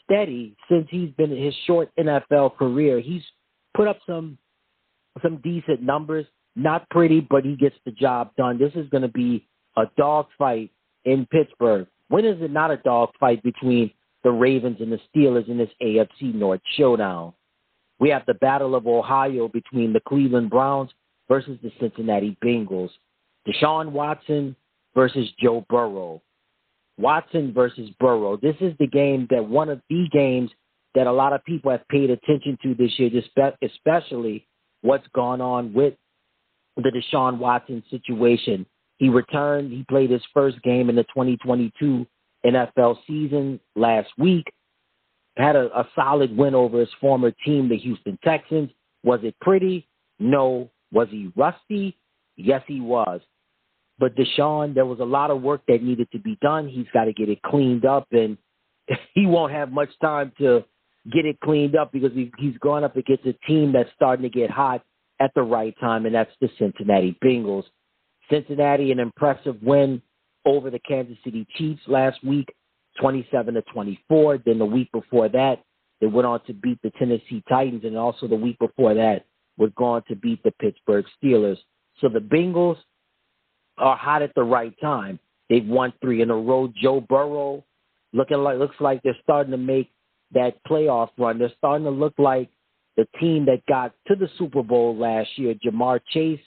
steady 0.04 0.56
since 0.68 0.86
he's 0.90 1.10
been 1.12 1.32
in 1.32 1.42
his 1.42 1.54
short 1.66 1.90
NFL 1.98 2.56
career. 2.56 3.00
He's 3.00 3.22
put 3.76 3.88
up 3.88 3.98
some 4.06 4.38
some 5.22 5.38
decent 5.42 5.82
numbers. 5.82 6.26
Not 6.56 6.88
pretty, 6.90 7.20
but 7.20 7.44
he 7.44 7.56
gets 7.56 7.76
the 7.84 7.90
job 7.92 8.30
done. 8.36 8.58
This 8.58 8.72
is 8.74 8.88
going 8.90 9.02
to 9.02 9.08
be 9.08 9.46
a 9.76 9.84
dog 9.96 10.26
fight 10.38 10.70
in 11.04 11.26
Pittsburgh. 11.26 11.86
When 12.08 12.24
is 12.24 12.40
it 12.40 12.50
not 12.50 12.70
a 12.70 12.76
dog 12.78 13.10
fight 13.18 13.42
between 13.42 13.90
the 14.24 14.32
Ravens 14.32 14.78
and 14.80 14.90
the 14.90 15.00
Steelers 15.14 15.48
in 15.48 15.58
this 15.58 15.70
AFC 15.80 16.34
North 16.34 16.60
showdown? 16.76 17.34
We 18.00 18.08
have 18.10 18.26
the 18.26 18.34
Battle 18.34 18.74
of 18.74 18.86
Ohio 18.86 19.46
between 19.48 19.92
the 19.92 20.00
Cleveland 20.00 20.50
Browns 20.50 20.90
versus 21.28 21.58
the 21.62 21.70
Cincinnati 21.80 22.36
Bengals. 22.44 22.90
Deshaun 23.46 23.92
Watson 23.92 24.56
versus 24.94 25.28
Joe 25.40 25.64
Burrow. 25.68 26.22
Watson 26.98 27.52
versus 27.52 27.90
Burrow. 28.00 28.36
This 28.36 28.56
is 28.60 28.72
the 28.78 28.86
game 28.86 29.26
that 29.30 29.48
one 29.48 29.68
of 29.68 29.80
the 29.88 30.06
games 30.12 30.50
that 30.94 31.06
a 31.06 31.12
lot 31.12 31.32
of 31.32 31.44
people 31.44 31.70
have 31.70 31.86
paid 31.88 32.10
attention 32.10 32.56
to 32.62 32.74
this 32.74 32.92
year, 32.98 33.10
especially 33.62 34.46
what's 34.82 35.06
gone 35.14 35.40
on 35.40 35.72
with 35.72 35.94
the 36.76 36.90
Deshaun 36.90 37.38
Watson 37.38 37.82
situation. 37.90 38.66
He 38.98 39.08
returned, 39.08 39.72
he 39.72 39.84
played 39.88 40.10
his 40.10 40.22
first 40.32 40.60
game 40.62 40.88
in 40.88 40.96
the 40.96 41.02
2022 41.04 42.06
NFL 42.44 42.98
season 43.06 43.60
last 43.74 44.10
week, 44.18 44.44
had 45.36 45.56
a, 45.56 45.66
a 45.78 45.88
solid 45.94 46.36
win 46.36 46.54
over 46.54 46.80
his 46.80 46.90
former 47.00 47.32
team, 47.44 47.68
the 47.68 47.76
Houston 47.76 48.18
Texans. 48.24 48.70
Was 49.02 49.20
it 49.22 49.34
pretty? 49.40 49.88
No. 50.18 50.70
Was 50.92 51.08
he 51.10 51.32
rusty? 51.36 51.96
Yes, 52.36 52.62
he 52.66 52.80
was. 52.80 53.20
But 53.98 54.16
Deshaun, 54.16 54.74
there 54.74 54.86
was 54.86 55.00
a 55.00 55.04
lot 55.04 55.30
of 55.30 55.42
work 55.42 55.62
that 55.68 55.82
needed 55.82 56.08
to 56.12 56.18
be 56.18 56.36
done. 56.40 56.68
He's 56.68 56.86
got 56.92 57.04
to 57.04 57.12
get 57.12 57.28
it 57.28 57.42
cleaned 57.42 57.84
up, 57.84 58.08
and 58.12 58.36
he 59.14 59.26
won't 59.26 59.52
have 59.52 59.70
much 59.70 59.90
time 60.00 60.32
to 60.38 60.64
get 61.12 61.26
it 61.26 61.38
cleaned 61.40 61.76
up 61.76 61.92
because 61.92 62.12
he's 62.38 62.58
gone 62.58 62.84
up 62.84 62.96
against 62.96 63.26
a 63.26 63.34
team 63.46 63.72
that's 63.72 63.90
starting 63.94 64.22
to 64.22 64.28
get 64.28 64.50
hot 64.50 64.82
at 65.20 65.32
the 65.34 65.42
right 65.42 65.74
time, 65.80 66.06
and 66.06 66.14
that's 66.14 66.32
the 66.40 66.48
Cincinnati 66.58 67.16
Bengals. 67.22 67.64
Cincinnati, 68.30 68.90
an 68.90 68.98
impressive 68.98 69.56
win 69.62 70.02
over 70.44 70.70
the 70.70 70.78
Kansas 70.80 71.16
City 71.24 71.46
Chiefs 71.56 71.82
last 71.86 72.22
week, 72.24 72.54
27 73.00 73.54
to 73.54 73.62
24. 73.62 74.38
Then 74.44 74.58
the 74.58 74.64
week 74.64 74.90
before 74.92 75.28
that, 75.30 75.62
they 76.00 76.06
went 76.06 76.26
on 76.26 76.44
to 76.46 76.54
beat 76.54 76.78
the 76.82 76.90
Tennessee 76.98 77.42
Titans, 77.48 77.84
and 77.84 77.96
also 77.96 78.26
the 78.26 78.34
week 78.34 78.58
before 78.58 78.94
that, 78.94 79.26
was 79.56 79.70
going 79.76 80.02
to 80.08 80.16
beat 80.16 80.42
the 80.42 80.50
Pittsburgh 80.52 81.04
Steelers. 81.22 81.58
So 82.00 82.08
the 82.08 82.18
Bengals 82.18 82.76
are 83.78 83.96
hot 83.96 84.22
at 84.22 84.34
the 84.34 84.42
right 84.42 84.74
time. 84.80 85.18
They've 85.48 85.66
won 85.66 85.92
three 86.00 86.22
in 86.22 86.30
a 86.30 86.36
row. 86.36 86.72
Joe 86.80 87.00
Burrow 87.00 87.64
looking 88.12 88.38
like 88.38 88.58
looks 88.58 88.76
like 88.80 89.02
they're 89.02 89.16
starting 89.22 89.52
to 89.52 89.58
make 89.58 89.90
that 90.32 90.62
playoff 90.64 91.10
run. 91.18 91.38
They're 91.38 91.52
starting 91.58 91.84
to 91.84 91.90
look 91.90 92.14
like 92.18 92.48
the 92.96 93.06
team 93.20 93.46
that 93.46 93.64
got 93.68 93.92
to 94.08 94.16
the 94.16 94.28
Super 94.38 94.62
Bowl 94.62 94.96
last 94.96 95.30
year. 95.36 95.54
Ja'Marr 95.54 96.00
Chase 96.12 96.40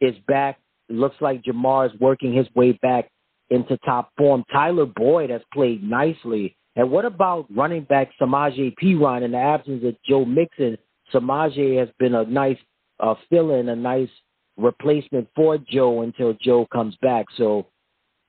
is 0.00 0.14
back. 0.26 0.58
It 0.88 0.96
looks 0.96 1.16
like 1.20 1.42
Ja'Marr 1.42 1.92
is 1.92 2.00
working 2.00 2.34
his 2.34 2.46
way 2.54 2.72
back 2.72 3.10
into 3.54 3.76
top 3.78 4.10
form. 4.18 4.44
Tyler 4.52 4.86
Boyd 4.86 5.30
has 5.30 5.42
played 5.52 5.82
nicely. 5.82 6.56
And 6.76 6.90
what 6.90 7.04
about 7.04 7.46
running 7.54 7.84
back 7.84 8.10
Samaje 8.20 8.74
Perine 8.82 9.22
in 9.22 9.32
the 9.32 9.38
absence 9.38 9.84
of 9.84 9.94
Joe 10.06 10.24
Mixon? 10.24 10.76
Samaje 11.12 11.78
has 11.78 11.88
been 11.98 12.14
a 12.14 12.24
nice 12.24 12.58
uh, 13.00 13.14
fill-in, 13.30 13.68
a 13.68 13.76
nice 13.76 14.08
replacement 14.56 15.28
for 15.36 15.58
Joe 15.58 16.02
until 16.02 16.34
Joe 16.40 16.66
comes 16.72 16.96
back. 17.00 17.26
So 17.36 17.66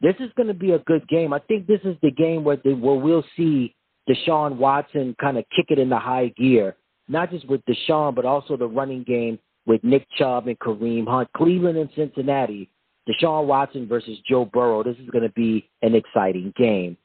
this 0.02 0.16
is 0.20 0.30
going 0.36 0.48
to 0.48 0.54
be 0.54 0.72
a 0.72 0.80
good 0.80 1.08
game. 1.08 1.34
I 1.34 1.40
think 1.40 1.66
this 1.66 1.82
is 1.84 1.96
the 2.02 2.12
game 2.12 2.44
where, 2.44 2.58
the, 2.64 2.74
where 2.74 2.96
we'll 2.96 3.26
see 3.36 3.76
Deshaun 4.10 4.58
Watson 4.58 5.16
kind 5.20 5.38
of 5.38 5.46
kick 5.56 5.68
it 5.70 5.80
into 5.80 5.98
high 5.98 6.32
gear, 6.38 6.76
not 7.08 7.32
just 7.32 7.48
with 7.50 7.62
Deshaun, 7.66 8.14
but 8.14 8.26
also 8.26 8.58
the 8.58 8.68
running 8.68 9.04
game 9.04 9.40
with 9.66 9.84
Nick 9.84 10.06
Chubb 10.18 10.48
and 10.48 10.60
Kareem 10.60 11.08
Hunt. 11.08 11.30
Cleveland 11.36 11.78
and 11.78 11.90
Cincinnati, 11.96 12.70
Deshaun 13.08 13.46
Watson 13.46 13.88
versus 13.88 14.18
Joe 14.28 14.46
Burrow. 14.46 14.84
This 14.84 14.98
is 14.98 15.10
going 15.10 15.24
to 15.24 15.34
be 15.34 15.70
an 15.82 15.96
exciting 15.96 16.54
game. 16.58 16.98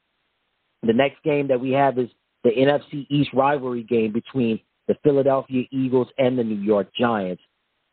The 0.83 0.93
next 0.93 1.21
game 1.23 1.47
that 1.49 1.61
we 1.61 1.71
have 1.71 1.99
is 1.99 2.09
the 2.43 2.49
NFC 2.49 3.05
East 3.09 3.29
rivalry 3.33 3.83
game 3.83 4.11
between 4.11 4.59
the 4.87 4.95
Philadelphia 5.03 5.65
Eagles 5.71 6.07
and 6.17 6.37
the 6.37 6.43
New 6.43 6.59
York 6.59 6.87
Giants. 6.97 7.41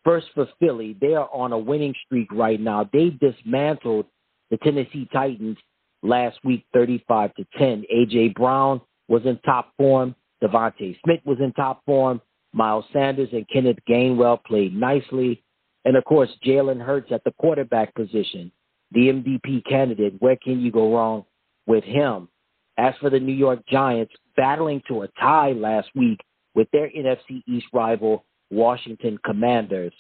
First 0.05 0.29
for 0.35 0.49
Philly, 0.59 0.97
they 1.01 1.15
are 1.15 1.29
on 1.33 1.53
a 1.53 1.59
winning 1.59 1.95
streak 2.07 2.33
right 2.33 2.59
now. 2.59 2.89
They 2.93 3.11
dismantled 3.11 4.07
the 4.51 4.57
Tennessee 4.59 5.07
Titans 5.13 5.59
last 6.03 6.39
week 6.45 6.65
35 6.73 7.35
to 7.35 7.45
10. 7.59 7.85
AJ 7.95 8.35
Brown 8.35 8.81
was 9.09 9.23
in 9.27 9.39
top 9.45 9.73
form. 9.77 10.15
DeVonta 10.43 10.97
Smith 11.05 11.21
was 11.25 11.39
in 11.41 11.53
top 11.53 11.83
form. 11.85 12.23
Miles 12.53 12.87
Sanders 12.93 13.29
and 13.33 13.47
Kenneth 13.49 13.79
Gainwell 13.89 14.43
played 14.45 14.75
nicely. 14.75 15.43
And 15.85 15.97
of 15.97 16.05
course, 16.05 16.31
Jalen 16.45 16.85
Hurts 16.85 17.13
at 17.13 17.25
the 17.25 17.33
quarterback 17.39 17.95
position, 17.95 18.53
the 18.93 19.09
MVP 19.09 19.65
candidate. 19.69 20.15
Where 20.19 20.37
can 20.37 20.61
you 20.61 20.71
go 20.73 20.95
wrong 20.95 21.25
with 21.67 21.85
him? 21.85 22.29
As 22.77 22.95
for 23.01 23.11
the 23.11 23.21
New 23.21 23.35
York 23.35 23.61
Giants, 23.69 24.13
battling 24.37 24.83
to 24.89 25.03
a 25.03 25.09
tie 25.21 25.53
last 25.53 25.89
week 25.95 26.21
with 26.55 26.69
their 26.73 26.89
NFC 26.89 27.43
East 27.47 27.67
rival, 27.73 28.25
Washington 28.51 29.19
Commanders. 29.25 29.93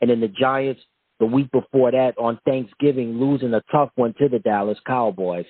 And 0.00 0.10
then 0.10 0.20
the 0.20 0.28
Giants, 0.28 0.80
the 1.20 1.26
week 1.26 1.50
before 1.52 1.92
that, 1.92 2.14
on 2.18 2.38
Thanksgiving, 2.44 3.20
losing 3.20 3.54
a 3.54 3.62
tough 3.70 3.90
one 3.94 4.14
to 4.18 4.28
the 4.28 4.38
Dallas 4.38 4.78
Cowboys. 4.86 5.46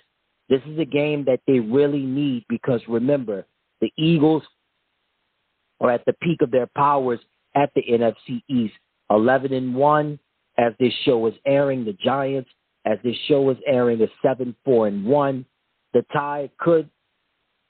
This 0.49 0.61
is 0.67 0.79
a 0.79 0.85
game 0.85 1.25
that 1.27 1.41
they 1.47 1.61
really 1.61 2.03
need 2.03 2.45
because 2.49 2.81
remember, 2.89 3.47
the 3.81 3.93
Eagles 3.97 4.43
are 5.81 5.91
at 5.91 6.05
the 6.05 6.13
peak 6.13 6.43
of 6.43 6.51
their 6.51 6.69
powers 6.77 7.21
at 7.55 7.71
the 7.75 7.83
NFC 7.83 8.43
East. 8.49 8.75
11 9.13 9.53
and 9.53 9.75
1 9.75 10.19
as 10.59 10.73
this 10.79 10.93
show 11.05 11.27
is 11.27 11.35
airing. 11.47 11.85
The 11.85 11.93
Giants, 11.93 12.51
as 12.85 12.99
this 13.05 13.17
show 13.29 13.51
is 13.51 13.59
airing, 13.67 14.01
is 14.01 14.11
7 14.23 14.55
4 14.65 14.87
and 14.89 15.05
1. 15.05 15.47
The 15.95 16.05
tie 16.13 16.51
could 16.59 16.89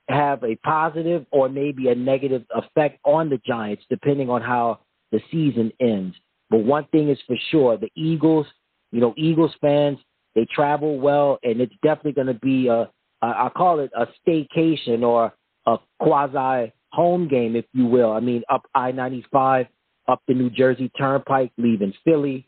have 0.09 0.43
a 0.45 0.57
positive 0.57 1.27
or 1.31 1.49
maybe 1.49 1.89
a 1.89 1.95
negative 1.95 2.45
effect 2.55 2.99
on 3.05 3.29
the 3.29 3.41
Giants, 3.47 3.85
depending 3.89 4.31
on 4.31 4.43
how 4.43 4.81
the 5.11 5.21
season 5.31 5.73
ends. 5.81 6.17
But 6.51 6.59
one 6.59 6.87
thing 6.93 7.09
is 7.09 7.19
for 7.27 7.37
sure 7.51 7.77
the 7.77 7.91
Eagles, 7.95 8.47
you 8.91 9.01
know, 9.01 9.15
Eagles 9.17 9.53
fans, 9.61 9.99
they 10.35 10.47
travel 10.55 10.99
well, 10.99 11.39
and 11.43 11.61
it's 11.61 11.75
definitely 11.83 12.13
going 12.13 12.27
to 12.29 12.35
be 12.35 12.69
a, 12.69 12.91
I 13.21 13.51
call 13.55 13.81
it 13.81 13.91
a 13.97 14.07
staycation 14.27 15.03
or 15.03 15.33
a 15.67 15.77
quasi 16.01 16.73
home 16.91 17.29
game, 17.29 17.57
if 17.57 17.65
you 17.73 17.87
will. 17.87 18.13
I 18.13 18.21
mean, 18.21 18.43
up 18.51 18.63
I 18.75 18.93
95, 18.93 19.67
up 20.13 20.23
the 20.29 20.35
New 20.35 20.51
Jersey 20.51 20.91
Turnpike, 20.99 21.53
leaving 21.57 21.95
Philly, 22.05 22.47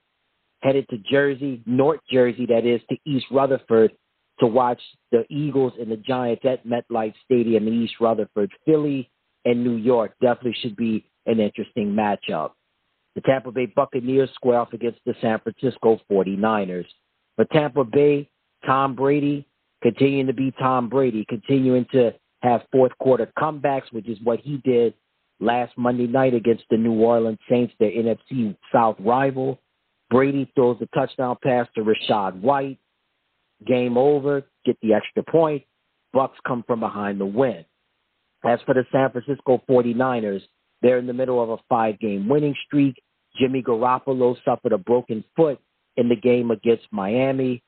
headed 0.60 0.86
to 0.90 0.98
Jersey, 0.98 1.62
North 1.66 2.00
Jersey, 2.10 2.46
that 2.46 2.66
is, 2.66 2.80
to 2.90 2.96
East 3.06 3.26
Rutherford 3.30 3.92
to 4.40 4.46
watch 4.46 4.80
the 5.12 5.24
Eagles 5.30 5.72
and 5.80 5.90
the 5.90 5.96
Giants 5.96 6.44
at 6.44 6.66
MetLife 6.66 7.14
Stadium 7.24 7.66
in 7.68 7.82
East 7.82 7.94
Rutherford. 8.00 8.50
Philly 8.66 9.10
and 9.44 9.64
New 9.64 9.76
York 9.76 10.12
definitely 10.20 10.56
should 10.60 10.76
be 10.76 11.06
an 11.26 11.40
interesting 11.40 11.92
matchup. 11.92 12.50
The 13.14 13.20
Tampa 13.20 13.52
Bay 13.52 13.66
Buccaneers 13.66 14.30
square 14.34 14.58
off 14.58 14.72
against 14.72 14.98
the 15.06 15.14
San 15.20 15.38
Francisco 15.40 16.00
49ers. 16.10 16.86
For 17.36 17.44
Tampa 17.46 17.84
Bay, 17.84 18.28
Tom 18.66 18.94
Brady 18.94 19.46
continuing 19.82 20.26
to 20.26 20.32
be 20.32 20.50
Tom 20.58 20.88
Brady, 20.88 21.24
continuing 21.28 21.86
to 21.92 22.12
have 22.42 22.62
fourth 22.72 22.92
quarter 22.98 23.30
comebacks, 23.38 23.92
which 23.92 24.08
is 24.08 24.18
what 24.24 24.40
he 24.40 24.56
did 24.58 24.94
last 25.40 25.72
Monday 25.76 26.06
night 26.06 26.34
against 26.34 26.64
the 26.70 26.76
New 26.76 26.92
Orleans 26.92 27.38
Saints, 27.48 27.74
their 27.78 27.90
NFC 27.90 28.56
South 28.72 28.96
rival. 28.98 29.60
Brady 30.10 30.50
throws 30.54 30.78
a 30.80 30.86
touchdown 30.96 31.36
pass 31.42 31.66
to 31.74 31.82
Rachaad 31.82 32.40
White. 32.40 32.78
Game 33.66 33.96
over, 33.96 34.42
get 34.64 34.76
the 34.82 34.94
extra 34.94 35.22
point. 35.22 35.62
Bucks 36.12 36.38
come 36.46 36.64
from 36.66 36.80
behind 36.80 37.20
the 37.20 37.26
win. 37.26 37.64
As 38.44 38.60
for 38.66 38.74
the 38.74 38.84
San 38.92 39.10
Francisco 39.10 39.62
49ers, 39.68 40.42
they're 40.82 40.98
in 40.98 41.06
the 41.06 41.12
middle 41.12 41.42
of 41.42 41.50
a 41.50 41.56
five 41.68 41.98
game 41.98 42.28
winning 42.28 42.54
streak. 42.66 43.02
Jimmy 43.36 43.62
Garoppolo 43.62 44.36
suffered 44.44 44.72
a 44.72 44.78
broken 44.78 45.24
foot 45.34 45.58
in 45.96 46.08
the 46.08 46.16
game 46.16 46.50
against 46.50 46.84
Miami. 46.90 47.62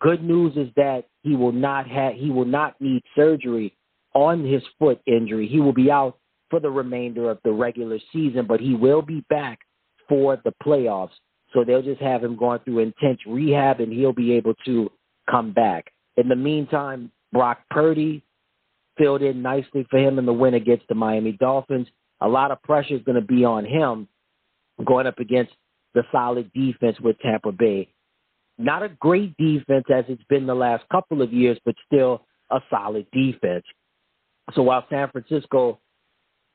Good 0.00 0.22
news 0.22 0.52
is 0.56 0.68
that 0.76 1.04
he 1.22 1.34
will 1.34 1.52
not 1.52 1.88
have 1.88 2.14
he 2.14 2.30
will 2.30 2.44
not 2.44 2.80
need 2.80 3.02
surgery 3.16 3.76
on 4.14 4.44
his 4.44 4.62
foot 4.78 5.00
injury. 5.06 5.48
He 5.48 5.60
will 5.60 5.72
be 5.72 5.90
out 5.90 6.18
for 6.52 6.60
the 6.60 6.70
remainder 6.70 7.30
of 7.30 7.38
the 7.44 7.50
regular 7.50 7.98
season, 8.12 8.44
but 8.46 8.60
he 8.60 8.74
will 8.74 9.00
be 9.00 9.24
back 9.30 9.60
for 10.06 10.38
the 10.44 10.52
playoffs. 10.62 11.14
So 11.54 11.64
they'll 11.64 11.80
just 11.80 12.02
have 12.02 12.22
him 12.22 12.36
going 12.36 12.60
through 12.60 12.80
intense 12.80 13.20
rehab 13.26 13.80
and 13.80 13.90
he'll 13.90 14.12
be 14.12 14.34
able 14.34 14.52
to 14.66 14.92
come 15.30 15.52
back. 15.54 15.90
In 16.18 16.28
the 16.28 16.36
meantime, 16.36 17.10
Brock 17.32 17.60
Purdy 17.70 18.22
filled 18.98 19.22
in 19.22 19.40
nicely 19.40 19.86
for 19.88 19.98
him 19.98 20.18
in 20.18 20.26
the 20.26 20.32
win 20.32 20.52
against 20.52 20.86
the 20.88 20.94
Miami 20.94 21.32
Dolphins. 21.32 21.88
A 22.20 22.28
lot 22.28 22.50
of 22.50 22.62
pressure 22.62 22.96
is 22.96 23.02
going 23.02 23.18
to 23.20 23.26
be 23.26 23.46
on 23.46 23.64
him 23.64 24.06
going 24.84 25.06
up 25.06 25.18
against 25.18 25.52
the 25.94 26.02
solid 26.12 26.52
defense 26.52 27.00
with 27.00 27.18
Tampa 27.20 27.52
Bay. 27.52 27.88
Not 28.58 28.82
a 28.82 28.90
great 28.90 29.34
defense 29.38 29.86
as 29.90 30.04
it's 30.08 30.22
been 30.28 30.46
the 30.46 30.54
last 30.54 30.84
couple 30.92 31.22
of 31.22 31.32
years, 31.32 31.58
but 31.64 31.74
still 31.86 32.26
a 32.50 32.60
solid 32.68 33.06
defense. 33.10 33.64
So 34.54 34.60
while 34.60 34.84
San 34.90 35.08
Francisco 35.10 35.78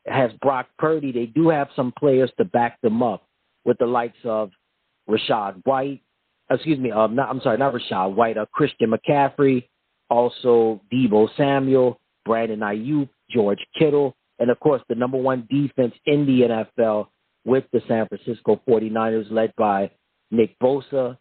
has 0.07 0.31
Brock 0.41 0.67
Purdy, 0.77 1.11
they 1.11 1.25
do 1.25 1.49
have 1.49 1.69
some 1.75 1.93
players 1.97 2.31
to 2.37 2.45
back 2.45 2.79
them 2.81 3.03
up 3.03 3.27
with 3.65 3.77
the 3.77 3.85
likes 3.85 4.17
of 4.23 4.51
Rachaad 5.09 5.61
White, 5.65 6.01
excuse 6.49 6.79
me, 6.79 6.91
um, 6.91 7.15
not, 7.15 7.29
I'm 7.29 7.41
sorry, 7.41 7.57
not 7.57 7.73
Rachaad 7.73 8.15
White, 8.15 8.37
uh, 8.37 8.45
Christian 8.51 8.91
McCaffrey, 8.91 9.67
also 10.09 10.81
Deebo 10.91 11.27
Samuel, 11.35 11.99
Brandon 12.25 12.59
Aiyuk, 12.59 13.09
George 13.29 13.59
Kittle, 13.77 14.15
and 14.39 14.49
of 14.49 14.59
course 14.59 14.81
the 14.89 14.95
number 14.95 15.17
one 15.17 15.47
defense 15.49 15.93
in 16.05 16.25
the 16.25 16.65
NFL 16.81 17.07
with 17.45 17.65
the 17.71 17.81
San 17.87 18.07
Francisco 18.07 18.61
49ers 18.67 19.31
led 19.31 19.53
by 19.57 19.89
Nick 20.31 20.57
Bosa, 20.59 21.17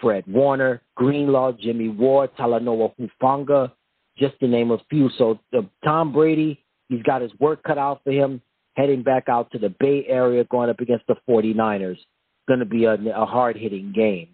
Fred 0.00 0.24
Warner, 0.26 0.82
Greenlaw, 0.96 1.52
Jimmy 1.52 1.88
Ward, 1.88 2.30
Talanoa 2.36 2.92
Hufanga, 2.98 3.72
just 4.16 4.38
to 4.40 4.48
name 4.48 4.70
a 4.70 4.78
few. 4.90 5.08
So 5.16 5.38
uh, 5.56 5.62
Tom 5.84 6.12
Brady, 6.12 6.64
he's 6.88 7.02
got 7.02 7.22
his 7.22 7.32
work 7.38 7.62
cut 7.62 7.78
out 7.78 8.00
for 8.04 8.12
him 8.12 8.42
heading 8.78 9.02
back 9.02 9.28
out 9.28 9.50
to 9.50 9.58
the 9.58 9.74
Bay 9.80 10.04
Area 10.08 10.44
going 10.44 10.70
up 10.70 10.80
against 10.80 11.06
the 11.08 11.16
49ers. 11.28 11.98
Going 12.46 12.60
to 12.60 12.66
be 12.66 12.84
a, 12.84 12.94
a 12.94 13.26
hard-hitting 13.26 13.92
game. 13.94 14.28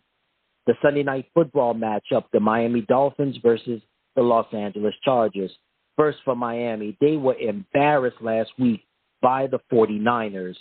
The 0.66 0.74
Sunday 0.82 1.02
night 1.02 1.26
football 1.34 1.74
matchup, 1.74 2.24
the 2.32 2.40
Miami 2.40 2.82
Dolphins 2.82 3.38
versus 3.42 3.80
the 4.16 4.22
Los 4.22 4.46
Angeles 4.52 4.94
Chargers. 5.02 5.50
First 5.96 6.18
for 6.24 6.36
Miami, 6.36 6.96
they 7.00 7.16
were 7.16 7.36
embarrassed 7.36 8.20
last 8.20 8.50
week 8.58 8.84
by 9.22 9.46
the 9.46 9.60
49ers. 9.72 10.56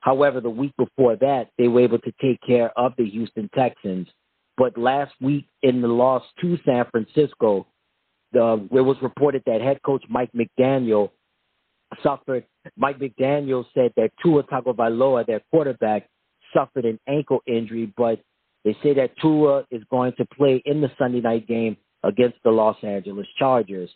However, 0.00 0.40
the 0.40 0.50
week 0.50 0.72
before 0.76 1.16
that, 1.16 1.50
they 1.56 1.68
were 1.68 1.80
able 1.80 1.98
to 2.00 2.12
take 2.20 2.40
care 2.46 2.70
of 2.76 2.92
the 2.98 3.08
Houston 3.08 3.48
Texans. 3.54 4.08
But 4.56 4.76
last 4.76 5.12
week 5.20 5.46
in 5.62 5.80
the 5.80 5.88
loss 5.88 6.22
to 6.40 6.58
San 6.64 6.84
Francisco, 6.90 7.66
the, 8.32 8.68
it 8.72 8.80
was 8.80 8.96
reported 9.02 9.42
that 9.46 9.60
head 9.60 9.80
coach 9.84 10.04
Mike 10.08 10.30
McDaniel 10.32 11.10
suffered. 12.02 12.44
Mike 12.76 12.98
McDaniel 12.98 13.64
said 13.74 13.92
that 13.96 14.10
Tua 14.22 14.42
Tagovailoa, 14.44 15.26
their 15.26 15.40
quarterback, 15.50 16.08
suffered 16.54 16.84
an 16.84 16.98
ankle 17.08 17.40
injury, 17.46 17.92
but 17.96 18.20
they 18.64 18.76
say 18.82 18.94
that 18.94 19.16
Tua 19.20 19.64
is 19.70 19.82
going 19.90 20.12
to 20.18 20.26
play 20.36 20.62
in 20.66 20.80
the 20.80 20.90
Sunday 20.98 21.20
night 21.20 21.46
game 21.46 21.76
against 22.02 22.38
the 22.44 22.50
Los 22.50 22.76
Angeles 22.82 23.26
Chargers. 23.38 23.90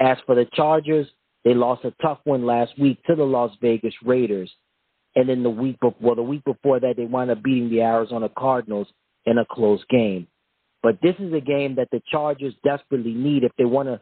As 0.00 0.18
for 0.26 0.34
the 0.34 0.46
Chargers, 0.52 1.06
they 1.44 1.54
lost 1.54 1.84
a 1.84 1.92
tough 2.02 2.18
one 2.24 2.44
last 2.44 2.78
week 2.78 3.02
to 3.04 3.14
the 3.14 3.24
Las 3.24 3.52
Vegas 3.60 3.94
Raiders. 4.04 4.50
And 5.14 5.28
then 5.28 5.42
the 5.42 5.50
week 5.50 5.78
before, 5.80 5.96
well, 6.00 6.14
the 6.14 6.22
week 6.22 6.44
before 6.44 6.80
that, 6.80 6.96
they 6.96 7.04
wound 7.04 7.30
up 7.30 7.42
beating 7.42 7.70
the 7.70 7.82
Arizona 7.82 8.30
Cardinals 8.36 8.88
in 9.26 9.38
a 9.38 9.44
close 9.44 9.84
game. 9.90 10.26
But 10.82 10.98
this 11.02 11.14
is 11.18 11.32
a 11.32 11.40
game 11.40 11.76
that 11.76 11.88
the 11.92 12.02
Chargers 12.10 12.54
desperately 12.64 13.12
need 13.12 13.44
if 13.44 13.52
they 13.56 13.64
want 13.64 13.88
to 13.88 14.00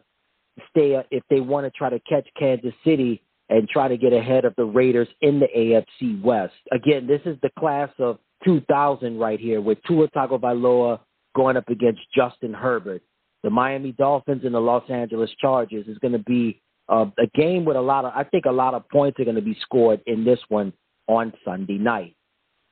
stay, 0.71 1.03
if 1.11 1.23
they 1.29 1.41
want 1.41 1.67
to 1.67 1.71
try 1.71 1.91
to 1.91 2.01
catch 2.01 2.27
Kansas 2.39 2.73
City 2.85 3.23
and 3.51 3.69
try 3.69 3.89
to 3.89 3.97
get 3.97 4.13
ahead 4.13 4.45
of 4.45 4.55
the 4.57 4.65
Raiders 4.65 5.09
in 5.21 5.41
the 5.41 5.49
AFC 5.55 6.23
West. 6.23 6.55
Again, 6.73 7.07
this 7.07 7.21
is 7.27 7.37
the 7.43 7.51
class 7.59 7.91
of 7.99 8.19
2000 8.45 9.19
right 9.19 9.39
here 9.39 9.61
with 9.61 9.79
Tua 9.87 10.09
Tagovailoa 10.09 11.01
going 11.37 11.57
up 11.57 11.69
against 11.69 12.01
Justin 12.15 12.55
Herbert. 12.55 13.03
The 13.43 13.51
Miami 13.51 13.93
Dolphins 13.93 14.43
and 14.45 14.55
the 14.55 14.61
Los 14.61 14.89
Angeles 14.89 15.31
Chargers 15.41 15.87
is 15.89 15.99
going 15.99 16.13
to 16.13 16.19
be 16.21 16.63
uh, 16.89 17.07
a 17.19 17.27
game 17.35 17.65
with 17.65 17.77
a 17.77 17.81
lot 17.81 18.05
of, 18.05 18.13
I 18.15 18.25
think 18.25 18.45
a 18.45 18.53
lot 18.53 18.75
of 18.75 18.89
points 18.89 19.19
are 19.19 19.25
going 19.25 19.37
to 19.37 19.43
be 19.43 19.59
scored 19.63 20.01
in 20.07 20.25
this 20.25 20.41
one 20.49 20.73
on 21.09 21.33
Sunday 21.45 21.79
night. 21.79 22.15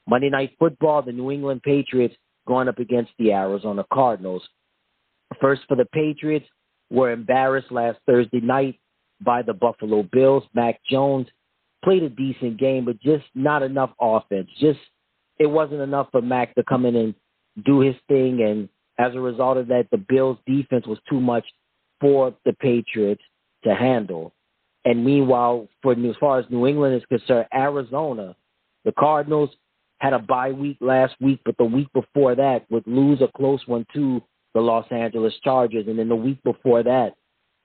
Monday 0.06 0.30
Night 0.30 0.52
Football, 0.58 1.02
the 1.02 1.12
New 1.12 1.30
England 1.30 1.62
Patriots 1.62 2.14
going 2.46 2.68
up 2.68 2.78
against 2.78 3.10
the 3.18 3.32
Arizona 3.32 3.84
Cardinals. 3.92 4.42
First 5.40 5.62
for 5.68 5.76
the 5.76 5.84
Patriots, 5.92 6.46
were 6.90 7.10
embarrassed 7.10 7.70
last 7.70 7.98
Thursday 8.06 8.40
night 8.40 8.78
by 9.20 9.42
the 9.42 9.54
Buffalo 9.54 10.02
Bills. 10.12 10.44
Mac 10.54 10.80
Jones 10.88 11.26
played 11.84 12.02
a 12.02 12.08
decent 12.08 12.58
game, 12.58 12.84
but 12.84 13.00
just 13.00 13.24
not 13.34 13.62
enough 13.62 13.90
offense. 14.00 14.48
Just 14.60 14.80
it 15.38 15.46
wasn't 15.46 15.80
enough 15.80 16.08
for 16.10 16.20
Mac 16.22 16.54
to 16.56 16.64
come 16.64 16.84
in 16.84 16.96
and 16.96 17.14
do 17.64 17.80
his 17.80 17.96
thing, 18.08 18.42
and 18.42 18.68
as 18.98 19.14
a 19.14 19.20
result 19.20 19.56
of 19.56 19.68
that, 19.68 19.86
the 19.90 19.98
Bills' 19.98 20.38
defense 20.46 20.86
was 20.86 20.98
too 21.08 21.20
much 21.20 21.44
for 22.00 22.34
the 22.44 22.52
Patriots 22.54 23.22
to 23.64 23.74
handle. 23.74 24.32
And 24.84 25.04
meanwhile, 25.04 25.68
for 25.82 25.92
as 25.92 26.16
far 26.18 26.38
as 26.38 26.46
New 26.50 26.66
England 26.66 26.94
is 26.96 27.04
concerned, 27.06 27.46
Arizona, 27.54 28.36
the 28.84 28.92
Cardinals 28.92 29.50
had 29.98 30.12
a 30.12 30.18
bye 30.18 30.52
week 30.52 30.78
last 30.80 31.14
week, 31.20 31.40
but 31.44 31.56
the 31.58 31.64
week 31.64 31.88
before 31.92 32.34
that 32.36 32.64
would 32.70 32.86
lose 32.86 33.20
a 33.20 33.28
close 33.36 33.60
one 33.66 33.84
to 33.94 34.22
the 34.54 34.60
Los 34.60 34.86
Angeles 34.90 35.34
Chargers, 35.42 35.86
and 35.86 35.98
then 35.98 36.08
the 36.08 36.16
week 36.16 36.42
before 36.42 36.82
that, 36.82 37.14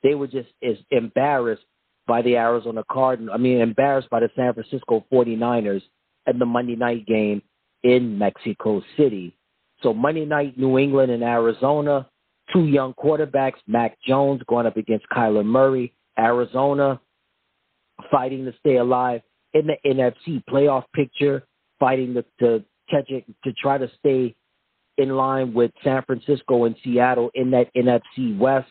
they 0.03 0.15
were 0.15 0.27
just 0.27 0.49
as 0.61 0.75
embarrassed 0.91 1.63
by 2.07 2.21
the 2.21 2.35
Arizona 2.37 2.83
Cardinals. 2.91 3.33
I 3.33 3.37
mean, 3.37 3.59
embarrassed 3.59 4.09
by 4.09 4.19
the 4.19 4.29
San 4.35 4.53
Francisco 4.53 5.05
49ers 5.11 5.81
at 6.27 6.37
the 6.37 6.45
Monday 6.45 6.75
night 6.75 7.05
game 7.05 7.41
in 7.83 8.17
Mexico 8.17 8.81
City. 8.97 9.35
So 9.81 9.93
Monday 9.93 10.25
night, 10.25 10.57
New 10.57 10.77
England 10.77 11.11
and 11.11 11.23
Arizona, 11.23 12.07
two 12.53 12.65
young 12.65 12.93
quarterbacks, 12.93 13.55
Mac 13.67 13.97
Jones 14.05 14.41
going 14.47 14.65
up 14.65 14.77
against 14.77 15.05
Kyler 15.09 15.45
Murray, 15.45 15.93
Arizona 16.17 16.99
fighting 18.11 18.45
to 18.45 18.53
stay 18.59 18.77
alive 18.77 19.21
in 19.53 19.67
the 19.67 19.77
NFC 19.85 20.43
playoff 20.49 20.83
picture, 20.95 21.43
fighting 21.79 22.13
to, 22.15 22.25
to 22.39 22.63
catch 22.89 23.09
it, 23.09 23.25
to 23.43 23.53
try 23.53 23.77
to 23.77 23.89
stay 23.99 24.35
in 24.97 25.09
line 25.09 25.53
with 25.53 25.71
San 25.83 26.03
Francisco 26.03 26.65
and 26.65 26.75
Seattle 26.83 27.29
in 27.33 27.51
that 27.51 27.73
NFC 27.75 28.37
West. 28.37 28.67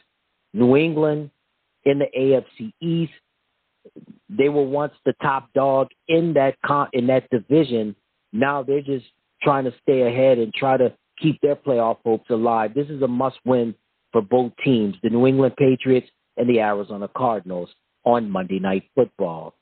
New 0.53 0.77
England 0.77 1.31
in 1.85 1.99
the 1.99 2.07
AFC 2.17 2.73
East. 2.81 3.13
They 4.29 4.49
were 4.49 4.63
once 4.63 4.93
the 5.05 5.15
top 5.23 5.53
dog 5.55 5.89
in 6.09 6.35
that 6.35 6.57
con- 6.65 6.89
in 6.93 7.07
that 7.09 7.29
division. 7.31 7.97
Now 8.33 8.63
they're 8.63 8.81
just 8.83 9.07
trying 9.43 9.65
to 9.65 9.75
stay 9.83 10.03
ahead 10.03 10.39
and 10.39 10.53
try 10.55 10.77
to 10.77 10.93
keep 11.21 11.41
their 11.41 11.57
playoff 11.57 11.99
hopes 12.05 12.31
alive. 12.31 12.75
This 12.75 12.89
is 12.89 13.03
a 13.03 13.09
must-win 13.09 13.75
for 14.13 14.23
both 14.23 14.53
teams, 14.65 14.95
the 15.03 15.11
New 15.11 15.27
England 15.27 15.57
Patriots 15.57 16.09
and 16.37 16.49
the 16.49 16.61
Arizona 16.61 17.09
Cardinals 17.17 17.69
on 18.05 18.31
Monday 18.31 18.59
Night 18.59 18.85
Football. 18.95 19.55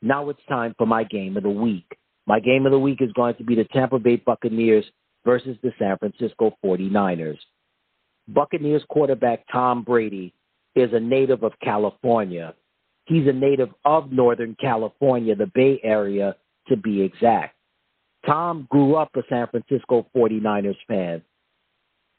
Now 0.00 0.28
it's 0.30 0.40
time 0.48 0.74
for 0.78 0.86
my 0.86 1.04
game 1.04 1.36
of 1.36 1.42
the 1.42 1.50
week. 1.50 1.86
My 2.26 2.40
game 2.40 2.66
of 2.66 2.72
the 2.72 2.78
week 2.78 2.98
is 3.00 3.12
going 3.12 3.36
to 3.36 3.44
be 3.44 3.54
the 3.54 3.64
Tampa 3.64 3.98
Bay 3.98 4.16
Buccaneers 4.16 4.84
versus 5.24 5.56
the 5.62 5.72
San 5.78 5.96
Francisco 5.98 6.56
49ers. 6.64 7.38
Buccaneers 8.28 8.84
quarterback 8.88 9.44
Tom 9.50 9.82
Brady 9.82 10.32
is 10.74 10.90
a 10.92 11.00
native 11.00 11.42
of 11.42 11.52
California. 11.62 12.54
He's 13.06 13.26
a 13.26 13.32
native 13.32 13.70
of 13.84 14.12
Northern 14.12 14.56
California, 14.60 15.34
the 15.34 15.50
Bay 15.54 15.80
Area 15.82 16.36
to 16.68 16.76
be 16.76 17.02
exact. 17.02 17.56
Tom 18.24 18.66
grew 18.70 18.94
up 18.94 19.10
a 19.16 19.22
San 19.28 19.48
Francisco 19.48 20.06
49ers 20.16 20.76
fan. 20.86 21.22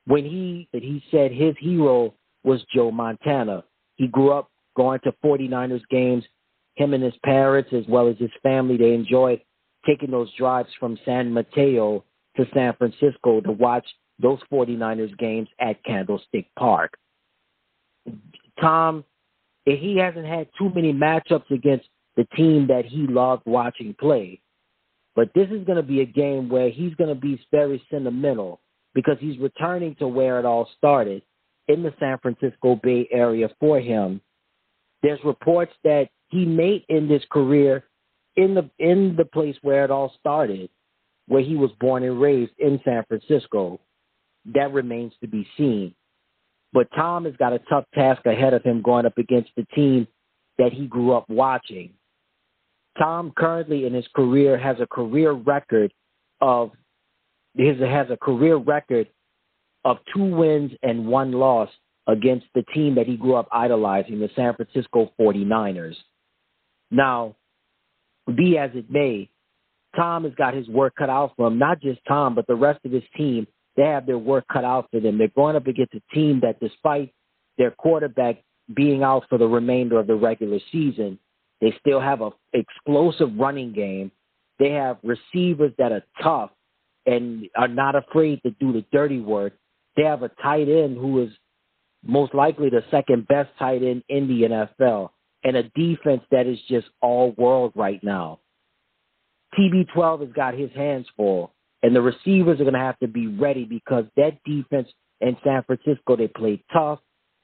When 0.06 0.26
he 0.26 0.68
he 0.74 1.02
said 1.10 1.32
his 1.32 1.56
hero 1.60 2.14
was 2.44 2.62
Joe 2.74 2.92
Montana. 2.92 3.64
He 3.96 4.08
grew 4.08 4.32
up 4.32 4.50
going 4.76 5.00
to 5.06 5.14
49ers 5.24 5.82
games. 5.90 6.26
Him 6.76 6.94
and 6.94 7.04
his 7.04 7.14
parents, 7.24 7.70
as 7.72 7.86
well 7.88 8.08
as 8.10 8.18
his 8.18 8.32
family, 8.42 8.76
they 8.76 8.94
enjoyed 8.94 9.42
taking 9.86 10.12
those 10.12 10.34
drives 10.34 10.70
from 10.80 10.98
San 11.06 11.32
Mateo 11.32 12.04
to 12.36 12.46
San 12.54 12.74
Francisco 12.74 13.42
to 13.42 13.52
watch 13.52 13.86
those 14.20 14.40
49ers 14.52 15.18
games 15.18 15.48
at 15.60 15.84
Candlestick 15.84 16.48
Park. 16.58 16.94
Tom, 18.60 19.04
he 19.66 19.98
hasn't 19.98 20.26
had 20.26 20.48
too 20.58 20.72
many 20.74 20.94
matchups 20.94 21.50
against 21.52 21.88
the 22.16 22.26
team 22.36 22.68
that 22.68 22.86
he 22.86 23.08
loved 23.08 23.44
watching 23.46 23.96
play. 24.00 24.40
But 25.16 25.30
this 25.34 25.50
is 25.50 25.66
going 25.66 25.78
to 25.78 25.84
be 25.84 26.02
a 26.02 26.06
game 26.06 26.50
where 26.50 26.70
he's 26.70 26.96
going 26.96 27.14
to 27.14 27.20
be 27.20 27.40
very 27.52 27.84
sentimental 27.90 28.60
because 28.94 29.18
he's 29.20 29.38
returning 29.40 29.96
to 29.96 30.08
where 30.08 30.40
it 30.40 30.46
all 30.46 30.70
started 30.78 31.22
in 31.68 31.84
the 31.84 31.94
San 32.00 32.18
Francisco 32.20 32.80
Bay 32.82 33.08
Area 33.12 33.50
for 33.60 33.80
him. 33.80 34.22
There's 35.02 35.20
reports 35.24 35.74
that 35.84 36.10
he 36.30 36.46
may 36.46 36.86
end 36.90 37.10
his 37.10 37.24
career 37.32 37.86
in 38.36 38.56
the 38.56 38.70
in 38.80 39.16
the 39.16 39.26
place 39.26 39.56
where 39.62 39.86
it 39.86 39.92
all 39.92 40.14
started, 40.20 40.70
where 41.28 41.44
he 41.44 41.56
was 41.56 41.72
born 41.80 42.04
and 42.04 42.20
raised 42.20 42.54
in 42.58 42.80
San 42.84 43.04
Francisco 43.08 43.80
that 44.54 44.74
remains 44.74 45.14
to 45.22 45.28
be 45.28 45.48
seen. 45.58 45.94
But 46.74 46.88
Tom 46.96 47.26
has 47.26 47.36
got 47.38 47.54
a 47.54 47.60
tough 47.70 47.86
task 47.94 48.26
ahead 48.26 48.54
of 48.54 48.64
him 48.64 48.82
going 48.82 49.06
up 49.06 49.18
against 49.18 49.52
the 49.56 49.66
team 49.76 50.08
that 50.58 50.74
he 50.74 50.88
grew 50.88 51.14
up 51.14 51.30
watching. 51.30 51.92
Tom 52.98 53.32
currently 53.36 53.86
in 53.86 53.94
his 53.94 54.08
career 54.16 54.58
has 54.58 54.78
a 54.80 54.88
career 54.88 55.32
record 55.32 55.94
of 56.42 56.72
his 57.56 57.80
has 57.80 58.08
a 58.10 58.18
career 58.18 58.56
record 58.56 59.08
of 59.86 59.98
two 60.14 60.24
wins 60.24 60.72
and 60.82 61.08
one 61.08 61.32
loss 61.32 61.70
against 62.08 62.46
the 62.56 62.64
team 62.74 62.96
that 62.96 63.08
he 63.08 63.16
grew 63.16 63.36
up 63.36 63.48
idolizing, 63.52 64.20
the 64.20 64.30
San 64.36 64.54
Francisco 64.56 65.12
49ers. 65.20 65.96
Now, 66.92 67.36
be 68.36 68.58
as 68.58 68.72
it 68.74 68.90
may, 68.90 69.30
Tom 69.96 70.24
has 70.24 70.34
got 70.36 70.54
his 70.54 70.68
work 70.68 70.96
cut 70.98 71.10
out 71.10 71.34
for 71.36 71.48
him. 71.48 71.58
Not 71.58 71.82
just 71.82 72.00
Tom, 72.08 72.36
but 72.36 72.48
the 72.48 72.56
rest 72.56 72.80
of 72.86 72.92
his 72.92 73.04
team. 73.16 73.48
They 73.76 73.84
have 73.84 74.06
their 74.06 74.18
work 74.18 74.46
cut 74.52 74.66
out 74.66 74.88
for 74.92 75.00
them. 75.00 75.18
They're 75.18 75.30
going 75.30 75.56
up 75.56 75.68
against 75.68 75.94
a 75.94 76.02
team 76.14 76.42
that, 76.42 76.60
despite 76.60 77.14
their 77.58 77.72
quarterback 77.72 78.44
being 78.74 79.04
out 79.04 79.24
for 79.30 79.38
the 79.38 79.48
remainder 79.48 80.00
of 80.00 80.08
the 80.08 80.16
regular 80.16 80.60
season, 80.72 81.20
they 81.62 81.74
still 81.80 82.00
have 82.00 82.22
a 82.22 82.32
explosive 82.54 83.30
running 83.38 83.74
game. 83.74 84.12
They 84.60 84.72
have 84.72 84.98
receivers 85.04 85.72
that 85.78 85.92
are 85.92 86.04
tough 86.22 86.52
and 87.06 87.48
are 87.56 87.68
not 87.68 87.96
afraid 87.96 88.42
to 88.44 88.52
do 88.52 88.74
the 88.74 88.86
dirty 88.92 89.20
work. 89.20 89.54
They 89.96 90.04
have 90.04 90.24
a 90.24 90.30
tight 90.42 90.70
end 90.70 90.98
who 90.98 91.24
is 91.24 91.30
most 92.06 92.34
likely 92.34 92.70
the 92.70 92.84
second 92.92 93.28
best 93.28 93.50
tight 93.58 93.82
end 93.84 94.04
in 94.10 94.28
the 94.28 94.42
NFL 94.78 95.10
and 95.44 95.58
a 95.58 95.64
defense 95.64 96.22
that 96.32 96.48
is 96.48 96.60
just 96.70 96.88
all 97.02 97.32
world 97.38 97.74
right 97.76 98.04
now. 98.04 98.40
TB12 99.58 100.22
has 100.22 100.34
got 100.34 100.54
his 100.54 100.72
hands 100.72 101.06
full, 101.16 101.54
and 101.84 101.94
the 101.94 102.02
receivers 102.02 102.60
are 102.60 102.64
going 102.64 102.74
to 102.74 102.80
have 102.80 102.98
to 103.00 103.08
be 103.08 103.28
ready 103.28 103.66
because 103.66 104.06
that 104.16 104.42
defense 104.46 104.88
in 105.20 105.38
San 105.44 105.64
Francisco, 105.64 106.16
they 106.16 106.28
play 106.28 106.64
tough, 106.72 107.00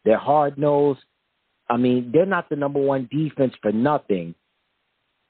they're 0.06 0.18
hard 0.18 0.58
nosed. 0.58 1.02
I 1.70 1.78
mean, 1.78 2.10
they're 2.12 2.26
not 2.26 2.50
the 2.50 2.56
number 2.56 2.80
one 2.80 3.08
defense 3.12 3.54
for 3.62 3.72
nothing. 3.72 4.34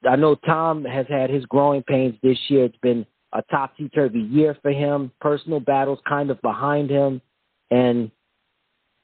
I 0.10 0.16
know 0.16 0.36
Tom 0.36 0.86
has 0.86 1.06
had 1.10 1.30
his 1.30 1.44
growing 1.46 1.84
pains 1.84 2.16
this 2.24 2.38
year. 2.48 2.66
It's 2.66 2.78
been 2.78 3.06
a 3.34 3.42
topsy 3.52 3.90
turvy 3.90 4.22
year 4.22 4.56
for 4.62 4.72
him. 4.72 5.12
Personal 5.20 5.60
battles 5.60 6.00
kind 6.08 6.30
of 6.30 6.42
behind 6.42 6.90
him, 6.90 7.22
and 7.70 8.10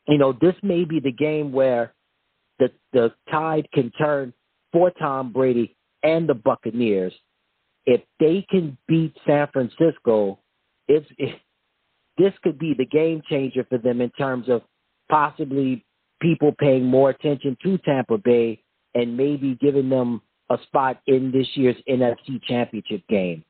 you 0.07 0.17
know 0.17 0.33
this 0.39 0.55
may 0.63 0.85
be 0.85 1.01
the 1.01 1.11
game 1.11 1.51
where 1.51 1.93
the 2.59 2.71
the 2.93 3.11
tide 3.29 3.67
can 3.73 3.91
turn 3.91 4.33
for 4.71 4.89
Tom 4.91 5.33
Brady 5.33 5.75
and 6.03 6.29
the 6.29 6.33
Buccaneers 6.33 7.13
if 7.85 8.01
they 8.19 8.45
can 8.49 8.77
beat 8.87 9.15
San 9.25 9.47
Francisco. 9.51 10.39
It's 10.87 11.07
it, 11.17 11.39
this 12.17 12.33
could 12.43 12.57
be 12.57 12.73
the 12.77 12.85
game 12.85 13.21
changer 13.29 13.65
for 13.67 13.77
them 13.77 14.01
in 14.01 14.09
terms 14.11 14.49
of 14.49 14.61
possibly 15.09 15.85
people 16.21 16.53
paying 16.57 16.85
more 16.85 17.09
attention 17.09 17.57
to 17.63 17.77
Tampa 17.79 18.17
Bay 18.17 18.63
and 18.93 19.17
maybe 19.17 19.57
giving 19.59 19.89
them 19.89 20.21
a 20.49 20.57
spot 20.63 21.01
in 21.07 21.31
this 21.31 21.47
year's 21.55 21.75
NFC 21.89 22.41
Championship 22.47 23.05
game. 23.09 23.43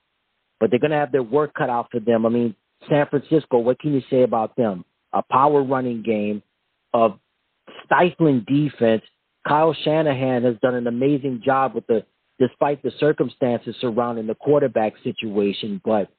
But 0.60 0.70
they're 0.70 0.80
going 0.80 0.92
to 0.92 0.98
have 0.98 1.12
their 1.12 1.24
work 1.24 1.54
cut 1.54 1.70
out 1.70 1.88
for 1.92 2.00
them. 2.00 2.26
I 2.26 2.30
mean, 2.30 2.56
San 2.90 3.06
Francisco, 3.08 3.60
what 3.60 3.80
can 3.80 3.94
you 3.94 4.02
say 4.10 4.24
about 4.24 4.56
them? 4.56 4.86
A 5.14 5.22
power 5.22 5.64
running 5.64 6.02
game, 6.02 6.42
a 6.94 7.10
stifling 7.86 8.46
defense. 8.48 9.04
Kyle 9.48 9.76
Shanahan 9.84 10.44
has 10.44 10.56
done 10.62 10.76
an 10.76 10.88
amazing 10.88 11.42
job 11.46 11.76
with 11.76 11.86
the, 11.88 12.06
despite 12.40 12.84
the 12.84 12.92
circumstances 13.00 13.76
surrounding 13.80 14.28
the 14.28 14.36
quarterback 14.36 14.94
situation. 15.04 15.82
But 15.84 16.10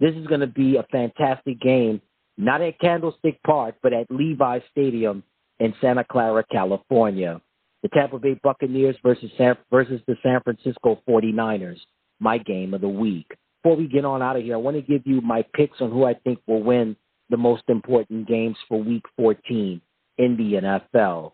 this 0.00 0.14
is 0.14 0.26
going 0.26 0.40
to 0.40 0.46
be 0.46 0.76
a 0.76 0.84
fantastic 0.90 1.60
game, 1.60 2.00
not 2.36 2.60
at 2.62 2.78
Candlestick 2.80 3.42
Park, 3.44 3.76
but 3.82 3.92
at 3.92 4.10
Levi 4.10 4.60
Stadium 4.70 5.22
in 5.60 5.74
Santa 5.80 6.04
Clara, 6.04 6.44
California. 6.50 7.40
The 7.82 7.88
Tampa 7.90 8.18
Bay 8.18 8.38
Buccaneers 8.42 8.96
versus 9.02 9.30
San, 9.36 9.56
versus 9.70 10.00
the 10.06 10.16
San 10.22 10.40
Francisco 10.42 11.00
49ers, 11.08 11.78
my 12.18 12.38
game 12.38 12.72
of 12.74 12.80
the 12.80 12.88
week. 12.88 13.26
Before 13.62 13.76
we 13.76 13.88
get 13.88 14.04
on 14.04 14.22
out 14.22 14.36
of 14.36 14.42
here, 14.42 14.54
I 14.54 14.58
want 14.58 14.76
to 14.76 14.82
give 14.82 15.02
you 15.06 15.20
my 15.20 15.44
picks 15.54 15.80
on 15.80 15.90
who 15.90 16.04
I 16.04 16.14
think 16.14 16.38
will 16.46 16.62
win 16.62 16.96
the 17.30 17.36
most 17.36 17.64
important 17.68 18.26
games 18.26 18.56
for 18.68 18.82
week 18.82 19.04
14 19.16 19.80
in 20.18 20.36
the 20.36 20.78
NFL. 20.94 21.32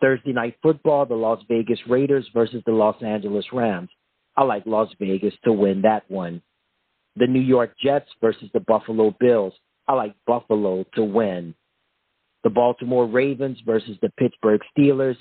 Thursday 0.00 0.32
night 0.32 0.56
football, 0.62 1.06
the 1.06 1.14
Las 1.14 1.40
Vegas 1.48 1.78
Raiders 1.88 2.26
versus 2.34 2.62
the 2.66 2.72
Los 2.72 3.00
Angeles 3.02 3.44
Rams. 3.52 3.90
I 4.36 4.44
like 4.44 4.64
Las 4.66 4.88
Vegas 4.98 5.34
to 5.44 5.52
win 5.52 5.82
that 5.82 6.10
one. 6.10 6.42
The 7.16 7.26
New 7.26 7.40
York 7.40 7.74
Jets 7.82 8.08
versus 8.20 8.48
the 8.52 8.60
Buffalo 8.60 9.14
Bills. 9.20 9.52
I 9.86 9.94
like 9.94 10.14
Buffalo 10.26 10.84
to 10.94 11.04
win. 11.04 11.54
The 12.44 12.50
Baltimore 12.50 13.06
Ravens 13.06 13.58
versus 13.66 13.98
the 14.00 14.10
Pittsburgh 14.18 14.60
Steelers. 14.76 15.16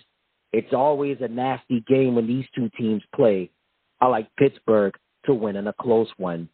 It's 0.54 0.74
always 0.74 1.18
a 1.20 1.28
nasty 1.28 1.84
game 1.88 2.16
when 2.16 2.28
these 2.28 2.46
two 2.56 2.70
teams 2.78 3.04
play. 3.16 3.52
I 4.00 4.08
like 4.08 4.30
Pittsburgh 4.38 4.94
to 5.26 5.34
win 5.34 5.56
in 5.56 5.68
a 5.68 5.74
close 5.74 6.10
one. 6.18 6.50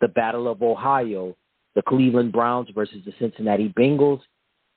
The 0.00 0.08
Battle 0.08 0.50
of 0.50 0.62
Ohio, 0.62 1.36
the 1.74 1.82
Cleveland 1.82 2.32
Browns 2.32 2.68
versus 2.74 2.98
the 3.04 3.12
Cincinnati 3.18 3.72
Bengals. 3.78 4.20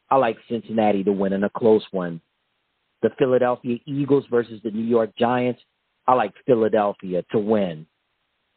I 0.10 0.18
like 0.18 0.38
Cincinnati 0.48 1.04
to 1.04 1.12
win 1.12 1.34
in 1.34 1.44
a 1.44 1.50
close 1.50 1.84
one. 1.92 2.22
The 3.06 3.12
Philadelphia 3.20 3.78
Eagles 3.86 4.24
versus 4.32 4.60
the 4.64 4.72
New 4.72 4.84
York 4.84 5.12
Giants. 5.16 5.62
I 6.08 6.16
like 6.16 6.34
Philadelphia 6.48 7.24
to 7.34 7.38
win. 7.38 7.86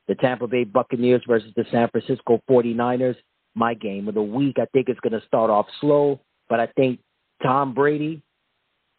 The 0.06 0.14
Tampa 0.14 0.46
Bay 0.46 0.64
Buccaneers 0.64 1.20
versus 1.28 1.52
the 1.54 1.66
San 1.70 1.90
Francisco 1.90 2.40
49ers. 2.48 3.16
My 3.54 3.74
game 3.74 4.08
of 4.08 4.14
the 4.14 4.22
week. 4.22 4.56
I 4.58 4.64
think 4.72 4.88
it's 4.88 5.00
going 5.00 5.20
to 5.20 5.26
start 5.26 5.50
off 5.50 5.66
slow, 5.82 6.20
but 6.48 6.60
I 6.60 6.66
think 6.78 6.98
Tom 7.42 7.74
Brady, 7.74 8.22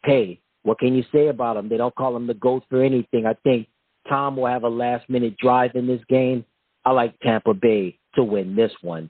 hey, 0.06 0.40
what 0.62 0.78
can 0.78 0.94
you 0.94 1.04
say 1.12 1.30
about 1.30 1.58
him? 1.58 1.68
They 1.68 1.78
don't 1.78 1.96
call 1.96 2.16
him 2.16 2.28
the 2.28 2.36
GOAT 2.36 2.64
for 2.70 2.84
anything. 2.84 3.26
I 3.26 3.34
think 3.44 3.68
Tom 4.08 4.36
will 4.36 4.46
have 4.46 4.62
a 4.66 4.70
last 4.70 5.10
minute 5.10 5.36
drive 5.38 5.72
in 5.74 5.88
this 5.88 6.02
game. 6.10 6.46
I 6.86 6.92
like 6.92 7.20
Tampa 7.22 7.56
Bay 7.56 7.98
to 8.14 8.24
win 8.24 8.56
this 8.56 8.74
one. 8.82 9.10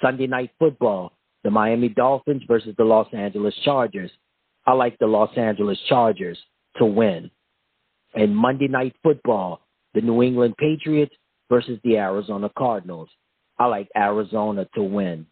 Sunday 0.00 0.26
night 0.26 0.52
football, 0.58 1.12
the 1.42 1.50
Miami 1.50 1.90
Dolphins 1.90 2.44
versus 2.48 2.74
the 2.78 2.84
Los 2.84 3.08
Angeles 3.12 3.54
Chargers. 3.62 4.10
I 4.66 4.72
like 4.72 4.98
the 4.98 5.06
Los 5.06 5.30
Angeles 5.36 5.78
Chargers 5.88 6.38
to 6.76 6.86
win. 6.86 7.30
And 8.14 8.36
Monday 8.36 8.68
night 8.68 8.94
football, 9.02 9.66
the 9.92 10.00
New 10.00 10.22
England 10.22 10.54
Patriots 10.58 11.14
versus 11.50 11.78
the 11.84 11.98
Arizona 11.98 12.50
Cardinals. 12.56 13.08
I 13.58 13.66
like 13.66 13.88
Arizona 13.96 14.66
to 14.74 14.82
win. 14.82 15.26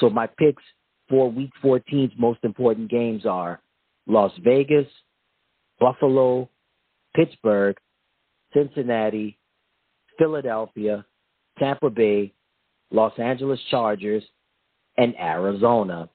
So 0.00 0.08
my 0.08 0.26
picks 0.26 0.62
for 1.08 1.30
week 1.30 1.50
14's 1.62 2.14
most 2.18 2.40
important 2.42 2.90
games 2.90 3.26
are 3.26 3.60
Las 4.06 4.32
Vegas, 4.42 4.86
Buffalo, 5.78 6.48
Pittsburgh, 7.14 7.76
Cincinnati, 8.54 9.38
Philadelphia, 10.18 11.04
Tampa 11.58 11.90
Bay, 11.90 12.32
Los 12.90 13.12
Angeles 13.18 13.60
Chargers, 13.70 14.24
and 14.96 15.14
Arizona. 15.18 16.08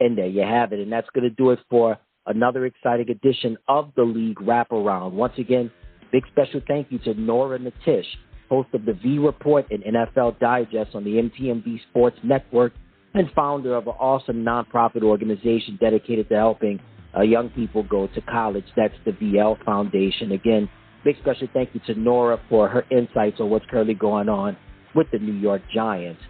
And 0.00 0.16
there 0.16 0.26
you 0.26 0.42
have 0.42 0.72
it. 0.72 0.80
And 0.80 0.92
that's 0.92 1.08
going 1.14 1.24
to 1.24 1.30
do 1.30 1.50
it 1.50 1.58
for 1.68 1.98
another 2.26 2.66
exciting 2.66 3.10
edition 3.10 3.56
of 3.66 3.90
the 3.96 4.02
League 4.02 4.38
Wraparound. 4.38 5.12
Once 5.12 5.34
again, 5.38 5.70
big 6.12 6.24
special 6.30 6.60
thank 6.68 6.90
you 6.90 6.98
to 7.00 7.14
Nora 7.14 7.58
Natish, 7.58 8.06
host 8.48 8.68
of 8.74 8.84
the 8.84 8.92
V 8.92 9.18
Report 9.18 9.66
and 9.70 9.82
NFL 9.82 10.38
Digest 10.38 10.94
on 10.94 11.04
the 11.04 11.10
MTMV 11.10 11.80
Sports 11.90 12.18
Network, 12.22 12.72
and 13.14 13.30
founder 13.34 13.74
of 13.74 13.86
an 13.86 13.94
awesome 13.98 14.44
nonprofit 14.44 15.02
organization 15.02 15.78
dedicated 15.80 16.28
to 16.28 16.36
helping 16.36 16.78
uh, 17.16 17.22
young 17.22 17.48
people 17.50 17.82
go 17.82 18.06
to 18.08 18.20
college. 18.20 18.66
That's 18.76 18.94
the 19.04 19.12
VL 19.12 19.62
Foundation. 19.64 20.32
Again, 20.32 20.68
big 21.04 21.16
special 21.20 21.48
thank 21.52 21.70
you 21.72 21.80
to 21.86 21.98
Nora 21.98 22.38
for 22.48 22.68
her 22.68 22.84
insights 22.90 23.40
on 23.40 23.50
what's 23.50 23.64
currently 23.70 23.94
going 23.94 24.28
on 24.28 24.56
with 24.94 25.10
the 25.10 25.18
New 25.18 25.32
York 25.32 25.62
Giants. 25.74 26.20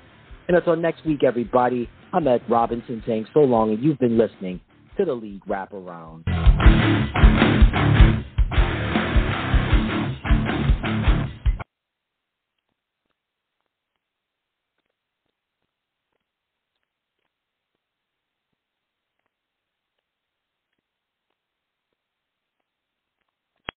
And 0.46 0.56
until 0.56 0.76
next 0.76 1.04
week, 1.04 1.24
everybody, 1.24 1.90
I'm 2.12 2.26
Ed 2.26 2.42
Robinson 2.48 3.02
saying 3.06 3.26
so 3.34 3.40
long, 3.40 3.70
and 3.70 3.82
you've 3.82 3.98
been 3.98 4.16
listening 4.16 4.60
to 4.96 5.04
the 5.04 5.12
League 5.12 5.44
Wraparound. 5.46 6.24